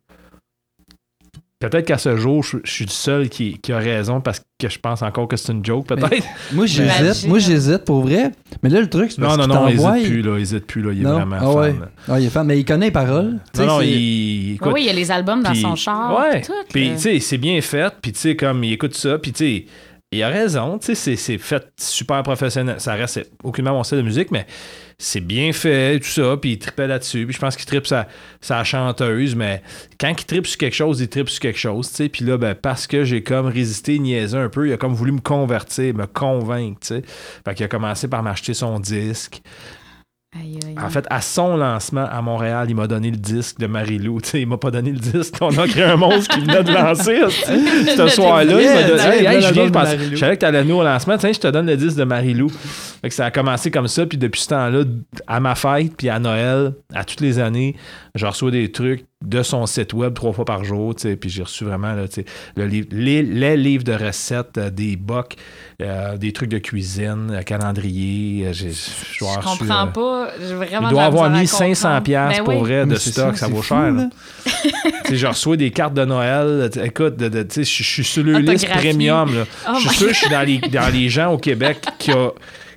Peut-être 1.62 1.86
qu'à 1.88 1.98
ce 1.98 2.18
jour, 2.18 2.44
je, 2.44 2.58
je 2.66 2.70
suis 2.72 2.86
le 2.86 2.92
seul 2.92 3.30
qui, 3.30 3.58
qui 3.60 3.72
a 3.72 3.78
raison 3.78 4.20
parce 4.20 4.42
que 4.60 4.68
je 4.68 4.78
pense 4.78 5.02
encore 5.02 5.30
que 5.30 5.38
c'est 5.38 5.54
une 5.54 5.64
joke, 5.64 5.88
peut-être. 5.88 6.26
Moi, 6.52 6.66
j'hésite. 6.66 7.28
Moi, 7.30 7.40
j'hésite 7.40 7.86
pour 7.86 8.02
vrai. 8.02 8.32
Mais 8.62 8.70
là, 8.70 8.82
le 8.82 8.90
truc, 8.90 9.12
c'est 9.12 9.22
Non, 9.22 9.28
parce 9.28 9.40
non, 9.40 9.48
non, 9.48 9.54
t'envoie- 9.68 9.98
il 9.98 10.02
hésite 10.04 10.12
plus, 10.14 10.22
là. 10.22 10.38
Il 10.38 10.42
hésite 10.42 10.66
plus, 10.68 10.82
là. 10.82 10.92
Il 10.94 11.00
est 11.00 11.04
Non? 11.04 11.14
vraiment 11.14 11.38
Ah 11.40 11.46
fan. 11.46 11.56
ouais. 11.58 11.76
Ah, 12.10 12.20
il 12.20 12.26
est 12.26 12.30
fan, 12.30 12.46
mais 12.46 12.60
il 12.60 12.66
connaît 12.66 12.88
les 12.88 12.92
paroles. 12.92 13.40
Non, 13.58 13.66
non, 13.66 13.82
il 13.82 14.56
écoute. 14.56 14.72
Oui, 14.74 14.82
il 14.82 14.88
y 14.88 14.90
a 14.90 14.94
les 14.94 15.10
albums 15.10 15.42
dans 15.44 15.56
son 15.56 15.76
char. 15.78 16.20
Ouais. 16.20 16.42
Tout, 16.42 16.52
Puis, 16.70 16.92
tu 16.96 17.00
sais, 17.00 17.20
c'est 17.22 17.38
bien 17.38 17.62
fait. 17.62 17.94
Puis, 18.02 18.12
tu 18.12 18.20
sais, 18.20 18.36
comme 18.36 18.62
il 18.66 18.74
écoute 18.74 18.94
ça. 18.96 19.18
Puis, 19.18 19.32
tu 19.32 19.46
sais, 19.46 19.66
il 20.12 20.24
a 20.24 20.30
raison. 20.30 20.78
Tu 20.78 20.96
sais, 20.96 21.16
c'est- 21.16 21.38
fait 21.38 21.68
super 21.78 22.24
professionnel. 22.24 22.80
Ça 22.80 22.94
reste 22.94 23.30
aucunement 23.44 23.72
mon 23.74 23.84
style 23.84 23.98
de 23.98 24.04
musique, 24.04 24.32
mais 24.32 24.46
c'est 24.98 25.20
bien 25.20 25.52
fait, 25.52 26.00
tout 26.00 26.08
ça. 26.08 26.38
Puis, 26.38 26.54
il 26.54 26.60
tripait 26.60 26.88
là-dessus. 26.88 27.26
Puis, 27.26 27.34
je 27.36 27.40
pense 27.40 27.56
qu'il 27.58 27.66
tripe 27.66 27.86
sa, 27.86 28.08
sa 28.40 28.64
chanteuse. 28.64 29.36
Mais 29.36 29.62
quand 30.00 30.10
il 30.18 30.26
tripe 30.26 30.48
sur 30.48 30.58
quelque 30.58 30.76
chose, 30.76 31.02
il 31.02 31.10
tripe 31.10 31.28
sur 31.28 31.42
quelque 31.42 31.60
chose. 31.60 31.90
Tu 31.90 31.96
sais, 31.96 32.10
puis 32.10 32.24
là, 32.24 32.38
ben, 32.38 32.56
parce 32.56 32.88
que 32.88 33.04
j'ai 33.04 33.24
comme 33.24 33.48
résisté, 33.48 34.00
niaisé 34.00 34.38
un 34.38 34.48
peu, 34.50 34.68
il 34.68 34.74
a 34.74 34.78
comme 34.78 34.94
voulu 34.94 35.12
me 35.12 35.20
convertir, 35.22 35.94
me 35.94 36.06
convaincre. 36.06 36.80
Tu 36.82 36.88
sais. 36.88 37.02
Fait 37.44 37.54
qu'il 37.56 37.66
a 37.66 37.68
commencé 37.68 38.08
par 38.08 38.24
m'acheter 38.24 38.54
son 38.54 38.80
disque. 38.80 39.42
Aïe, 40.38 40.60
aïe, 40.68 40.76
En 40.84 40.90
fait, 40.90 41.06
à 41.10 41.22
son 41.22 41.56
lancement 41.56 42.06
à 42.12 42.22
Montréal, 42.22 42.68
il 42.70 42.76
m'a 42.76 42.88
donné 42.88 43.10
le 43.10 43.16
disque 43.16 43.58
de 43.58 43.68
Marie-Lou. 43.68 44.20
Tu 44.20 44.42
il 44.42 44.48
m'a 44.48 44.58
pas 44.58 44.70
donné 44.70 44.92
le 44.92 45.00
disque. 45.00 45.36
On 45.40 45.58
a 45.58 45.66
créé 45.66 45.84
un 45.84 45.96
monstre 45.96 46.36
qui 46.36 46.42
venait 46.42 46.64
de 46.64 46.74
lancer. 46.74 47.22
Ce 47.96 48.08
soir-là, 48.10 48.62
il 48.62 48.68
m'a 48.68 48.84
donné. 48.84 49.02
Hey, 49.02 49.26
hey, 49.26 49.42
je, 49.42 50.16
savais 50.18 50.36
que 50.36 50.42
t'allais 50.42 50.62
venir 50.62 50.78
au 50.78 50.84
lancement. 50.84 51.18
Tiens, 51.18 51.32
je 51.32 51.40
te 51.40 51.48
donne 51.48 51.68
le 51.68 51.78
disque 51.78 51.96
de 51.96 52.04
Marie-Lou. 52.04 52.52
Ça 53.10 53.28
a 53.28 53.32
commencé 53.32 53.72
comme 53.72 53.88
ça. 53.88 54.06
Puis 54.06 54.18
depuis 54.18 54.42
ce 54.42 54.50
temps-là, 54.50 54.84
à 55.26 55.40
ma 55.40 55.56
fête, 55.56 55.96
puis 55.96 56.10
à 56.10 56.20
Noël, 56.20 56.74
à 56.94 57.06
toutes 57.06 57.22
les 57.22 57.40
années, 57.40 57.76
je 58.16 58.26
reçois 58.26 58.50
des 58.52 58.72
trucs 58.72 59.06
de 59.26 59.44
son 59.44 59.66
site 59.66 59.94
web 59.94 60.14
trois 60.14 60.32
fois 60.34 60.46
par 60.46 60.64
jour. 60.64 60.96
tu 60.96 61.02
sais, 61.04 61.16
Puis 61.16 61.30
j'ai 61.30 61.44
reçu 61.44 61.66
vraiment 61.66 61.94
là, 61.94 62.08
tu 62.08 62.16
sais, 62.22 62.26
le 62.56 62.66
livre- 62.66 62.88
les, 62.92 63.22
les 63.24 63.58
livres 63.58 63.84
de 63.84 63.94
recettes, 63.94 64.58
euh, 64.58 64.70
des 64.70 64.96
bocs, 64.96 65.36
euh, 65.82 66.16
des 66.18 66.32
trucs 66.32 66.50
de 66.50 66.58
cuisine, 66.60 67.30
euh, 67.32 67.42
calendrier. 67.42 68.48
euh, 68.48 68.54
Je 68.54 69.20
comprends 69.44 69.84
euh, 69.84 69.92
pas. 69.92 70.30
J'ai 70.40 70.54
vraiment 70.54 70.88
il 70.90 70.92
doit 70.92 71.04
avoir 71.04 71.30
mis 71.30 71.46
500 71.48 71.74
comprendre. 71.88 72.04
pièces 72.04 72.38
Ben 72.38 72.44
pour 72.44 72.54
oui. 72.54 72.60
vrai 72.62 72.80
de 72.82 72.92
Mais 72.92 72.96
stock, 72.98 73.38
ça, 73.38 73.48
vaut 73.48 73.62
fou, 73.62 73.76
cher. 73.76 73.94
je 75.12 75.28
reçois 75.28 75.58
des 75.58 75.72
cartes 75.72 75.94
de 75.94 76.06
Noël. 76.06 76.70
Écoute, 76.84 77.16
je 77.20 77.62
suis 77.64 78.04
sur 78.04 78.24
le 78.24 78.38
liste 78.40 78.68
premium. 78.70 79.34
là. 79.36 79.44
Oh 79.70 79.74
je 79.82 79.90
suis 79.90 79.98
sûr 79.98 80.08
que 80.08 80.14
je 80.14 80.20
suis 80.20 80.30
dans 80.30 80.42
les, 80.48 80.58
dans 80.60 80.94
les 80.94 81.10
gens 81.10 81.34
au 81.34 81.38
Québec 81.38 81.80
qui 82.00 82.12
a, 82.12 82.30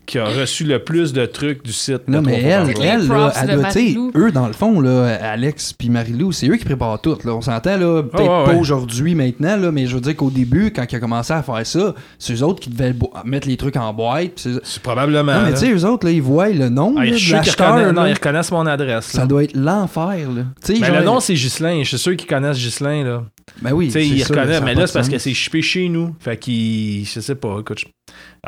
qui 0.09 0.19
a 0.19 0.25
reçu 0.25 0.65
le 0.65 0.81
plus 0.83 1.13
de 1.13 1.25
trucs 1.27 1.63
du 1.63 1.73
site. 1.73 2.09
Non, 2.09 2.23
mais 2.23 2.41
elle, 2.43 2.71
elle, 2.71 2.77
là, 2.79 2.95
elle 2.95 3.07
doit, 3.07 3.31
tu 3.31 3.39
sais, 3.47 3.57
Marie-Lou. 3.57 4.11
eux, 4.17 4.33
dans 4.33 4.47
le 4.47 4.53
fond, 4.53 4.81
là, 4.81 5.17
Alex 5.23 5.73
puis 5.75 5.91
Marie-Lou, 5.91 6.33
c'est 6.33 6.49
eux 6.49 6.57
qui 6.57 6.65
préparent 6.65 7.01
tout. 7.01 7.17
Là. 7.25 7.35
On 7.35 7.41
s'entend, 7.41 7.77
là, 7.77 8.03
peut-être 8.03 8.21
ouais, 8.23 8.45
pas 8.47 8.51
ouais. 8.53 8.59
aujourd'hui, 8.59 9.15
maintenant, 9.15 9.57
là, 9.57 9.71
mais 9.71 9.87
je 9.87 9.95
veux 9.95 10.01
dire 10.01 10.17
qu'au 10.17 10.31
début, 10.31 10.73
quand 10.75 10.85
il 10.91 10.97
a 10.97 10.99
commencé 10.99 11.33
à 11.33 11.43
faire 11.43 11.65
ça, 11.67 11.95
c'est 12.19 12.33
eux 12.35 12.43
autres 12.43 12.61
qui 12.61 12.71
devaient 12.71 12.95
mettre 13.25 13.47
les 13.47 13.57
trucs 13.57 13.77
en 13.77 13.93
boîte. 13.93 14.33
c'est- 14.37 14.79
probablement. 14.83 15.35
Non, 15.35 15.43
mais 15.47 15.53
tu 15.53 15.59
sais, 15.61 15.71
eux 15.73 15.85
autres, 15.85 16.07
là, 16.07 16.13
ils 16.13 16.23
voient 16.23 16.49
le 16.49 16.69
nom 16.71 16.95
Ah, 16.97 17.05
là, 17.05 17.07
je 17.07 17.13
de 17.13 17.17
suis 17.19 17.27
sûr 17.29 17.41
qu'ils 17.41 17.47
l'acheteur. 17.59 17.93
non, 17.93 18.07
ils 18.07 18.15
reconnaissent 18.15 18.51
mon 18.51 18.67
adresse. 18.67 19.13
là. 19.15 19.21
Ça 19.21 19.27
doit 19.27 19.45
être 19.45 19.55
l'enfer, 19.57 20.17
là. 20.35 20.43
Tu 20.65 20.75
sais, 20.75 20.81
Ben, 20.81 20.87
genre- 20.87 20.97
le 21.01 21.05
nom, 21.05 21.21
c'est 21.21 21.35
Ghislain. 21.35 21.81
Je 21.83 21.89
suis 21.89 21.99
sûr 21.99 22.17
qu'ils 22.17 22.29
connaissent 22.29 22.57
Ghislain. 22.59 23.05
Là. 23.05 23.23
Ben 23.61 23.73
oui, 23.73 23.87
Tu 23.87 23.93
sais, 23.93 24.01
c'est 24.01 24.07
ils 24.09 24.21
ça, 24.23 24.29
reconnaissent. 24.29 24.57
ça 24.59 24.63
a 24.63 24.65
Mais 24.65 24.75
là, 24.75 24.87
c'est 24.87 24.93
parce 24.93 25.09
que 25.09 25.19
c'est 25.19 25.35
shippé 25.35 25.63
chez 25.63 25.89
nous. 25.89 26.15
Fait 26.21 26.37
qu'ils. 26.37 27.05
Je 27.07 27.21
sais 27.21 27.35
pas. 27.35 27.59
Écoute, 27.61 27.81
je... 27.81 27.87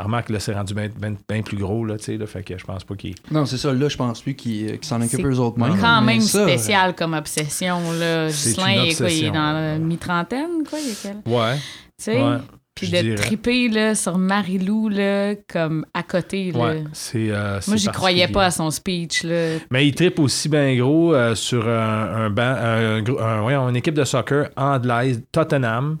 remarque, 0.01 0.29
là, 0.29 0.39
c'est 0.39 0.53
rendu 0.53 0.73
bien 0.73 1.41
plus 1.41 1.57
gros. 1.57 1.85
Là, 1.85 1.97
tu 1.97 2.05
sais, 2.05 2.17
là, 2.17 2.25
fait 2.27 2.43
que 2.43 2.57
je 2.57 2.63
pense 2.63 2.83
pas 2.83 2.95
qu'ils. 2.95 3.15
Non, 3.29 3.45
c'est 3.45 3.57
ça, 3.57 3.73
là, 3.73 3.89
je 3.89 3.97
pense 3.97 4.21
plus 4.21 4.35
qu'ils 4.35 4.79
qu'ils 4.79 4.85
s'en 4.85 5.01
occupent 5.01 5.21
C'est 5.21 5.23
eux 5.23 5.39
autres 5.39 5.59
mêmes. 5.59 5.77
Quand 5.79 6.01
même 6.01 6.21
ça, 6.21 6.43
spécial 6.47 6.95
comme 6.95 7.13
obsession. 7.13 7.79
Là. 7.93 8.29
C'est 8.29 8.51
une 8.51 8.55
il 8.55 8.59
est 8.59 8.61
quoi, 8.61 8.71
il 8.71 8.77
est 8.77 8.91
obsession, 8.91 9.33
dans 9.33 9.51
la 9.53 9.77
mi-trentaine, 9.77 10.63
quoi? 10.69 10.79
Il 10.79 10.91
est 10.91 11.01
quel? 11.01 11.17
Ouais. 11.25 11.55
Tu 11.55 11.61
sais? 11.97 12.21
Ouais. 12.21 12.37
Puis 12.81 12.87
je 12.87 12.95
de 12.97 13.01
dirais. 13.01 13.15
triper 13.15 13.69
là, 13.69 13.95
sur 13.95 14.17
Marie-Lou, 14.17 14.89
là, 14.89 15.35
comme 15.51 15.85
à 15.93 16.03
côté. 16.03 16.51
Là. 16.51 16.59
Ouais, 16.59 16.83
c'est. 16.93 17.29
euh, 17.31 17.59
Moi, 17.67 17.77
j'y 17.77 17.87
croyais 17.87 18.27
pas 18.27 18.45
à 18.45 18.51
son 18.51 18.69
speech. 18.71 19.23
Là. 19.23 19.57
Mais 19.69 19.87
il 19.87 19.95
tripe 19.95 20.19
aussi 20.19 20.49
bien 20.49 20.75
gros 20.77 21.13
euh, 21.13 21.35
sur 21.35 21.67
un, 21.67 22.25
un 22.25 22.29
banc, 22.29 22.43
un, 22.43 23.69
une 23.69 23.75
équipe 23.75 23.93
de 23.95 24.03
soccer 24.03 24.49
anglaise, 24.55 25.21
Tottenham. 25.31 25.97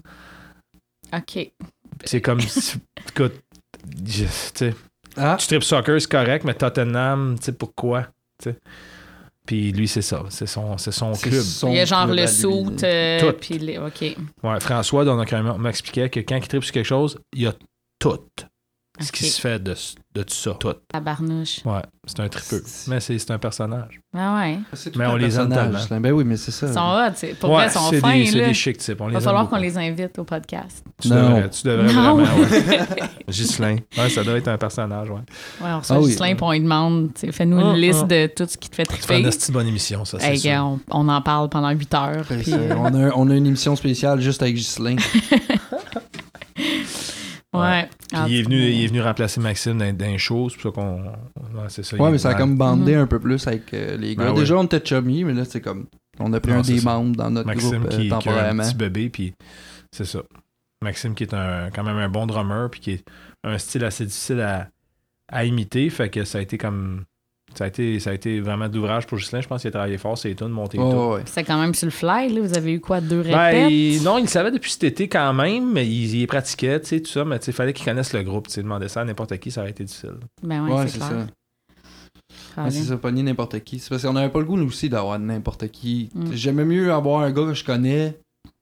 OK. 1.13 1.51
C'est 2.05 2.21
comme. 2.21 2.39
si- 2.41 2.77
écoute, 3.09 3.33
je- 4.05 4.71
Ah, 5.17 5.35
tu 5.39 5.47
tripes 5.47 5.63
soccer, 5.63 5.99
c'est 6.01 6.09
correct, 6.09 6.43
mais 6.45 6.53
Tottenham, 6.53 7.35
tu 7.37 7.45
sais 7.45 7.51
pourquoi? 7.51 8.07
Puis 9.47 9.71
lui, 9.71 9.87
c'est 9.87 10.01
ça. 10.03 10.23
C'est 10.29 10.45
son, 10.47 10.77
c'est 10.77 10.91
son 10.91 11.13
c'est 11.13 11.29
club. 11.29 11.41
son 11.41 11.69
il 11.69 11.75
y 11.75 11.79
a 11.79 11.85
genre 11.85 12.05
le 12.07 12.27
saut. 12.27 12.65
euh, 12.83 13.19
Tout. 13.19 13.37
puis 13.39 13.57
les- 13.57 13.77
OK. 13.79 14.01
Ouais, 14.43 14.59
François, 14.59 15.03
dans 15.03 15.15
notre 15.15 15.33
réunion, 15.35 15.57
m'expliquait 15.57 16.09
que 16.09 16.19
quand 16.19 16.35
il 16.37 16.47
tripe 16.47 16.63
sur 16.63 16.73
quelque 16.73 16.85
chose, 16.85 17.17
il 17.33 17.41
y 17.43 17.47
a 17.47 17.53
tout 17.99 18.19
ce 18.99 19.11
qui 19.11 19.25
se 19.25 19.39
fait 19.41 19.57
de, 19.61 19.73
de 20.13 20.23
tout 20.23 20.33
ça. 20.33 20.51
Tout. 20.59 20.73
Tabarnouche. 20.89 21.61
Ouais, 21.65 21.81
c'est 22.05 22.19
un 22.19 22.27
tripeux. 22.27 22.63
Mais 22.87 22.99
c'est, 22.99 23.17
c'est 23.17 23.31
un 23.31 23.39
personnage. 23.39 24.01
Ah 24.15 24.35
ouais. 24.35 24.59
C'est 24.73 24.95
Mais 24.97 25.05
on 25.07 25.15
les 25.15 25.39
aime 25.39 25.49
tellement. 25.49 25.79
là. 25.89 25.99
Ben 25.99 26.11
oui, 26.11 26.23
mais 26.25 26.35
c'est 26.37 26.51
ça. 26.51 26.67
Ils 26.67 26.73
sont 26.73 26.79
hot. 26.79 27.13
c'est- 27.15 27.39
Pour 27.39 27.51
ouais, 27.51 27.55
vrai, 27.55 27.67
ils 27.67 27.71
sont 27.71 27.89
c'est, 27.89 27.99
fins. 28.01 28.13
des, 28.13 28.25
c'est 28.25 28.37
là. 28.39 28.47
des 28.49 28.53
chics 28.53 28.77
types. 28.77 29.01
Il 29.07 29.13
va 29.13 29.19
falloir 29.21 29.49
qu'on 29.49 29.55
les 29.55 29.77
invite 29.77 30.19
au 30.19 30.23
podcast. 30.25 30.83
Tu 31.01 31.07
Non. 31.07 31.15
devrais, 31.15 31.49
tu 31.49 31.63
devrais 31.67 31.93
Non. 31.93 32.15
vraiment, 32.17 32.41
ouais. 32.41 32.79
Ghislain. 33.29 33.77
Ouais, 33.97 34.09
ça 34.09 34.23
doit 34.23 34.37
être 34.37 34.49
un 34.49 34.57
personnage, 34.57 35.09
ouais. 35.09 35.15
Ouais, 35.61 35.69
on 35.71 35.79
reçoit 35.79 35.95
Ah 35.95 35.99
oui. 36.01 36.09
Ghislain, 36.09 36.35
puis 36.35 36.43
on 36.43 36.51
lui 36.51 36.59
demande, 36.59 37.09
fais-nous 37.31 37.59
Ah, 37.59 37.71
une 37.73 37.77
liste 37.81 38.01
ah. 38.03 38.07
de 38.07 38.27
tout 38.27 38.45
ce 38.49 38.57
qui 38.57 38.69
te 38.69 38.75
fait 38.75 38.83
triper. 38.83 39.19
une 39.19 39.25
esti 39.27 39.51
bonne 39.53 39.67
émission, 39.67 40.03
ça, 40.03 40.19
c'est 40.19 40.31
Hey, 40.33 40.39
sûr. 40.39 40.51
on, 40.61 40.79
on 40.91 41.07
en 41.07 41.21
parle 41.21 41.47
pendant 41.49 41.69
8 41.71 41.93
heures. 41.93 42.17
Après 42.19 42.37
puis, 42.37 42.53
euh, 42.53 42.75
on, 42.77 42.93
a, 42.93 43.11
on 43.15 43.29
a 43.29 43.33
une 43.35 43.47
émission 43.47 43.75
spéciale 43.77 44.19
juste 44.19 44.41
avec 44.41 44.55
Ghislain. 44.55 44.97
ouais. 47.53 47.89
Ah, 48.13 48.23
Puis 48.25 48.33
il 48.33 48.39
est, 48.39 48.43
venu, 48.43 48.57
il 48.69 48.83
est 48.83 48.87
venu 48.87 49.01
remplacer 49.01 49.39
Maxime 49.41 49.77
dans, 49.77 49.95
dans 49.95 50.05
les 50.05 50.17
shows, 50.17 50.49
c'est 50.49 50.59
pour 50.59 50.73
ça 50.73 50.81
qu'on... 50.81 51.01
Ouais, 51.03 51.65
c'est 51.69 51.83
ça. 51.83 51.97
Ouais, 51.97 52.11
mais 52.11 52.17
ça 52.17 52.29
a 52.29 52.31
mal. 52.33 52.41
comme 52.41 52.57
bandé 52.57 52.95
Mhm. 52.95 53.01
un 53.01 53.07
peu 53.07 53.19
plus 53.19 53.45
avec 53.47 53.73
euh, 53.73 53.97
les 53.97 54.15
gars. 54.15 54.25
Ben 54.31 54.33
Déjà, 54.35 54.55
ouais. 54.55 54.61
on 54.61 54.63
était 54.65 54.81
chummy, 54.83 55.23
mais 55.23 55.33
là, 55.33 55.45
c'est 55.45 55.61
comme. 55.61 55.87
On 56.19 56.31
a 56.33 56.39
pris 56.39 56.51
Non, 56.51 56.59
un 56.59 56.61
des 56.61 56.79
ça. 56.79 56.89
membres 56.93 57.15
dans 57.15 57.29
notre 57.31 57.47
Maxime 57.47 57.79
groupe 57.79 57.85
euh, 57.93 57.97
qui, 57.97 58.07
qui 58.09 58.29
a 58.29 58.49
un 58.51 58.57
petit 58.57 58.75
bébé, 58.75 59.09
puis 59.09 59.33
c'est 59.91 60.05
ça. 60.05 60.21
Maxime 60.83 61.13
qui 61.15 61.23
est 61.23 61.33
un, 61.33 61.69
quand 61.71 61.83
même 61.83 61.97
un 61.97 62.09
bon 62.09 62.25
drummer, 62.27 62.69
puis 62.69 62.79
qui 62.79 62.91
est 62.91 63.03
un 63.43 63.57
style 63.57 63.83
assez 63.85 64.05
difficile 64.05 64.41
à, 64.41 64.67
à 65.31 65.45
imiter, 65.45 65.89
fait 65.89 66.09
que 66.09 66.23
ça 66.25 66.37
a 66.37 66.41
été 66.41 66.57
comme... 66.57 67.03
Ça 67.53 67.65
a 67.65 67.67
été, 67.67 67.99
ça 67.99 68.11
a 68.11 68.13
été 68.13 68.39
vraiment 68.39 68.69
d'ouvrage 68.69 69.05
pour 69.07 69.17
Ghislain. 69.17 69.41
Je 69.41 69.47
pense 69.47 69.61
qu'il 69.61 69.67
a 69.67 69.71
travaillé 69.71 69.97
fort, 69.97 70.17
c'est 70.17 70.33
tout, 70.35 70.45
de 70.45 70.49
monter 70.51 70.79
Ouais, 70.79 70.89
tout. 70.91 70.97
ouais. 71.15 71.21
C'est 71.25 71.43
quand 71.43 71.59
même 71.59 71.73
sur 71.73 71.85
le 71.85 71.91
fly, 71.91 72.29
là. 72.33 72.41
Vous 72.41 72.57
avez 72.57 72.73
eu 72.73 72.79
quoi, 72.79 73.01
deux 73.01 73.23
Ben, 73.23 73.35
répètes? 73.37 73.71
il- 73.71 74.03
non, 74.03 74.17
il 74.17 74.21
le 74.23 74.27
savait 74.27 74.51
depuis 74.51 74.71
cet 74.71 74.83
été 74.85 75.07
quand 75.09 75.33
même, 75.33 75.71
mais 75.71 75.85
il, 75.85 76.15
il 76.15 76.27
pratiquait, 76.27 76.79
tu 76.79 76.87
sais, 76.87 77.01
tout 77.01 77.11
ça, 77.11 77.25
mais 77.25 77.39
tu 77.39 77.45
sais, 77.45 77.51
il 77.51 77.55
fallait 77.55 77.73
qu'il 77.73 77.85
connaisse 77.85 78.13
le 78.13 78.23
groupe, 78.23 78.47
tu 78.47 78.61
demander 78.61 78.87
ça 78.87 79.01
à 79.01 79.05
n'importe 79.05 79.37
qui, 79.37 79.51
ça 79.51 79.61
aurait 79.61 79.71
été 79.71 79.83
difficile. 79.83 80.15
Ben 80.41 80.63
ouais, 80.65 80.73
Ouais, 80.73 80.87
c'est 80.87 80.99
ça. 80.99 81.09
Ah, 82.57 82.63
Ouais, 82.65 82.71
c'est 82.71 82.83
ça, 82.83 82.97
pas 82.97 83.11
ni 83.11 83.23
n'importe 83.23 83.59
qui. 83.61 83.79
C'est 83.79 83.89
parce 83.89 84.03
qu'on 84.03 84.15
avait 84.15 84.29
pas 84.29 84.39
le 84.39 84.45
goût, 84.45 84.57
nous 84.57 84.67
aussi, 84.67 84.89
d'avoir 84.89 85.17
n'importe 85.19 85.67
qui. 85.69 86.09
Mm. 86.15 86.31
J'aimais 86.33 86.65
mieux 86.65 86.91
avoir 86.93 87.21
un 87.21 87.31
gars 87.31 87.43
que 87.45 87.53
je 87.53 87.63
connais, 87.63 88.17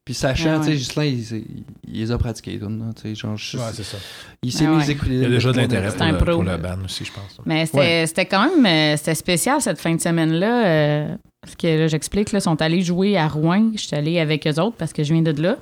puis 0.10 0.16
sachant, 0.16 0.60
Ah 0.60 0.66
tu 0.66 0.76
sais, 0.80 0.98
ouais. 1.00 1.12
Il, 1.12 1.20
il- 1.20 1.64
il 1.88 2.00
les 2.02 2.10
a 2.12 2.18
pratiqués, 2.18 2.58
tu 2.60 2.66
sais, 3.04 3.14
genre, 3.14 3.38
je- 3.38 3.58
c'est 3.74 3.84
ça. 3.84 3.98
il 4.42 4.52
s'est 4.52 4.66
Ah 4.66 4.72
mis 4.72 4.78
ouais. 4.78 4.84
les 4.86 4.90
écouter. 4.92 5.12
Il 5.14 5.22
y 5.22 5.26
a 5.26 5.30
déjà 5.30 5.52
de 5.52 5.58
l'intérêt 5.58 5.92
C'est 5.92 6.18
pour, 6.18 6.42
le- 6.44 6.52
le 6.52 6.58
band 6.58 6.78
aussi, 6.84 7.06
je 7.06 7.12
pense. 7.12 7.38
Mais 7.46 7.68
c'était 7.68 7.78
Ouais. 7.78 8.04
c'était 8.08 8.26
quand 8.26 8.50
même 8.50 8.66
euh, 8.66 8.98
c'était 8.98 9.14
spécial 9.14 9.62
cette 9.62 9.80
fin 9.80 9.94
de 9.94 10.02
semaine-là. 10.02 10.66
euh, 10.66 11.16
parce 11.42 11.56
que 11.56 11.68
là, 11.68 11.88
j'explique, 11.88 12.32
là, 12.32 12.40
ils 12.40 12.42
sont 12.42 12.60
allés 12.60 12.82
jouer 12.82 13.18
à 13.18 13.28
Rouen. 13.28 13.70
Je 13.76 13.82
suis 13.82 13.96
allée 13.96 14.20
avec 14.20 14.48
eux 14.48 14.60
autres 14.60 14.78
parce 14.78 14.94
que 14.94 15.04
je 15.04 15.14
viens 15.14 15.22
de 15.22 15.40
là. 15.40 15.58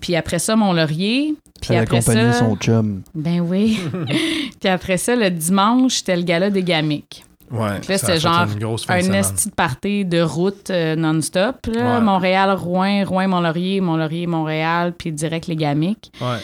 Puis 0.00 0.14
après 0.14 0.38
ça, 0.38 0.54
Mont-Laurier. 0.54 1.34
Puis 1.62 1.72
Elle 1.72 1.78
après 1.84 1.96
accompagnait 1.96 2.32
ça, 2.32 2.38
son 2.40 2.54
chum. 2.56 3.02
ben 3.14 3.40
oui. 3.40 3.78
Puis 4.60 4.68
après 4.68 4.98
ça, 4.98 5.16
le 5.16 5.30
dimanche, 5.30 5.94
c'était 5.94 6.16
le 6.16 6.22
gala 6.22 6.50
des 6.50 6.62
gamiques. 6.62 7.24
Ouais, 7.50 7.80
Là, 7.80 7.80
fait 7.80 8.20
genre 8.20 8.46
Un 8.88 9.12
esti 9.12 9.48
de 9.48 9.54
party 9.54 10.04
de 10.04 10.20
route 10.20 10.70
euh, 10.70 10.96
non-stop. 10.96 11.66
Ouais. 11.68 12.00
Montréal, 12.00 12.50
Rouen, 12.52 13.04
Rouen, 13.04 13.28
Mont-Laurier, 13.28 13.80
Mont-Laurier, 13.80 14.26
Montréal, 14.26 14.92
puis 14.96 15.12
direct 15.12 15.46
les 15.46 15.56
gamiques. 15.56 16.12
Ouais. 16.20 16.38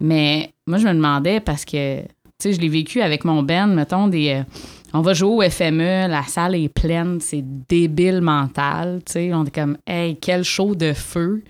Mais 0.00 0.52
moi, 0.66 0.78
je 0.78 0.86
me 0.86 0.92
demandais 0.94 1.40
parce 1.40 1.64
que, 1.64 2.00
tu 2.02 2.08
sais, 2.38 2.52
je 2.52 2.60
l'ai 2.60 2.68
vécu 2.68 3.00
avec 3.00 3.24
mon 3.24 3.42
Ben, 3.42 3.66
mettons, 3.68 4.08
des. 4.08 4.30
euh, 4.30 4.42
on 4.94 5.00
va 5.00 5.14
jouer 5.14 5.46
au 5.46 5.50
FME, 5.50 6.06
la 6.08 6.22
salle 6.24 6.54
est 6.54 6.68
pleine, 6.68 7.18
c'est 7.20 7.42
débile 7.68 8.20
mental, 8.20 9.00
tu 9.06 9.12
sais. 9.12 9.32
On 9.32 9.44
est 9.44 9.54
comme, 9.54 9.78
hey, 9.86 10.16
quel 10.20 10.44
show 10.44 10.74
de 10.74 10.92
feu. 10.92 11.42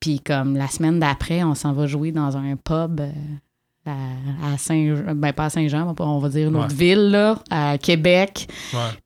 Puis, 0.00 0.20
comme 0.20 0.56
la 0.56 0.66
semaine 0.68 0.98
d'après, 0.98 1.42
on 1.44 1.54
s'en 1.54 1.72
va 1.72 1.86
jouer 1.86 2.10
dans 2.12 2.36
un 2.36 2.56
pub 2.56 3.00
euh, 3.00 3.10
à, 3.86 4.58
Saint. 4.58 4.94
Ben, 5.14 5.32
pas 5.32 5.44
à 5.46 5.50
Saint-Jean, 5.50 5.94
on 5.98 6.18
va 6.18 6.28
dire 6.28 6.48
une 6.48 6.56
autre 6.56 6.74
ville, 6.74 7.10
là, 7.10 7.36
à 7.50 7.78
Québec. 7.78 8.48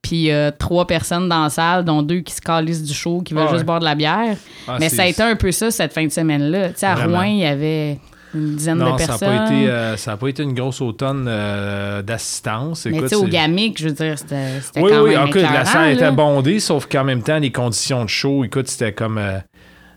Puis, 0.03 0.31
euh, 0.31 0.51
trois 0.57 0.87
personnes 0.87 1.29
dans 1.29 1.45
la 1.45 1.51
salle, 1.51 1.85
dont 1.85 2.03
deux 2.03 2.21
qui 2.21 2.33
se 2.35 2.41
calissent 2.41 2.83
du 2.85 2.95
show, 2.95 3.21
qui 3.23 3.35
veulent 3.35 3.45
Ah 3.47 3.51
juste 3.51 3.61
ouais. 3.61 3.65
boire 3.67 3.81
de 3.81 3.85
la 3.85 3.95
bière. 3.95 4.37
Ah, 4.67 4.77
Mais 4.81 4.89
ça 4.89 5.03
a 5.03 5.07
été 5.07 5.23
un 5.23 5.37
peu 5.37 5.53
ça 5.53 5.71
cette 5.71 5.93
fin 5.93 6.05
de 6.05 6.11
semaine-là. 6.13 6.71
Tu 6.71 6.79
sais, 6.79 6.87
à 6.87 6.95
Vraiment. 6.95 7.19
Rouen, 7.19 7.25
il 7.25 7.39
y 7.39 7.45
avait 7.47 7.99
une 8.33 8.55
dizaine 8.55 8.79
Non, 8.79 8.95
de 8.95 9.01
ça 9.01 9.07
personnes. 9.09 9.29
n'a 9.35 9.39
pas, 9.39 9.47
été, 9.47 9.69
euh, 9.69 9.97
ça 9.97 10.13
a 10.13 10.17
pas 10.17 10.29
été 10.29 10.43
une 10.45 10.55
grosse 10.55 10.81
automne 10.81 11.27
euh, 11.29 12.01
d'assistance. 12.03 12.87
Mais 12.87 13.01
tu 13.03 13.09
sais, 13.09 13.15
au 13.17 13.25
Gamic, 13.25 13.81
je 13.81 13.89
veux 13.89 13.95
dire, 13.95 14.17
c'était 14.19 14.61
Oui, 14.77 14.91
quand 14.93 15.03
oui, 15.03 15.11
même 15.17 15.27
écoute, 15.27 15.43
la 15.43 15.49
écœurant, 15.51 15.65
salle 15.65 15.85
là. 15.87 15.93
était 15.93 16.13
bondée, 16.13 16.61
sauf 16.61 16.87
qu'en 16.87 17.03
même 17.05 17.23
temps, 17.23 17.39
les 17.39 17.51
conditions 17.51 18.05
de 18.05 18.09
show, 18.09 18.45
écoute, 18.45 18.69
c'était 18.69 18.93
comme. 18.93 19.19
euh, 19.19 19.39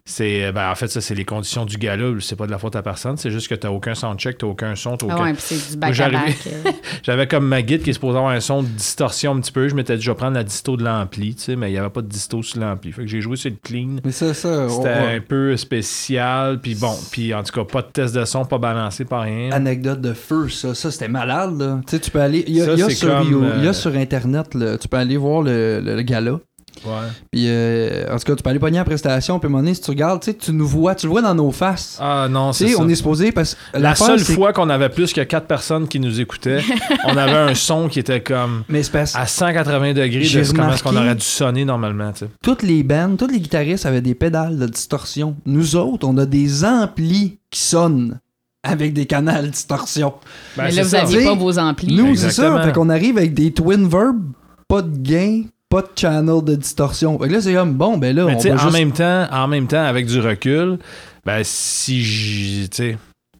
c'est, 0.06 0.52
ben, 0.52 0.70
en 0.70 0.76
fait, 0.76 0.88
ça, 0.90 1.00
c'est 1.00 1.16
les 1.16 1.24
conditions 1.26 1.66
du 1.66 1.78
gala. 1.78 2.12
C'est 2.20 2.36
pas 2.36 2.46
de 2.46 2.52
la 2.52 2.58
faute 2.58 2.76
à 2.76 2.82
personne. 2.82 3.16
C'est 3.18 3.32
juste 3.32 3.48
que 3.48 3.56
t'as 3.56 3.70
aucun 3.70 3.96
soundcheck, 3.96 4.38
t'as 4.38 4.48
aucun 4.48 4.76
son, 4.76 4.98
t'as 4.98 5.08
Ah 5.10 5.16
aucun. 5.16 5.24
ouais, 5.24 5.34
puis 5.34 5.42
c'est 5.46 5.56
du 5.56 5.78
Moi, 5.78 5.78
bac 5.78 5.90
à 5.90 5.94
j'arrivais- 5.94 6.18
bac. 6.20 6.48
euh. 6.48 6.72
J'avais 7.04 7.28
comme 7.28 7.48
ma 7.48 7.62
guide 7.62 7.84
qui 7.84 7.90
est 7.92 7.94
supposée 7.94 8.18
avoir 8.18 8.34
un 8.34 8.40
son 8.42 8.64
de 8.64 8.68
distorsion 8.68 9.34
un 9.36 9.40
petit 9.40 9.52
peu. 9.52 9.68
Je 9.70 9.76
m'étais 9.76 9.96
dit, 9.96 10.04
je 10.04 10.12
vais 10.12 10.16
prendre 10.18 10.34
la 10.36 10.44
disto 10.44 10.76
de 10.78 10.84
l'ampli, 10.84 11.36
tu 11.36 11.42
sais, 11.44 11.56
mais 11.56 11.70
il 11.70 11.74
n'y 11.74 11.78
avait 11.78 11.90
pas 11.90 12.02
de 12.02 12.08
disto 12.08 12.44
sur 12.44 12.60
l'ampli. 12.60 12.92
Fait 12.92 13.04
que 13.04 13.08
j'ai 13.08 13.22
joué 13.22 13.38
sur 13.38 13.50
le 13.50 13.56
clean. 13.64 13.96
Mais 14.04 14.12
ça, 14.12 14.34
ça. 14.34 14.68
C'était 14.70 14.90
un 14.90 15.20
peu 15.22 15.56
spécial, 15.58 16.60
puis 16.60 16.76
bon, 16.76 16.96
puis 17.12 17.34
en 17.34 17.44
tout 17.44 17.54
cas, 17.54 17.64
pas 17.64 17.82
de 17.82 17.88
test 17.88 18.14
de 18.16 18.26
son, 18.26 18.46
pas 18.46 18.58
balancé, 18.58 19.06
pas 19.06 19.22
rien. 19.22 19.52
Anecdote 19.52 20.02
de 20.02 20.14
feu, 20.14 20.50
ça, 20.50 20.74
ça 20.76 20.92
c'était 20.92 21.08
malade. 21.08 21.58
Là. 21.60 21.80
Tu 21.88 21.92
sais, 21.92 22.00
tu 22.00 22.12
peux 22.12 22.20
aller. 22.22 22.44
Il 22.48 22.56
y 22.56 22.62
a, 22.62 22.66
Ça, 22.66 22.74
il 22.74 22.80
y 22.80 22.84
a 22.84 22.90
c'est 22.90 22.96
sur, 22.96 23.08
comme, 23.10 23.32
Yo- 23.32 23.44
il 23.58 23.64
y 23.64 23.68
a 23.68 23.70
euh, 23.70 23.74
sur 23.74 23.96
Internet, 23.96 24.54
là, 24.54 24.78
tu 24.78 24.88
peux 24.88 24.98
aller 24.98 25.18
voir 25.18 25.42
le, 25.44 25.80
le, 25.82 25.96
le 25.96 26.02
gala. 26.02 26.40
Ouais. 26.86 27.08
Puis, 27.32 27.46
euh, 27.48 28.06
en 28.14 28.18
tout 28.18 28.24
cas, 28.26 28.36
tu 28.36 28.44
peux 28.44 28.50
aller 28.50 28.60
pogner 28.60 28.80
en 28.80 28.84
prestation. 28.84 29.40
Puis, 29.40 29.46
à 29.46 29.50
un 29.50 29.52
moment 29.52 29.64
donné, 29.64 29.74
si 29.74 29.82
tu 29.82 29.90
regardes, 29.92 30.22
tu 30.22 30.32
sais, 30.32 30.38
tu 30.38 30.52
nous 30.52 30.68
vois, 30.68 30.96
tu 30.96 31.06
le 31.08 31.12
vois 31.12 31.22
dans 31.22 31.36
nos 31.36 31.52
faces. 31.52 31.98
Ah 32.02 32.28
non, 32.30 32.52
tu 32.52 32.58
c'est 32.60 32.68
sais, 32.68 32.74
ça. 32.74 32.82
on 32.82 32.90
est 32.90 32.96
supposé 32.96 33.32
parce 33.32 33.56
que 33.56 33.60
La 33.74 33.80
l'affaire, 33.90 34.08
seule 34.08 34.20
fois 34.20 34.54
qu'on 34.54 34.70
avait 34.70 34.90
plus 34.90 35.14
que 35.14 35.22
quatre 35.22 35.48
personnes 35.48 35.88
qui 35.88 36.00
nous 36.00 36.20
écoutaient, 36.20 36.62
on 37.06 37.18
avait 37.18 37.52
un 37.52 37.56
son 37.56 37.88
qui 37.88 38.00
était 38.00 38.22
comme 38.22 38.64
Mais 38.70 38.82
parce 38.92 39.16
à 39.16 39.26
180 39.26 39.94
degrés 39.94 40.20
de 40.24 40.52
comment 40.56 40.74
est-ce 40.74 40.84
qu'on 40.84 40.96
aurait 40.96 41.16
dû 41.16 41.26
sonner 41.26 41.66
normalement. 41.66 42.12
tu 42.12 42.20
sais. 42.20 42.30
toutes 42.42 42.64
les 42.64 42.84
bands, 42.84 43.16
tous 43.18 43.28
les 43.28 43.40
guitaristes 43.40 43.86
avaient 43.86 44.02
des 44.02 44.16
pédales 44.16 44.58
de 44.58 44.68
distorsion. 44.68 45.36
Nous 45.46 45.76
autres, 45.76 46.08
on 46.08 46.18
a 46.18 46.26
des 46.26 46.66
amplis 46.66 47.38
qui 47.50 47.62
sonnent 47.62 48.20
avec 48.64 48.94
des 48.94 49.06
canals 49.06 49.46
de 49.46 49.50
distorsion. 49.52 50.14
Ben, 50.56 50.66
Mais 50.66 50.72
là, 50.72 50.84
vous 50.84 50.92
n'aviez 50.92 51.24
pas 51.26 51.36
vos 51.36 51.60
amplis. 51.60 51.94
Nous, 51.94 52.16
c'est 52.16 52.32
ça. 52.32 52.62
Fait 52.64 52.72
qu'on 52.72 52.90
arrive 52.90 53.18
avec 53.18 53.34
des 53.34 53.52
twin 53.52 53.88
verbs, 53.88 54.22
pas 54.68 54.82
de 54.82 54.96
gain, 54.98 55.44
pas 55.74 55.82
de 55.82 55.90
channel 55.96 56.44
de 56.44 56.56
distorsion. 56.56 57.18
Fait 57.18 57.28
que 57.28 57.34
là, 57.34 57.42
c'est 57.42 57.54
comme, 57.54 57.74
bon, 57.74 57.98
ben 57.98 58.16
là, 58.16 58.26
Mais 58.26 58.36
on 58.36 58.40
va 58.40 58.54
en 58.54 58.58
juste... 58.58 58.74
même 58.78 58.92
temps, 58.92 59.28
en 59.32 59.48
même 59.48 59.68
temps, 59.68 59.84
avec 59.84 60.06
du 60.06 60.20
recul, 60.20 60.78
ben 61.26 61.44
si 61.44 62.70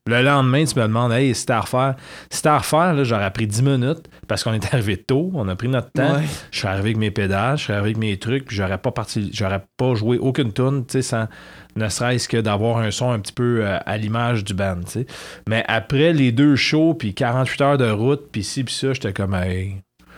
le 0.06 0.22
lendemain, 0.22 0.66
tu 0.66 0.78
me 0.78 0.84
demandes, 0.84 1.14
hey, 1.14 1.34
si 1.34 1.42
c'était 1.42 1.54
à 1.54 1.62
refaire, 1.62 1.96
si 2.30 2.38
c'était 2.38 2.50
à 2.50 2.58
refaire, 2.58 2.94
là, 2.94 3.04
j'aurais 3.04 3.32
pris 3.32 3.48
10 3.48 3.62
minutes 3.62 4.10
parce 4.28 4.44
qu'on 4.44 4.52
est 4.54 4.74
arrivé 4.74 4.98
tôt, 4.98 5.32
on 5.36 5.48
a 5.48 5.56
pris 5.56 5.70
notre 5.70 5.92
temps. 5.92 6.16
Ouais. 6.16 6.24
Je 6.52 6.60
serais 6.60 6.70
arrivé 6.74 6.90
avec 6.90 6.98
mes 6.98 7.12
pédales, 7.12 7.58
je 7.58 7.66
serais 7.66 7.74
arrivé 7.76 7.90
avec 7.92 7.98
mes 7.98 8.18
trucs, 8.18 8.46
puis 8.46 8.58
j'aurais 8.58 8.80
pas 8.80 8.92
parti, 8.92 9.30
j'aurais 9.32 9.64
pas 9.78 9.94
joué 9.94 10.18
aucune 10.18 10.52
tune, 10.52 10.86
tu 10.86 10.94
sais, 10.94 11.02
sans 11.04 11.28
ne 11.76 11.88
serait-ce 11.88 12.28
que 12.28 12.38
d'avoir 12.38 12.80
un 12.80 12.92
son 12.92 13.12
un 13.12 13.20
petit 13.20 13.32
peu 13.32 13.60
euh, 13.62 13.78
à 13.86 13.98
l'image 13.98 14.44
du 14.44 14.54
band, 14.54 14.80
tu 14.86 14.92
sais. 14.92 15.06
Mais 15.48 15.64
après 15.68 16.12
les 16.14 16.32
deux 16.32 16.56
shows, 16.56 16.96
puis 16.96 17.14
48 17.14 17.62
heures 17.62 17.78
de 17.78 17.90
route, 17.90 18.28
puis 18.32 18.44
ci, 18.44 18.64
puis 18.64 18.74
ça, 18.74 18.92
j'étais 18.94 19.14
comme, 19.14 19.36
hey, 19.36 19.78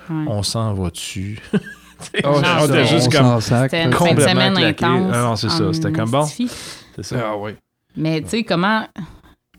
Ouais. 0.10 0.26
on 0.28 0.44
s'en 0.44 0.74
va 0.74 0.90
dessus. 0.90 1.40
Oh, 2.24 2.42
on 2.62 2.66
était 2.66 2.86
juste 2.86 3.12
comme. 3.12 3.40
C'était 3.42 3.84
une 3.84 3.92
fin 3.94 4.06
de 4.06 4.10
complètement 4.10 4.28
semaine 4.30 4.58
intense. 4.58 5.12
Ah 5.14 5.22
non, 5.22 5.36
c'est 5.36 5.50
ça, 5.50 5.64
en 5.68 5.74
c'était 5.74 5.92
comme 5.92 6.10
bon. 6.12 6.26
c'est 6.26 7.04
ça. 7.04 7.16
Ah 7.32 7.38
oui. 7.38 7.52
Mais 7.96 8.22
tu 8.22 8.30
sais, 8.30 8.44
comment. 8.44 8.88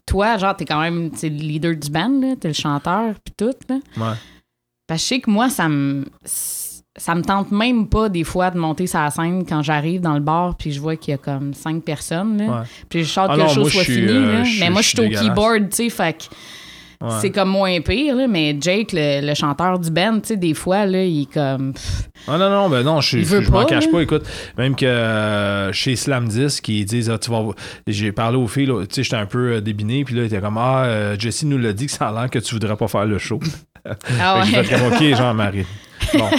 Toi, 0.06 0.36
genre, 0.38 0.54
t'es 0.56 0.64
quand 0.64 0.80
même 0.80 1.10
t'es 1.10 1.28
le 1.28 1.36
leader 1.36 1.74
du 1.74 1.90
band, 1.90 2.20
là. 2.20 2.34
T'es 2.40 2.48
le 2.48 2.54
chanteur, 2.54 3.14
puis 3.24 3.34
tout, 3.36 3.54
là. 3.68 3.76
Ouais. 3.96 4.16
Parce 4.86 5.00
que 5.00 5.04
je 5.04 5.08
sais 5.08 5.20
que 5.20 5.30
moi, 5.30 5.48
ça 5.50 5.68
me. 5.68 6.04
Ça 6.98 7.14
me 7.14 7.20
tente 7.20 7.50
même 7.52 7.88
pas 7.88 8.08
des 8.08 8.24
fois 8.24 8.50
de 8.50 8.58
monter 8.58 8.86
sur 8.86 8.98
la 8.98 9.10
scène 9.10 9.44
quand 9.46 9.60
j'arrive 9.60 10.00
dans 10.00 10.14
le 10.14 10.20
bar 10.20 10.54
puis 10.56 10.72
je 10.72 10.80
vois 10.80 10.96
qu'il 10.96 11.10
y 11.12 11.14
a 11.14 11.18
comme 11.18 11.52
cinq 11.52 11.82
personnes. 11.82 12.38
Là. 12.38 12.44
Ouais. 12.44 12.66
Puis 12.88 13.04
je 13.04 13.08
chante 13.10 13.28
Ah 13.32 13.36
que 13.36 13.48
show 13.48 13.60
moi, 13.60 13.70
soit 13.70 13.82
je 13.82 13.92
suis, 13.92 13.94
fini. 14.06 14.08
euh, 14.08 14.44
Mais 14.60 14.70
moi, 14.70 14.80
je 14.80 14.88
suis 14.88 15.00
au 15.00 15.08
keyboard, 15.10 15.68
tu 15.68 15.76
sais. 15.76 15.90
Fait 15.90 16.14
que 16.16 16.24
Ouais. 17.00 17.10
c'est 17.20 17.30
comme 17.30 17.50
moins 17.50 17.80
pire. 17.80 18.14
Là. 18.16 18.26
Mais 18.26 18.56
Jake, 18.60 18.92
le, 18.92 19.26
le 19.26 19.34
chanteur 19.34 19.78
du 19.78 19.90
band, 19.90 20.20
tu 20.20 20.28
sais, 20.28 20.36
des 20.36 20.54
fois, 20.54 20.86
là, 20.86 21.02
il 21.04 21.22
est 21.22 21.32
comme. 21.32 21.72
Ah 22.28 22.38
non, 22.38 22.50
non, 22.50 22.68
ben 22.68 22.82
non, 22.82 23.00
je, 23.00 23.18
je, 23.18 23.42
je 23.42 23.50
m'en 23.50 23.64
cache 23.64 23.90
pas. 23.90 24.00
Écoute, 24.00 24.24
même 24.56 24.74
que 24.74 24.86
euh, 24.86 25.72
chez 25.72 25.96
Slam 25.96 26.28
10, 26.28 26.60
qui 26.60 26.84
disent, 26.84 27.10
ah, 27.10 27.18
tu 27.18 27.30
vas 27.30 27.42
j'ai 27.86 28.12
parlé 28.12 28.36
aux 28.36 28.46
filles, 28.48 28.66
tu 28.88 28.94
sais, 28.94 29.02
j'étais 29.02 29.16
un 29.16 29.26
peu 29.26 29.54
euh, 29.54 29.60
débiné, 29.60 30.04
puis 30.04 30.14
là, 30.14 30.22
il 30.22 30.26
était 30.26 30.40
comme, 30.40 30.58
ah, 30.58 30.84
euh, 30.84 31.16
Jessie 31.18 31.46
nous 31.46 31.58
l'a 31.58 31.72
dit 31.72 31.86
que 31.86 31.92
ça 31.92 32.08
a 32.08 32.12
l'air 32.12 32.30
que 32.30 32.38
tu 32.38 32.54
voudrais 32.54 32.76
pas 32.76 32.88
faire 32.88 33.04
le 33.06 33.18
show. 33.18 33.40
Ah 34.20 34.42
Fait 34.44 34.52
que 34.52 34.56
ouais. 34.56 34.64
j'ai 34.64 34.64
fait 34.64 34.78
comme, 34.78 34.92
ok, 34.92 35.16
genre, 35.16 35.34
Marie. 35.34 35.66
Bon, 36.14 36.30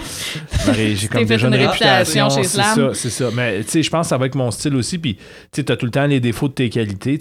j'ai 0.74 1.08
comme 1.08 1.26
déjà 1.26 1.48
une 1.48 1.54
une 1.54 1.68
réputation 1.68 2.30
chez 2.30 2.44
C'est 2.44 2.62
ça, 2.62 2.94
c'est 2.94 3.10
ça. 3.10 3.30
Mais 3.34 3.64
tu 3.64 3.70
sais, 3.70 3.84
je 3.84 3.90
pense 3.90 4.08
que 4.08 4.10
ça 4.10 4.18
va 4.18 4.24
avec 4.24 4.36
mon 4.36 4.52
style 4.52 4.76
aussi. 4.76 4.98
Puis 4.98 5.18
tu 5.52 5.64
t'as 5.64 5.76
tout 5.76 5.86
le 5.86 5.92
temps 5.92 6.06
les 6.06 6.20
défauts 6.20 6.48
de 6.48 6.54
tes 6.54 6.70
qualités. 6.70 7.20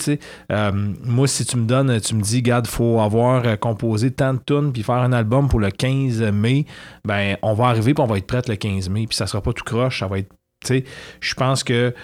Euh, 0.53 0.73
moi, 1.05 1.27
si 1.27 1.45
tu 1.45 1.57
me 1.57 1.67
donnes, 1.67 2.01
tu 2.01 2.15
me 2.15 2.23
dis, 2.23 2.43
garde, 2.43 2.67
faut 2.67 3.01
avoir 3.01 3.47
euh, 3.47 3.57
composé 3.57 4.11
tant 4.11 4.35
de 4.35 4.41
tunes 4.45 4.73
puis 4.73 4.83
faire 4.83 4.97
un 4.97 5.13
album 5.13 5.49
pour 5.49 5.61
le 5.61 5.71
15 5.71 6.23
mai. 6.33 6.67
Ben, 7.05 7.37
on 7.43 7.55
va 7.55 7.67
arriver 7.67 7.95
puis 7.95 8.03
on 8.03 8.07
va 8.07 8.19
être 8.19 8.27
prête 8.27 8.49
le 8.49 8.57
15 8.57 8.89
mai. 8.89 9.07
Puis 9.07 9.17
ça 9.17 9.27
sera 9.27 9.43
pas 9.43 9.53
tout 9.53 9.65
croche. 9.65 10.01
Ça 10.01 10.07
va 10.07 10.19
être, 10.19 10.31
tu 10.65 10.69
sais, 10.69 10.85
je 11.21 11.35
pense 11.35 11.65
que 11.65 11.95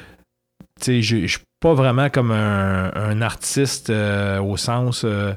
tu 0.81 0.85
sais, 0.85 1.03
je 1.03 1.27
je 1.27 1.39
suis 1.39 1.45
pas 1.63 1.75
vraiment 1.75 2.11
comme 2.11 2.33
un, 2.33 2.91
un 2.95 3.23
artiste 3.23 3.89
euh, 3.91 4.41
au 4.41 4.57
sens 4.57 5.03
euh, 5.05 5.33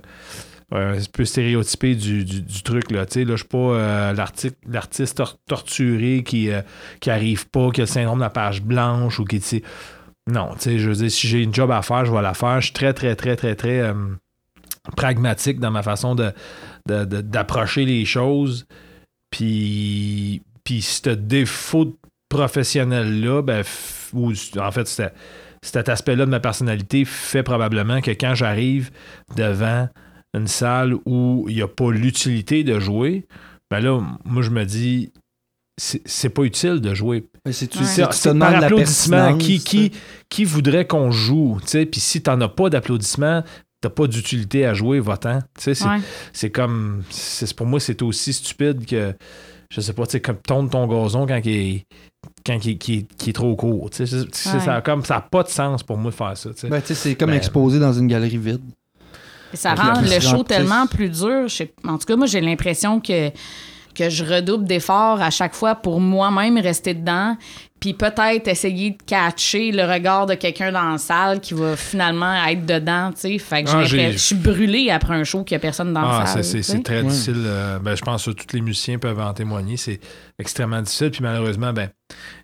un 0.71 0.97
peu 1.13 1.25
stéréotypé 1.25 1.95
du, 1.95 2.25
du, 2.25 2.63
truc. 2.63 2.91
Là. 2.91 3.05
Je 3.13 3.35
suis 3.35 3.47
pas 3.47 3.57
euh, 3.57 4.13
l'arti- 4.13 4.51
l'artiste 4.67 5.17
tor- 5.17 5.37
torturé 5.47 6.23
qui, 6.25 6.49
euh, 6.49 6.61
qui 6.99 7.09
arrive 7.11 7.47
pas, 7.49 7.69
qui 7.71 7.81
a 7.81 7.83
le 7.83 7.87
syndrome 7.87 8.17
de 8.19 8.23
la 8.23 8.29
page 8.29 8.61
blanche 8.63 9.19
ou 9.19 9.25
qui. 9.25 9.39
tu 9.39 9.45
sais, 9.45 9.63
Non, 10.27 10.49
tu 10.55 10.61
sais, 10.61 10.79
je 10.79 10.89
veux 10.89 10.95
dire, 10.95 11.11
si 11.11 11.27
j'ai 11.27 11.43
une 11.43 11.53
job 11.53 11.69
à 11.71 11.81
faire, 11.81 12.05
je 12.05 12.11
vais 12.11 12.21
la 12.21 12.33
faire. 12.33 12.59
Je 12.61 12.65
suis 12.65 12.73
très, 12.73 12.93
très, 12.93 13.15
très, 13.15 13.35
très, 13.35 13.55
très 13.55 13.79
euh, 13.79 13.93
pragmatique 14.97 15.59
dans 15.59 15.71
ma 15.71 15.83
façon 15.83 16.15
de, 16.15 16.31
de- 16.87 17.05
de- 17.05 17.21
d'approcher 17.21 17.85
les 17.85 18.05
choses. 18.05 18.65
Puis, 19.29 20.41
puis 20.63 20.81
ce 20.81 21.09
défaut 21.09 21.95
professionnel-là, 22.29 23.41
ben, 23.41 23.63
ou 24.13 24.31
en 24.57 24.71
fait, 24.71 25.01
cet 25.61 25.89
aspect-là 25.89 26.25
de 26.25 26.31
ma 26.31 26.39
personnalité 26.39 27.05
fait 27.05 27.43
probablement 27.43 28.01
que 28.01 28.11
quand 28.11 28.35
j'arrive 28.35 28.91
devant 29.35 29.89
une 30.35 30.47
salle 30.47 30.95
où 31.05 31.45
il 31.47 31.55
n'y 31.55 31.61
a 31.61 31.67
pas 31.67 31.91
l'utilité 31.91 32.63
de 32.63 32.79
jouer, 32.79 33.25
ben 33.71 33.79
là, 33.79 34.01
moi, 34.25 34.41
je 34.41 34.49
me 34.49 34.63
dis, 34.65 35.11
c'est 35.81 36.01
c'est 36.05 36.29
pas 36.29 36.43
utile 36.43 36.81
de 36.81 36.93
jouer. 36.93 37.25
C'est 37.51 37.67
Ouais. 37.75 38.39
par 38.39 38.51
la 38.51 38.65
applaudissement. 38.67 39.37
Qui, 39.37 39.59
qui, 39.59 39.91
qui 40.29 40.45
voudrait 40.45 40.85
qu'on 40.87 41.11
joue? 41.11 41.57
tu 41.61 41.67
sais? 41.69 41.85
Puis 41.85 41.99
si 42.01 42.21
t'en 42.21 42.39
as 42.41 42.49
pas 42.49 42.69
d'applaudissement, 42.69 43.43
t'as 43.81 43.89
pas 43.89 44.07
d'utilité 44.07 44.65
à 44.65 44.73
jouer, 44.73 44.99
sais, 45.63 45.73
C'est 45.75 45.85
Ouais. 45.85 46.51
comme. 46.51 47.03
c'est- 47.09 47.53
Pour 47.55 47.65
moi, 47.67 47.79
c'est 47.79 48.01
aussi 48.01 48.33
stupide 48.33 48.85
que. 48.85 49.13
Je 49.71 49.81
sais 49.81 49.93
pas, 49.93 50.05
tu 50.05 50.11
sais, 50.13 50.21
comme 50.21 50.37
tondre 50.37 50.69
ton 50.69 50.87
gazon 50.87 51.25
quand 51.25 51.41
il 51.43 51.51
est, 51.51 51.85
quand 52.45 52.63
il, 52.65 52.77
qu'il 52.77 52.99
est, 52.99 53.33
trop 53.33 53.55
court. 53.55 53.89
Ouais. 54.53 54.61
Ça 54.63 54.75
a 54.75 54.81
comme 54.81 55.03
ça 55.03 55.17
a 55.17 55.21
pas 55.21 55.43
de 55.43 55.49
sens 55.49 55.81
pour 55.83 55.97
moi 55.97 56.11
de 56.11 56.15
faire 56.15 56.37
ça. 56.37 56.51
tu 56.51 56.59
sais. 56.61 56.69
Ben, 56.69 56.81
c'est 56.85 57.15
comme 57.15 57.31
Ben- 57.31 57.35
exposé 57.37 57.79
dans 57.79 57.91
une 57.93 58.07
galerie 58.07 58.37
vide. 58.37 58.61
Et 59.53 59.57
ça 59.57 59.73
rend 59.75 60.01
le 60.01 60.19
show 60.19 60.43
tellement 60.43 60.87
plus 60.87 61.09
dur. 61.09 61.47
Je 61.47 61.55
sais- 61.55 61.73
En 61.87 61.97
tout 61.97 62.05
cas, 62.05 62.15
moi, 62.15 62.27
j'ai 62.27 62.41
l'impression 62.41 62.99
que 62.99 63.29
que 63.95 64.09
je 64.09 64.23
redouble 64.23 64.65
d'efforts 64.65 65.21
à 65.21 65.29
chaque 65.31 65.55
fois 65.55 65.75
pour 65.75 65.99
moi-même 65.99 66.57
rester 66.59 66.93
dedans, 66.93 67.35
puis 67.79 67.93
peut-être 67.93 68.47
essayer 68.47 68.91
de 68.91 68.97
catcher 69.05 69.71
le 69.71 69.83
regard 69.83 70.25
de 70.25 70.33
quelqu'un 70.33 70.71
dans 70.71 70.89
la 70.91 70.97
salle 70.97 71.39
qui 71.39 71.53
va 71.53 71.75
finalement 71.75 72.33
être 72.45 72.65
dedans, 72.65 73.11
tu 73.13 73.21
sais. 73.21 73.37
Fait 73.37 73.63
que 73.63 73.69
Ah, 73.69 73.81
l'impression- 73.81 74.11
je 74.11 74.17
suis 74.17 74.35
brûlée 74.35 74.89
après 74.89 75.13
un 75.15 75.23
show 75.23 75.43
qu'il 75.43 75.55
n'y 75.55 75.59
a 75.59 75.61
personne 75.61 75.93
dans 75.93 76.01
Ah, 76.01 76.19
la 76.19 76.25
c'est- 76.25 76.43
salle. 76.43 76.63
c'est 76.63 76.83
très 76.83 77.01
Ouais. 77.01 77.09
difficile. 77.09 77.35
euh, 77.45 77.79
ben, 77.79 77.95
je 77.95 78.01
pense 78.01 78.25
que 78.25 78.31
tous 78.31 78.55
les 78.55 78.61
musiciens 78.61 78.97
peuvent 78.97 79.19
en 79.19 79.33
témoigner. 79.33 79.77
C'est 79.77 79.99
extrêmement 80.39 80.81
difficile. 80.81 81.11
Puis 81.11 81.21
malheureusement, 81.21 81.73
ben, 81.73 81.89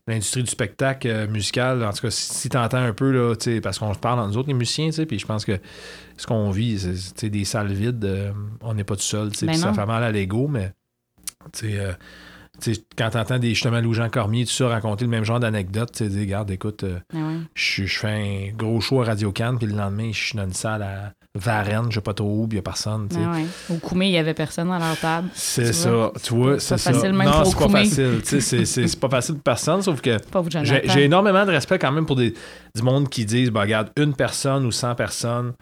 l'industrie 0.07 0.43
du 0.43 0.51
spectacle 0.51 1.07
euh, 1.07 1.27
musical, 1.27 1.83
en 1.83 1.91
tout 1.91 2.01
cas, 2.01 2.11
si, 2.11 2.49
tu 2.49 2.57
entends 2.57 2.77
un 2.77 2.93
peu, 2.93 3.11
là, 3.11 3.35
tu 3.35 3.55
sais, 3.55 3.61
parce 3.61 3.79
qu'on 3.79 3.93
se 3.93 3.99
parle 3.99 4.19
entre 4.19 4.29
nous 4.29 4.37
autres, 4.37 4.47
les 4.49 4.53
musiciens, 4.53 4.87
tu 4.87 4.93
sais, 4.93 5.05
puis 5.05 5.17
je 5.19 5.25
pense 5.25 5.45
que 5.45 5.59
ce 6.17 6.27
qu'on 6.27 6.51
vit, 6.51 6.79
c'est 7.15 7.29
des 7.29 7.45
salles 7.45 7.71
vides. 7.73 8.03
euh, 8.05 8.31
on 8.61 8.73
n'est 8.75 8.83
pas 8.83 8.95
tout 8.95 9.01
seul. 9.01 9.31
tu 9.31 9.39
sais, 9.39 9.45
Ben 9.47 9.55
ça 9.55 9.73
fait 9.73 9.85
mal 9.85 10.03
à 10.03 10.11
l'ego, 10.11 10.47
mais 10.47 10.71
tu 11.53 11.69
sais, 11.71 11.79
euh, 11.79 11.91
tu 12.61 12.73
sais, 12.75 12.81
quand 12.97 13.09
tu 13.11 13.17
entends 13.17 13.39
des, 13.39 13.49
justement 13.49 13.79
Lou-Jean 13.81 14.09
Cormier, 14.09 14.45
tout 14.45 14.51
ça, 14.51 14.67
raconter 14.67 15.05
le 15.05 15.11
même 15.11 15.23
genre 15.23 15.39
d'anecdote, 15.39 15.91
tu 15.93 16.03
sais, 16.03 16.09
dis, 16.09 16.19
regarde, 16.21 16.51
écoute, 16.51 16.83
euh, 16.83 16.99
Ah 17.13 17.17
ouais. 17.17 17.37
je, 17.55 17.85
je 17.85 17.97
fais 17.99 18.07
un 18.51 18.55
gros 18.55 18.81
show 18.81 19.01
à 19.01 19.05
Radio 19.05 19.31
Cannes, 19.31 19.57
puis 19.57 19.67
le 19.67 19.75
lendemain, 19.75 20.11
je 20.13 20.23
suis 20.23 20.37
dans 20.37 20.43
une 20.45 20.53
salle 20.53 20.83
à 20.83 21.13
Varennes, 21.33 21.85
je 21.89 21.95
sais 21.95 22.01
pas 22.01 22.13
trop 22.13 22.43
où, 22.43 22.47
puis 22.47 22.57
il 22.57 22.59
n'y 22.59 22.59
a 22.59 22.63
personne. 22.63 23.07
tu 23.07 23.15
sais. 23.15 23.21
Ah 23.25 23.31
ouais. 23.31 23.45
Au 23.69 23.75
Koumé, 23.75 24.07
il 24.07 24.11
n'y 24.11 24.17
avait 24.17 24.33
personne 24.33 24.69
à 24.69 24.79
leur 24.79 24.99
table. 24.99 25.29
C'est 25.33 25.67
Tu 25.67 25.73
ça, 25.73 26.11
tu 26.21 26.35
vois, 26.35 26.59
C'est 26.59 26.77
ça. 26.77 26.91
facile 26.91 27.13
même 27.13 27.29
non, 27.29 27.45
c'est 27.45 27.57
pas 27.57 27.69
facile. 27.69 28.21
tu 28.27 28.41
sais, 28.41 28.65
c'est- 28.65 28.99
pas 28.99 29.09
facile 29.09 29.35
pour 29.35 29.43
personne, 29.43 29.81
sauf 29.81 30.01
que 30.01 30.17
j'ai 30.85 31.03
énormément 31.05 31.45
de 31.45 31.51
respect 31.51 31.79
quand 31.79 31.91
même 31.93 32.05
pour 32.05 32.17
des, 32.17 32.33
du 32.75 32.81
monde 32.83 33.07
qui 33.09 33.23
disent, 33.25 33.49
bah, 33.49 33.61
regarde, 33.61 33.91
une 33.97 34.13
personne 34.13 34.65
ou 34.65 34.71
100 34.73 34.93
personnes, 34.95 35.53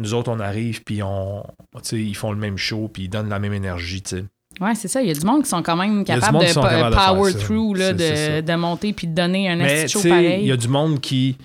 nous 0.00 0.14
autres, 0.14 0.30
on 0.30 0.38
arrive, 0.38 0.84
puis 0.84 1.02
on, 1.02 1.42
tu 1.76 1.80
sais, 1.82 2.00
ils 2.00 2.14
font 2.14 2.30
le 2.30 2.38
même 2.38 2.56
show, 2.56 2.88
puis 2.88 3.04
ils 3.04 3.08
donnent 3.08 3.28
la 3.30 3.40
même 3.40 3.52
énergie, 3.54 4.02
tu 4.02 4.18
sais. 4.18 4.24
Ouais, 4.60 4.74
c'est 4.74 4.88
ça. 4.88 5.02
Il 5.02 5.08
y 5.08 5.10
a 5.10 5.14
du 5.14 5.26
monde 5.26 5.42
qui 5.42 5.48
sont 5.48 5.62
quand 5.62 5.76
même 5.76 6.04
capables 6.04 6.38
de 6.38 6.94
power 6.94 7.34
through, 7.34 7.76
là, 7.76 7.92
de, 7.92 8.56
monter 8.56 8.92
puis 8.92 9.06
de 9.06 9.14
donner 9.14 9.48
un 9.48 9.56
Mais 9.56 9.88
show 9.88 10.02
pareil. 10.02 10.40
il 10.42 10.46
y 10.46 10.52
a 10.52 10.56
du 10.56 10.68
monde 10.68 11.00
qui, 11.00 11.36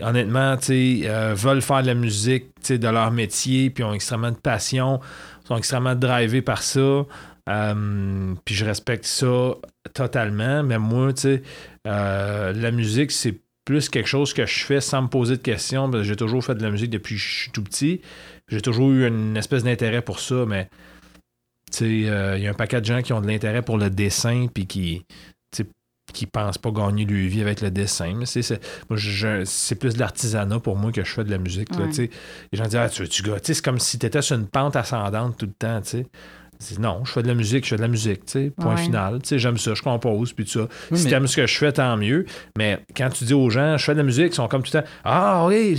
honnêtement, 0.00 0.56
euh, 0.70 1.34
veulent 1.36 1.62
faire 1.62 1.82
de 1.82 1.86
la 1.86 1.94
musique, 1.94 2.46
de 2.68 2.88
leur 2.88 3.10
métier, 3.12 3.70
puis 3.70 3.84
ont 3.84 3.94
extrêmement 3.94 4.30
de 4.30 4.36
passion, 4.36 5.00
sont 5.46 5.56
extrêmement 5.56 5.94
drivés 5.94 6.42
par 6.42 6.62
ça. 6.62 7.04
Euh, 7.48 8.34
puis 8.44 8.54
je 8.54 8.64
respecte 8.64 9.04
ça 9.04 9.54
totalement. 9.94 10.62
Mais 10.62 10.78
moi, 10.78 11.12
tu 11.12 11.20
sais, 11.22 11.42
euh, 11.86 12.52
la 12.52 12.70
musique, 12.70 13.10
c'est 13.10 13.40
plus 13.64 13.88
quelque 13.88 14.08
chose 14.08 14.32
que 14.32 14.44
je 14.46 14.64
fais 14.64 14.80
sans 14.80 15.02
me 15.02 15.08
poser 15.08 15.36
de 15.36 15.42
questions. 15.42 15.90
J'ai 16.02 16.16
toujours 16.16 16.44
fait 16.44 16.54
de 16.54 16.62
la 16.62 16.70
musique 16.70 16.90
depuis 16.90 17.14
que 17.14 17.20
je 17.20 17.40
suis 17.42 17.50
tout 17.52 17.62
petit. 17.62 18.00
J'ai 18.48 18.60
toujours 18.60 18.90
eu 18.90 19.06
une 19.06 19.36
espèce 19.36 19.62
d'intérêt 19.62 20.02
pour 20.02 20.18
ça, 20.18 20.44
mais 20.46 20.68
sais, 21.78 22.08
euh, 22.10 22.36
il 22.38 22.44
y 22.44 22.46
a 22.46 22.50
un 22.50 22.54
paquet 22.54 22.80
de 22.80 22.86
gens 22.86 23.02
qui 23.02 23.12
ont 23.12 23.20
de 23.20 23.26
l'intérêt 23.26 23.62
pour 23.62 23.78
le 23.78 23.90
dessin, 23.90 24.46
puis 24.52 24.66
qui, 24.66 25.04
qui 26.12 26.26
pensent 26.26 26.58
pas 26.58 26.70
gagner 26.72 27.06
leur 27.06 27.16
vie 27.28 27.40
avec 27.40 27.60
le 27.62 27.70
dessin. 27.70 28.12
Mais 28.14 28.26
c'est, 28.26 28.42
c'est, 28.42 28.60
moi, 28.90 28.98
je- 28.98 29.10
je- 29.10 29.44
c'est 29.44 29.76
plus 29.76 29.94
de 29.94 29.98
l'artisanat 30.00 30.60
pour 30.60 30.76
moi 30.76 30.92
que 30.92 31.02
je 31.02 31.10
fais 31.10 31.24
de 31.24 31.30
la 31.30 31.38
musique. 31.38 31.70
là, 31.74 31.86
Ouais. 31.86 32.10
Les 32.52 32.58
gens 32.58 32.64
disent 32.64 32.76
Ah, 32.76 32.88
tu, 32.90 33.08
tu 33.08 33.22
gars, 33.22 33.40
tu 33.40 33.46
sais, 33.46 33.54
c'est 33.54 33.64
comme 33.64 33.78
si 33.78 33.98
tu 33.98 34.04
étais 34.04 34.20
sur 34.20 34.36
une 34.36 34.46
pente 34.46 34.76
ascendante 34.76 35.38
tout 35.38 35.46
le 35.46 35.52
temps. 35.52 35.80
tu 35.80 35.88
sais. 35.88 35.98
Je 35.98 36.02
dis, 36.02 36.06
non, 36.80 37.04
je 37.04 37.12
fais 37.12 37.22
de 37.22 37.28
la 37.28 37.34
musique, 37.34 37.64
je 37.64 37.70
fais 37.70 37.76
de 37.76 37.82
la 37.82 37.88
musique, 37.88 38.24
tu 38.26 38.32
sais, 38.32 38.52
point 38.58 38.74
Ouais. 38.74 38.80
final. 38.82 39.20
Tu 39.22 39.28
sais, 39.30 39.38
j'aime 39.38 39.58
ça, 39.58 39.74
je 39.74 39.82
compose, 39.82 40.32
puis 40.32 40.44
tout 40.44 40.50
ça. 40.52 40.68
Oui, 40.90 40.98
si 40.98 41.04
mais- 41.04 41.10
t'aimes 41.10 41.26
ce 41.26 41.36
que 41.36 41.46
je 41.46 41.56
fais, 41.58 41.72
tant 41.72 41.96
mieux. 41.96 42.24
Mais 42.56 42.78
quand 42.96 43.08
tu 43.10 43.24
dis 43.24 43.34
aux 43.34 43.50
gens, 43.50 43.76
je 43.76 43.84
fais 43.84 43.92
de 43.92 43.98
la 43.98 44.04
musique, 44.04 44.28
ils 44.28 44.34
sont 44.34 44.48
comme 44.48 44.62
tout 44.62 44.70
le 44.74 44.80
temps, 44.82 44.88
ah 45.04 45.44
oui, 45.46 45.76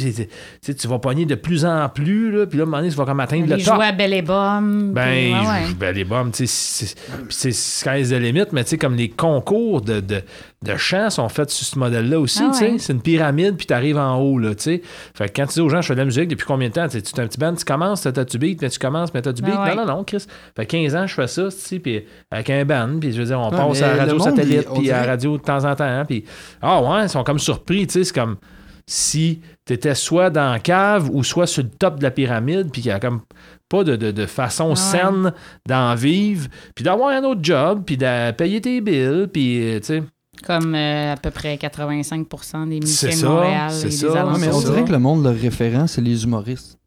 tu 0.62 0.88
vas 0.88 1.00
pogner 1.00 1.26
de 1.26 1.36
plus 1.36 1.66
en 1.66 1.90
plus, 1.90 2.32
là, 2.32 2.46
puis 2.46 2.58
là, 2.58 2.64
à 2.64 2.66
un 2.66 2.70
moment 2.70 2.78
donné, 2.78 2.90
tu 2.92 2.96
vas 2.98 3.06
comme 3.06 3.20
atteindre 3.20 3.48
le 3.48 3.58
top. 3.64 3.76
jouets 3.76 3.86
à 3.86 3.92
Belle 3.92 4.14
et 4.14 4.22
Bomme. 4.22 4.94
Ben, 4.94 5.04
puis- 5.12 5.34
ouais, 5.34 5.40
ouais. 5.40 5.74
ben, 5.78 5.96
les 5.96 6.04
bombes, 6.04 6.32
tu 6.32 6.46
sais, 6.46 6.86
c'est- 6.86 6.96
puis 6.96 7.26
c'est 7.30 7.52
sky's 7.52 8.10
the 8.10 8.14
limit, 8.14 8.46
mais 8.52 8.64
tu 8.64 8.72
sais, 8.72 8.78
comme 8.78 8.96
les 8.96 9.10
concours 9.10 9.82
de, 9.82 10.00
de, 10.00 10.22
de 10.64 10.76
chant 10.78 11.10
sont 11.10 11.30
faits 11.30 11.50
sur 11.52 11.66
ce 11.66 11.78
modèle-là 11.78 12.20
aussi, 12.20 12.40
Ah 12.42 12.52
tu 12.58 12.64
ouais. 12.64 12.76
C'est 12.80 12.94
une 12.94 13.02
pyramide, 13.02 13.58
puis 13.58 13.66
t'arrives 13.68 13.98
en 13.98 14.18
haut, 14.18 14.40
là, 14.40 14.56
tu 14.56 14.64
sais. 14.64 14.82
Fait 15.16 15.28
que 15.30 15.34
quand 15.42 15.48
tu 15.48 15.54
dis 15.56 15.62
aux 15.62 15.70
gens, 15.70 15.82
je 15.82 15.88
fais 15.88 15.94
de 15.94 16.00
la 16.00 16.06
musique 16.06 16.28
depuis 16.30 16.46
combien 16.46 16.70
de 16.70 16.74
temps? 16.74 16.88
Tu 16.88 17.02
tu 17.02 17.16
es 17.16 17.20
un 17.20 17.28
petit 17.28 17.38
band, 17.38 17.54
tu 17.54 17.66
commences, 17.66 18.02
t'as 18.02 18.24
du 18.26 18.38
beat, 18.38 18.62
mais 18.62 18.70
tu 18.70 18.80
commences, 18.80 19.14
mais 19.14 19.22
t'as 19.22 19.34
du 19.34 19.42
beat. 19.42 19.54
Ah 19.58 19.64
ouais. 19.66 19.76
Non, 19.76 19.86
non, 19.86 19.98
non, 19.98 20.04
Chris. 20.04 20.26
Fait 20.56 20.66
15 20.66 20.96
ans, 20.96 21.06
je 21.08 21.14
fais 21.14 21.28
ça, 21.28 21.44
tu 21.50 21.58
sais, 21.58 21.80
puis 21.80 22.04
avec 22.32 22.50
un 22.50 22.66
band, 22.66 22.98
puis 23.00 23.12
je 23.12 23.20
veux 23.20 23.26
dire, 23.28 23.40
on 23.40 23.50
Ouais, 23.52 23.58
passe 23.58 23.82
à 23.82 23.88
la 23.96 23.96
radio 24.04 24.18
monde, 24.18 24.24
satellite, 24.30 24.68
puis 24.74 24.90
à 24.92 25.02
la 25.02 25.08
radio 25.08 25.38
de 25.38 25.44
temps 25.44 25.66
en 25.66 25.76
temps, 25.76 25.84
hein, 25.84 26.06
puis 26.06 26.24
ah 26.62 26.82
ouais, 26.82 27.04
ils 27.04 27.10
sont 27.10 27.24
comme 27.24 27.40
surpris, 27.40 27.86
tu 27.88 27.94
sais, 27.94 28.04
c'est 28.06 28.16
comme 28.16 28.38
si 28.86 29.42
t'étais 29.66 29.96
soit 29.96 30.30
dans 30.30 30.52
la 30.52 30.60
cave 30.60 31.10
ou 31.12 31.24
soit 31.24 31.48
sur 31.48 31.64
le 31.64 31.70
top 31.70 32.00
de 32.00 32.04
la 32.04 32.12
pyramide, 32.12 32.70
puis 32.72 32.82
qu'il 32.82 32.90
y 32.90 32.94
a 32.94 33.00
comme 33.00 33.22
pas 33.70 33.84
de, 33.86 33.96
de- 33.96 34.12
de 34.12 34.26
façon 34.26 34.66
Ah 34.66 34.70
ouais. 34.70 34.76
saine 34.76 35.34
d'en 35.68 35.96
vivre, 35.96 36.48
puis 36.76 36.84
d'avoir 36.84 37.10
un 37.10 37.24
autre 37.24 37.40
job, 37.42 37.84
puis 37.86 37.96
de 37.98 38.32
payer 38.32 38.60
tes 38.62 38.82
bills, 38.82 39.28
puis 39.32 39.78
tu 39.80 39.84
sais. 39.84 40.04
Comme 40.46 40.76
euh, 40.76 41.14
à 41.14 41.18
peu 41.18 41.32
près 41.32 41.56
85% 41.56 42.68
des 42.70 42.80
musiciens 42.80 43.10
C'est 43.12 43.16
de 43.16 43.22
ça, 43.22 43.30
Montréal 43.30 43.72
c'est 43.72 43.88
et 43.88 43.92
ça. 43.92 44.34
mais 44.40 44.48
on 44.50 44.60
ça. 44.60 44.70
dirait 44.70 44.84
que 44.84 44.92
le 44.92 45.00
monde, 45.00 45.24
le 45.24 45.30
référent, 45.30 45.88
c'est 45.88 46.02
les 46.02 46.24
humoristes. 46.24 46.78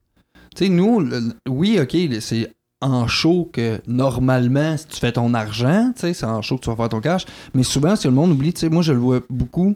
Tu 0.55 0.65
sais, 0.67 0.71
nous, 0.71 1.01
le- 1.01 1.33
oui, 1.49 1.79
OK, 1.81 1.97
c'est 2.21 2.53
en 2.83 3.07
show 3.09 3.49
que 3.53 3.81
normalement, 3.87 4.77
si 4.77 4.87
tu 4.87 4.97
fais 4.99 5.13
ton 5.13 5.33
argent, 5.35 5.93
tu 5.95 6.03
sais, 6.03 6.15
c'est 6.15 6.27
en 6.27 6.43
show 6.43 6.57
que 6.57 6.65
tu 6.65 6.71
vas 6.71 6.77
faire 6.77 6.89
ton 6.91 7.01
cash. 7.01 7.25
Mais 7.55 7.63
souvent, 7.63 7.97
si 7.97 8.07
le 8.07 8.13
monde 8.15 8.33
oublie, 8.33 8.53
tu 8.53 8.61
sais, 8.61 8.69
moi, 8.69 8.83
je 8.83 8.93
le 8.93 8.99
vois 8.99 9.21
beaucoup, 9.31 9.75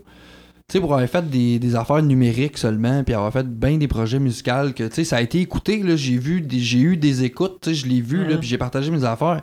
tu 0.69 0.73
sais, 0.75 0.81
pour 0.81 0.93
avoir 0.95 1.09
fait 1.09 1.29
des, 1.29 1.59
des 1.59 1.75
affaires 1.77 2.03
numériques 2.03 2.59
seulement, 2.59 3.03
puis 3.03 3.15
avoir 3.15 3.33
fait 3.33 3.47
bien 3.49 3.79
des 3.79 3.89
projets 3.89 4.19
musicaux, 4.19 4.73
que, 4.77 4.85
tu 4.85 4.95
sais, 4.95 5.05
ça 5.05 5.17
a 5.17 5.21
été 5.23 5.41
écouté, 5.41 5.83
là, 5.83 5.97
j'ai 5.97 6.19
vu, 6.19 6.47
j'ai 6.51 6.79
eu 6.81 6.97
des 6.97 7.25
écoutes, 7.25 7.59
tu 7.63 7.71
sais, 7.71 7.75
je 7.75 7.87
l'ai 7.87 8.01
vu, 8.03 8.27
là, 8.27 8.37
puis 8.37 8.47
j'ai 8.49 8.59
partagé 8.59 8.91
mes 8.91 9.05
affaires. 9.05 9.43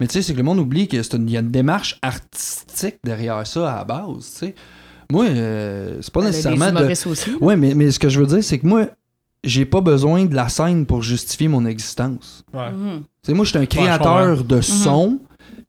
Mais 0.00 0.06
tu 0.06 0.14
sais, 0.14 0.22
c'est 0.22 0.32
que 0.32 0.38
le 0.38 0.44
monde 0.44 0.58
oublie 0.58 0.88
qu'il 0.88 0.98
y 0.98 1.36
a 1.36 1.40
une 1.40 1.50
démarche 1.50 1.98
artistique 2.02 2.96
derrière 3.04 3.46
ça 3.46 3.70
à 3.72 3.76
la 3.76 3.84
base, 3.84 4.32
tu 4.32 4.46
sais. 4.46 4.54
Moi, 5.12 5.26
euh, 5.26 5.98
c'est 6.00 6.12
pas 6.12 6.20
Ben, 6.20 6.26
nécessairement 6.28 6.72
de... 6.72 7.08
aussi. 7.08 7.30
Ouais, 7.40 7.56
mais, 7.56 7.74
mais 7.74 7.90
ce 7.90 7.98
que 7.98 8.08
je 8.08 8.20
veux 8.20 8.26
dire, 8.26 8.42
c'est 8.42 8.58
que 8.58 8.66
moi, 8.66 8.86
j'ai 9.44 9.64
pas 9.64 9.80
besoin 9.80 10.24
de 10.24 10.34
la 10.34 10.48
scène 10.48 10.86
pour 10.86 11.02
justifier 11.02 11.48
mon 11.48 11.66
existence. 11.66 12.44
Mhm. 12.54 13.00
Tu 13.00 13.04
sais, 13.22 13.34
moi, 13.34 13.44
je 13.44 13.50
suis 13.50 13.58
un 13.58 13.66
créateur 13.66 14.44
de 14.44 14.60
son. 14.60 15.20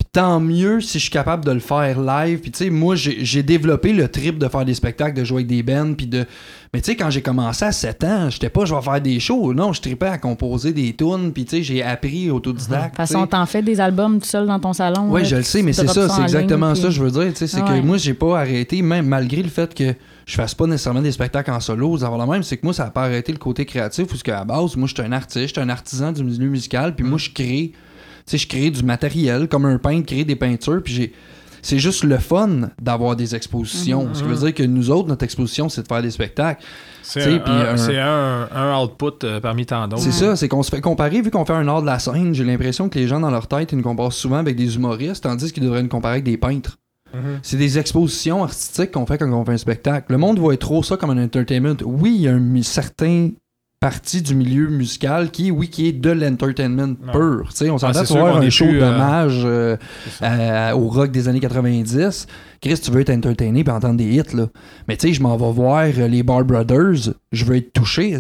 Puis 0.02 0.10
tant 0.14 0.40
mieux 0.40 0.82
si 0.82 0.98
je 0.98 1.04
suis 1.04 1.12
capable 1.12 1.46
de 1.46 1.52
le 1.52 1.60
faire 1.60 2.02
live. 2.02 2.40
Puis 2.40 2.50
tu 2.50 2.64
sais, 2.64 2.70
moi, 2.72 2.96
j'ai 2.96 3.44
développé 3.44 3.94
le 3.94 4.08
trip 4.08 4.40
de 4.40 4.48
faire 4.48 4.66
des 4.66 4.74
spectacles, 4.74 5.16
de 5.16 5.24
jouer 5.24 5.42
avec 5.44 5.48
des 5.48 5.62
bands. 5.62 5.94
Puis 5.94 6.08
de. 6.08 6.26
Mais 6.74 6.82
tu 6.82 6.88
sais, 6.90 6.96
quand 6.96 7.12
j'ai 7.12 7.22
commencé 7.22 7.66
à 7.66 7.72
7 7.72 8.04
ans, 8.06 8.30
j'étais 8.32 8.50
pas, 8.50 8.66
je 8.66 8.74
vais 8.74 8.82
faire 8.82 9.00
des 9.00 9.20
shows. 9.20 9.54
Non, 9.54 9.74
je 9.74 9.82
tripais 9.82 10.08
à 10.08 10.18
composer 10.18 10.74
des 10.74 10.96
tunes. 10.96 11.32
Puis 11.34 11.46
tu 11.46 11.58
sais, 11.58 11.62
j'ai 11.64 11.84
appris 11.84 12.26
De 12.26 12.32
autodidacte. 12.32 12.86
toute 12.88 12.96
façon, 12.96 13.28
t'en 13.28 13.46
fais 13.46 13.62
des 13.62 13.80
albums 13.80 14.20
tout 14.20 14.26
seul 14.28 14.48
dans 14.48 14.60
ton 14.60 14.74
salon. 14.74 15.06
Oui, 15.12 15.24
je 15.24 15.36
le 15.36 15.42
puis 15.44 15.50
sais, 15.52 15.62
mais 15.62 15.72
c'est 15.74 15.86
ça, 15.88 16.10
c'est 16.10 16.16
ligne, 16.16 16.24
exactement 16.24 16.74
puis- 16.74 16.82
ça, 16.82 16.90
je 16.90 17.04
veux 17.04 17.12
dire. 17.12 17.28
tu 17.34 17.36
sais, 17.36 17.46
C'est 17.48 17.62
ouais. 17.62 17.80
que 17.82 17.86
moi, 17.86 17.98
j'ai 17.98 18.16
pas 18.16 18.40
arrêté, 18.40 18.82
même 18.82 19.06
malgré 19.06 19.44
le 19.44 19.50
fait 19.50 19.72
que 19.76 19.94
je 20.26 20.34
fasse 20.36 20.56
pas 20.56 20.66
nécessairement 20.66 21.04
des 21.04 21.12
spectacles 21.12 21.52
en 21.52 21.60
solo, 21.60 22.00
d'avoir 22.00 22.18
la 22.18 22.26
même, 22.26 22.42
c'est 22.42 22.58
que 22.58 22.66
moi, 22.66 22.74
ça 22.74 22.86
a 22.86 22.90
pas 22.90 23.04
arrêté 23.04 23.32
le 23.34 23.38
côté 23.38 23.66
créatif, 23.66 24.08
parce 24.08 24.24
qu'à 24.24 24.44
base, 24.46 24.76
moi, 24.78 24.88
je 24.88 24.96
suis 24.96 25.04
un 25.04 25.12
artiste, 25.12 25.48
je 25.48 25.52
suis 25.54 25.62
un 25.62 25.70
artisan 25.70 26.12
du 26.12 26.24
milieu 26.24 26.50
musical, 26.50 26.96
puis 26.96 27.06
moi, 27.06 27.20
je 27.20 27.30
crée, 27.30 27.74
sais, 28.26 28.38
je 28.38 28.48
crée 28.48 28.70
du 28.70 28.84
matériel, 28.84 29.48
comme 29.48 29.66
un 29.66 29.78
peintre 29.78 30.06
crée 30.08 30.24
des 30.24 30.36
peintures, 30.36 30.82
puis 30.84 30.94
j'ai. 30.94 31.14
C'est 31.64 31.78
juste 31.78 32.04
le 32.04 32.18
fun 32.18 32.70
d'avoir 32.82 33.16
des 33.16 33.36
expositions. 33.36 34.10
Ce 34.14 34.24
qui 34.24 34.28
veut 34.30 34.36
dire 34.36 34.54
que 34.56 34.64
nous 34.64 34.90
autres, 34.90 35.08
notre 35.08 35.24
exposition, 35.24 35.70
c'est 35.70 35.84
de 35.84 35.88
faire 35.88 36.02
des 36.02 36.10
spectacles. 36.10 36.64
C'est 37.04 38.00
un, 38.00 38.48
un- 38.52 38.74
un- 38.74 38.82
output 38.84 39.24
euh, 39.24 39.40
parmi 39.40 39.68
tant 39.68 39.88
d'autres. 39.88 40.02
C'est 40.02 40.12
ça, 40.12 40.36
c'est 40.36 40.48
qu'on 40.48 40.64
se 40.64 40.72
fait 40.72 40.82
comparer, 40.82 41.22
vu 41.22 41.30
qu'on 41.30 41.46
fait 41.46 41.54
un 41.54 41.68
art 41.68 41.82
de 41.82 41.86
la 41.86 42.00
scène, 42.00 42.34
j'ai 42.34 42.44
l'impression 42.46 42.90
que 42.90 42.98
les 42.98 43.08
gens 43.08 43.20
dans 43.20 43.30
leur 43.30 43.46
tête, 43.48 43.72
ils 43.74 43.76
nous 43.78 43.84
comparent 43.84 44.12
souvent 44.12 44.38
avec 44.38 44.56
des 44.56 44.76
humoristes, 44.76 45.24
tandis 45.24 45.54
qu'ils 45.54 45.62
devraient 45.62 45.84
nous 45.84 45.90
comparer 45.90 46.14
avec 46.16 46.24
des 46.24 46.38
peintres. 46.38 46.78
Mhm. 47.14 47.40
C'est 47.44 47.58
des 47.58 47.78
expositions 47.78 48.42
artistiques 48.44 48.92
qu'on 48.92 49.06
fait 49.06 49.20
quand 49.20 49.30
on 49.32 49.46
fait 49.46 49.52
un 49.54 49.58
spectacle. 49.58 50.12
Le 50.12 50.18
monde 50.18 50.40
voit 50.40 50.58
trop 50.58 50.82
ça 50.82 50.98
comme 50.98 51.12
un 51.12 51.24
entertainment. 51.24 51.76
Oui, 51.86 52.14
il 52.16 52.22
y 52.22 52.28
a 52.28 52.34
un 52.34 52.62
certain 52.64 53.30
partie 53.82 54.22
du 54.22 54.36
milieu 54.36 54.68
musical 54.70 55.32
qui, 55.32 55.50
oui, 55.50 55.68
qui 55.68 55.88
est 55.88 55.92
de 55.92 56.12
l'entertainment 56.12 56.94
pur. 57.12 57.48
Tu 57.50 57.58
sais, 57.58 57.70
on 57.72 57.80
s'entend 57.80 58.06
sûr 58.06 58.18
voir 58.18 58.38
un 58.38 58.50
show 58.52 58.66
euh, 58.66 58.80
d'hommage 58.80 59.42
euh, 59.44 59.76
euh, 60.22 60.72
au 60.74 60.88
rock 60.88 61.10
des 61.10 61.28
années 61.28 61.40
90. 61.40 62.28
Chris, 62.62 62.80
tu 62.80 62.92
veux 62.92 63.02
être 63.02 63.10
entertainé 63.10 63.64
et 63.66 63.70
entendre 63.72 63.98
des 63.98 64.06
hits, 64.06 64.36
là. 64.36 64.46
Mais 64.88 64.98
tu 64.98 65.08
sais, 65.08 65.14
je 65.16 65.22
m'en 65.24 65.36
vais 65.36 65.52
voir 65.52 65.88
les 65.88 66.22
Bar 66.22 66.46
Brothers, 66.46 67.12
je 67.32 67.44
veux 67.46 67.56
être 67.56 67.74
touché, 67.74 68.14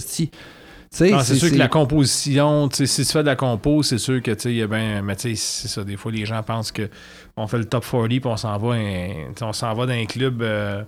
Non, 1.11 1.19
c'est 1.19 1.35
sûr 1.35 1.51
que 1.51 1.55
la 1.57 1.67
composition, 1.67 2.67
si 2.73 3.05
tu 3.05 3.11
fais 3.11 3.21
de 3.21 3.27
la 3.27 3.35
compo, 3.35 3.83
c'est 3.83 3.99
sûr 3.99 4.19
que 4.21 4.31
tu 4.31 4.59
sais, 4.61 4.67
bien. 4.67 5.03
Mais 5.03 5.15
tu 5.15 5.29
sais, 5.29 5.35
c'est 5.35 5.67
ça. 5.67 5.83
Des 5.83 5.95
fois, 5.95 6.11
les 6.11 6.25
gens 6.25 6.41
pensent 6.41 6.71
que 6.71 6.89
on 7.37 7.45
fait 7.45 7.59
le 7.59 7.65
top 7.65 7.85
40 7.89 8.07
puis 8.09 8.19
on 8.25 8.35
s'en 8.35 8.57
va, 8.57 8.73
un- 8.73 9.31
on 9.41 9.53
s'en 9.53 9.73
va 9.75 9.85
dans 9.85 9.93
un 9.93 10.05
club 10.05 10.41
euh, 10.41 10.81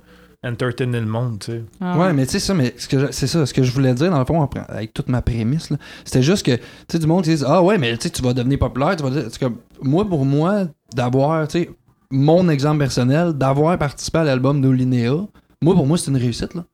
entertainer 0.44 1.00
le 1.00 1.06
monde, 1.06 1.40
tu 1.40 1.52
sais. 1.52 1.62
Ah 1.82 1.98
Ouais, 1.98 2.14
mais 2.14 2.26
tu 2.26 2.34
sais, 2.34 2.40
ça, 2.40 2.54
mais 2.54 2.74
ce 2.78 2.88
que 2.88 3.00
je- 3.00 3.12
c'est 3.12 3.28
ça, 3.28 3.46
ce 3.46 3.54
que 3.54 3.64
je 3.64 3.72
voulais 3.72 3.94
dire, 3.94 4.12
dans 4.12 4.20
le 4.20 4.26
fond, 4.26 4.48
avec 4.68 4.94
toute 4.94 5.08
ma 5.10 5.22
prémisse, 5.22 5.70
là, 5.70 5.78
c'était 6.04 6.22
juste 6.22 6.46
que, 6.46 6.56
tu 6.56 6.62
sais, 6.90 7.00
du 7.00 7.08
monde 7.08 7.24
qui 7.24 7.34
dit, 7.36 7.44
ah 7.46 7.62
ouais, 7.64 7.78
mais 7.78 7.96
tu 7.98 8.04
sais, 8.04 8.10
tu 8.10 8.22
vas 8.22 8.34
devenir 8.34 8.60
populaire, 8.60 8.96
tu 8.96 9.04
vas 9.04 9.10
dire, 9.10 9.24
comme, 9.40 9.58
moi, 9.82 10.08
pour 10.08 10.26
moi, 10.26 10.66
d'avoir, 10.96 11.48
tu 11.48 11.60
sais, 11.64 11.70
mon 12.12 12.50
exemple 12.50 12.80
personnel, 12.80 13.34
d'avoir 13.34 13.78
participé 13.78 14.20
à 14.20 14.24
l'album 14.24 14.62
de 14.62 14.70
Linéa, 14.70 15.14
moi, 15.62 15.74
pour 15.76 15.88
moi, 15.88 15.98
c'est 15.98 16.12
une 16.12 16.18
réussite, 16.18 16.54
là. 16.54 16.66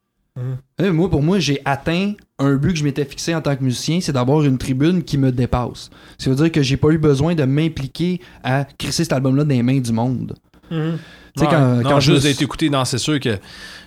Euh, 0.82 0.94
Moi, 0.94 1.10
pour 1.10 1.22
moi, 1.22 1.38
j'ai 1.40 1.60
atteint 1.66 2.14
un 2.38 2.56
but 2.56 2.72
que 2.72 2.80
je 2.80 2.84
m'étais 2.86 3.04
fixé 3.04 3.36
en 3.36 3.42
tant 3.42 3.56
que 3.58 3.64
musicien, 3.64 4.00
c'est 4.02 4.14
d'avoir 4.14 4.42
une 4.44 4.58
tribune 4.58 5.04
qui 5.04 5.18
me 5.18 5.32
dépasse. 5.34 5.90
Ça 6.18 6.30
veut 6.30 6.36
dire 6.38 6.50
que 6.52 6.62
j'ai 6.62 6.78
pas 6.78 6.90
eu 6.92 6.98
besoin 6.98 7.36
de 7.36 7.44
m'impliquer 7.44 8.22
à 8.42 8.64
crisser 8.78 9.04
cet 9.04 9.12
album-là 9.12 9.44
dans 9.44 9.50
les 9.50 9.64
mains 9.64 9.80
du 9.82 9.92
monde. 9.92 10.36
Tu 10.70 10.76
sais, 11.38 11.46
Ouais, 11.46 11.52
quand, 11.52 11.76
non, 11.76 11.84
quand 11.84 12.00
je 12.00 12.12
juste 12.14 12.24
d'être 12.26 12.42
écouté, 12.42 12.70
non, 12.70 12.86
c'est 12.86 12.98
sûr 12.98 13.20
que, 13.20 13.36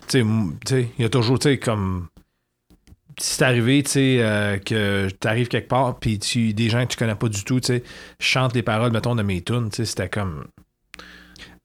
tu 0.08 0.20
sais, 0.20 0.24
tu 0.66 0.88
il 0.98 1.02
y 1.02 1.04
a 1.04 1.08
toujours, 1.08 1.38
tu 1.38 1.48
sais, 1.50 1.58
comme, 1.58 2.08
si 3.20 3.34
c'est 3.36 3.44
arrivé, 3.44 3.82
tu 3.82 3.90
sais, 3.90 4.16
euh, 4.20 4.58
que 4.58 5.08
t'arrives 5.20 5.48
quelque 5.48 5.68
part, 5.68 5.98
puis 5.98 6.18
tu, 6.18 6.54
des 6.54 6.68
gens 6.70 6.84
que 6.84 6.92
tu 6.92 6.96
connais 6.96 7.14
pas 7.14 7.28
du 7.28 7.44
tout, 7.44 7.60
tu 7.60 7.66
sais, 7.68 7.82
chantent 8.20 8.54
les 8.54 8.62
paroles, 8.62 8.92
mettons, 8.92 9.14
de 9.14 9.22
mes 9.22 9.42
tunes, 9.42 9.68
tu 9.70 9.76
sais, 9.76 9.84
c'était 9.84 10.08
comme, 10.08 10.44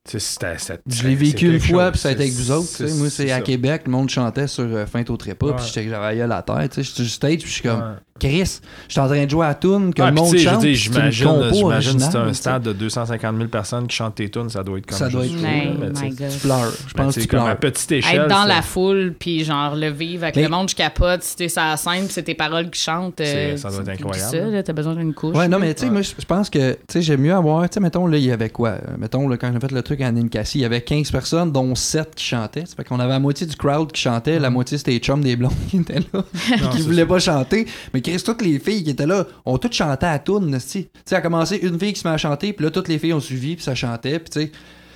tu 0.03 0.11
sais, 0.11 0.19
c'était, 0.19 0.57
c'était- 0.57 0.79
Je 0.87 1.03
l'ai 1.03 1.09
c'est 1.09 1.15
vécu 1.15 1.53
une 1.53 1.59
fois, 1.59 1.91
puis 1.91 1.99
ça 1.99 2.09
a 2.09 2.11
été 2.13 2.21
avec 2.23 2.33
c'est- 2.33 2.41
vous 2.41 2.51
autres. 2.51 2.69
tu 2.77 2.87
sais. 2.87 2.93
Moi, 2.95 3.09
c'est 3.09 3.31
à 3.31 3.37
ça. 3.37 3.41
Québec, 3.41 3.81
le 3.85 3.91
monde 3.91 4.09
chantait 4.09 4.47
sur 4.47 4.63
euh, 4.63 4.85
Fin 4.85 5.03
au 5.09 5.17
trépas, 5.17 5.53
puis 5.53 5.65
j'étais 5.67 5.89
j'avais 5.89 6.21
à 6.21 6.27
la 6.27 6.41
terre. 6.43 6.67
tu 6.69 6.75
sais. 6.75 6.83
J'étais 6.83 7.03
sur 7.03 7.11
stage, 7.11 7.37
puis 7.39 7.47
je 7.47 7.53
suis 7.53 7.61
comme, 7.63 7.79
Ouais. 7.81 7.95
Chris, 8.19 8.59
je 8.87 8.91
suis 8.91 8.99
en 9.01 9.07
train 9.07 9.25
de 9.25 9.29
jouer 9.29 9.45
à 9.47 9.53
tune 9.55 9.93
que 9.93 10.01
Ah, 10.01 10.07
le 10.09 10.15
monde 10.15 10.37
chante. 10.37 10.61
j'imagine, 10.63 11.51
j'imagine 11.51 11.99
c'est 11.99 12.15
un 12.15 12.33
stade 12.33 12.63
de 12.63 12.73
250 12.73 13.35
000 13.37 13.47
personnes 13.49 13.87
qui 13.87 13.95
chantent 13.95 14.15
tes 14.15 14.29
tunes, 14.29 14.49
ça 14.49 14.63
doit 14.63 14.77
être 14.79 14.85
comme 14.85 14.97
Ça 14.97 15.09
doit 15.09 15.25
être 15.25 15.33
mais 15.41 15.89
tu 15.91 15.95
sais, 15.95 16.03
my 16.05 16.09
God. 16.15 16.29
Tu 16.31 16.39
pleures. 16.39 16.73
Je 16.87 16.93
pense 16.93 17.13
tu 17.13 17.19
que 17.21 17.25
tu 17.25 17.29
comme 17.29 17.39
à 17.47 17.55
pleures. 17.55 17.71
petite 17.73 17.91
échelle. 17.91 18.21
Être 18.21 18.27
dans 18.27 18.45
la 18.45 18.61
foule, 18.61 19.13
puis 19.17 19.43
genre 19.43 19.75
le 19.75 19.89
vivre 19.89 20.23
avec 20.23 20.35
Mais- 20.35 20.43
le 20.43 20.49
monde, 20.49 20.69
je 20.69 20.75
capote, 20.75 21.23
si 21.23 21.35
t'es 21.35 21.49
sur 21.49 21.61
la 21.61 21.77
scène, 21.77 22.03
puis 22.05 22.13
c'est 22.13 22.23
tes 22.23 22.35
paroles 22.35 22.69
qui 22.69 22.79
chantent. 22.81 23.21
euh, 23.21 23.55
C'est- 23.55 23.57
ça 23.57 23.69
doit 23.69 23.79
être 23.79 23.85
c'est- 23.85 23.91
incroyable. 23.93 24.31
Ça, 24.31 24.37
là, 24.39 24.63
t'as 24.63 24.73
besoin 24.73 24.95
d'une 24.95 25.13
couche. 25.13 25.35
Ouais, 25.35 25.47
non, 25.47 25.59
mais 25.59 25.73
tu 25.73 25.81
sais, 25.81 25.85
Ouais. 25.87 25.91
moi, 25.91 26.01
je 26.01 26.25
pense 26.25 26.49
que, 26.49 26.73
tu 26.73 26.77
sais, 26.89 27.01
j'aime 27.01 27.21
mieux 27.21 27.33
avoir, 27.33 27.67
tu 27.69 27.75
sais, 27.75 27.79
mettons, 27.79 28.07
là, 28.07 28.17
il 28.17 28.23
y 28.25 28.31
avait 28.31 28.49
quoi? 28.49 28.75
Mettons, 28.97 29.27
là, 29.27 29.37
quand 29.37 29.51
j'ai 29.53 29.59
fait 29.59 29.71
le 29.71 29.81
truc 29.81 30.01
à 30.01 30.11
Ninkasi, 30.11 30.59
il 30.59 30.61
y 30.61 30.65
avait 30.65 30.81
15 30.81 31.11
personnes, 31.11 31.51
dont 31.51 31.73
7 31.75 32.13
qui 32.15 32.23
chantaient. 32.25 32.65
Ça 32.65 32.75
fait 32.75 32.83
qu'on 32.83 32.99
avait 32.99 33.11
la 33.11 33.19
moitié 33.19 33.45
du 33.47 33.55
crowd 33.55 33.91
qui 33.91 34.01
chantait, 34.01 34.39
la 34.39 34.49
moitié 34.49 34.77
c'était 34.77 34.91
les 34.91 34.99
chums 34.99 35.21
des 35.23 35.35
blondes 35.35 35.51
qui 35.69 35.77
étaient 35.77 35.99
là, 36.13 36.23
qui 36.71 36.81
voulaient 36.81 37.05
pas 37.05 37.19
chanter. 37.19 37.65
Mais 37.93 38.01
Chris, 38.11 38.21
toutes 38.23 38.41
les 38.41 38.59
filles 38.59 38.83
qui 38.83 38.91
étaient 38.91 39.05
là 39.07 39.25
ont 39.45 39.57
toutes 39.57 39.73
chanté 39.73 40.05
à 40.05 40.19
tu 40.19 40.33
sais. 40.59 40.83
Tu 40.83 40.89
sais, 41.05 41.15
a 41.15 41.21
commencé 41.21 41.57
une 41.57 41.79
fille 41.79 41.93
qui 41.93 41.99
se 41.99 42.07
met 42.07 42.13
à 42.13 42.17
chanter, 42.17 42.53
puis 42.53 42.63
là, 42.65 42.71
toutes 42.71 42.87
les 42.87 42.99
filles 42.99 43.13
ont 43.13 43.19
suivi, 43.19 43.55
puis 43.55 43.63
ça 43.63 43.75
chantait, 43.75 44.19
puis 44.19 44.29
tu 44.29 44.41
sais. 44.41 44.51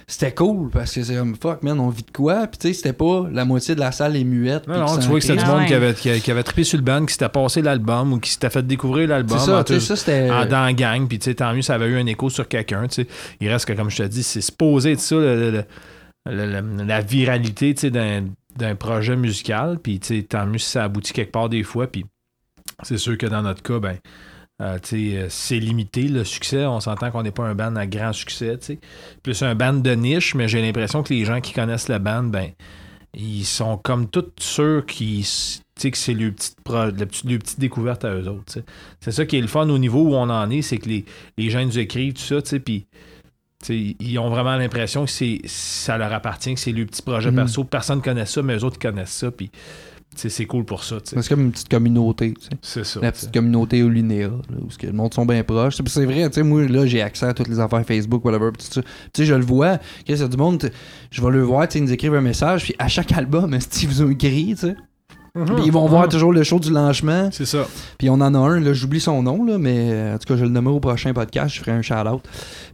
C'était 0.07 0.33
cool 0.33 0.69
parce 0.71 0.93
que 0.93 1.03
c'est 1.03 1.15
comme 1.15 1.35
fuck 1.41 1.63
man, 1.63 1.79
on 1.79 1.87
vit 1.87 2.03
de 2.03 2.11
quoi? 2.11 2.45
Puis 2.47 2.57
tu 2.57 2.67
sais, 2.67 2.73
c'était 2.73 2.91
pas 2.91 3.27
la 3.31 3.45
moitié 3.45 3.75
de 3.75 3.79
la 3.79 3.93
salle 3.93 4.17
est 4.17 4.25
muette. 4.25 4.67
Non, 4.67 4.97
tu 4.97 5.07
vois 5.07 5.19
que 5.19 5.25
c'était 5.25 5.41
du 5.41 5.45
monde 5.49 5.65
qui 5.67 5.73
avait, 5.73 5.93
qui, 5.93 6.19
qui 6.19 6.31
avait 6.31 6.43
trippé 6.43 6.65
sur 6.65 6.77
le 6.77 6.83
band, 6.83 7.05
qui 7.05 7.13
s'était 7.13 7.29
passé 7.29 7.61
l'album 7.61 8.11
ou 8.11 8.19
qui 8.19 8.29
s'était 8.31 8.49
fait 8.49 8.65
découvrir 8.65 9.07
l'album. 9.07 9.39
C'est 9.39 9.45
ça, 9.45 9.59
en 9.59 9.63
tu 9.63 9.73
sais, 9.73 9.79
tout- 9.79 9.85
ça 9.85 9.95
c'était. 9.95 10.29
en- 10.29 10.45
dans 10.45 10.65
la 10.65 10.73
gang, 10.73 11.07
puis 11.07 11.17
tu 11.17 11.25
sais, 11.25 11.35
tant 11.35 11.53
mieux, 11.53 11.61
ça 11.61 11.75
avait 11.75 11.87
eu 11.87 11.97
un 11.97 12.05
écho 12.07 12.29
sur 12.29 12.45
quelqu'un, 12.49 12.87
tu 12.87 13.03
sais. 13.03 13.07
Il 13.39 13.47
reste 13.49 13.65
que, 13.65 13.73
comme 13.73 13.89
je 13.89 13.97
te 13.97 14.03
dis, 14.03 14.23
c'est 14.23 14.41
supposé 14.41 14.95
de 14.95 14.99
ça, 14.99 15.15
le- 15.15 15.35
le- 15.51 15.51
le- 15.51 15.65
le- 16.45 16.61
le- 16.61 16.83
la 16.83 16.99
viralité, 17.01 17.73
tu 17.73 17.81
sais, 17.81 17.89
d'un, 17.91 18.25
d'un 18.57 18.75
projet 18.75 19.15
musical, 19.15 19.79
puis 19.81 19.99
tu 20.01 20.07
sais, 20.17 20.23
tant 20.23 20.45
mieux 20.45 20.57
si 20.57 20.71
ça 20.71 20.83
aboutit 20.83 21.13
quelque 21.13 21.31
part 21.31 21.47
des 21.47 21.63
fois, 21.63 21.87
puis 21.87 22.05
c'est 22.83 22.97
sûr 22.97 23.17
que 23.17 23.25
dans 23.25 23.41
notre 23.41 23.61
cas, 23.63 23.79
ben, 23.79 23.97
euh, 24.61 24.77
euh, 24.93 25.25
c'est 25.29 25.59
limité 25.59 26.03
le 26.03 26.23
succès. 26.23 26.65
On 26.65 26.79
s'entend 26.79 27.09
qu'on 27.11 27.23
n'est 27.23 27.31
pas 27.31 27.45
un 27.45 27.55
band 27.55 27.75
à 27.75 27.87
grand 27.87 28.13
succès, 28.13 28.57
tu 28.59 28.65
sais. 28.65 28.79
Plus 29.23 29.41
un 29.41 29.55
band 29.55 29.73
de 29.73 29.91
niche, 29.91 30.35
mais 30.35 30.47
j'ai 30.47 30.61
l'impression 30.61 31.03
que 31.03 31.13
les 31.13 31.25
gens 31.25 31.41
qui 31.41 31.53
connaissent 31.53 31.87
la 31.87 31.99
band, 31.99 32.23
ben, 32.23 32.51
ils 33.13 33.45
sont 33.45 33.77
comme 33.77 34.07
tous 34.07 34.25
tu 34.37 35.23
sais, 35.23 35.91
que 35.91 35.97
c'est 35.97 36.13
le 36.13 36.31
petite, 36.31 36.57
petite, 36.63 37.23
le 37.25 37.39
découverte 37.57 38.05
à 38.05 38.13
eux 38.13 38.27
autres. 38.27 38.59
C'est 38.99 39.11
ça 39.11 39.25
qui 39.25 39.37
est 39.37 39.41
le 39.41 39.47
fun 39.47 39.67
au 39.67 39.79
niveau 39.79 40.03
où 40.09 40.15
on 40.15 40.29
en 40.29 40.49
est, 40.51 40.61
c'est 40.61 40.77
que 40.77 40.87
les, 40.87 41.05
les 41.37 41.49
gens 41.49 41.65
nous 41.65 41.79
écrivent 41.79 42.13
tout 42.13 42.21
ça, 42.21 42.59
puis 42.59 42.85
ils 43.69 44.19
ont 44.19 44.29
vraiment 44.29 44.55
l'impression 44.55 45.05
que 45.05 45.11
c'est 45.11 45.41
ça 45.45 45.97
leur 45.97 46.13
appartient, 46.13 46.53
que 46.53 46.59
c'est 46.59 46.71
le 46.71 46.85
petit 46.85 47.01
projet 47.01 47.31
Mhm. 47.31 47.37
perso. 47.37 47.63
Personne 47.63 47.97
ne 47.97 48.03
connaît 48.03 48.25
ça, 48.25 48.41
mais 48.41 48.57
eux 48.57 48.63
autres 48.63 48.79
connaissent 48.79 49.11
ça, 49.11 49.31
puis 49.31 49.51
c'est 50.15 50.45
cool 50.45 50.65
pour 50.65 50.83
ça. 50.83 50.97
tu 51.01 51.11
sais. 51.15 51.21
C'est 51.21 51.29
comme 51.29 51.41
une 51.41 51.51
petite 51.51 51.69
communauté, 51.69 52.33
tu 52.33 52.41
sais. 52.43 52.49
C'est 52.61 52.85
ça. 52.85 52.99
la 53.01 53.11
petite 53.11 53.33
communauté 53.33 53.81
au 53.83 53.89
Linéa, 53.89 54.27
là, 54.27 54.57
où 54.61 54.69
ce 54.69 54.77
que 54.77 54.87
le 54.87 54.93
monde 54.93 55.13
sont 55.13 55.25
bien 55.25 55.43
proches. 55.43 55.77
C'est- 55.77 55.87
C'est 55.89 56.05
vrai, 56.05 56.27
tu 56.29 56.35
sais, 56.35 56.43
moi, 56.43 56.67
là, 56.67 56.85
j'ai 56.85 57.01
accès 57.01 57.25
à 57.25 57.33
toutes 57.33 57.47
les 57.47 57.59
affaires 57.59 57.83
Facebook, 57.85 58.23
whatever, 58.25 58.51
pis 58.51 58.65
tout 58.67 58.73
ça. 58.73 58.81
Tu 58.81 58.89
sais, 59.21 59.25
je 59.25 59.33
le 59.35 59.43
vois, 59.45 59.77
qu'il 60.05 60.17
y 60.17 60.21
a 60.21 60.27
du 60.27 60.37
monde, 60.37 60.69
je 61.09 61.21
vais 61.21 61.31
le 61.31 61.41
voir, 61.43 61.67
ils 61.73 61.83
nous 61.83 61.91
écrivent 61.91 62.15
un 62.15 62.21
message, 62.21 62.63
puis 62.63 62.75
à 62.77 62.87
chaque 62.87 63.11
album, 63.13 63.57
ils 63.81 63.87
vous 63.87 64.01
ont 64.03 64.09
écrit, 64.09 64.47
tu 64.49 64.67
sais? 64.67 64.75
Puis 65.33 65.63
ils 65.65 65.71
vont 65.71 65.87
voir 65.87 66.09
toujours 66.09 66.33
le 66.33 66.43
show 66.43 66.59
du 66.59 66.71
lancement, 66.71 67.29
C'est 67.31 67.45
ça. 67.45 67.65
puis 67.97 68.09
on 68.09 68.15
en 68.15 68.33
a 68.35 68.37
un, 68.37 68.59
là, 68.59 68.73
j'oublie 68.73 68.99
son 68.99 69.23
nom, 69.23 69.45
là, 69.45 69.57
mais 69.57 70.11
en 70.13 70.17
tout 70.17 70.25
cas, 70.27 70.35
je 70.37 70.43
le 70.43 70.49
nommerai 70.49 70.75
au 70.75 70.81
prochain 70.81 71.13
podcast, 71.13 71.55
je 71.55 71.61
ferai 71.61 71.71
un 71.71 71.81
shout-out. 71.81 72.21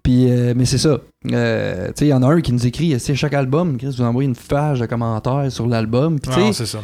Puis, 0.02 0.32
euh, 0.32 0.54
mais 0.56 0.66
c'est 0.66 0.80
ça. 0.80 0.98
Euh, 1.32 1.88
tu 1.90 1.94
sais, 1.98 2.06
il 2.06 2.10
y 2.10 2.14
en 2.14 2.24
a 2.24 2.28
un 2.28 2.42
qui 2.42 2.52
nous 2.54 2.66
écrit, 2.66 3.00
sais, 3.00 3.14
chaque 3.14 3.36
album, 3.36 3.78
Chris, 3.78 3.94
vous 3.96 4.02
envoyez 4.02 4.28
une 4.28 4.36
page 4.36 4.80
de 4.80 4.88
commentaires 4.88 5.52
sur 5.52 5.68
l'album, 5.68 6.18
c'est 6.52 6.66
ça. 6.66 6.80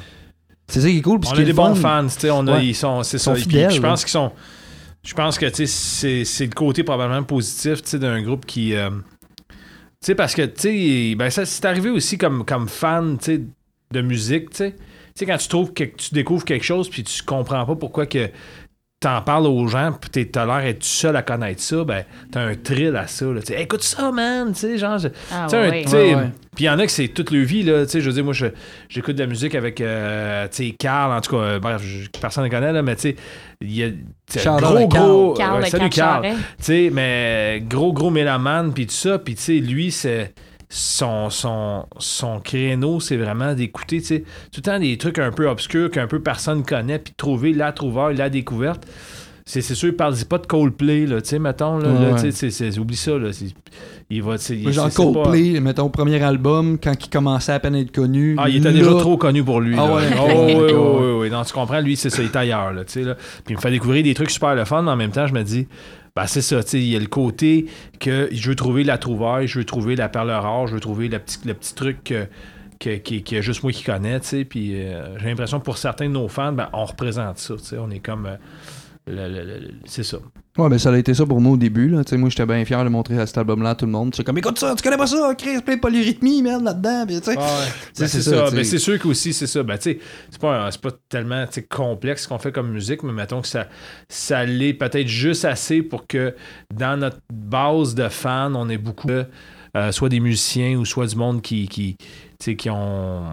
C'est 0.68 0.82
ça 0.82 0.88
qui 0.90 0.98
est 0.98 1.02
cool. 1.02 1.20
On 1.26 1.32
a 1.34 1.42
des 1.44 1.54
bons 1.54 1.76
fans, 1.76 2.04
tu 2.08 2.20
sais, 2.20 2.30
on 2.32 2.48
a, 2.48 2.54
Ouais. 2.58 2.68
ils 2.68 2.76
sont, 2.76 3.04
c'est 3.04 3.18
Ils 3.18 3.20
sont 3.20 3.36
ça. 3.36 3.42
Fidèles, 3.42 3.72
je 3.72 3.82
pense 3.82 4.04
qu'ils 4.04 4.12
sont, 4.12 4.32
je 5.04 5.14
pense 5.14 5.38
que, 5.38 5.46
tu 5.48 5.56
sais, 5.56 5.68
c'est, 5.68 6.26
c'est 6.26 6.46
le 6.46 6.54
côté 6.54 6.84
probablement 6.84 7.24
positif, 7.24 7.82
tu 7.84 7.90
sais, 7.90 8.00
d'un 8.00 8.22
groupe 8.22 8.46
qui, 8.46 8.74
euh, 8.76 8.90
tu 9.50 9.56
sais, 10.02 10.16
parce 10.16 10.34
que, 10.36 10.44
tu 10.44 10.62
sais, 11.10 11.16
ben 11.16 11.30
ça, 11.30 11.46
c'est 11.46 11.66
arrivé 11.66 11.90
aussi 11.90 12.18
comme, 12.18 12.46
comme 12.46 12.68
fan, 12.68 13.18
tu 13.18 13.26
sais, 13.26 13.42
de 13.92 14.02
musique, 14.02 14.50
tu 14.52 14.58
sais. 14.58 14.72
Tu 14.72 15.20
sais, 15.20 15.26
quand 15.28 15.38
tu 15.38 15.48
trouves 15.48 15.74
que 15.74 15.84
tu 15.84 16.14
découvres 16.16 16.44
quelque 16.46 16.66
chose, 16.66 16.90
puis 16.90 17.04
tu 17.04 17.22
comprends 17.22 17.66
pas 17.66 17.76
pourquoi 17.76 18.08
que 18.08 18.30
t'en 19.04 19.22
parles 19.22 19.48
aux 19.48 19.68
gens, 19.68 19.92
puis 20.00 20.10
t'es- 20.10 20.26
t'as 20.26 20.46
l'air 20.46 20.62
d'être 20.62 20.80
tout 20.80 20.86
seul 20.88 21.16
à 21.16 21.22
connaître 21.22 21.62
ça, 21.62 21.84
ben, 21.84 22.04
t'as 22.32 22.42
un 22.42 22.56
thrill 22.56 22.96
à 22.96 23.06
ça, 23.08 23.26
là. 23.26 23.42
Écoute 23.58 23.84
ça, 23.84 24.12
man, 24.12 24.54
tu 24.54 24.60
sais, 24.60 24.78
genre, 24.78 24.98
je- 24.98 25.10
Ah, 25.32 25.44
tu 25.44 25.50
sais, 25.50 25.58
un- 25.58 25.70
ouais. 25.70 25.82
tu 25.84 25.90
sais, 25.90 25.98
Ouais, 25.98 26.16
ouais. 26.16 26.30
Puis 26.56 26.66
il 26.66 26.68
y 26.68 26.70
en 26.70 26.78
a 26.80 26.86
que 26.86 26.92
c'est 26.92 27.08
toute 27.08 27.32
leur 27.32 27.44
vie, 27.46 27.64
là. 27.64 27.84
Tu 27.86 27.92
sais, 27.92 28.02
je 28.02 28.08
veux 28.08 28.14
dire, 28.14 28.24
moi, 28.24 28.34
je- 28.34 28.46
j'écoute 28.88 29.16
de 29.16 29.22
la 29.22 29.28
musique 29.28 29.56
avec, 29.56 29.82
euh, 29.82 30.48
tu 30.52 30.68
sais, 30.68 30.72
Carl, 30.78 31.12
en 31.12 31.20
tout 31.20 31.32
cas, 31.32 31.42
euh, 31.44 31.60
bref, 31.60 31.82
personne 32.22 32.44
ne 32.46 32.50
connaît, 32.50 32.72
là, 32.72 32.82
mais 32.82 32.96
tu 32.96 33.02
sais, 33.02 33.16
il 33.62 33.76
y 33.76 33.84
a. 33.84 33.90
gros, 33.90 34.88
Carl. 34.88 34.88
gros. 34.88 35.34
Carl, 35.34 35.62
ouais, 35.62 35.70
salut, 35.70 35.90
Carl. 35.90 36.22
Carl. 36.22 36.36
Tu 36.36 36.42
sais, 36.60 36.90
mais 36.94 37.62
gros, 37.68 37.92
gros 37.92 38.10
mélomane, 38.10 38.72
puis 38.74 38.86
tout 38.88 38.94
ça. 38.94 39.20
Puis 39.20 39.36
tu 39.36 39.42
sais, 39.42 39.54
lui, 39.54 39.92
c'est. 39.92 40.34
Son, 40.76 41.30
son, 41.30 41.86
son 42.00 42.40
créneau, 42.40 43.00
c'est 43.00 43.16
vraiment 43.18 43.54
d'écouter, 43.54 44.02
tu 44.02 44.08
sais, 44.08 44.20
tout 44.52 44.58
le 44.58 44.62
temps 44.64 44.80
des 44.80 44.98
trucs 44.98 45.20
un 45.20 45.32
peu 45.32 45.48
obscurs 45.48 45.92
qu'un 45.92 46.08
peu 46.08 46.20
personne 46.20 46.64
connaît, 46.64 46.98
puis 46.98 47.14
trouver 47.16 47.54
la 47.54 47.72
trouvaille, 47.72 48.16
la 48.18 48.32
découverte. 48.32 48.84
C'est 49.46 49.62
sûr, 49.62 49.90
il 49.90 49.96
parle 49.96 50.16
pas 50.28 50.40
de 50.40 50.48
Coldplay, 50.48 51.06
là, 51.06 51.22
tu 51.22 51.28
sais, 51.30 51.38
mettons, 51.38 51.78
là, 51.78 51.90
Ouais, 51.90 52.24
ouais. 52.24 52.80
oublie 52.80 52.96
ça, 52.96 53.12
là. 53.20 53.30
Il 54.10 54.24
va, 54.24 54.38
tu 54.40 54.46
sais, 54.46 54.58
il- 54.58 54.72
Genre 54.72 54.86
pas- 54.90 54.96
Coldplay, 54.96 55.60
mettons, 55.60 55.90
premier 55.90 56.20
album, 56.24 56.80
quand 56.84 56.94
il 57.06 57.10
commençait 57.10 57.52
à 57.52 57.60
peine 57.60 57.76
à 57.76 57.80
être 57.80 57.92
connu. 57.94 58.36
Ah, 58.40 58.50
il 58.50 58.56
était 58.56 58.72
là- 58.72 58.80
déjà 58.80 58.92
trop 58.96 59.18
connu 59.18 59.44
pour 59.44 59.62
lui. 59.62 59.76
Ah 59.78 59.86
là. 59.88 59.96
ouais? 59.96 60.04
Oh, 60.18 60.26
oui, 60.28 60.54
oui, 60.56 60.56
Ouais. 60.56 60.74
oui, 60.74 61.12
oui. 61.22 61.30
Non, 61.30 61.44
tu 61.44 61.54
comprends, 61.54 61.82
lui, 61.82 61.96
c'est 61.98 62.10
ça, 62.10 62.24
il 62.24 62.30
est 62.30 62.36
ailleurs, 62.36 62.74
là, 62.74 62.84
tu 62.84 62.94
sais, 62.94 63.02
là. 63.04 63.14
Puis 63.14 63.54
il 63.54 63.58
me 63.58 63.62
fait 63.62 63.70
découvrir 63.70 64.04
des 64.04 64.16
trucs 64.16 64.32
super 64.32 64.56
le 64.56 64.66
fun, 64.66 64.82
mais 64.82 64.90
en 64.92 64.96
même 64.96 65.12
temps, 65.12 65.28
je 65.28 65.34
me 65.34 65.44
dis, 65.44 65.68
ben 66.16 66.28
c'est 66.28 66.42
ça, 66.42 66.60
il 66.74 66.84
y 66.86 66.96
a 66.96 67.00
le 67.00 67.08
côté 67.08 67.66
que 68.00 68.30
je 68.32 68.50
veux 68.50 68.56
trouver 68.56 68.84
la 68.84 68.98
trouvaille, 69.00 69.48
je 69.48 69.60
veux 69.60 69.66
trouver 69.66 69.96
la 69.96 70.10
perle 70.10 70.30
rare, 70.32 70.68
je 70.68 70.76
veux 70.76 70.80
trouver 70.80 71.08
le 71.08 71.18
petit, 71.20 71.40
le 71.46 71.56
petit 71.56 71.74
truc 71.74 72.04
que, 72.04 72.28
que, 72.80 72.98
qui, 72.98 73.42
juste 73.42 73.64
moi 73.64 73.72
qui 73.72 73.84
connais, 73.84 74.20
tu 74.20 74.28
sais, 74.28 74.46
puis 74.46 74.76
euh, 74.76 75.18
j'ai 75.20 75.26
l'impression 75.26 75.60
que 75.60 75.66
pour 75.66 75.78
certains 75.78 76.08
de 76.08 76.14
nos 76.14 76.28
fans, 76.28 76.54
ben, 76.54 76.70
on 76.74 76.86
représente 76.86 77.40
ça, 77.40 77.56
tu 77.56 77.64
sais, 77.64 77.78
on 77.80 77.90
est 77.90 78.00
comme... 78.00 78.38
euh, 79.10 79.70
c'est 79.86 80.04
ça. 80.04 80.20
Ouais, 80.56 80.70
ben 80.70 80.78
ça 80.78 80.92
a 80.92 80.98
été 80.98 81.16
ça 81.16 81.26
pour 81.26 81.42
moi 81.42 81.54
au 81.54 81.58
début. 81.58 81.90
Là. 81.90 82.04
Moi, 82.12 82.30
j'étais 82.30 82.46
bien 82.46 82.64
fier 82.64 82.84
de 82.84 82.90
montrer 82.90 83.18
à 83.20 83.26
cet 83.26 83.40
album-là 83.40 83.72
à 83.72 83.76
tout 83.76 83.88
le 83.88 83.92
monde. 83.92 84.14
C'est 84.16 84.24
comme, 84.24 84.38
écoute 84.38 84.60
ça, 84.60 84.76
tu 84.76 84.84
connais 84.84 84.98
pas 84.98 85.08
ça, 85.08 85.34
Chris, 85.36 85.62
plein 85.66 85.78
de 85.78 85.82
polyrythmie, 85.82 86.44
merde, 86.44 86.64
là-dedans. 86.64 87.08
Tu 87.08 87.16
sais. 87.16 87.36
Ben, 87.36 87.48
c'est 87.94 88.08
ça, 88.08 88.22
ça. 88.22 88.52
Ben, 88.52 88.64
c'est 88.64 88.78
sûr 88.78 89.00
qu'aussi, 89.00 89.34
c'est 89.34 89.48
ça. 89.48 89.64
Ben, 89.64 89.78
c'est 89.80 90.00
pas, 90.40 90.70
pas 90.70 90.92
tellement 91.10 91.46
complexe 91.70 92.24
ce 92.24 92.28
qu'on 92.28 92.38
fait 92.38 92.52
comme 92.52 92.70
musique, 92.72 93.02
mais 93.02 93.14
mettons 93.14 93.42
que 93.42 93.48
ça, 93.48 93.68
ça 94.10 94.46
l'est 94.46 94.76
peut-être 94.76 95.08
juste 95.08 95.44
assez 95.44 95.82
pour 95.82 96.06
que 96.06 96.36
dans 96.72 97.00
notre 97.00 97.18
base 97.34 97.96
de 97.96 98.08
fans, 98.08 98.54
on 98.54 98.70
ait 98.70 98.78
beaucoup 98.78 99.08
de, 99.08 99.26
euh, 99.76 99.92
soit 99.92 100.10
des 100.10 100.20
musiciens 100.20 100.78
ou 100.78 100.86
soit 100.86 101.08
du 101.08 101.16
monde 101.16 101.42
qui, 101.42 101.68
qui, 101.68 101.98
qui 102.56 102.70
ont 102.70 103.24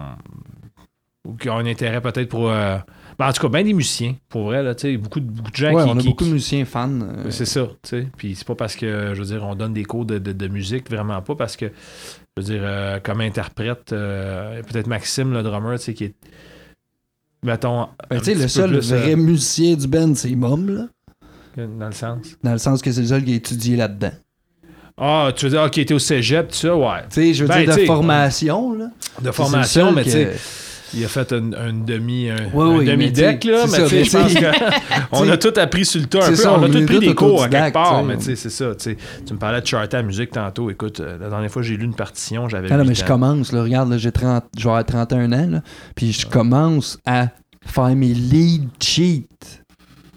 ou 1.27 1.35
qui 1.35 1.51
ont 1.51 1.57
un 1.57 1.67
intérêt 1.67 2.01
peut-être 2.01 2.29
pour. 2.29 2.49
euh, 2.49 2.77
ben, 2.77 2.83
en 3.29 3.33
tout 3.33 3.41
cas, 3.41 3.49
bien 3.49 3.63
des 3.63 3.73
musiciens, 3.73 4.15
pour 4.29 4.43
vrai, 4.45 4.63
là, 4.63 4.73
tu 4.75 4.97
beaucoup, 4.97 5.19
de- 5.19 5.25
beaucoup 5.29 5.51
de 5.51 5.55
gens 5.55 5.73
ouais, 5.73 5.83
qui. 5.83 5.89
on 5.89 5.97
a 5.97 6.01
qui- 6.01 6.07
beaucoup 6.07 6.23
qui- 6.23 6.29
de 6.29 6.33
musiciens 6.35 6.65
fans. 6.65 6.89
euh, 7.01 7.29
c'est 7.29 7.45
ça, 7.45 7.67
tu 7.83 7.89
sais. 7.89 8.07
Puis 8.17 8.35
c'est 8.35 8.47
pas 8.47 8.55
parce 8.55 8.75
que, 8.75 9.11
je 9.13 9.19
veux 9.19 9.25
dire, 9.27 9.43
on 9.43 9.55
donne 9.55 9.73
des 9.73 9.83
cours 9.85 10.05
de, 10.05 10.17
de- 10.17 10.31
de 10.31 10.47
musique, 10.47 10.89
vraiment 10.89 11.21
pas, 11.21 11.35
parce 11.35 11.55
que, 11.57 11.65
je 11.65 12.41
veux 12.41 12.43
dire, 12.53 12.61
euh, 12.63 12.99
comme 13.01 13.21
interprète, 13.21 13.91
euh, 13.93 14.61
peut-être 14.63 14.87
Maxime, 14.87 15.33
le 15.33 15.43
drummer, 15.43 15.77
tu 15.79 15.85
sais, 15.85 15.93
qui 15.93 16.05
est. 16.05 16.15
Mettons. 17.43 17.87
Ben, 18.09 18.19
tu 18.19 18.25
sais, 18.25 18.35
le 18.35 18.47
seul 18.47 18.69
plus, 18.69 18.91
vrai 18.93 19.15
musicien 19.15 19.75
du 19.75 19.87
band, 19.87 20.13
c'est 20.15 20.35
Mom, 20.35 20.69
là. 20.69 20.87
dans 21.57 21.87
le 21.87 21.91
sens? 21.91 22.19
Dans 22.43 22.51
le 22.53 22.57
sens 22.59 22.81
que 22.81 22.91
c'est 22.91 23.01
le 23.01 23.07
seul 23.07 23.23
qui 23.25 23.33
a 23.33 23.35
étudié 23.35 23.75
là-dedans. 23.75 24.11
Ah, 24.97 25.31
tu 25.35 25.45
veux 25.45 25.51
dire, 25.51 25.61
ah, 25.63 25.69
qui 25.69 25.81
était 25.81 25.95
au 25.95 25.99
cégep, 25.99 26.49
tout 26.49 26.55
ça, 26.55 26.75
ouais. 26.75 27.01
Tu 27.09 27.15
sais, 27.15 27.33
je 27.33 27.43
veux 27.43 27.47
Ben, 27.49 27.65
dire, 27.65 27.75
de 27.75 27.79
tu 27.81 27.87
formation, 27.87 28.73
là. 28.73 28.91
De 29.21 29.31
formation, 29.31 29.91
mais 29.91 30.03
tu 30.03 30.11
sais. 30.11 30.33
Il 30.93 31.05
a 31.05 31.07
fait 31.07 31.31
un, 31.33 31.53
un 31.53 31.73
demi 31.73 32.29
un, 32.29 32.35
oui, 32.53 32.85
tu 32.85 33.15
sais, 33.15 33.39
là, 33.45 33.65
mais 33.71 33.87
tu 33.87 34.05
sais, 34.05 34.51
on 35.11 35.29
a 35.29 35.37
tout 35.37 35.53
appris 35.57 35.85
sur 35.85 36.01
le 36.01 36.07
tas 36.07 36.25
un 36.25 36.29
peu. 36.29 36.35
ça, 36.35 36.53
on 36.53 36.63
a 36.63 36.67
on 36.67 36.73
est 36.73 36.85
pris 36.85 36.99
des 36.99 37.15
cours 37.15 37.43
à 37.43 37.49
quelque 37.49 37.73
part, 37.73 38.03
mais 38.03 38.17
tu 38.17 38.23
sais, 38.23 38.35
c'est 38.35 38.49
ça. 38.49 38.75
tu 38.75 38.97
me 39.33 39.37
parlais 39.39 39.61
de 39.61 39.67
charter 39.67 39.97
à 39.97 40.03
musique 40.03 40.31
tantôt. 40.31 40.69
Écoute, 40.69 40.99
euh, 40.99 41.17
la 41.19 41.29
dernière 41.29 41.51
fois, 41.51 41.61
j'ai 41.61 41.77
lu 41.77 41.85
une 41.85 41.95
partition, 41.95 42.49
j'avais 42.49 42.71
Ah 42.71 42.77
non, 42.77 42.85
mais 42.85 42.95
je 42.95 43.05
commence, 43.05 43.51
là, 43.51 43.63
regarde, 43.63 43.95
j'ai 43.97 44.11
30, 44.11 44.43
je 44.57 44.63
vais 44.63 44.69
avoir 44.69 44.85
31 44.85 45.31
ans, 45.31 45.47
là, 45.49 45.61
puis 45.95 46.11
je 46.11 46.25
commence 46.25 46.97
à 47.05 47.27
faire 47.65 47.95
mes 47.95 48.13
lead 48.13 48.69
sheets. 48.81 49.27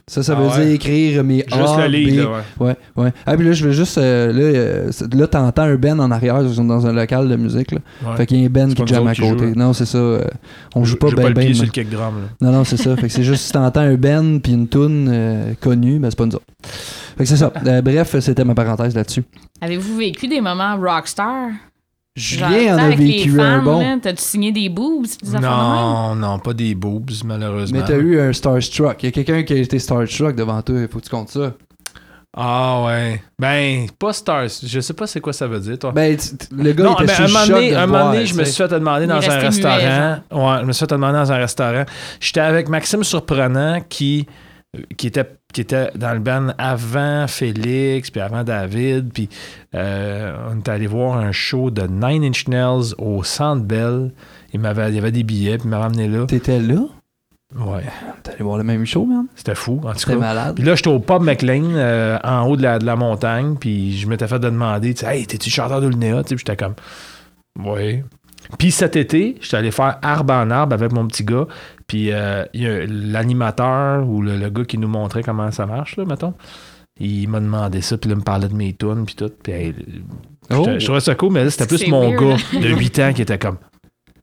Ça, 0.06 0.22
ça 0.22 0.34
Ah 0.36 0.40
veut 0.42 0.48
ouais? 0.48 0.66
dire 0.66 0.74
écrire 0.74 1.24
mes 1.24 1.36
Juste 1.38 1.54
A, 1.54 1.88
le 1.88 1.96
lead, 1.96 2.14
B. 2.14 2.16
là, 2.18 2.30
ouais. 2.60 2.66
Ouais, 2.66 2.76
ouais. 3.04 3.12
Ah, 3.24 3.36
puis 3.36 3.46
là, 3.46 3.52
je 3.52 3.64
veux 3.66 3.72
juste. 3.72 3.96
euh, 3.96 4.32
là, 4.34 4.40
euh, 4.42 4.90
là 5.14 5.26
t'entends 5.26 5.62
un 5.62 5.76
band 5.76 5.98
en 5.98 6.10
arrière, 6.10 6.42
ils 6.42 6.54
sont 6.54 6.64
dans 6.64 6.86
un 6.86 6.92
local 6.92 7.26
de 7.26 7.36
musique, 7.36 7.72
là. 7.72 7.78
Ouais. 8.04 8.16
Fait 8.18 8.26
qu'il 8.26 8.38
y 8.38 8.44
a 8.44 8.62
un 8.62 8.68
C'est 8.68 8.74
qui 8.74 8.86
jamme 8.86 9.06
à 9.08 9.14
qui 9.14 9.22
côté. 9.22 9.48
jouent, 9.48 9.54
Non, 9.58 9.72
c'est 9.72 9.86
ça. 9.86 9.96
euh, 9.96 10.20
on 10.74 10.84
joue 10.84 10.96
pas 10.96 11.10
ben 11.10 11.32
ben. 11.32 11.48
là. 11.52 12.10
Non, 12.42 12.52
non, 12.52 12.64
c'est 12.64 12.76
ça. 12.76 12.94
fait 12.96 13.06
que 13.06 13.12
c'est 13.12 13.22
juste 13.24 13.44
si 13.44 13.52
t'entends 13.52 13.80
un 13.80 13.94
band 13.94 14.38
puis 14.42 14.52
une 14.52 14.68
tune 14.68 15.08
euh, 15.10 15.54
connue, 15.58 15.98
ben 15.98 16.10
c'est 16.10 16.18
pas 16.18 16.26
nous 16.26 16.34
autres. 16.36 16.44
Fait 17.16 17.24
que 17.24 17.28
c'est 17.28 17.36
ça. 17.38 17.50
Euh, 17.66 17.80
bref, 17.80 18.18
c'était 18.20 18.44
ma 18.44 18.54
parenthèse 18.54 18.94
là-dessus. 18.94 19.22
Avez-vous 19.62 19.96
vécu 19.96 20.28
des 20.28 20.42
moments 20.42 20.76
rockstar? 20.76 21.48
Julien 22.16 22.76
en 22.76 22.78
a 22.78 22.88
vécu 22.90 23.40
un 23.40 23.62
bon. 23.62 23.98
T'as-tu 24.00 24.22
signé 24.22 24.52
des 24.52 24.68
boobs? 24.68 25.06
des? 25.22 25.40
Non, 25.40 26.14
non, 26.14 26.38
pas 26.38 26.54
des 26.54 26.74
boobs, 26.74 27.10
malheureusement. 27.24 27.80
Mais 27.80 27.84
t'as 27.84 27.98
eu 27.98 28.20
un 28.20 28.32
Starstruck. 28.32 29.02
Il 29.02 29.06
y 29.06 29.08
a 29.08 29.12
quelqu'un 29.12 29.42
qui 29.42 29.52
a 29.52 29.56
été 29.56 29.78
Starstruck 29.80 30.36
devant 30.36 30.62
toi. 30.62 30.76
Faut 30.88 31.00
que 31.00 31.04
tu 31.04 31.10
comptes 31.10 31.30
ça. 31.30 31.54
Ah 32.36 32.82
ouais. 32.84 33.22
Ben, 33.38 33.86
pas 33.98 34.12
Stars. 34.12 34.48
Je 34.64 34.80
sais 34.80 34.94
pas 34.94 35.06
c'est 35.06 35.20
quoi 35.20 35.32
ça 35.32 35.46
veut 35.46 35.60
dire, 35.60 35.78
toi. 35.78 35.92
Ben, 35.92 36.16
le 36.50 36.72
gars 36.72 36.84
non, 36.84 36.94
était 36.94 37.04
mais 37.04 37.14
sous 37.14 37.22
un 37.22 37.26
le 37.26 37.32
moment 37.32 37.44
choc 37.44 37.54
donné, 37.54 37.70
de 37.70 37.76
un 37.76 37.86
moment 37.86 38.12
donné, 38.12 38.26
je 38.26 38.34
me 38.34 38.44
suis 38.44 38.56
fait 38.56 38.68
demander 38.68 39.04
Il 39.04 39.08
dans 39.08 39.30
un 39.30 39.38
restaurant. 39.38 40.18
Ouais, 40.32 40.60
je 40.60 40.66
me 40.66 40.72
suis 40.72 40.80
fait 40.86 40.92
demander 40.92 41.18
dans 41.18 41.32
un 41.32 41.36
restaurant. 41.36 41.84
J'étais 42.20 42.40
avec 42.40 42.68
Maxime 42.68 43.04
Surprenant 43.04 43.80
qui, 43.88 44.26
qui, 44.96 45.06
était, 45.06 45.26
qui 45.54 45.62
était 45.62 45.90
dans 45.94 46.12
le 46.12 46.18
band 46.18 46.48
avant 46.58 47.26
Félix, 47.26 48.10
puis 48.10 48.20
avant 48.20 48.44
David. 48.44 49.10
Puis 49.14 49.30
euh, 49.74 50.36
on 50.50 50.58
est 50.58 50.68
allé 50.68 50.86
voir 50.86 51.16
un 51.16 51.32
show 51.32 51.70
de 51.70 51.82
Nine 51.86 52.24
Inch 52.24 52.46
Nails 52.48 52.92
au 52.98 53.24
Centre 53.24 53.62
Bell. 53.62 54.12
Il, 54.52 54.60
m'avait, 54.60 54.90
il 54.90 54.96
y 54.96 54.98
avait 54.98 55.12
des 55.12 55.22
billets, 55.22 55.56
puis 55.56 55.66
il 55.66 55.70
m'a 55.70 55.78
ramené 55.78 56.06
là. 56.08 56.26
T'étais 56.26 56.60
là? 56.60 56.82
Ouais, 57.56 57.84
T'es 58.24 58.32
allé 58.32 58.42
voir 58.42 58.58
le 58.58 58.64
même 58.64 58.84
show, 58.84 59.04
man? 59.06 59.26
c'était 59.36 59.54
fou, 59.54 59.80
en 59.84 59.92
tout 59.92 59.98
C'était 60.00 60.14
cas. 60.14 60.18
malade. 60.18 60.56
Puis 60.56 60.64
là, 60.64 60.74
j'étais 60.74 60.88
au 60.90 60.98
pub 60.98 61.22
McLean, 61.22 61.70
euh, 61.74 62.18
en 62.24 62.42
haut 62.48 62.56
de 62.56 62.62
la, 62.62 62.80
de 62.80 62.84
la 62.84 62.96
montagne, 62.96 63.54
puis 63.60 63.96
je 63.96 64.08
m'étais 64.08 64.26
fait 64.26 64.40
de 64.40 64.48
demander, 64.50 64.92
tu 64.92 65.04
sais, 65.04 65.18
hey, 65.20 65.26
t'es-tu 65.26 65.50
chanteur 65.50 65.80
de 65.80 65.86
l'UNEA? 65.86 66.24
Puis 66.24 66.36
j'étais 66.38 66.56
comme, 66.56 66.74
oui. 67.64 68.02
Puis 68.58 68.72
cet 68.72 68.96
été, 68.96 69.36
j'étais 69.40 69.56
allé 69.56 69.70
faire 69.70 69.98
arbre 70.02 70.34
en 70.34 70.50
arbre 70.50 70.74
avec 70.74 70.92
mon 70.92 71.06
petit 71.06 71.24
gars, 71.24 71.46
puis 71.86 72.12
euh, 72.12 72.44
il 72.54 72.62
y 72.62 72.66
a 72.66 72.86
l'animateur 72.86 74.08
ou 74.08 74.22
le, 74.22 74.36
le 74.36 74.50
gars 74.50 74.64
qui 74.64 74.78
nous 74.78 74.88
montrait 74.88 75.22
comment 75.22 75.50
ça 75.50 75.66
marche, 75.66 75.96
là, 75.96 76.04
mettons. 76.04 76.34
Il 77.00 77.28
m'a 77.28 77.40
demandé 77.40 77.80
ça, 77.80 77.98
puis 77.98 78.08
là, 78.08 78.14
il 78.14 78.18
me 78.20 78.24
parlait 78.24 78.48
de 78.48 78.54
mes 78.54 78.72
tunes, 78.72 79.04
puis 79.04 79.14
tout. 79.16 79.30
Puis, 79.42 79.52
hey, 79.52 79.74
Oh. 80.50 80.62
je, 80.66 80.78
je 80.78 80.84
trouvais 80.84 81.00
ça 81.00 81.14
cool, 81.14 81.32
mais 81.32 81.44
là, 81.44 81.50
c'était 81.50 81.66
plus 81.66 81.88
mon 81.88 82.10
weird. 82.10 82.38
gars 82.52 82.60
de 82.60 82.68
8 82.68 82.98
ans 82.98 83.12
qui 83.14 83.22
était 83.22 83.38
comme, 83.38 83.56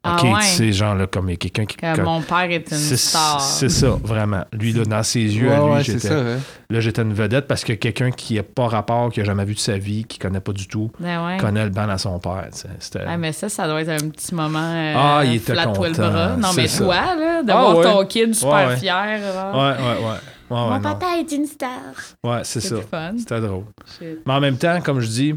Ah 0.03 0.15
OK, 0.17 0.23
ouais. 0.23 0.39
tu 0.39 0.45
sais, 0.47 0.71
genre, 0.71 0.95
là, 0.95 1.05
comme 1.05 1.29
il 1.29 1.33
y 1.33 1.35
a 1.35 1.37
quelqu'un 1.37 1.65
qui. 1.65 1.77
Que 1.77 1.95
comme- 1.95 2.05
mon 2.05 2.21
père 2.21 2.49
est 2.49 2.71
une 2.71 2.77
c'est 2.77 2.97
star. 2.97 3.39
c'est 3.39 3.69
ça, 3.69 3.89
vraiment. 4.03 4.43
Lui, 4.51 4.73
là, 4.73 4.83
dans 4.83 5.03
ses 5.03 5.19
yeux, 5.19 5.47
Ouais, 5.49 5.53
à 5.53 5.59
lui, 5.59 5.65
ouais, 5.73 5.83
c'est 5.83 5.91
j'étais 5.93 6.07
ça. 6.07 6.23
Là, 6.71 6.79
j'étais 6.79 7.01
une 7.03 7.13
vedette 7.13 7.45
parce 7.47 7.63
que 7.63 7.73
quelqu'un 7.73 8.09
qui 8.09 8.33
n'a 8.33 8.41
pas 8.41 8.67
rapport, 8.67 9.11
qui 9.11 9.19
n'a 9.19 9.25
jamais 9.27 9.45
vu 9.45 9.53
de 9.53 9.59
sa 9.59 9.77
vie, 9.77 10.05
qui 10.05 10.17
connaît 10.17 10.39
pas 10.39 10.53
du 10.53 10.67
tout, 10.67 10.89
Ben 10.99 11.23
ouais. 11.27 11.37
connaît 11.37 11.63
le 11.65 11.69
band 11.69 11.87
à 11.87 11.99
son 11.99 12.17
père. 12.17 12.47
C'était... 12.79 13.01
Ah, 13.07 13.15
mais 13.17 13.31
ça, 13.31 13.47
ça 13.47 13.67
doit 13.67 13.79
être 13.81 13.89
un 14.03 14.09
petit 14.09 14.33
moment. 14.33 14.57
euh, 14.73 14.93
Ah, 14.97 15.21
il 15.23 15.35
était 15.35 15.53
flatte-toi 15.53 15.89
le 15.89 15.93
content, 15.95 16.09
bras. 16.11 16.35
Non, 16.35 16.47
c'est 16.53 16.61
mais 16.63 16.67
ça. 16.67 16.83
toi, 16.83 16.95
là, 16.95 17.43
de 17.43 17.51
Ah, 17.51 17.61
voir 17.61 17.77
ouais. 17.77 17.83
ton 17.83 18.05
kid 18.07 18.33
super 18.33 18.53
Ouais, 18.53 18.65
ouais. 18.69 18.77
fier. 18.77 19.19
genre. 19.33 19.53
Ouais, 19.55 19.69
ouais, 19.69 19.77
ouais. 19.77 20.03
Ouais, 20.03 20.57
ouais, 20.57 20.69
Mon 20.69 20.69
non. 20.71 20.81
papa 20.81 21.05
est 21.19 21.31
une 21.31 21.45
star. 21.45 21.69
Ouais, 22.23 22.39
c'est 22.43 22.59
C'est 22.59 22.69
ça. 22.69 23.11
C'était 23.19 23.39
drôle. 23.39 23.65
Shit. 23.99 24.17
Mais 24.25 24.33
en 24.33 24.39
même 24.39 24.57
temps, 24.57 24.81
comme 24.81 24.99
je 24.99 25.07
dis. 25.07 25.35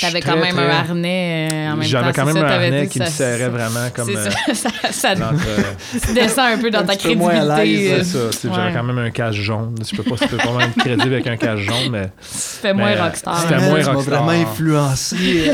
T'avais 0.00 0.20
quand 0.20 0.36
même 0.36 0.54
très- 0.54 0.64
un 0.64 0.70
harnais 0.70 1.48
euh, 1.52 1.66
en 1.66 1.76
même 1.76 1.80
temps. 1.80 1.82
J'avais 1.86 2.12
quand 2.12 2.24
même 2.24 2.34
ça, 2.36 2.40
un 2.46 2.50
harnais 2.50 2.86
qui 2.88 2.98
que 2.98 3.04
me 3.04 3.08
ça- 3.08 3.12
serrait 3.12 3.48
vraiment 3.48 3.88
comme. 3.94 4.08
Euh, 4.10 4.30
ça, 4.52 4.54
ça, 4.54 4.70
ça 4.92 5.10
euh, 5.12 5.62
tu 6.06 6.12
descends 6.14 6.44
un 6.44 6.58
peu 6.58 6.70
dans 6.70 6.80
Un 6.80 6.84
ta 6.84 6.94
petit 6.96 7.08
peu 7.08 7.14
moins 7.14 7.30
à 7.50 7.56
crédibilité. 7.56 7.96
l'aise, 7.96 8.16
euh, 8.16 8.28
c'est 8.30 8.32
ça. 8.32 8.38
tu 8.40 8.48
sais, 8.48 8.54
J'avais 8.54 8.72
quand 8.72 8.82
même 8.82 8.98
un 8.98 9.10
cache 9.10 9.34
jaune. 9.36 9.74
Je 9.90 9.96
peux 9.96 10.02
pas, 10.02 10.16
je 10.20 10.26
peux 10.26 10.36
pas 10.36 10.50
même 10.58 10.68
être 10.70 10.78
crédible 10.78 11.12
avec 11.14 11.26
un 11.26 11.36
cache 11.36 11.60
jaune, 11.60 11.90
mais. 11.90 12.10
Fais 12.20 12.72
moins 12.72 12.90
euh, 12.92 13.02
rockstar. 13.04 13.40
c'était 13.40 13.54
hein. 13.54 13.60
moins 13.60 13.80
Tu 13.80 13.86
m'as 13.86 13.92
rockstar. 13.92 14.24
vraiment 14.24 14.42
influencé. 14.42 15.16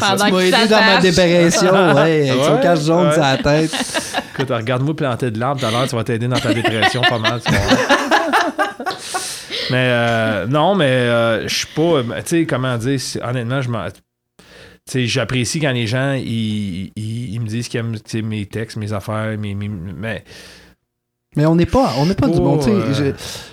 Pendant 0.00 0.24
tu 0.26 0.32
m'as 0.32 0.40
qu'il 0.40 0.54
aidé 0.54 0.68
dans 0.68 0.80
ma 0.80 0.98
dépression, 0.98 1.72
ouais, 1.94 2.30
avec 2.30 2.44
son 2.44 2.56
cache 2.58 2.80
jaune 2.84 3.12
sur 3.12 3.22
la 3.22 3.36
tête. 3.38 3.70
Écoute, 4.34 4.50
regarde-moi 4.56 4.94
planter 4.94 5.30
de 5.30 5.38
l'arbre 5.40 5.60
tout 5.60 5.66
à 5.66 5.70
l'heure, 5.70 5.88
tu 5.88 5.96
vas 5.96 6.04
t'aider 6.04 6.28
dans 6.28 6.38
ta 6.38 6.52
dépression 6.54 7.00
pas 7.02 7.18
mal, 7.18 7.40
tu. 7.44 7.52
Mais 9.70 9.88
euh, 9.90 10.46
non, 10.46 10.74
mais 10.74 10.84
euh, 10.90 11.46
je 11.48 11.54
suis 11.54 11.66
pas. 11.74 12.02
Tu 12.22 12.26
sais, 12.26 12.46
comment 12.46 12.76
dire, 12.78 12.98
honnêtement, 13.22 13.60
je 13.62 13.68
m'en. 13.70 13.86
J'apprécie 14.94 15.60
quand 15.60 15.72
les 15.72 15.86
gens 15.86 16.12
ils, 16.14 16.92
ils- 16.96 17.34
ils 17.34 17.40
me 17.40 17.46
disent 17.46 17.68
qu'ils 17.68 17.80
aiment 17.80 17.96
mes 18.26 18.46
textes, 18.46 18.78
mes 18.78 18.92
affaires, 18.94 19.36
mes, 19.38 19.54
mes- 19.54 19.68
mais 19.68 20.24
Mais 21.36 21.44
on 21.44 21.54
n'est 21.54 21.66
pas, 21.66 21.92
on 21.98 22.06
n'est 22.06 22.14
pas 22.14 22.26
du 22.28 22.38
bon. 22.38 22.58
euh. 22.66 22.94
je, 22.94 23.12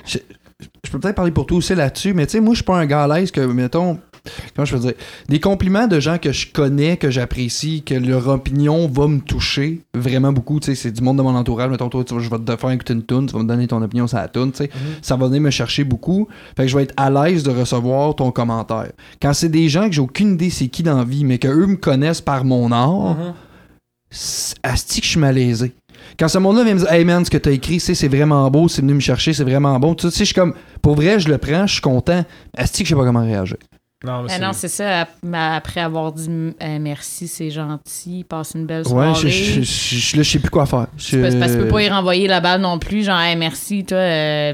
je- 0.09 0.19
je 0.85 0.89
peux 0.91 0.99
peut-être 0.99 1.15
parler 1.15 1.31
pour 1.31 1.45
toi 1.45 1.57
aussi 1.57 1.75
là-dessus, 1.75 2.13
mais 2.13 2.25
tu 2.25 2.33
sais, 2.33 2.39
moi, 2.39 2.53
je 2.53 2.59
suis 2.59 2.63
pas 2.63 2.77
un 2.77 2.85
gars 2.85 3.03
à 3.03 3.07
l'aise 3.19 3.31
que, 3.31 3.41
mettons, 3.41 3.99
comment 4.55 4.65
je 4.65 4.75
peux 4.75 4.81
dire, 4.81 4.93
des 5.29 5.39
compliments 5.39 5.87
de 5.87 5.99
gens 5.99 6.17
que 6.17 6.31
je 6.31 6.47
connais, 6.51 6.97
que 6.97 7.09
j'apprécie, 7.09 7.83
que 7.83 7.95
leur 7.95 8.27
opinion 8.27 8.87
va 8.87 9.07
me 9.07 9.19
toucher 9.19 9.81
vraiment 9.95 10.31
beaucoup. 10.31 10.59
Tu 10.59 10.67
sais, 10.67 10.75
c'est 10.75 10.91
du 10.91 11.01
monde 11.01 11.17
de 11.17 11.21
mon 11.23 11.35
entourage. 11.35 11.69
Mettons, 11.69 11.89
toi, 11.89 12.03
je 12.19 12.29
vais 12.29 12.39
te 12.39 12.55
faire 12.55 12.71
écouter 12.71 12.93
une 12.93 13.05
tune, 13.05 13.27
tu 13.27 13.33
vas 13.33 13.43
me 13.43 13.47
donner 13.47 13.67
ton 13.67 13.81
opinion 13.81 14.07
sur 14.07 14.17
la 14.17 14.27
tune, 14.27 14.51
tu 14.51 14.57
sais. 14.57 14.69
Ça 15.01 15.15
va 15.15 15.27
venir 15.27 15.41
me 15.41 15.49
chercher 15.49 15.83
beaucoup. 15.83 16.27
Fait 16.57 16.63
que 16.63 16.67
je 16.69 16.77
vais 16.77 16.83
être 16.83 16.93
à 16.97 17.09
l'aise 17.09 17.43
de 17.43 17.51
recevoir 17.51 18.15
ton 18.15 18.31
commentaire. 18.31 18.91
Quand 19.21 19.33
c'est 19.33 19.49
des 19.49 19.69
gens 19.69 19.87
que 19.87 19.93
j'ai 19.95 20.01
aucune 20.01 20.33
idée 20.33 20.49
c'est 20.49 20.67
qui 20.67 20.83
dans 20.83 20.97
la 20.97 21.03
vie, 21.03 21.23
mais 21.25 21.37
qu'eux 21.37 21.65
me 21.65 21.75
connaissent 21.75 22.21
par 22.21 22.45
mon 22.45 22.71
art, 22.71 23.15
c'est- 24.09 24.55
asti 24.63 24.99
que 25.01 25.05
je 25.05 25.11
suis 25.11 25.19
malaisé. 25.19 25.73
Quand 26.19 26.27
ce 26.27 26.37
monde-là 26.37 26.63
vient 26.63 26.75
me 26.75 26.79
dire 26.79 26.91
Hey 26.91 27.03
man, 27.03 27.25
ce 27.25 27.29
que 27.31 27.37
t'as 27.37 27.51
écrit, 27.51 27.79
c'est 27.79 27.95
c'est 27.95 28.07
vraiment 28.07 28.49
beau, 28.51 28.67
c'est 28.67 28.81
venu 28.81 28.93
me 28.93 28.99
chercher, 28.99 29.33
c'est 29.33 29.43
vraiment 29.43 29.77
bon. 29.79 29.95
Tu 29.95 30.09
sais, 30.09 30.19
je 30.19 30.23
suis 30.25 30.33
comme, 30.35 30.53
pour 30.81 30.95
vrai, 30.95 31.19
je 31.19 31.27
le 31.29 31.37
prends, 31.37 31.65
je 31.67 31.73
suis 31.73 31.81
content. 31.81 32.23
Asti 32.55 32.83
que 32.83 32.89
je 32.89 32.93
sais 32.93 32.99
pas 32.99 33.05
comment 33.05 33.23
réagir. 33.25 33.57
Non, 34.05 34.21
mais 34.23 34.29
Ah 34.31 34.35
c'est- 34.35 34.41
non, 34.45 34.53
c'est 34.53 34.67
ça. 34.67 35.07
Après 35.55 35.81
avoir 35.81 36.11
dit 36.13 36.29
euh, 36.29 36.77
merci, 36.79 37.27
c'est 37.27 37.51
gentil, 37.51 38.23
passe 38.23 38.53
une 38.55 38.65
belle 38.65 38.83
Ouais, 38.87 39.13
soirée. 39.13 39.13
je, 39.15 39.27
je, 39.29 39.61
je, 39.61 39.95
je- 39.97 40.17
là, 40.17 40.23
je 40.23 40.29
sais 40.31 40.39
plus 40.39 40.49
quoi 40.49 40.65
faire. 40.65 40.87
Je- 40.97 41.17
parce 41.39 41.51
que 41.51 41.57
tu 41.57 41.63
peux 41.63 41.67
pas 41.69 41.81
y 41.83 41.89
renvoyer 41.89 42.27
la 42.27 42.39
balle 42.41 42.61
non 42.61 42.79
plus. 42.79 43.03
Genre, 43.03 43.19
Hey, 43.19 43.35
merci, 43.35 43.83
toi. 43.83 43.97
euh, 43.97 44.53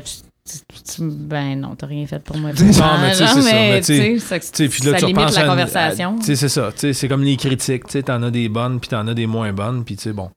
ben 0.99 1.59
non, 1.61 1.75
t'as 1.75 1.85
rien 1.87 2.05
fait 2.07 2.19
pour 2.21 2.35
moi. 2.37 2.51
Non, 2.51 2.55
mais 3.01 3.11
tu 3.11 3.17
sais, 3.17 3.27
c'est 3.27 3.41
ça, 3.41 3.53
mais 3.53 3.81
ça, 3.81 3.93
Tu 4.39 4.39
sais, 4.39 4.67
puis 4.69 4.83
là, 4.83 4.91
ça 4.93 4.97
tu 4.99 5.05
limite 5.05 5.35
la 5.35 5.45
conversation. 5.47 6.17
Tu 6.19 6.25
sais, 6.25 6.35
c'est 6.35 6.49
ça. 6.49 6.71
C'est 6.75 7.07
comme 7.07 7.23
les 7.23 7.37
critiques. 7.37 7.85
Tu 7.85 7.91
sais, 7.91 8.03
t'en 8.03 8.21
as 8.23 8.31
des 8.31 8.49
bonnes, 8.49 8.79
puis 8.79 8.89
t'en 8.89 9.07
as 9.07 9.13
des 9.13 9.27
moins 9.27 9.53
bonnes, 9.53 9.85
puis 9.85 9.95
tu 9.95 10.03
sais, 10.03 10.13
bon. 10.13 10.29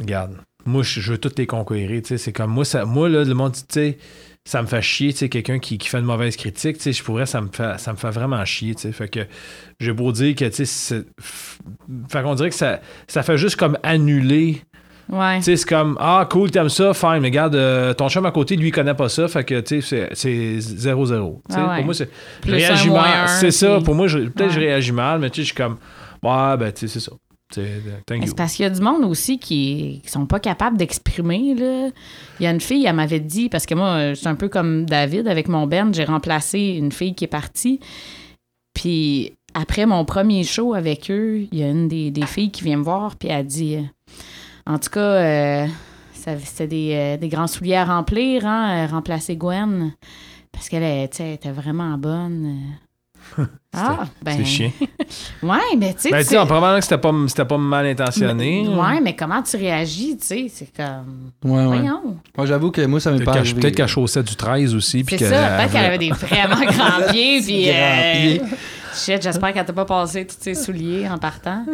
Regarde. 0.00 0.36
Moi, 0.64 0.82
je, 0.82 1.00
je 1.00 1.12
veux 1.12 1.18
toutes 1.18 1.38
les 1.38 1.46
conquérir. 1.46 2.02
Tu 2.02 2.08
sais, 2.08 2.18
c'est 2.18 2.32
comme 2.32 2.50
moi, 2.50 2.64
ça, 2.64 2.84
moi 2.84 3.08
là, 3.08 3.24
le 3.24 3.34
monde, 3.34 3.52
tu 3.54 3.62
sais, 3.70 3.98
ça 4.44 4.60
me 4.60 4.66
fait 4.66 4.82
chier, 4.82 5.12
tu 5.12 5.18
sais, 5.20 5.28
quelqu'un 5.28 5.58
qui, 5.60 5.78
qui 5.78 5.88
fait 5.88 5.98
une 6.00 6.04
mauvaise 6.04 6.36
critique, 6.36 6.76
tu 6.78 6.82
sais, 6.82 6.92
je 6.92 7.02
pourrais, 7.04 7.26
ça 7.26 7.40
me 7.40 7.48
fait, 7.52 7.78
ça 7.78 7.92
me 7.92 7.96
fait 7.96 8.10
vraiment 8.10 8.44
chier, 8.44 8.74
tu 8.74 8.82
sais. 8.82 8.92
Fait 8.92 9.08
que 9.08 9.20
j'ai 9.78 9.92
beau 9.92 10.10
dire 10.12 10.34
que, 10.34 10.44
tu 10.46 10.66
sais, 10.66 11.04
fait 12.08 12.22
qu'on 12.22 12.34
dirait 12.34 12.48
que 12.50 12.54
ça, 12.56 12.80
ça 13.06 13.22
fait 13.22 13.38
juste 13.38 13.56
comme 13.56 13.78
annuler 13.82 14.62
Ouais. 15.08 15.38
tu 15.38 15.42
sais, 15.44 15.56
c'est 15.56 15.68
comme, 15.68 15.96
ah, 16.00 16.26
cool, 16.30 16.50
t'aimes 16.50 16.68
ça, 16.70 16.94
fine, 16.94 17.18
mais 17.20 17.28
regarde, 17.28 17.54
euh, 17.56 17.92
ton 17.92 18.08
chum 18.08 18.24
à 18.24 18.30
côté, 18.30 18.56
lui, 18.56 18.68
il 18.68 18.70
connaît 18.72 18.94
pas 18.94 19.08
ça, 19.08 19.28
fait 19.28 19.44
que, 19.44 19.60
tu 19.60 19.82
sais, 19.82 20.08
c'est- 20.14 20.14
c'est 20.14 20.58
0-0. 20.60 21.42
Tu 21.48 21.54
sais, 21.54 21.60
Ah 21.60 21.68
ouais. 21.70 21.76
Pour 21.78 21.84
moi, 21.86 21.94
c'est. 21.94 22.08
Réagis 22.46 22.88
mal. 22.88 23.28
C'est 23.28 23.50
ça, 23.50 23.80
pour 23.84 23.94
moi, 23.94 24.06
peut-être 24.06 24.32
que 24.34 24.48
je 24.48 24.58
Ouais. 24.60 24.66
réagis 24.66 24.92
mal, 24.92 25.18
mais 25.20 25.28
tu 25.28 25.36
sais, 25.36 25.42
je 25.42 25.46
suis 25.48 25.54
comme, 25.56 25.76
ouais, 26.22 26.56
ben, 26.56 26.72
tu 26.72 26.86
sais, 26.86 26.88
c'est 26.88 27.00
ça. 27.00 27.12
C'est 27.54 28.36
parce 28.36 28.54
qu'il 28.54 28.62
y 28.64 28.66
a 28.66 28.70
du 28.70 28.80
monde 28.80 29.04
aussi 29.04 29.38
qui, 29.38 30.00
qui 30.04 30.10
sont 30.10 30.26
pas 30.26 30.40
capables 30.40 30.76
d'exprimer. 30.76 31.54
Il 31.56 31.92
y 32.40 32.46
a 32.46 32.50
une 32.50 32.60
fille, 32.60 32.86
elle 32.86 32.96
m'avait 32.96 33.20
dit, 33.20 33.48
parce 33.48 33.66
que 33.66 33.74
moi, 33.74 34.14
c'est 34.14 34.26
un 34.26 34.34
peu 34.34 34.48
comme 34.48 34.86
David 34.86 35.28
avec 35.28 35.48
mon 35.48 35.66
Ben, 35.66 35.92
j'ai 35.92 36.04
remplacé 36.04 36.58
une 36.58 36.92
fille 36.92 37.14
qui 37.14 37.24
est 37.24 37.28
partie. 37.28 37.80
Puis 38.74 39.34
après 39.54 39.86
mon 39.86 40.04
premier 40.04 40.44
show 40.44 40.74
avec 40.74 41.10
eux, 41.10 41.46
il 41.52 41.58
y 41.58 41.62
a 41.62 41.68
une 41.68 41.88
des, 41.88 42.10
des 42.10 42.26
filles 42.26 42.50
qui 42.50 42.64
vient 42.64 42.78
me 42.78 42.82
voir, 42.82 43.16
puis 43.16 43.28
elle 43.28 43.46
dit 43.46 43.78
En 44.66 44.78
tout 44.78 44.90
cas, 44.90 45.00
euh, 45.00 45.66
c'était 46.12 46.66
des, 46.66 46.94
euh, 46.94 47.16
des 47.16 47.28
grands 47.28 47.46
souliers 47.46 47.76
à 47.76 47.84
remplir, 47.84 48.46
hein, 48.46 48.86
remplacer 48.86 49.36
Gwen. 49.36 49.92
Parce 50.52 50.68
qu'elle 50.68 50.84
était 51.04 51.38
vraiment 51.50 51.96
bonne. 51.96 52.58
Ah, 53.74 54.04
ben. 54.22 54.36
C'est 54.38 54.44
chiant. 54.44 54.72
Ouais, 55.42 55.58
mais 55.78 55.94
tu 55.94 56.02
sais. 56.02 56.10
Ben, 56.10 56.22
tu 56.22 56.28
sais, 56.30 56.38
en 56.38 56.46
probablement 56.46 56.78
que 56.78 56.84
c'était 56.84 56.98
pas, 56.98 57.12
c'était 57.26 57.44
pas 57.44 57.58
mal 57.58 57.86
intentionné. 57.86 58.66
Ouais, 58.68 59.00
mais 59.02 59.16
comment 59.16 59.42
tu 59.42 59.56
réagis, 59.56 60.16
tu 60.18 60.26
sais? 60.26 60.46
C'est 60.48 60.68
comme. 60.76 61.30
Ouais, 61.44 61.60
ouais. 61.66 61.78
Voyons. 61.78 62.16
Moi, 62.36 62.46
j'avoue 62.46 62.70
que 62.70 62.82
moi, 62.86 63.00
ça 63.00 63.10
m'est 63.10 63.16
Peut-être 63.16 63.26
pas 63.26 63.32
qu'elle 63.32 63.40
arrivé. 63.42 63.60
peut-être 63.60 63.74
qu'elle 63.76 63.88
chaussait 63.88 64.22
du 64.22 64.36
13 64.36 64.74
aussi. 64.74 65.02
puis 65.04 65.16
C'est 65.18 65.24
qu'elle- 65.24 65.34
ça. 65.34 65.56
Peut-être 65.58 65.72
qu'elle 65.72 65.84
avait 65.84 65.98
des 65.98 66.10
vraiment 66.12 66.60
grands 66.64 67.10
pieds, 67.12 67.40
puis. 67.44 67.70
Euh. 67.70 68.38
Shit, 68.94 69.22
j'espère 69.22 69.52
qu'elle 69.54 69.64
t'a 69.64 69.72
pas 69.72 69.84
passé 69.86 70.26
tous 70.26 70.36
ses 70.38 70.54
souliers 70.54 71.08
en 71.08 71.16
partant. 71.18 71.64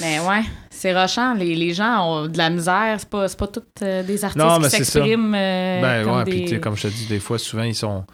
Mais 0.00 0.18
ouais, 0.20 0.42
c'est 0.70 0.98
rochant. 0.98 1.34
Les, 1.34 1.54
les 1.54 1.74
gens 1.74 2.06
ont 2.06 2.26
de 2.26 2.38
la 2.38 2.48
misère. 2.48 2.96
C'est 2.98 3.08
pas, 3.08 3.28
c'est 3.28 3.38
pas 3.38 3.46
tous 3.48 3.62
euh, 3.82 4.02
des 4.02 4.24
artistes 4.24 4.42
Non, 4.42 4.58
mais 4.58 4.64
qui 4.68 4.70
c'est 4.76 4.84
ça. 4.84 4.92
s'expriment 4.92 5.34
euh, 5.36 5.80
Ben 5.82 6.04
comme 6.04 6.16
ouais, 6.16 6.24
des... 6.24 6.30
puis 6.30 6.42
tu 6.44 6.48
sais, 6.48 6.60
comme 6.60 6.76
je 6.76 6.82
te 6.88 6.88
dis, 6.88 7.06
des 7.06 7.20
fois, 7.20 7.38
souvent, 7.38 7.64
ils 7.64 7.74
sont, 7.74 8.04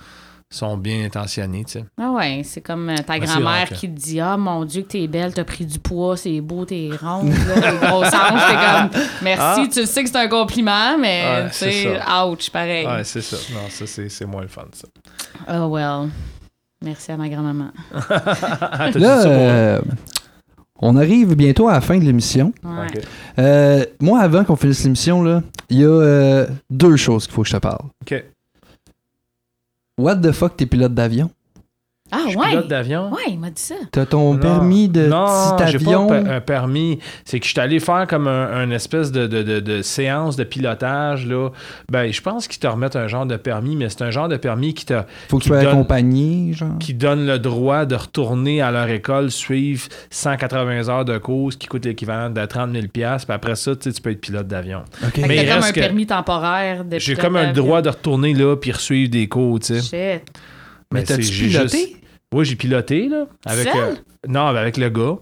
sont 0.51 0.77
bien 0.79 1.05
intentionnés, 1.05 1.65
tu 1.65 1.73
sais. 1.73 1.85
Ah 2.01 2.11
ouais, 2.13 2.41
c'est 2.45 2.61
comme 2.63 2.89
euh, 2.89 2.97
ta 3.07 3.19
grand-mère 3.19 3.69
qui 3.69 3.89
te 3.89 3.99
dit 4.01 4.19
Ah 4.21 4.37
mon 4.39 4.65
Dieu, 4.65 4.83
que 4.83 4.89
t'es 4.89 5.07
belle, 5.07 5.35
t'as 5.35 5.45
pris 5.45 5.67
du 5.67 5.79
poids, 5.79 6.17
c'est 6.17 6.41
beau, 6.41 6.65
t'es 6.65 6.89
ronde, 7.01 7.29
là, 7.31 7.71
les 7.73 7.77
grosses 7.87 8.07
hanches. 8.15 8.47
T'es 8.49 8.55
comme 8.55 9.03
Merci, 9.23 9.61
Ah. 9.65 9.67
tu 9.73 9.87
sais 9.87 10.03
que 10.05 10.09
c'est 10.11 10.17
un 10.17 10.29
compliment, 10.29 10.97
mais 10.99 11.23
Ouais, 11.45 11.49
tu 11.51 11.55
c'est 11.55 11.71
sais, 11.85 11.99
ouch, 12.27 12.51
pareil. 12.51 12.87
Ouais, 12.87 13.05
c'est 13.05 13.21
ça. 13.21 13.37
Non, 13.53 13.69
ça, 13.69 13.87
c'est 13.87 14.09
c'est 14.09 14.25
moins 14.27 14.43
le 14.43 14.49
fun, 14.49 14.65
ça. 14.73 14.89
Oh 15.51 15.69
well. 15.75 16.09
Merci 16.83 17.13
à 17.13 17.17
ma 17.17 17.29
grand-maman. 17.29 17.71
Là, 18.95 19.27
euh, 19.27 19.81
on 20.81 20.97
arrive 20.97 21.35
bientôt 21.35 21.69
à 21.69 21.73
la 21.73 21.81
fin 21.81 21.99
de 21.99 22.05
l'émission. 22.05 22.53
Ouais. 22.65 23.03
Euh, 23.39 23.85
moi, 24.01 24.21
avant 24.21 24.45
qu'on 24.45 24.55
finisse 24.57 24.85
l'émission, 24.85 25.23
là, 25.23 25.43
il 25.71 25.79
y 25.81 25.85
a 25.85 25.89
euh, 25.89 26.47
deux 26.71 26.97
choses 26.97 27.27
qu'il 27.27 27.35
faut 27.35 27.43
que 27.43 27.49
je 27.49 27.55
te 27.57 27.61
parle. 27.61 27.85
OK. 28.03 28.25
What 29.99 30.21
the 30.23 30.31
fuck, 30.33 30.57
t'es 30.57 30.67
pilote 30.67 30.95
d'avion? 30.95 31.31
Ah 32.11 32.21
Je 32.25 32.31
suis 32.31 32.39
ouais. 32.39 32.49
pilote 32.51 32.69
d'avion. 32.69 33.11
Ouais, 33.13 33.23
il 33.29 33.39
m'a 33.39 33.51
dit 33.51 33.61
ça. 33.61 33.75
T'as 33.93 34.07
ton 34.07 34.35
Non. 34.35 34.41
permis 34.41 34.89
de 34.89 35.07
non, 35.07 35.27
petit 35.59 35.69
j'ai 35.73 35.77
avion? 35.77 36.07
pas 36.07 36.21
pe- 36.23 36.31
un 36.31 36.41
permis. 36.41 36.99
C'est 37.25 37.39
que 37.39 37.45
je 37.47 37.51
suis 37.51 37.61
allé 37.61 37.81
faire 37.81 38.07
comme 38.09 38.27
un, 38.27 38.51
un 38.51 38.71
espèce 38.71 39.13
de, 39.13 39.27
de, 39.27 39.43
de- 39.43 39.61
de 39.61 39.83
séance 39.83 40.37
de 40.37 40.45
pilotage. 40.45 41.27
Là. 41.27 41.51
Ben, 41.91 42.11
je 42.13 42.21
pense 42.23 42.49
qu'ils 42.49 42.59
te 42.61 42.67
remettent 42.67 42.97
un 42.97 43.09
genre 43.09 43.27
de 43.27 43.37
permis, 43.37 43.77
mais 43.77 43.89
c'est 43.91 44.03
un 44.03 44.11
genre 44.11 44.29
de 44.29 44.37
permis 44.37 44.75
qui, 44.75 44.87
te, 44.87 45.03
Faut 45.29 45.39
que 45.39 45.43
tu 45.43 45.49
sois 45.49 45.59
accompagné, 45.59 46.53
genre. 46.55 46.79
qui 46.81 46.95
donne 46.95 47.27
le 47.27 47.39
droit 47.39 47.85
de 47.85 47.95
retourner 47.95 48.63
à 48.63 48.71
leur 48.71 48.89
école, 48.89 49.31
suivre 49.31 49.87
180 50.11 50.89
heures 50.89 51.05
de 51.05 51.19
course 51.19 51.57
qui 51.57 51.67
coûte 51.67 51.85
l'équivalent 51.85 52.31
de 52.31 52.45
30 52.45 52.73
000 52.73 52.87
Puis 52.93 53.05
après 53.05 53.55
ça, 53.57 53.77
tu 53.77 53.91
peux 54.03 54.11
être 54.11 54.21
pilote 54.21 54.47
d'avion. 54.47 54.83
OK. 55.05 55.15
Fait 55.15 55.23
que 55.23 55.29
Mais 55.29 55.37
t'as 55.37 55.43
il 55.43 55.49
comme 55.55 55.65
un 55.65 55.73
permis 55.73 56.07
temporaire 56.07 56.85
de 56.85 56.99
J'ai 56.99 57.17
comme 57.17 57.37
un 57.37 57.53
droit 57.53 57.83
de 57.83 57.89
retourner 57.91 58.35
là 58.35 58.57
puis 58.57 58.73
suivre 58.79 59.11
des 59.11 59.29
cours, 59.29 59.61
tu 59.61 59.81
sais. 59.81 60.23
Mais 60.93 61.03
t'as-tu 61.03 61.23
piloté? 61.23 61.79
juste- 61.79 61.97
Oui, 62.35 62.45
j'ai 62.45 62.57
piloté, 62.57 63.09
là. 63.09 63.27
Avec, 63.47 63.69
euh, 63.75 63.95
non, 64.27 64.47
avec 64.47 64.77
le 64.77 64.89
gars. 64.91 65.17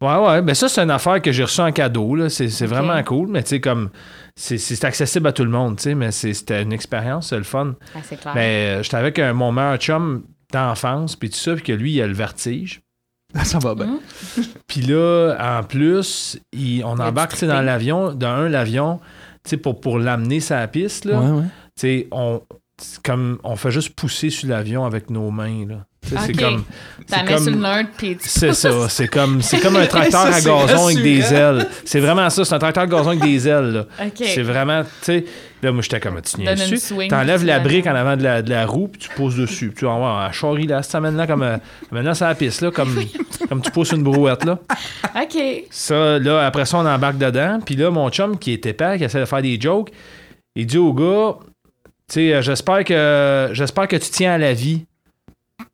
Ouais, 0.00 0.16
ouais. 0.16 0.42
Ben 0.42 0.54
ça, 0.54 0.68
c'est 0.68 0.80
une 0.82 0.90
affaire 0.90 1.22
que 1.22 1.30
j'ai 1.30 1.44
reçue 1.44 1.60
en 1.60 1.70
cadeau, 1.72 2.14
là. 2.16 2.28
C'est 2.28 2.48
c'est 2.48 2.66
vraiment 2.66 3.00
cool, 3.04 3.28
mais 3.28 3.42
tu 3.42 3.50
sais, 3.50 3.60
comme... 3.60 3.90
C'est 4.34 4.56
c'est 4.58 4.82
accessible 4.84 5.26
à 5.28 5.32
tout 5.32 5.44
le 5.44 5.50
monde, 5.50 5.76
tu 5.76 5.82
sais, 5.84 5.94
mais 5.94 6.10
c'est- 6.10 6.32
c'était 6.34 6.62
une 6.62 6.72
expérience, 6.72 7.28
c'est 7.28 7.36
le 7.36 7.42
fun. 7.44 7.74
Ah, 7.94 7.98
c'est 8.02 8.18
clair. 8.20 8.32
Mais 8.34 8.76
euh, 8.78 8.82
j'étais 8.82 8.96
avec 8.96 9.18
un, 9.18 9.32
mon 9.34 9.52
meilleur 9.52 9.76
chum 9.76 10.24
d'enfance, 10.52 11.16
puis 11.16 11.28
tout 11.30 11.36
ça, 11.38 11.54
puis 11.54 11.62
que 11.64 11.72
lui, 11.72 11.92
il 11.92 12.02
a 12.02 12.06
le 12.06 12.14
vertige. 12.14 12.80
Ça 13.44 13.58
va 13.58 13.74
bien. 13.74 13.86
Hum. 13.86 14.00
Puis 14.66 14.80
là, 14.82 15.36
en 15.38 15.62
plus, 15.62 16.38
il- 16.52 16.82
on 16.84 16.98
embarque 16.98 17.32
tu 17.32 17.38
sais, 17.38 17.46
dans 17.46 17.52
tripping. 17.54 17.66
l'avion. 17.66 18.16
L'avion, 18.48 19.00
tu 19.44 19.50
sais, 19.50 19.56
pour, 19.58 19.80
pour 19.80 19.98
l'amener 19.98 20.40
sur 20.40 20.56
la 20.56 20.66
piste, 20.68 21.04
là, 21.04 21.20
Ouais, 21.20 21.30
ouais. 21.30 21.42
tu 21.44 21.50
sais, 21.76 22.08
on, 22.10 22.40
comme, 23.02 23.38
on 23.44 23.56
fait 23.56 23.70
juste 23.70 23.90
pousser 23.94 24.30
sur 24.30 24.48
l'avion 24.48 24.84
avec 24.84 25.10
nos 25.10 25.30
mains, 25.30 25.66
là. 25.68 25.76
C'est 26.04 26.36
comme... 26.36 26.64
T'as 27.06 27.18
c'est 27.18 27.22
mis 27.22 27.28
sur 27.28 27.36
comme- 27.44 27.54
une 27.54 27.60
lunch, 27.62 27.86
puis 27.96 28.16
tu 28.16 28.28
C'est 28.28 28.48
pousses. 28.48 28.58
ça, 28.58 28.88
c'est 28.88 29.06
comme, 29.08 29.40
c'est 29.40 29.60
comme 29.60 29.76
un 29.76 29.86
tracteur 29.86 30.22
Ça, 30.32 30.34
à 30.34 30.40
gazon 30.40 30.86
avec 30.86 31.00
des 31.02 31.32
ailes. 31.32 31.68
C'est 31.84 32.00
vraiment 32.00 32.28
ça, 32.28 32.44
c'est 32.44 32.54
un 32.54 32.58
tracteur 32.58 32.82
à 32.82 32.86
gazon 32.88 33.10
avec 33.10 33.20
des 33.22 33.48
ailes. 33.48 33.86
C'est 34.16 34.42
vraiment, 34.42 34.82
tu 34.82 34.88
sais, 35.02 35.24
là, 35.62 35.70
moi, 35.70 35.80
j'étais 35.80 36.00
comme, 36.00 36.20
tu 36.20 36.40
une 36.40 36.54
dessus. 36.54 37.08
T'enlèves 37.08 37.44
la 37.44 37.60
brique 37.60 37.86
en 37.86 37.94
avant 37.94 38.16
de 38.16 38.24
la, 38.24 38.42
de 38.42 38.50
la 38.50 38.66
roue, 38.66 38.88
puis 38.88 39.00
tu 39.00 39.08
poses 39.10 39.36
dessus. 39.36 39.68
Puis 39.68 39.76
tu 39.78 39.84
voir, 39.84 40.22
un 40.28 40.32
charrie, 40.32 40.66
là, 40.66 40.82
ça 40.82 40.98
amène 40.98 41.16
là 41.16 41.26
comme, 41.28 41.44
euh, 41.44 41.56
maintenant, 41.92 42.14
c'est 42.14 42.24
la 42.24 42.34
piste, 42.34 42.62
là, 42.62 42.72
comme, 42.72 42.94
comme 43.48 43.62
tu 43.62 43.70
pousses 43.70 43.92
une 43.92 44.02
brouette, 44.02 44.44
là. 44.44 44.58
OK. 45.16 45.38
Ça, 45.70 46.18
là, 46.18 46.44
après 46.44 46.66
ça, 46.66 46.78
on 46.78 46.86
embarque 46.86 47.18
dedans. 47.18 47.60
Puis 47.64 47.76
là, 47.76 47.90
mon 47.90 48.10
chum, 48.10 48.38
qui 48.38 48.50
était 48.52 48.72
père, 48.72 48.98
qui 48.98 49.04
essaie 49.04 49.20
de 49.20 49.24
faire 49.24 49.42
des 49.42 49.58
jokes, 49.60 49.90
il 50.56 50.66
dit 50.66 50.78
au 50.78 50.92
gars, 50.92 51.36
sais, 52.12 52.32
euh, 52.34 52.42
j'espère 52.42 52.84
que, 52.84 53.50
j'espère 53.52 53.88
que 53.88 53.96
tu 53.96 54.10
tiens 54.10 54.32
à 54.34 54.38
la 54.38 54.52
vie. 54.54 54.84
Tu 55.58 55.66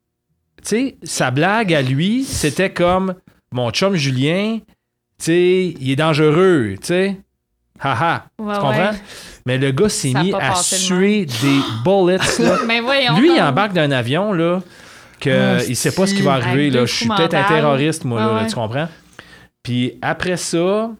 sais, 0.63 0.97
sa 1.03 1.31
blague 1.31 1.73
à 1.73 1.81
lui, 1.81 2.23
c'était 2.23 2.71
comme, 2.71 3.15
mon 3.51 3.71
chum 3.71 3.95
Julien, 3.95 4.59
tu 4.59 4.65
sais, 5.25 5.73
il 5.79 5.91
est 5.91 5.95
dangereux, 5.95 6.75
tu 6.81 6.87
sais. 6.87 7.17
Haha, 7.79 8.25
Ouais, 8.39 8.53
tu 8.55 8.59
comprends? 8.59 8.91
ouais. 8.91 8.97
Mais 9.45 9.57
le 9.57 9.71
gars 9.71 9.87
s'est 9.89 10.11
mis 10.13 10.33
à 10.33 10.55
suer 10.55 11.25
des 11.25 11.59
bullets, 11.85 12.17
là. 12.39 12.57
Mais 12.67 12.81
voyons. 12.81 13.17
Lui, 13.17 13.35
il 13.35 13.41
embarque 13.41 13.71
d'un 13.73 13.91
avion, 13.91 14.33
là, 14.33 14.61
que 15.19 15.59
Ah, 15.59 15.63
il 15.67 15.75
sait 15.77 15.91
pas 15.93 16.05
ce 16.05 16.13
qui 16.13 16.21
va 16.21 16.33
arriver, 16.33 16.69
là. 16.69 16.85
Je 16.85 16.93
suis 16.93 17.07
peut-être 17.07 17.33
un 17.35 17.43
terroriste, 17.43 18.03
moi, 18.03 18.19
Ouais, 18.33 18.41
là, 18.41 18.47
tu 18.47 18.55
comprends? 18.55 18.89
Puis 19.63 19.93
après 20.01 20.37
ça, 20.37 20.91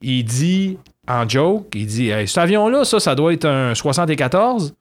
il 0.00 0.24
dit, 0.24 0.78
en 1.08 1.28
joke, 1.28 1.68
il 1.74 1.86
dit, 1.86 2.10
hey, 2.10 2.26
cet 2.28 2.38
avion-là, 2.38 2.84
ça, 2.84 3.00
ça 3.00 3.14
doit 3.14 3.32
être 3.32 3.44
un 3.46 3.74
74. 3.74 4.74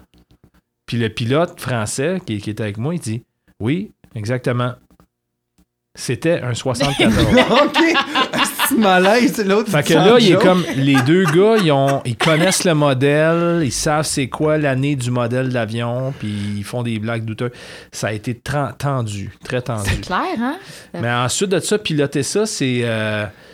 Puis 0.86 0.98
le 0.98 1.10
pilote 1.10 1.60
français 1.60 2.22
qui, 2.26 2.38
qui 2.40 2.50
était 2.50 2.64
avec 2.64 2.78
moi, 2.78 2.94
il 2.96 3.00
dit, 3.00 3.24
oui, 3.60 3.92
exactement. 4.16 4.74
C'était 5.96 6.42
un 6.42 6.54
74. 6.56 7.14
OK. 7.52 7.78
C'est 8.68 8.78
malaise, 8.78 9.34
c'est 9.36 9.44
l'autre. 9.44 9.70
Fait 9.70 9.84
que 9.84 9.94
là, 9.94 10.18
il 10.20 10.32
est 10.32 10.42
comme 10.42 10.64
les 10.76 11.00
deux 11.04 11.26
gars, 11.26 11.58
ils, 11.64 11.72
ont, 11.72 12.02
ils 12.04 12.16
connaissent 12.18 12.64
le 12.64 12.74
modèle, 12.74 13.62
ils 13.64 13.72
savent 13.72 14.06
c'est 14.06 14.28
quoi 14.28 14.58
l'année 14.58 14.96
du 14.96 15.12
modèle 15.12 15.50
d'avion, 15.50 16.12
puis 16.18 16.34
ils 16.58 16.64
font 16.64 16.82
des 16.82 16.98
blagues 16.98 17.26
douteuses. 17.26 17.52
Ça 17.92 18.08
a 18.08 18.12
été 18.14 18.34
tendu, 18.34 19.32
très 19.44 19.62
tendu. 19.62 19.88
C'est 19.88 20.02
clair, 20.02 20.24
hein? 20.40 20.56
Mais 21.00 21.12
ensuite 21.12 21.50
de 21.52 21.60
ça, 21.60 21.78
piloter 21.78 22.24
ça, 22.24 22.48
c'est. 22.48 22.82
euh, 22.84 23.26
c'est- 23.26 23.53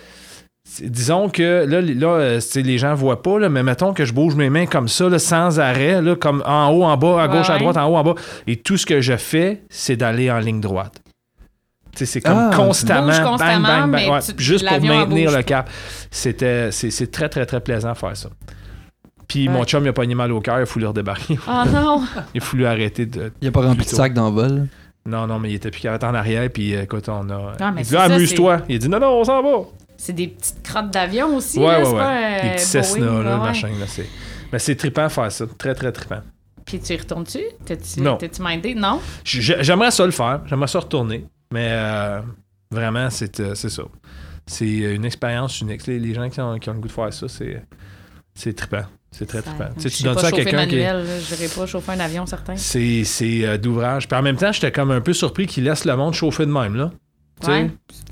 disons 0.82 1.30
que 1.30 1.66
là, 1.68 1.82
là 1.82 2.08
euh, 2.08 2.40
c'est- 2.40 2.62
les 2.62 2.78
gens 2.78 2.94
voient 2.96 3.22
pas, 3.22 3.40
là, 3.40 3.50
mais 3.50 3.64
mettons 3.64 3.94
que 3.94 4.06
je 4.06 4.14
bouge 4.14 4.36
mes 4.36 4.50
mains 4.50 4.66
comme 4.66 4.88
ça, 4.88 5.10
là, 5.10 5.20
sans 5.20 5.60
arrêt, 5.60 6.02
là, 6.02 6.16
comme 6.16 6.44
en 6.46 6.70
haut, 6.70 6.84
en 6.84 6.96
bas, 6.98 7.22
à 7.24 7.28
Ouais, 7.28 7.38
gauche, 7.38 7.50
à 7.50 7.58
droite, 7.58 7.78
en 7.78 7.88
haut, 7.88 7.98
en 7.98 8.04
bas. 8.04 8.16
Et 8.48 8.58
tout 8.58 8.78
ce 8.78 8.86
que 8.86 9.02
je 9.02 9.18
fais, 9.18 9.64
c'est 9.70 9.96
d'aller 9.96 10.30
en 10.32 10.40
ligne 10.40 10.62
droite. 10.62 11.02
Tu 11.94 12.00
sais, 12.00 12.06
c'est 12.06 12.22
comme 12.22 12.50
Ah, 12.52 12.56
constamment, 12.56 13.08
bang, 13.08 13.24
constamment, 13.24 13.68
bang, 13.68 13.82
bang, 13.82 13.90
mais 13.90 14.10
ouais, 14.10 14.20
tu- 14.22 14.34
juste 14.44 14.68
pour 14.68 14.80
maintenir 14.82 15.32
le 15.32 15.42
cap. 15.44 15.70
C'était, 16.12 16.72
c'est, 16.72 16.92
c'est 16.92 17.08
très, 17.12 17.30
très, 17.30 17.46
très 17.46 17.60
plaisant 17.62 17.92
de 17.94 17.98
faire 17.98 18.16
ça. 18.16 18.30
Puis 19.28 19.48
mon 19.48 19.64
chum, 19.64 19.84
il 19.84 19.90
a 19.90 19.94
pogné 19.94 20.16
mal 20.16 20.32
au 20.32 20.40
cœur, 20.40 20.58
il 20.60 20.62
a 20.62 20.66
voulu 20.66 20.88
redébarquer. 20.88 21.38
Oh 21.48 21.64
non! 21.72 22.04
il 22.34 22.42
a 22.42 22.46
voulu 22.46 22.66
arrêter 22.66 23.06
de. 23.06 23.32
Il 23.42 23.48
a 23.48 23.52
pas 23.52 23.62
rempli 23.62 23.86
de 23.86 23.90
sac 23.90 24.14
dans 24.14 24.30
le 24.30 24.36
vol? 24.36 24.68
Non, 25.06 25.28
non, 25.28 25.40
mais 25.40 25.50
il 25.52 25.56
était 25.56 25.72
plus 25.72 25.82
carré 25.82 25.98
en 26.04 26.14
arrière, 26.14 26.50
puis 26.52 26.76
euh, 26.76 26.84
écoute, 26.84 27.08
on 27.10 27.30
a. 27.30 27.54
Mais 27.74 27.82
il 27.82 27.84
dit, 27.84 27.90
c'est 27.90 27.96
Ah, 27.98 28.04
amuse-toi. 28.04 28.58
Il 28.70 28.76
a 28.76 28.78
dit, 28.80 28.90
non, 28.90 29.00
non, 29.00 29.20
on 29.20 29.24
s'en 29.24 29.42
va. 29.42 29.50
C'est 30.02 30.14
des 30.14 30.30
petites 30.30 30.64
crottes 30.64 30.92
d'avion 30.92 31.36
aussi. 31.36 31.60
Ouais, 31.60 31.66
là, 31.66 31.80
ouais, 31.80 31.86
c'est 31.86 31.92
ouais. 31.92 31.98
pas, 32.00 32.16
euh, 32.16 32.42
Des 32.42 32.50
petits 32.56 32.66
Cessna, 32.66 33.22
là, 33.22 33.38
machin, 33.38 33.68
là, 33.80 33.86
c'est... 33.86 34.08
Mais 34.52 34.58
c'est 34.58 34.76
trippant 34.78 35.04
de 35.08 35.12
faire 35.12 35.30
ça. 35.32 35.46
Très, 35.58 35.76
très 35.76 35.92
trippant. 35.92 36.22
Puis 36.66 36.80
tu 36.80 36.94
y 36.94 36.98
retournes-tu? 36.98 37.40
T'es-tu 37.66 38.00
Non. 38.02 38.16
t'es-tu 38.16 38.42
mindé? 38.42 38.76
Non? 38.76 39.02
J'aimerais 39.26 39.92
ça 39.92 40.06
le 40.06 40.12
faire. 40.12 40.42
J'aimerais 40.46 40.68
ça 40.68 40.80
retourner. 40.80 41.26
Mais 41.52 41.68
euh, 41.72 42.22
vraiment, 42.72 43.10
c'est, 43.10 43.40
euh, 43.42 43.56
c'est 43.56 43.70
ça. 43.70 43.84
C'est 44.48 44.68
une 44.68 45.04
expérience 45.04 45.60
unique. 45.62 45.86
Les, 45.86 46.00
les 46.00 46.14
gens 46.14 46.30
qui 46.30 46.40
ont, 46.40 46.58
qui 46.58 46.70
ont 46.70 46.74
le 46.74 46.80
goût 46.80 46.88
de 46.88 46.94
faire 46.94 47.14
ça, 47.14 47.28
c'est, 47.28 47.62
c'est 48.34 48.54
trippant. 48.54 48.86
C'est 49.12 49.26
très 49.26 49.40
Ça- 49.42 49.52
trippant. 49.52 49.70
Tu 49.76 49.82
sais, 49.82 49.90
tu 49.90 50.04
donnes 50.04 50.16
pas 50.16 50.22
ça 50.22 50.28
à 50.28 50.32
quelqu'un 50.32 50.66
qui... 50.66 50.76
manuel, 50.78 50.98
là. 51.06 51.20
Je 51.20 51.60
pas 51.60 51.66
chauffer 51.66 51.92
un 51.92 52.00
avion, 52.00 52.26
certain. 52.26 52.56
C'est, 52.56 53.04
c'est 53.04 53.46
euh, 53.46 53.58
d'ouvrage. 53.58 54.08
Puis 54.08 54.18
en 54.18 54.22
même 54.22 54.38
temps, 54.38 54.52
j'étais 54.52 54.72
comme 54.72 54.92
un 54.92 55.02
peu 55.02 55.14
surpris 55.14 55.46
qu'ils 55.48 55.66
laissent 55.66 55.86
le 55.86 55.96
monde 55.98 56.14
chauffer 56.14 56.46
de 56.46 56.52
même, 56.52 56.76
là. 56.76 56.92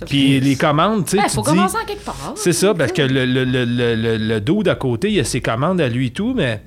Puis 0.05 0.39
les 0.39 0.55
commandes, 0.55 1.05
tu 1.05 1.11
sais, 1.11 1.17
Ben, 1.17 1.23
tu 1.23 1.35
faut 1.35 1.41
commencer 1.43 1.77
en 1.81 1.85
quelque 1.85 2.05
part. 2.05 2.33
C'est 2.35 2.53
ça, 2.53 2.73
parce 2.73 2.91
que 2.91 3.01
le, 3.01 3.25
le, 3.25 3.43
le, 3.45 4.17
le, 4.17 4.41
dos 4.41 4.63
d'à 4.63 4.75
côté, 4.75 5.11
il 5.11 5.19
a 5.19 5.23
ses 5.23 5.41
commandes 5.41 5.81
à 5.81 5.89
lui 5.89 6.07
et 6.07 6.11
tout, 6.11 6.33
mais 6.35 6.61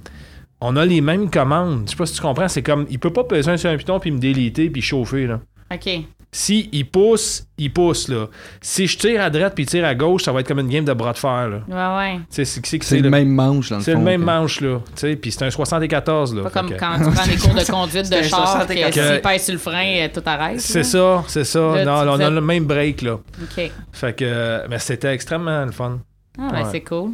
on 0.61 0.77
a 0.77 0.85
les 0.85 1.01
mêmes 1.01 1.31
commandes. 1.31 1.83
Je 1.87 1.91
sais 1.93 1.97
pas 1.97 2.07
si 2.07 2.15
tu 2.15 2.23
comprends, 2.23 2.49
c'est 2.49 2.63
comme, 2.63 2.87
il 2.91 2.99
peut 2.99 3.13
pas 3.13 3.25
peser 3.25 3.57
sur 3.57 3.71
un 3.71 3.77
piton 3.77 3.99
puis 4.01 4.11
me 4.11 4.19
déliter 4.19 4.69
puis 4.71 4.83
chauffer, 4.83 5.27
là. 5.27 5.41
OK. 5.73 5.89
Si 6.33 6.69
il 6.73 6.89
pousse, 6.89 7.45
il 7.59 7.73
pousse, 7.73 8.07
là. 8.07 8.27
Si 8.61 8.87
je 8.87 8.97
tire 8.97 9.21
à 9.21 9.31
droite 9.31 9.53
puis 9.55 9.65
il 9.65 9.67
tire 9.67 9.85
à 9.85 9.97
gauche, 9.97 10.23
ça 10.23 10.31
va 10.33 10.41
être 10.41 10.47
comme 10.47 10.61
une 10.61 10.69
game 10.69 10.85
de 10.85 10.93
bras 10.93 11.13
de 11.13 11.19
fer, 11.19 11.49
là. 11.49 11.59
Ouais, 11.69 12.15
ouais. 12.15 12.21
C'est, 12.31 13.01
le 13.01 13.11
même 13.11 13.31
manche, 13.31 13.71
dans 13.71 13.79
le. 13.79 13.83
C'est 13.83 13.95
le 13.95 13.99
même 13.99 14.21
que- 14.21 14.27
manche, 14.27 14.61
là. 14.61 14.79
Tu 14.95 15.01
sais, 15.01 15.17
puis 15.17 15.33
c'est 15.33 15.45
un 15.45 15.51
74, 15.51 16.35
là. 16.37 16.43
Pas 16.45 16.51
comme 16.51 16.71
que- 16.71 16.79
quand 16.79 16.99
tu 16.99 17.11
prends 17.11 17.27
des 17.27 17.37
cours 17.37 17.55
de 17.55 17.71
conduite 17.71 18.09
de 18.11 18.23
char, 18.23 18.47
64. 18.47 18.95
que 18.95 19.13
s'il 19.13 19.21
pèse 19.21 19.43
sur 19.45 19.53
le 19.55 19.59
frein, 19.59 19.97
euh, 20.03 20.09
tout 20.15 20.23
arrête. 20.25 20.61
C'est 20.61 20.85
ça, 20.85 21.25
c'est 21.27 21.45
ça. 21.45 21.59
Là, 21.59 21.85
non, 21.85 22.13
on 22.13 22.21
a 22.21 22.31
le 22.31 22.41
même 22.41 22.65
break, 22.65 23.03
là. 23.03 23.15
OK. 23.15 23.71
Fait 23.93 24.13
que, 24.17 24.69
mais 24.69 24.79
c'était 24.79 25.13
extrêmement 25.13 25.65
le 25.65 25.73
fun. 25.73 25.99
Ah, 26.39 26.49
ben, 26.53 26.65
c'est 26.71 26.83
cool. 26.83 27.11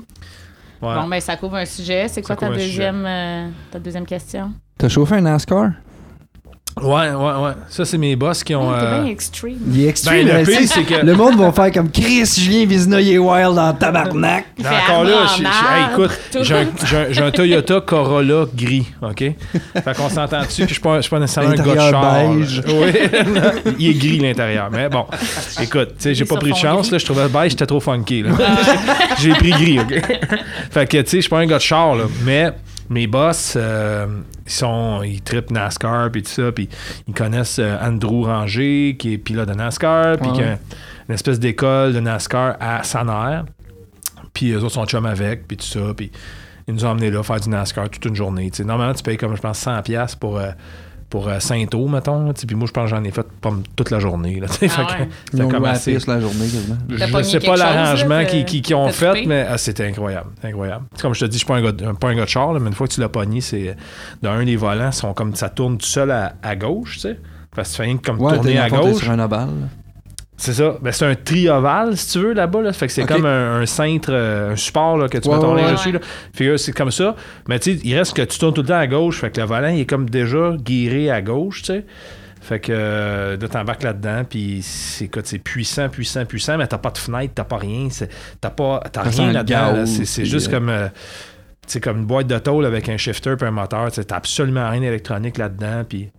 Ouais. 0.82 0.94
Bon, 0.94 1.08
ben, 1.08 1.20
ça 1.20 1.36
couvre 1.36 1.56
un 1.56 1.64
sujet. 1.64 2.06
C'est 2.08 2.20
quoi 2.20 2.34
Ça 2.34 2.40
ta 2.40 2.46
couvre 2.48 2.58
un 2.58 2.62
deuxième, 2.62 3.04
euh, 3.06 3.48
ta 3.70 3.78
deuxième 3.78 4.04
question? 4.04 4.52
T'as 4.76 4.90
chauffé 4.90 5.14
un 5.14 5.22
NASCAR? 5.22 5.70
Ouais, 6.82 7.08
ouais, 7.10 7.14
ouais. 7.14 7.52
Ça, 7.70 7.86
c'est 7.86 7.96
mes 7.96 8.14
boss 8.16 8.44
qui 8.44 8.54
ont. 8.54 8.70
T'es 8.70 8.84
euh, 8.84 9.00
bien 9.02 9.10
extreme. 9.10 9.56
Il 9.72 9.80
est 9.80 9.84
Ben, 9.84 9.88
extreme. 9.88 10.26
le 10.26 10.32
mais 10.34 10.42
pire, 10.44 10.58
c'est- 10.68 10.82
que. 10.84 11.06
Le 11.06 11.14
monde 11.14 11.36
va 11.38 11.50
faire 11.50 11.72
comme 11.72 11.90
Chris, 11.90 12.26
Julien 12.38 12.66
Vizina, 12.66 13.00
il 13.00 13.12
est 13.12 13.18
wild 13.18 13.58
en 13.58 13.72
tabarnak. 13.72 14.44
Non, 14.58 14.64
fait 14.68 14.92
encore 14.92 15.04
là, 15.04 15.26
je- 15.38 15.42
je- 15.42 15.46
hey, 15.48 15.86
écoute, 15.90 16.10
j'ai 16.42 16.54
un, 16.54 16.66
j'ai 16.84 16.96
un- 16.98 17.06
j'ai 17.12 17.22
un 17.22 17.30
Toyota 17.30 17.80
Corolla 17.80 18.44
gris, 18.54 18.88
OK? 19.00 19.18
Fait 19.20 19.96
qu'on 19.96 20.10
s'entend 20.10 20.42
dessus, 20.42 20.66
puis 20.66 20.68
je 20.68 20.72
suis 20.74 20.80
pas, 20.82 20.96
je 20.96 21.00
suis 21.00 21.10
pas 21.10 21.18
nécessairement 21.18 21.52
un 21.52 21.54
gars 21.54 21.74
de 21.74 21.90
char. 21.90 22.28
beige. 22.34 22.56
là. 22.58 22.72
Oui, 23.64 23.72
il 23.78 23.90
est 23.90 23.94
gris 23.94 24.18
l'intérieur, 24.18 24.68
mais 24.70 24.90
bon. 24.90 25.06
Écoute, 25.62 25.88
tu 25.96 26.02
sais, 26.02 26.14
j'ai 26.14 26.26
pas 26.26 26.36
pris 26.36 26.50
de 26.52 26.56
chance, 26.56 26.82
gris. 26.88 26.92
là, 26.92 26.98
je 26.98 27.04
trouvais 27.06 27.28
beige, 27.28 27.52
j'étais 27.52 27.66
trop 27.66 27.80
funky, 27.80 28.22
là. 28.22 28.32
J'ai 29.18 29.30
pris 29.30 29.50
gris, 29.52 29.78
OK? 29.80 29.94
Fait 30.70 30.86
que, 30.86 30.98
tu 30.98 31.08
sais, 31.08 31.16
je 31.16 31.20
suis 31.22 31.30
pas 31.30 31.38
un 31.38 31.46
gars 31.46 31.56
de 31.56 31.62
char, 31.62 31.94
là, 31.94 32.04
mais 32.22 32.50
mes 32.88 33.06
boss, 33.06 33.54
euh, 33.56 34.06
ils 34.44 34.52
sont, 34.52 35.02
ils 35.02 35.22
trippent 35.22 35.50
NASCAR, 35.50 36.10
puis 36.10 36.22
tout 36.22 36.30
ça, 36.30 36.52
puis 36.52 36.68
ils 37.06 37.14
connaissent 37.14 37.58
euh, 37.58 37.76
Andrew 37.80 38.24
Ranger, 38.24 38.96
qui 38.98 39.14
est 39.14 39.18
pilote 39.18 39.48
de 39.48 39.54
NASCAR, 39.54 40.18
puis 40.18 40.32
qui 40.32 40.42
a 40.42 40.58
une 41.08 41.14
espèce 41.14 41.38
d'école 41.38 41.92
de 41.92 42.00
NASCAR 42.00 42.56
à 42.60 42.82
Saner. 42.82 43.42
Puis 44.32 44.52
eux 44.52 44.58
autres 44.58 44.74
sont 44.74 44.86
chums 44.86 45.06
avec, 45.06 45.48
puis 45.48 45.56
tout 45.56 45.66
ça. 45.66 45.94
Puis 45.96 46.10
ils 46.68 46.74
nous 46.74 46.84
ont 46.84 46.90
emmenés 46.90 47.10
là 47.10 47.22
faire 47.22 47.40
du 47.40 47.48
NASCAR 47.48 47.88
toute 47.88 48.04
une 48.04 48.16
journée. 48.16 48.50
Normalement, 48.60 48.94
tu 48.94 49.02
payes 49.02 49.16
comme, 49.16 49.36
je 49.36 49.40
pense, 49.40 49.64
100$ 49.64 50.18
pour, 50.18 50.38
euh, 50.38 50.50
pour 51.08 51.28
euh, 51.28 51.38
Saint-O, 51.40 51.88
mettons. 51.88 52.32
Puis 52.32 52.56
moi, 52.56 52.66
je 52.66 52.72
pense 52.72 52.90
que 52.90 52.96
j'en 52.96 53.04
ai 53.04 53.10
fait 53.10 53.26
pas 53.40 53.50
toute 53.76 53.90
la 53.90 53.98
journée. 54.00 54.40
Là. 54.40 54.46
Ah 54.52 54.56
Fait 54.58 54.66
que 54.68 54.72
ouais. 55.02 55.08
c'était 55.30 55.48
comme 55.48 55.64
assez- 55.64 55.98
la 56.06 56.20
journée 56.20 56.46
quasiment. 56.46 56.76
Je 56.88 57.22
sais 57.22 57.40
pas 57.40 57.56
l'arrangement 57.56 58.24
qu'ils 58.24 58.44
qui, 58.44 58.62
qui 58.62 58.74
ont 58.74 58.88
fait, 58.88 59.24
mais 59.26 59.46
ah, 59.48 59.56
c'était 59.58 59.86
incroyable. 59.86 60.30
incroyable. 60.42 60.84
C'est 60.94 61.02
Comme 61.02 61.14
je 61.14 61.20
te 61.20 61.24
dis, 61.26 61.32
je 61.38 61.38
suis 61.38 61.46
pas 61.46 61.56
un 61.56 61.62
gars 61.62 61.72
de, 61.72 61.92
pas 61.92 62.08
un 62.08 62.14
gars 62.16 62.24
de 62.24 62.28
char, 62.28 62.52
là, 62.52 62.60
mais 62.60 62.68
une 62.68 62.74
fois 62.74 62.86
que 62.88 62.92
tu 62.94 63.00
l'as 63.00 63.08
pogné, 63.08 63.40
c'est 63.40 63.76
d'un 64.22 64.42
les 64.42 64.56
volants 64.56 64.92
sont 64.92 65.14
comme 65.14 65.34
ça 65.34 65.48
tourne 65.48 65.78
tout 65.78 65.86
seul 65.86 66.10
à, 66.10 66.34
à 66.42 66.56
gauche, 66.56 66.94
tu 66.94 67.00
sais. 67.00 67.18
Parce 67.54 67.68
que 67.68 67.72
tu 67.72 67.76
fais 67.78 67.82
rien 67.84 67.96
que 67.96 68.04
comme 68.06 68.20
Ouais, 68.20 68.34
tourner 68.34 68.58
à 68.58 68.68
dans 68.68 68.80
gauche. 68.80 69.02
sur 69.02 69.10
un. 69.12 69.18
C'est 70.38 70.52
ça. 70.52 70.76
Ben, 70.82 70.92
c'est 70.92 71.06
un 71.06 71.14
tri-ovale, 71.14 71.96
si 71.96 72.12
tu 72.12 72.18
veux, 72.18 72.32
là-bas. 72.34 72.60
Là. 72.62 72.72
Fait 72.72 72.86
que 72.86 72.92
c'est 72.92 73.06
comme 73.06 73.24
un, 73.24 73.60
un 73.60 73.66
cintre, 73.66 74.10
euh, 74.12 74.52
un 74.52 74.56
support 74.56 74.98
là, 74.98 75.08
que 75.08 75.16
tu 75.18 75.28
Ouais, 75.28 75.36
mets 75.36 75.40
ton 75.40 75.54
ouais, 75.54 75.62
linge 75.62 75.70
ouais. 75.70 75.76
dessus. 75.76 75.92
Là. 75.92 76.00
Fait 76.34 76.44
que 76.44 76.56
c'est 76.58 76.72
comme 76.72 76.90
ça. 76.90 77.16
Mais 77.48 77.58
tu 77.58 77.72
sais, 77.74 77.80
il 77.84 77.96
reste 77.96 78.14
que 78.14 78.22
tu 78.22 78.38
tournes 78.38 78.52
tout 78.54 78.60
le 78.62 78.68
temps 78.68 78.78
à 78.78 78.86
gauche. 78.86 79.18
Fait 79.20 79.30
que 79.30 79.40
le 79.40 79.46
volant, 79.46 79.68
il 79.68 79.80
est 79.80 79.86
comme 79.86 80.10
déjà 80.10 80.52
guiré 80.58 81.10
à 81.10 81.22
gauche, 81.22 81.62
tu 81.62 81.72
sais. 81.72 81.84
Fait 82.42 82.60
que 82.60 82.70
euh, 82.72 83.36
là, 83.36 83.48
t'embarques 83.48 83.82
là-dedans, 83.82 84.22
puis 84.28 84.60
c'est, 84.62 85.08
puissant, 85.42 85.88
puissant, 85.88 86.24
puissant, 86.26 86.56
mais 86.58 86.66
t'as 86.68 86.78
pas 86.78 86.90
de 86.90 86.98
fenêtre, 86.98 87.32
t'as 87.34 87.42
pas 87.42 87.56
rien, 87.56 87.88
t'as, 88.40 88.50
pas, 88.50 88.82
t'as 88.92 89.02
rien 89.02 89.32
là-dedans. 89.32 89.72
là. 89.72 89.86
C'est, 89.86 90.24
juste 90.24 90.48
euh, 90.48 90.52
comme, 90.52 90.68
euh, 90.68 90.86
c'est 91.66 91.80
comme 91.82 91.96
une 91.98 92.06
boîte 92.06 92.28
de 92.28 92.38
tôle 92.38 92.64
avec 92.64 92.88
un 92.88 92.96
shifter 92.98 93.34
puis 93.36 93.48
un 93.48 93.50
moteur. 93.50 93.90
T'as 93.90 94.14
absolument 94.16 94.70
rien 94.70 94.80
d'électronique 94.80 95.38
là-dedans, 95.38 95.82
puis 95.88 96.10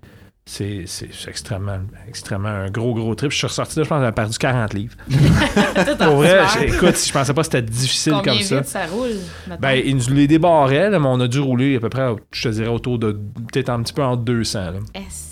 c'est, 0.49 0.85
extrêmement, 1.27 1.79
extrêmement 2.07 2.47
un 2.47 2.69
gros, 2.69 2.93
gros 2.93 3.13
trip. 3.15 3.31
Je 3.31 3.37
suis 3.37 3.47
ressorti 3.47 3.77
là, 3.77 3.83
je 3.83 3.89
pense 3.89 3.97
que 3.97 4.01
j'avais 4.03 4.15
perdu 4.15 4.37
40 4.37 4.73
livres. 4.73 4.95
Pour 5.99 6.15
vrai, 6.15 6.39
écoute, 6.65 6.95
je 7.05 7.11
pensais 7.11 7.33
pas 7.33 7.41
que 7.41 7.45
c'était 7.45 7.61
difficile 7.61 8.13
Combien 8.13 8.33
comme 8.33 8.41
ça. 8.41 8.55
vite 8.59 8.67
ça 8.67 8.85
roule? 8.85 9.11
Ben, 9.59 9.73
ils 9.73 9.95
nous 9.95 10.13
les 10.15 10.27
débarraient, 10.27 10.89
là, 10.89 10.99
mais 10.99 11.07
on 11.07 11.19
a 11.19 11.27
dû 11.27 11.39
rouler 11.39 11.75
à 11.75 11.79
peu 11.79 11.89
près, 11.89 12.15
je 12.31 12.43
te 12.43 12.53
dirais, 12.53 12.69
autour 12.69 12.97
de 12.97 13.11
peut-être 13.51 13.69
un 13.69 13.81
petit 13.83 13.93
peu 13.93 14.03
entre 14.03 14.23
200. 14.23 14.59
Là. 14.59 14.71
Est-ce- 14.95 15.27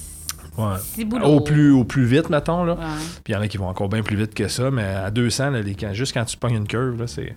Ouais. 0.58 1.20
Au 1.24 1.42
plus, 1.42 1.72
au 1.72 1.84
plus 1.84 2.06
vite, 2.06 2.30
mettons. 2.30 2.64
Là. 2.64 2.74
Ouais. 2.76 2.80
Puis 3.26 3.34
il 3.34 3.36
y 3.36 3.36
en 3.38 3.42
a 3.42 3.48
qui 3.50 3.58
vont 3.58 3.68
encore 3.68 3.90
bien 3.90 4.02
plus 4.04 4.16
vite 4.16 4.34
que 4.34 4.48
ça, 4.48 4.72
mais 4.72 4.84
à 4.86 5.12
200, 5.12 5.50
là, 5.50 5.62
les, 5.62 5.76
quand- 5.76 5.92
juste 5.94 6.14
quand 6.14 6.24
tu 6.24 6.38
pognes 6.38 6.56
une 6.56 6.68
curve, 6.68 6.98
là, 7.02 7.08
c'est. 7.08 7.36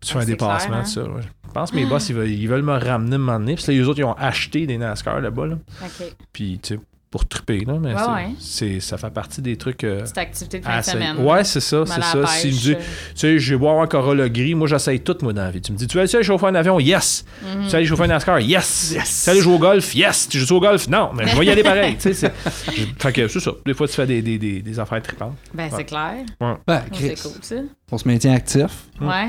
Tu 0.00 0.10
fais 0.12 0.14
Ah, 0.14 0.18
un 0.18 0.20
c'est 0.20 0.26
dépassement, 0.26 0.68
clair, 0.68 0.80
hein? 0.80 0.84
ça. 0.84 1.02
ouais. 1.02 1.22
Je 1.48 1.52
pense 1.52 1.70
que 1.72 1.76
mes 1.76 1.86
boss, 1.86 2.08
ils 2.10 2.14
veulent, 2.14 2.30
ils 2.30 2.46
veulent 2.46 2.62
me 2.62 2.78
ramener 2.78 3.16
un 3.16 3.18
moment 3.18 3.40
donné. 3.40 3.56
Puis 3.56 3.64
là, 3.66 3.72
les 3.74 3.88
autres, 3.88 3.98
ils 3.98 4.04
ont 4.04 4.12
acheté 4.12 4.66
des 4.66 4.78
NASCAR 4.78 5.20
là-bas. 5.20 5.46
Là. 5.46 5.54
OK. 5.82 6.14
Puis, 6.32 6.60
tu 6.62 6.74
sais, 6.76 6.80
pour 7.10 7.26
triper, 7.26 7.60
là. 7.66 7.74
Mais 7.80 7.94
Ouais, 7.94 8.00
c'est, 8.04 8.10
ouais. 8.12 8.34
c'est- 8.38 8.80
ça 8.80 8.98
fait 8.98 9.10
partie 9.10 9.40
des 9.40 9.56
trucs. 9.56 9.82
euh, 9.84 10.02
Petite 10.02 10.18
activité 10.18 10.58
de 10.60 10.64
fin 10.64 10.78
essayer. 10.78 10.92
semaine. 10.96 11.16
Ouais, 11.26 11.42
c'est 11.44 11.60
ça, 11.60 11.84
c'est 11.86 12.02
ça. 12.02 12.12
pêche, 12.18 12.44
me 12.44 12.50
dit, 12.50 12.72
euh, 12.72 12.76
tu 12.76 12.82
sais, 13.14 13.38
je 13.38 13.54
vais 13.54 13.58
boire 13.58 13.80
un 13.80 13.86
Corolla 13.86 14.28
gris, 14.28 14.54
moi 14.54 14.66
j'essaye 14.68 15.00
tout, 15.00 15.16
moi, 15.22 15.32
dans 15.32 15.42
la 15.42 15.50
vie. 15.50 15.60
Tu 15.62 15.72
me 15.72 15.76
dis, 15.78 15.86
tu 15.86 15.96
veux 15.96 16.02
aller 16.04 16.22
chauffer 16.22 16.46
un 16.46 16.54
avion? 16.54 16.78
Yes! 16.78 17.24
mhm. 17.42 17.64
Tu 17.64 17.68
veux 17.70 17.74
aller 17.76 17.86
chauffer 17.86 18.02
un 18.04 18.08
NASCAR? 18.08 18.40
Yes! 18.40 18.90
Tu 18.90 18.94
veux 19.26 19.30
aller 19.32 19.40
jouer 19.40 19.54
au 19.54 19.58
golf? 19.58 19.94
Yes! 19.94 20.28
Tu 20.28 20.38
joues 20.38 20.56
au 20.56 20.60
golf? 20.60 20.86
Non, 20.88 21.10
mais 21.14 21.26
je 21.26 21.36
vais 21.36 21.46
y 21.46 21.50
aller 21.50 21.62
pareil. 21.62 21.94
tu 21.96 22.12
sais, 22.12 22.14
c'est... 22.14 22.32
Fait 22.98 23.12
que 23.12 23.26
c'est 23.28 23.40
ça. 23.40 23.52
Des 23.64 23.74
fois, 23.74 23.88
tu 23.88 23.94
fais 23.94 24.06
des, 24.06 24.20
des, 24.22 24.38
des, 24.38 24.60
des 24.62 24.78
affaires 24.80 25.02
tripantes. 25.02 25.36
Ben, 25.54 25.70
c'est 25.74 25.84
clair. 25.84 26.14
Ben, 26.40 26.58
Ouais, 26.68 26.80
Chris, 26.92 27.12
C'est 27.16 27.22
cool, 27.22 27.38
ça. 27.42 27.54
on 27.92 27.98
se 27.98 28.06
maintient 28.06 28.34
actif. 28.34 28.70
Hmm. 29.00 29.08
Ouais. 29.08 29.28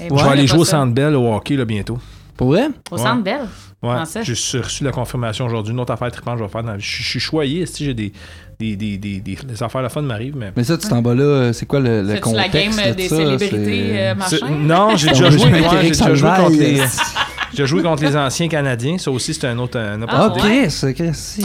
Je 0.00 0.14
vais 0.14 0.20
aller 0.22 0.46
jouer 0.46 0.58
au. 0.60 0.64
Centre 0.64 0.92
Bell 0.94 1.14
au 1.14 1.34
hockey 1.34 1.56
là, 1.56 1.64
bientôt. 1.64 1.98
Pour 2.36 2.48
vrai? 2.48 2.68
Au 2.90 2.96
Ouais. 2.96 3.02
Centre 3.02 3.22
Bell. 3.22 3.40
Ouais. 3.82 3.96
J'ai 4.22 4.58
reçu 4.60 4.84
la 4.84 4.90
confirmation 4.90 5.46
aujourd'hui. 5.46 5.72
Une 5.72 5.80
autre 5.80 5.92
affaire 5.92 6.10
tripante, 6.10 6.38
je 6.38 6.42
vais 6.44 6.48
faire 6.50 6.62
dans 6.62 6.72
la 6.72 6.76
vie. 6.76 6.82
Je 6.82 7.02
je 7.02 7.08
suis 7.08 7.20
choyé. 7.20 7.66
Si 7.66 7.84
j'ai 7.84 7.94
des, 7.94 8.12
des, 8.58 8.74
des, 8.76 8.96
des, 8.98 9.20
des, 9.20 9.34
des 9.36 9.62
affaires 9.62 9.82
la 9.82 9.88
fun 9.88 10.02
m'arrivent, 10.02 10.36
mais. 10.36 10.50
Mais 10.56 10.64
ça, 10.64 10.76
tu 10.76 10.88
t'en 10.88 11.02
vas 11.02 11.14
là, 11.14 11.22
euh, 11.22 11.52
c'est 11.52 11.66
quoi 11.66 11.78
le, 11.80 12.02
le 12.02 12.18
contexte 12.20 12.34
la 12.34 12.48
game 12.48 12.90
de 12.90 12.96
des 12.96 13.08
ça? 13.08 13.16
célébrités 13.16 13.50
C'est- 13.50 13.98
euh, 13.98 14.14
C'est- 14.28 14.40
machin? 14.42 14.54
Non, 14.60 14.96
j'ai 14.96 15.08
déjà 15.08 15.30
joué, 15.30 15.40
j'ai 15.82 15.88
déjà 15.88 16.14
joué 16.14 16.30
contre 16.36 16.50
les. 16.58 16.76
J'ai 16.76 17.62
déjà 17.62 17.66
joué 17.66 17.82
contre 17.82 18.02
les 18.02 18.16
anciens 18.16 18.48
Canadiens. 18.48 18.98
Ça 18.98 19.10
aussi, 19.10 19.32
c'était 19.32 19.46
un 19.46 19.58
autre. 19.58 19.78
Un 19.78 20.02
autre 20.02 20.12
Ah, 20.14 20.28
ouais? 20.32 20.38
Chris, 20.68 20.94
Chris. 20.94 21.36
Ouais. 21.38 21.44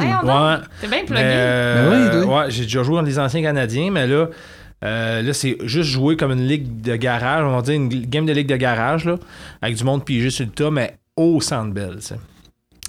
T'es 0.82 0.88
bien 0.88 0.98
Mais, 1.00 1.04
plugué. 1.06 1.22
euh, 1.24 1.89
Ben 2.12 2.20
oui, 2.22 2.26
oui. 2.28 2.34
ouais, 2.36 2.46
j'ai 2.50 2.64
déjà 2.64 2.84
joué 2.84 2.96
contre 2.96 3.08
les 3.08 3.20
anciens 3.20 3.42
Canadiens, 3.42 3.92
mais 3.92 4.08
là, 4.08 4.28
euh, 4.84 5.22
là 5.22 5.34
c'est 5.34 5.58
juste 5.66 5.90
jouer 5.90 6.16
comme 6.18 6.32
une 6.32 6.48
ligue 6.48 6.82
de 6.82 6.96
garage, 6.96 7.44
on 7.44 7.56
va 7.56 7.62
dire 7.62 7.76
une 7.76 7.90
game 7.90 8.26
de 8.26 8.34
ligue 8.34 8.48
de 8.48 8.56
garage, 8.58 9.06
là, 9.06 9.16
avec 9.62 9.76
du 9.78 9.84
monde 9.84 10.04
pigé 10.06 10.30
sur 10.30 10.46
le 10.46 10.52
tas, 10.52 10.72
mais 10.72 10.96
au 11.16 11.40
Centre 11.42 11.72
Bell. 11.74 11.98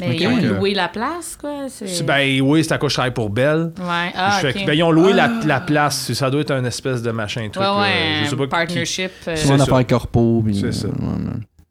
Mais 0.01 0.17
ils 0.17 0.27
ont 0.27 0.37
loué 0.59 0.73
la 0.75 0.89
place, 0.89 1.37
quoi. 1.39 1.67
C'est... 1.69 1.87
C'est- 1.87 2.03
Ben 2.05 2.41
oui, 2.41 2.65
c'est 2.65 2.73
à 2.73 2.79
cause 2.79 2.89
que 2.89 2.93
je 2.93 2.95
travaille 2.97 3.13
pour 3.13 3.29
Bell. 3.29 3.73
Ouais. 3.79 4.11
Ah, 4.17 4.41
ben, 4.43 4.73
ils 4.73 4.83
ont 4.83 4.91
loué 4.91 5.13
la, 5.13 5.31
la 5.45 5.61
place. 5.61 6.13
Ça 6.15 6.31
doit 6.31 6.41
être 6.41 6.51
un 6.51 6.65
espèce 6.65 7.03
de 7.03 7.11
machin 7.11 7.49
truc. 7.53 7.63
ouais, 7.63 7.69
là. 7.69 7.81
ouais. 7.81 7.93
je 8.25 8.29
sais 8.31 8.35
un 8.35 8.39
pas 8.39 8.45
qui- 8.45 8.49
partnership. 8.51 9.11
euh, 9.29 9.37
C'est 9.37 9.47
ça. 9.47 9.55
affaire 9.63 9.87
corpo. 9.87 10.43
puis- 10.45 10.57
C'est 10.59 10.73
ça. 10.73 10.89
Ouais, 10.89 10.95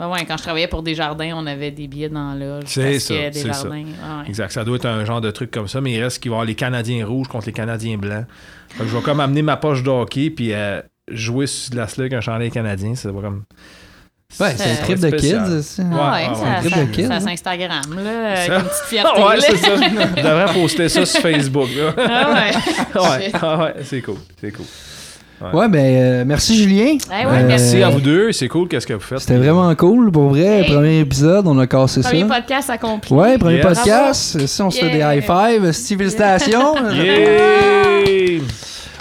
ouais, 0.10 0.26
quand 0.26 0.38
je 0.38 0.43
travaillais 0.43 0.68
pour 0.68 0.84
Desjardins, 0.84 1.34
on 1.36 1.45
avait 1.45 1.72
des 1.72 1.88
billets 1.88 2.10
dans 2.10 2.34
la 2.34 2.45
loge. 2.45 2.64
C'est 2.68 2.99
ça, 2.99 3.14
c'est 3.32 3.54
ça. 3.54 3.68
Ouais. 3.70 3.86
Exact. 4.28 4.52
Ça 4.52 4.64
doit 4.64 4.78
être 4.78 4.86
un 4.86 5.04
genre 5.06 5.22
de 5.22 5.32
truc 5.32 5.52
comme 5.52 5.68
ça, 5.68 5.82
mais 5.82 5.91
il 5.93 6.02
reste 6.04 6.20
qu'il 6.20 6.32
va 6.32 6.36
y 6.36 6.38
avoir 6.38 6.45
les 6.45 6.56
Canadiens 6.56 7.06
rouges 7.06 7.28
contre 7.28 7.45
les 7.47 7.54
Canadiens 7.54 7.97
blancs. 7.97 8.26
Fait 8.70 8.84
que 8.84 8.89
je 8.89 8.95
vais 8.95 9.02
comme 9.04 9.20
amener 9.20 9.41
ma 9.41 9.58
poche 9.58 9.84
de 9.84 9.89
hockey 9.89 10.30
puis 10.30 10.54
euh, 10.54 10.82
jouer 11.12 11.45
sur 11.47 11.76
la 11.76 11.88
slug 11.88 12.06
avec 12.06 12.14
un 12.14 12.22
chandail 12.22 12.52
canadien. 12.52 12.93
Va 13.04 13.22
comme. 13.22 13.43
Ouais, 14.39 14.54
c'est 14.56 14.72
un 14.72 14.76
trip 14.86 14.99
de 14.99 15.10
kids, 15.10 15.36
aussi. 15.60 15.82
Ouais, 15.82 15.88
Ouais, 15.88 15.99
ouais, 15.99 16.36
ça, 16.36 16.41
ouais. 16.41 16.62
ça, 16.64 16.70
Trip 16.70 16.78
de 16.88 16.95
kids, 16.95 17.08
ça 17.08 17.20
s'Instagram, 17.20 17.82
là, 17.97 18.28
avec 18.32 18.47
Ça- 18.47 18.56
une 18.60 18.64
petite 18.64 18.84
fierté. 18.88 19.12
Ah 19.14 19.28
ouais, 19.28 19.41
c'est 19.41 19.58
ça. 19.58 19.76
Je 19.76 20.22
devrais 20.24 20.54
poster 20.54 20.88
ça 20.89 21.06
sur 21.06 21.22
Facebook. 21.22 21.68
là. 21.76 21.93
Ah 22.95 23.12
ouais. 23.20 23.32
ah 23.41 23.58
ouais, 23.58 23.74
c'est 23.84 24.02
cool. 24.02 24.16
C'est 24.39 24.52
cool. 24.52 24.66
Ouais, 25.54 25.68
ben, 25.68 25.80
euh, 25.80 26.24
merci 26.26 26.56
Julien. 26.58 26.98
Eh 27.08 27.26
ouais, 27.26 27.44
merci. 27.44 27.46
Merci 27.48 27.84
à 27.84 27.89
vous 27.89 28.00
deux. 28.02 28.32
C'est 28.32 28.48
cool. 28.48 28.68
Qu'est-ce 28.68 28.86
que 28.86 28.94
vous 28.94 29.00
faites? 29.00 29.20
C'était 29.20 29.38
vraiment 29.38 29.74
cool. 29.76 30.12
Pour 30.12 30.30
vrai, 30.30 30.62
Hey. 30.62 30.72
premier 30.72 31.00
épisode, 31.00 31.48
on 31.48 31.58
a 31.60 31.66
cassé 31.68 32.02
Premier 32.02 32.22
ça. 32.22 32.36
podcast 32.36 32.70
accompli. 32.70 33.14
Ouais, 33.16 33.38
premier 33.38 33.56
Yes. 33.58 33.66
podcast. 33.66 34.46
Si 34.46 34.62
on 34.62 34.70
se 34.70 34.80
fait 34.80 34.89
des 34.92 35.00
high 35.00 35.24
five, 35.24 35.72
Steve, 35.72 35.98
félicitations. 36.00 36.76
Yeah! 36.94 38.42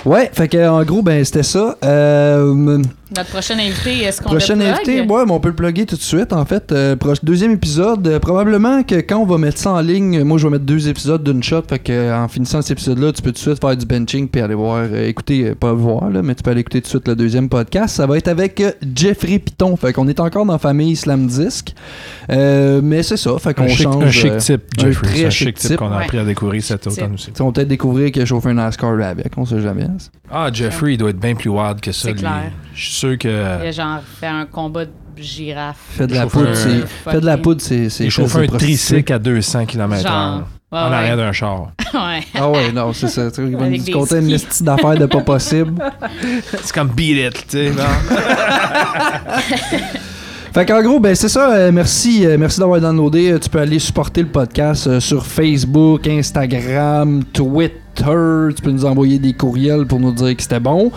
Ouais, 0.06 0.30
fait 0.32 0.48
que 0.48 0.66
en 0.66 0.82
gros, 0.82 1.02
ben 1.02 1.22
c'était 1.26 1.42
ça. 1.42 1.76
Euh, 1.84 2.78
Notre 3.16 3.30
prochain 3.30 3.58
invité, 3.58 4.04
est-ce 4.04 4.20
qu'on 4.22 4.30
prochain 4.30 4.54
le 4.54 4.66
invité, 4.66 5.00
ouais, 5.00 5.24
mais 5.26 5.32
on 5.32 5.40
peut 5.40 5.48
le 5.48 5.54
plugger 5.56 5.84
tout 5.84 5.96
de 5.96 6.00
suite. 6.00 6.32
En 6.32 6.44
fait, 6.44 6.70
Euh, 6.70 6.94
proche- 6.94 7.24
deuxième 7.24 7.50
épisode. 7.52 8.06
euh, 8.06 8.18
probablement 8.20 8.84
que 8.84 8.94
quand 8.96 9.18
on 9.18 9.26
va 9.26 9.36
mettre 9.36 9.58
ça 9.58 9.72
en 9.72 9.80
ligne, 9.80 10.22
moi 10.22 10.38
je 10.38 10.46
vais 10.46 10.52
mettre 10.52 10.64
deux 10.64 10.88
épisodes 10.88 11.22
d'une 11.24 11.42
shot. 11.42 11.62
Fait 11.68 11.78
que 11.80 11.92
euh, 11.92 12.16
en 12.16 12.28
finissant 12.28 12.62
cet 12.62 12.72
épisode-là, 12.72 13.12
tu 13.12 13.20
peux 13.22 13.30
tout 13.30 13.34
de 13.34 13.38
suite 13.38 13.60
faire 13.60 13.76
du 13.76 13.84
benching 13.84 14.28
puis 14.28 14.40
aller 14.40 14.54
voir, 14.54 14.84
euh, 14.90 15.08
écouter, 15.08 15.48
euh, 15.48 15.54
pas 15.56 15.72
voir 15.72 16.08
là, 16.08 16.22
mais 16.22 16.34
tu 16.36 16.42
peux 16.44 16.50
aller 16.52 16.60
écouter 16.60 16.80
tout 16.80 16.84
de 16.86 16.88
suite 16.90 17.08
le 17.08 17.16
deuxième 17.16 17.48
podcast. 17.48 17.96
Ça 17.96 18.06
va 18.06 18.16
être 18.16 18.28
avec 18.28 18.62
Jeffrey 18.94 19.38
Piton. 19.40 19.76
Fait 19.76 19.92
qu'on 19.92 20.06
est 20.06 20.20
encore 20.20 20.46
dans 20.46 20.52
la 20.52 20.58
famille 20.60 20.94
Slam 20.94 21.26
Disc. 21.26 21.74
Euh, 22.30 22.80
mais 22.82 23.02
c'est 23.02 23.16
ça. 23.16 23.32
Fait 23.40 23.54
qu'on 23.54 23.64
Un 23.64 23.68
change. 23.68 24.04
un 24.04 24.10
chic 24.10 24.36
type, 24.38 24.62
un 24.78 24.82
Jeffrey. 24.86 25.06
très 25.08 25.16
C'est 25.18 25.26
un 25.26 25.30
chic 25.30 25.48
chic 25.48 25.58
type 25.58 25.68
type. 25.70 25.76
qu'on 25.78 25.90
a 25.92 25.98
Ouais. 25.98 26.04
appris 26.04 26.18
à 26.18 26.24
découvrir 26.24 26.62
cet 26.62 26.86
automne 26.86 27.14
aussi. 27.14 27.32
On 27.40 27.46
va 27.46 27.52
peut-être 27.52 27.68
découvrir 27.68 28.12
qu'il 28.12 28.22
a 28.22 28.24
chauffé 28.24 28.50
un 28.50 28.54
NASCAR 28.54 29.00
avec, 29.02 29.32
on 29.36 29.44
sait 29.44 29.60
jamais. 29.60 29.86
Ah, 30.32 30.48
Jeffrey, 30.52 30.94
il 30.94 30.96
doit 30.96 31.10
être 31.10 31.18
bien 31.20 31.34
plus 31.34 31.50
wild 31.50 31.80
que 31.80 31.92
ça. 31.92 32.02
C'est 32.02 32.12
lui. 32.12 32.20
clair. 32.20 32.52
Je 32.74 32.80
suis 32.82 32.92
sûr 32.92 33.18
que. 33.18 33.28
Il 33.28 33.66
a 33.68 33.70
genre 33.72 33.98
fait 34.20 34.26
un 34.26 34.46
combat 34.46 34.84
de 34.84 34.90
girafe. 35.16 35.76
Fait 35.96 36.06
de 36.06 36.14
la 36.14 36.22
Chauffe 36.22 36.32
poudre, 36.32 36.54
c'est. 36.54 36.86
Fait 37.10 37.20
de 37.20 37.26
la 37.26 37.36
poudre, 37.38 37.60
c'est. 37.60 37.86
Il 38.00 38.10
chauffait 38.10 38.46
c'est 38.46 38.54
un 38.54 38.58
tricycle 38.58 39.12
à 39.12 39.18
200 39.18 39.66
km/h. 39.66 40.42
Ouais, 40.72 40.78
en 40.78 40.88
ouais. 40.88 40.94
arrière 40.94 41.16
d'un 41.16 41.32
char. 41.32 41.72
ouais. 41.94 42.20
Ah 42.32 42.48
ouais, 42.48 42.70
non, 42.70 42.92
c'est 42.92 43.08
ça. 43.08 43.28
Tu 43.30 43.36
sais, 43.42 43.48
Il 43.48 43.56
va 43.56 43.64
Avec 43.64 43.84
nous 43.88 43.92
compter 43.92 44.18
une 44.18 44.28
liste 44.28 44.62
d'affaires 44.62 44.94
de 44.96 45.06
pas 45.06 45.20
possible. 45.20 45.82
C'est 46.62 46.72
comme 46.72 46.90
Beat 46.90 47.16
It, 47.26 47.46
tu 47.48 47.56
sais. 47.56 47.70
non? 47.70 47.82
Fait 50.52 50.66
qu'en 50.66 50.82
gros, 50.82 50.98
ben 50.98 51.14
c'est 51.14 51.28
ça. 51.28 51.52
euh, 51.52 51.70
merci, 51.72 52.26
euh, 52.26 52.36
merci 52.36 52.58
d'avoir 52.58 52.80
downloadé. 52.80 53.30
Euh, 53.32 53.38
Tu 53.38 53.48
peux 53.48 53.60
aller 53.60 53.78
supporter 53.78 54.22
le 54.22 54.28
podcast 54.28 54.98
sur 54.98 55.24
Facebook, 55.24 56.06
Instagram, 56.08 57.22
Twitter, 57.32 57.74
Twitter. 57.94 58.54
Tu 58.56 58.62
peux 58.62 58.70
nous 58.70 58.84
envoyer 58.84 59.18
des 59.18 59.32
courriels 59.32 59.86
pour 59.86 60.00
nous 60.00 60.12
dire 60.12 60.36
que 60.36 60.42
c'était 60.42 60.60
bon. 60.60 60.90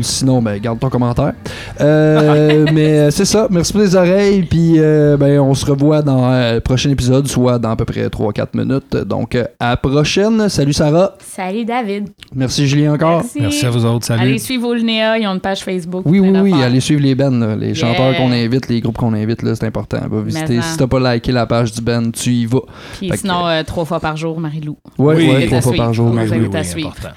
Sinon, 0.00 0.42
ben, 0.42 0.58
garde 0.58 0.78
ton 0.78 0.88
commentaire. 0.88 1.32
Euh, 1.80 2.66
mais 2.72 3.10
c'est 3.10 3.24
ça. 3.24 3.46
Merci 3.50 3.72
pour 3.72 3.82
les 3.82 3.96
oreilles. 3.96 4.42
Puis, 4.42 4.74
euh, 4.78 5.16
ben, 5.16 5.40
on 5.40 5.54
se 5.54 5.66
revoit 5.66 6.02
dans 6.02 6.30
euh, 6.30 6.54
le 6.54 6.60
prochain 6.60 6.90
épisode, 6.90 7.26
soit 7.28 7.58
dans 7.58 7.70
à 7.70 7.76
peu 7.76 7.84
près 7.84 8.06
3-4 8.06 8.46
minutes. 8.54 8.96
Donc, 9.06 9.34
euh, 9.34 9.44
à 9.60 9.70
la 9.70 9.76
prochaine. 9.76 10.48
Salut 10.48 10.72
Sarah. 10.72 11.14
Salut 11.20 11.64
David. 11.64 12.08
Merci 12.34 12.66
Julien 12.66 12.94
encore. 12.94 13.20
Merci. 13.22 13.40
Merci 13.40 13.66
à 13.66 13.70
vous 13.70 13.84
autres. 13.84 14.06
Salut. 14.06 14.22
Allez 14.22 14.38
suivre 14.38 14.68
Olnea, 14.68 15.18
ils 15.18 15.26
ont 15.26 15.32
une 15.34 15.40
page 15.40 15.60
Facebook. 15.64 16.02
Oui, 16.06 16.20
oui, 16.20 16.30
oui. 16.40 16.52
Allez 16.62 16.80
suivre 16.80 17.02
les 17.02 17.14
bands, 17.14 17.30
les 17.58 17.68
Yeah. 17.68 17.74
chanteurs 17.74 18.16
qu'on 18.16 18.32
invite, 18.32 18.68
les 18.68 18.80
groupes 18.80 18.96
qu'on 18.96 19.12
invite, 19.12 19.42
là, 19.42 19.54
c'est 19.54 19.66
important. 19.66 19.98
Va 20.10 20.20
visiter. 20.22 20.60
Si 20.62 20.76
t'as 20.76 20.86
pas 20.86 21.14
liké 21.14 21.32
la 21.32 21.46
page 21.46 21.72
du 21.72 21.80
band, 21.80 22.10
tu 22.10 22.30
y 22.30 22.46
vas. 22.46 22.60
Puis 22.98 23.08
Fait 23.08 23.14
que- 23.14 23.20
sinon, 23.20 23.46
euh, 23.46 23.62
trois 23.62 23.84
fois 23.84 24.00
par 24.00 24.16
jour, 24.16 24.40
Marie-Lou. 24.40 24.76
Ouais, 24.98 25.16
Oui, 25.16 25.28
ouais, 25.30 25.46
trois 25.46 25.60
fois 25.60 25.74
par 25.76 25.92
jour. 25.92 26.12
Marie-Lou. 26.12 26.37
Oui. 26.46 26.56
à 26.56 26.64
suivre. 26.64 26.88
important. 26.88 27.14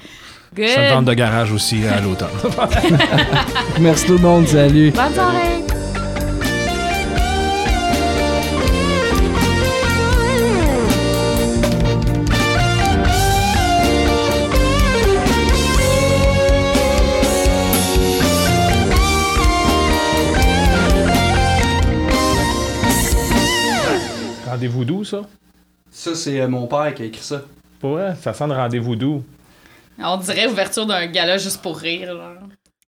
Good. 0.54 0.66
Je 0.66 0.70
fais 0.72 0.88
une 0.88 0.94
vente 0.94 1.04
de 1.06 1.14
garage 1.14 1.52
aussi 1.52 1.86
à 1.86 2.00
l'automne. 2.00 2.28
Merci 3.80 4.06
tout 4.06 4.12
le 4.12 4.18
monde. 4.18 4.46
Salut. 4.46 4.90
Bonne 4.90 5.14
soirée. 5.14 5.62
Rendez-vous 24.62 24.84
doux, 24.84 25.02
ça? 25.02 25.22
Ça, 25.90 26.14
c'est 26.14 26.40
euh, 26.40 26.46
mon 26.46 26.66
père 26.66 26.94
qui 26.94 27.02
a 27.02 27.06
écrit 27.06 27.22
ça. 27.22 27.42
Ouais, 27.82 28.14
ça 28.20 28.32
sent 28.32 28.46
de 28.48 28.52
rendez-vous 28.52 28.96
doux. 28.96 29.24
On 29.98 30.16
dirait 30.16 30.46
ouverture 30.46 30.86
d'un 30.86 31.06
gala 31.06 31.36
juste 31.38 31.60
pour 31.62 31.78
rire. 31.78 32.14
Là. 32.14 32.34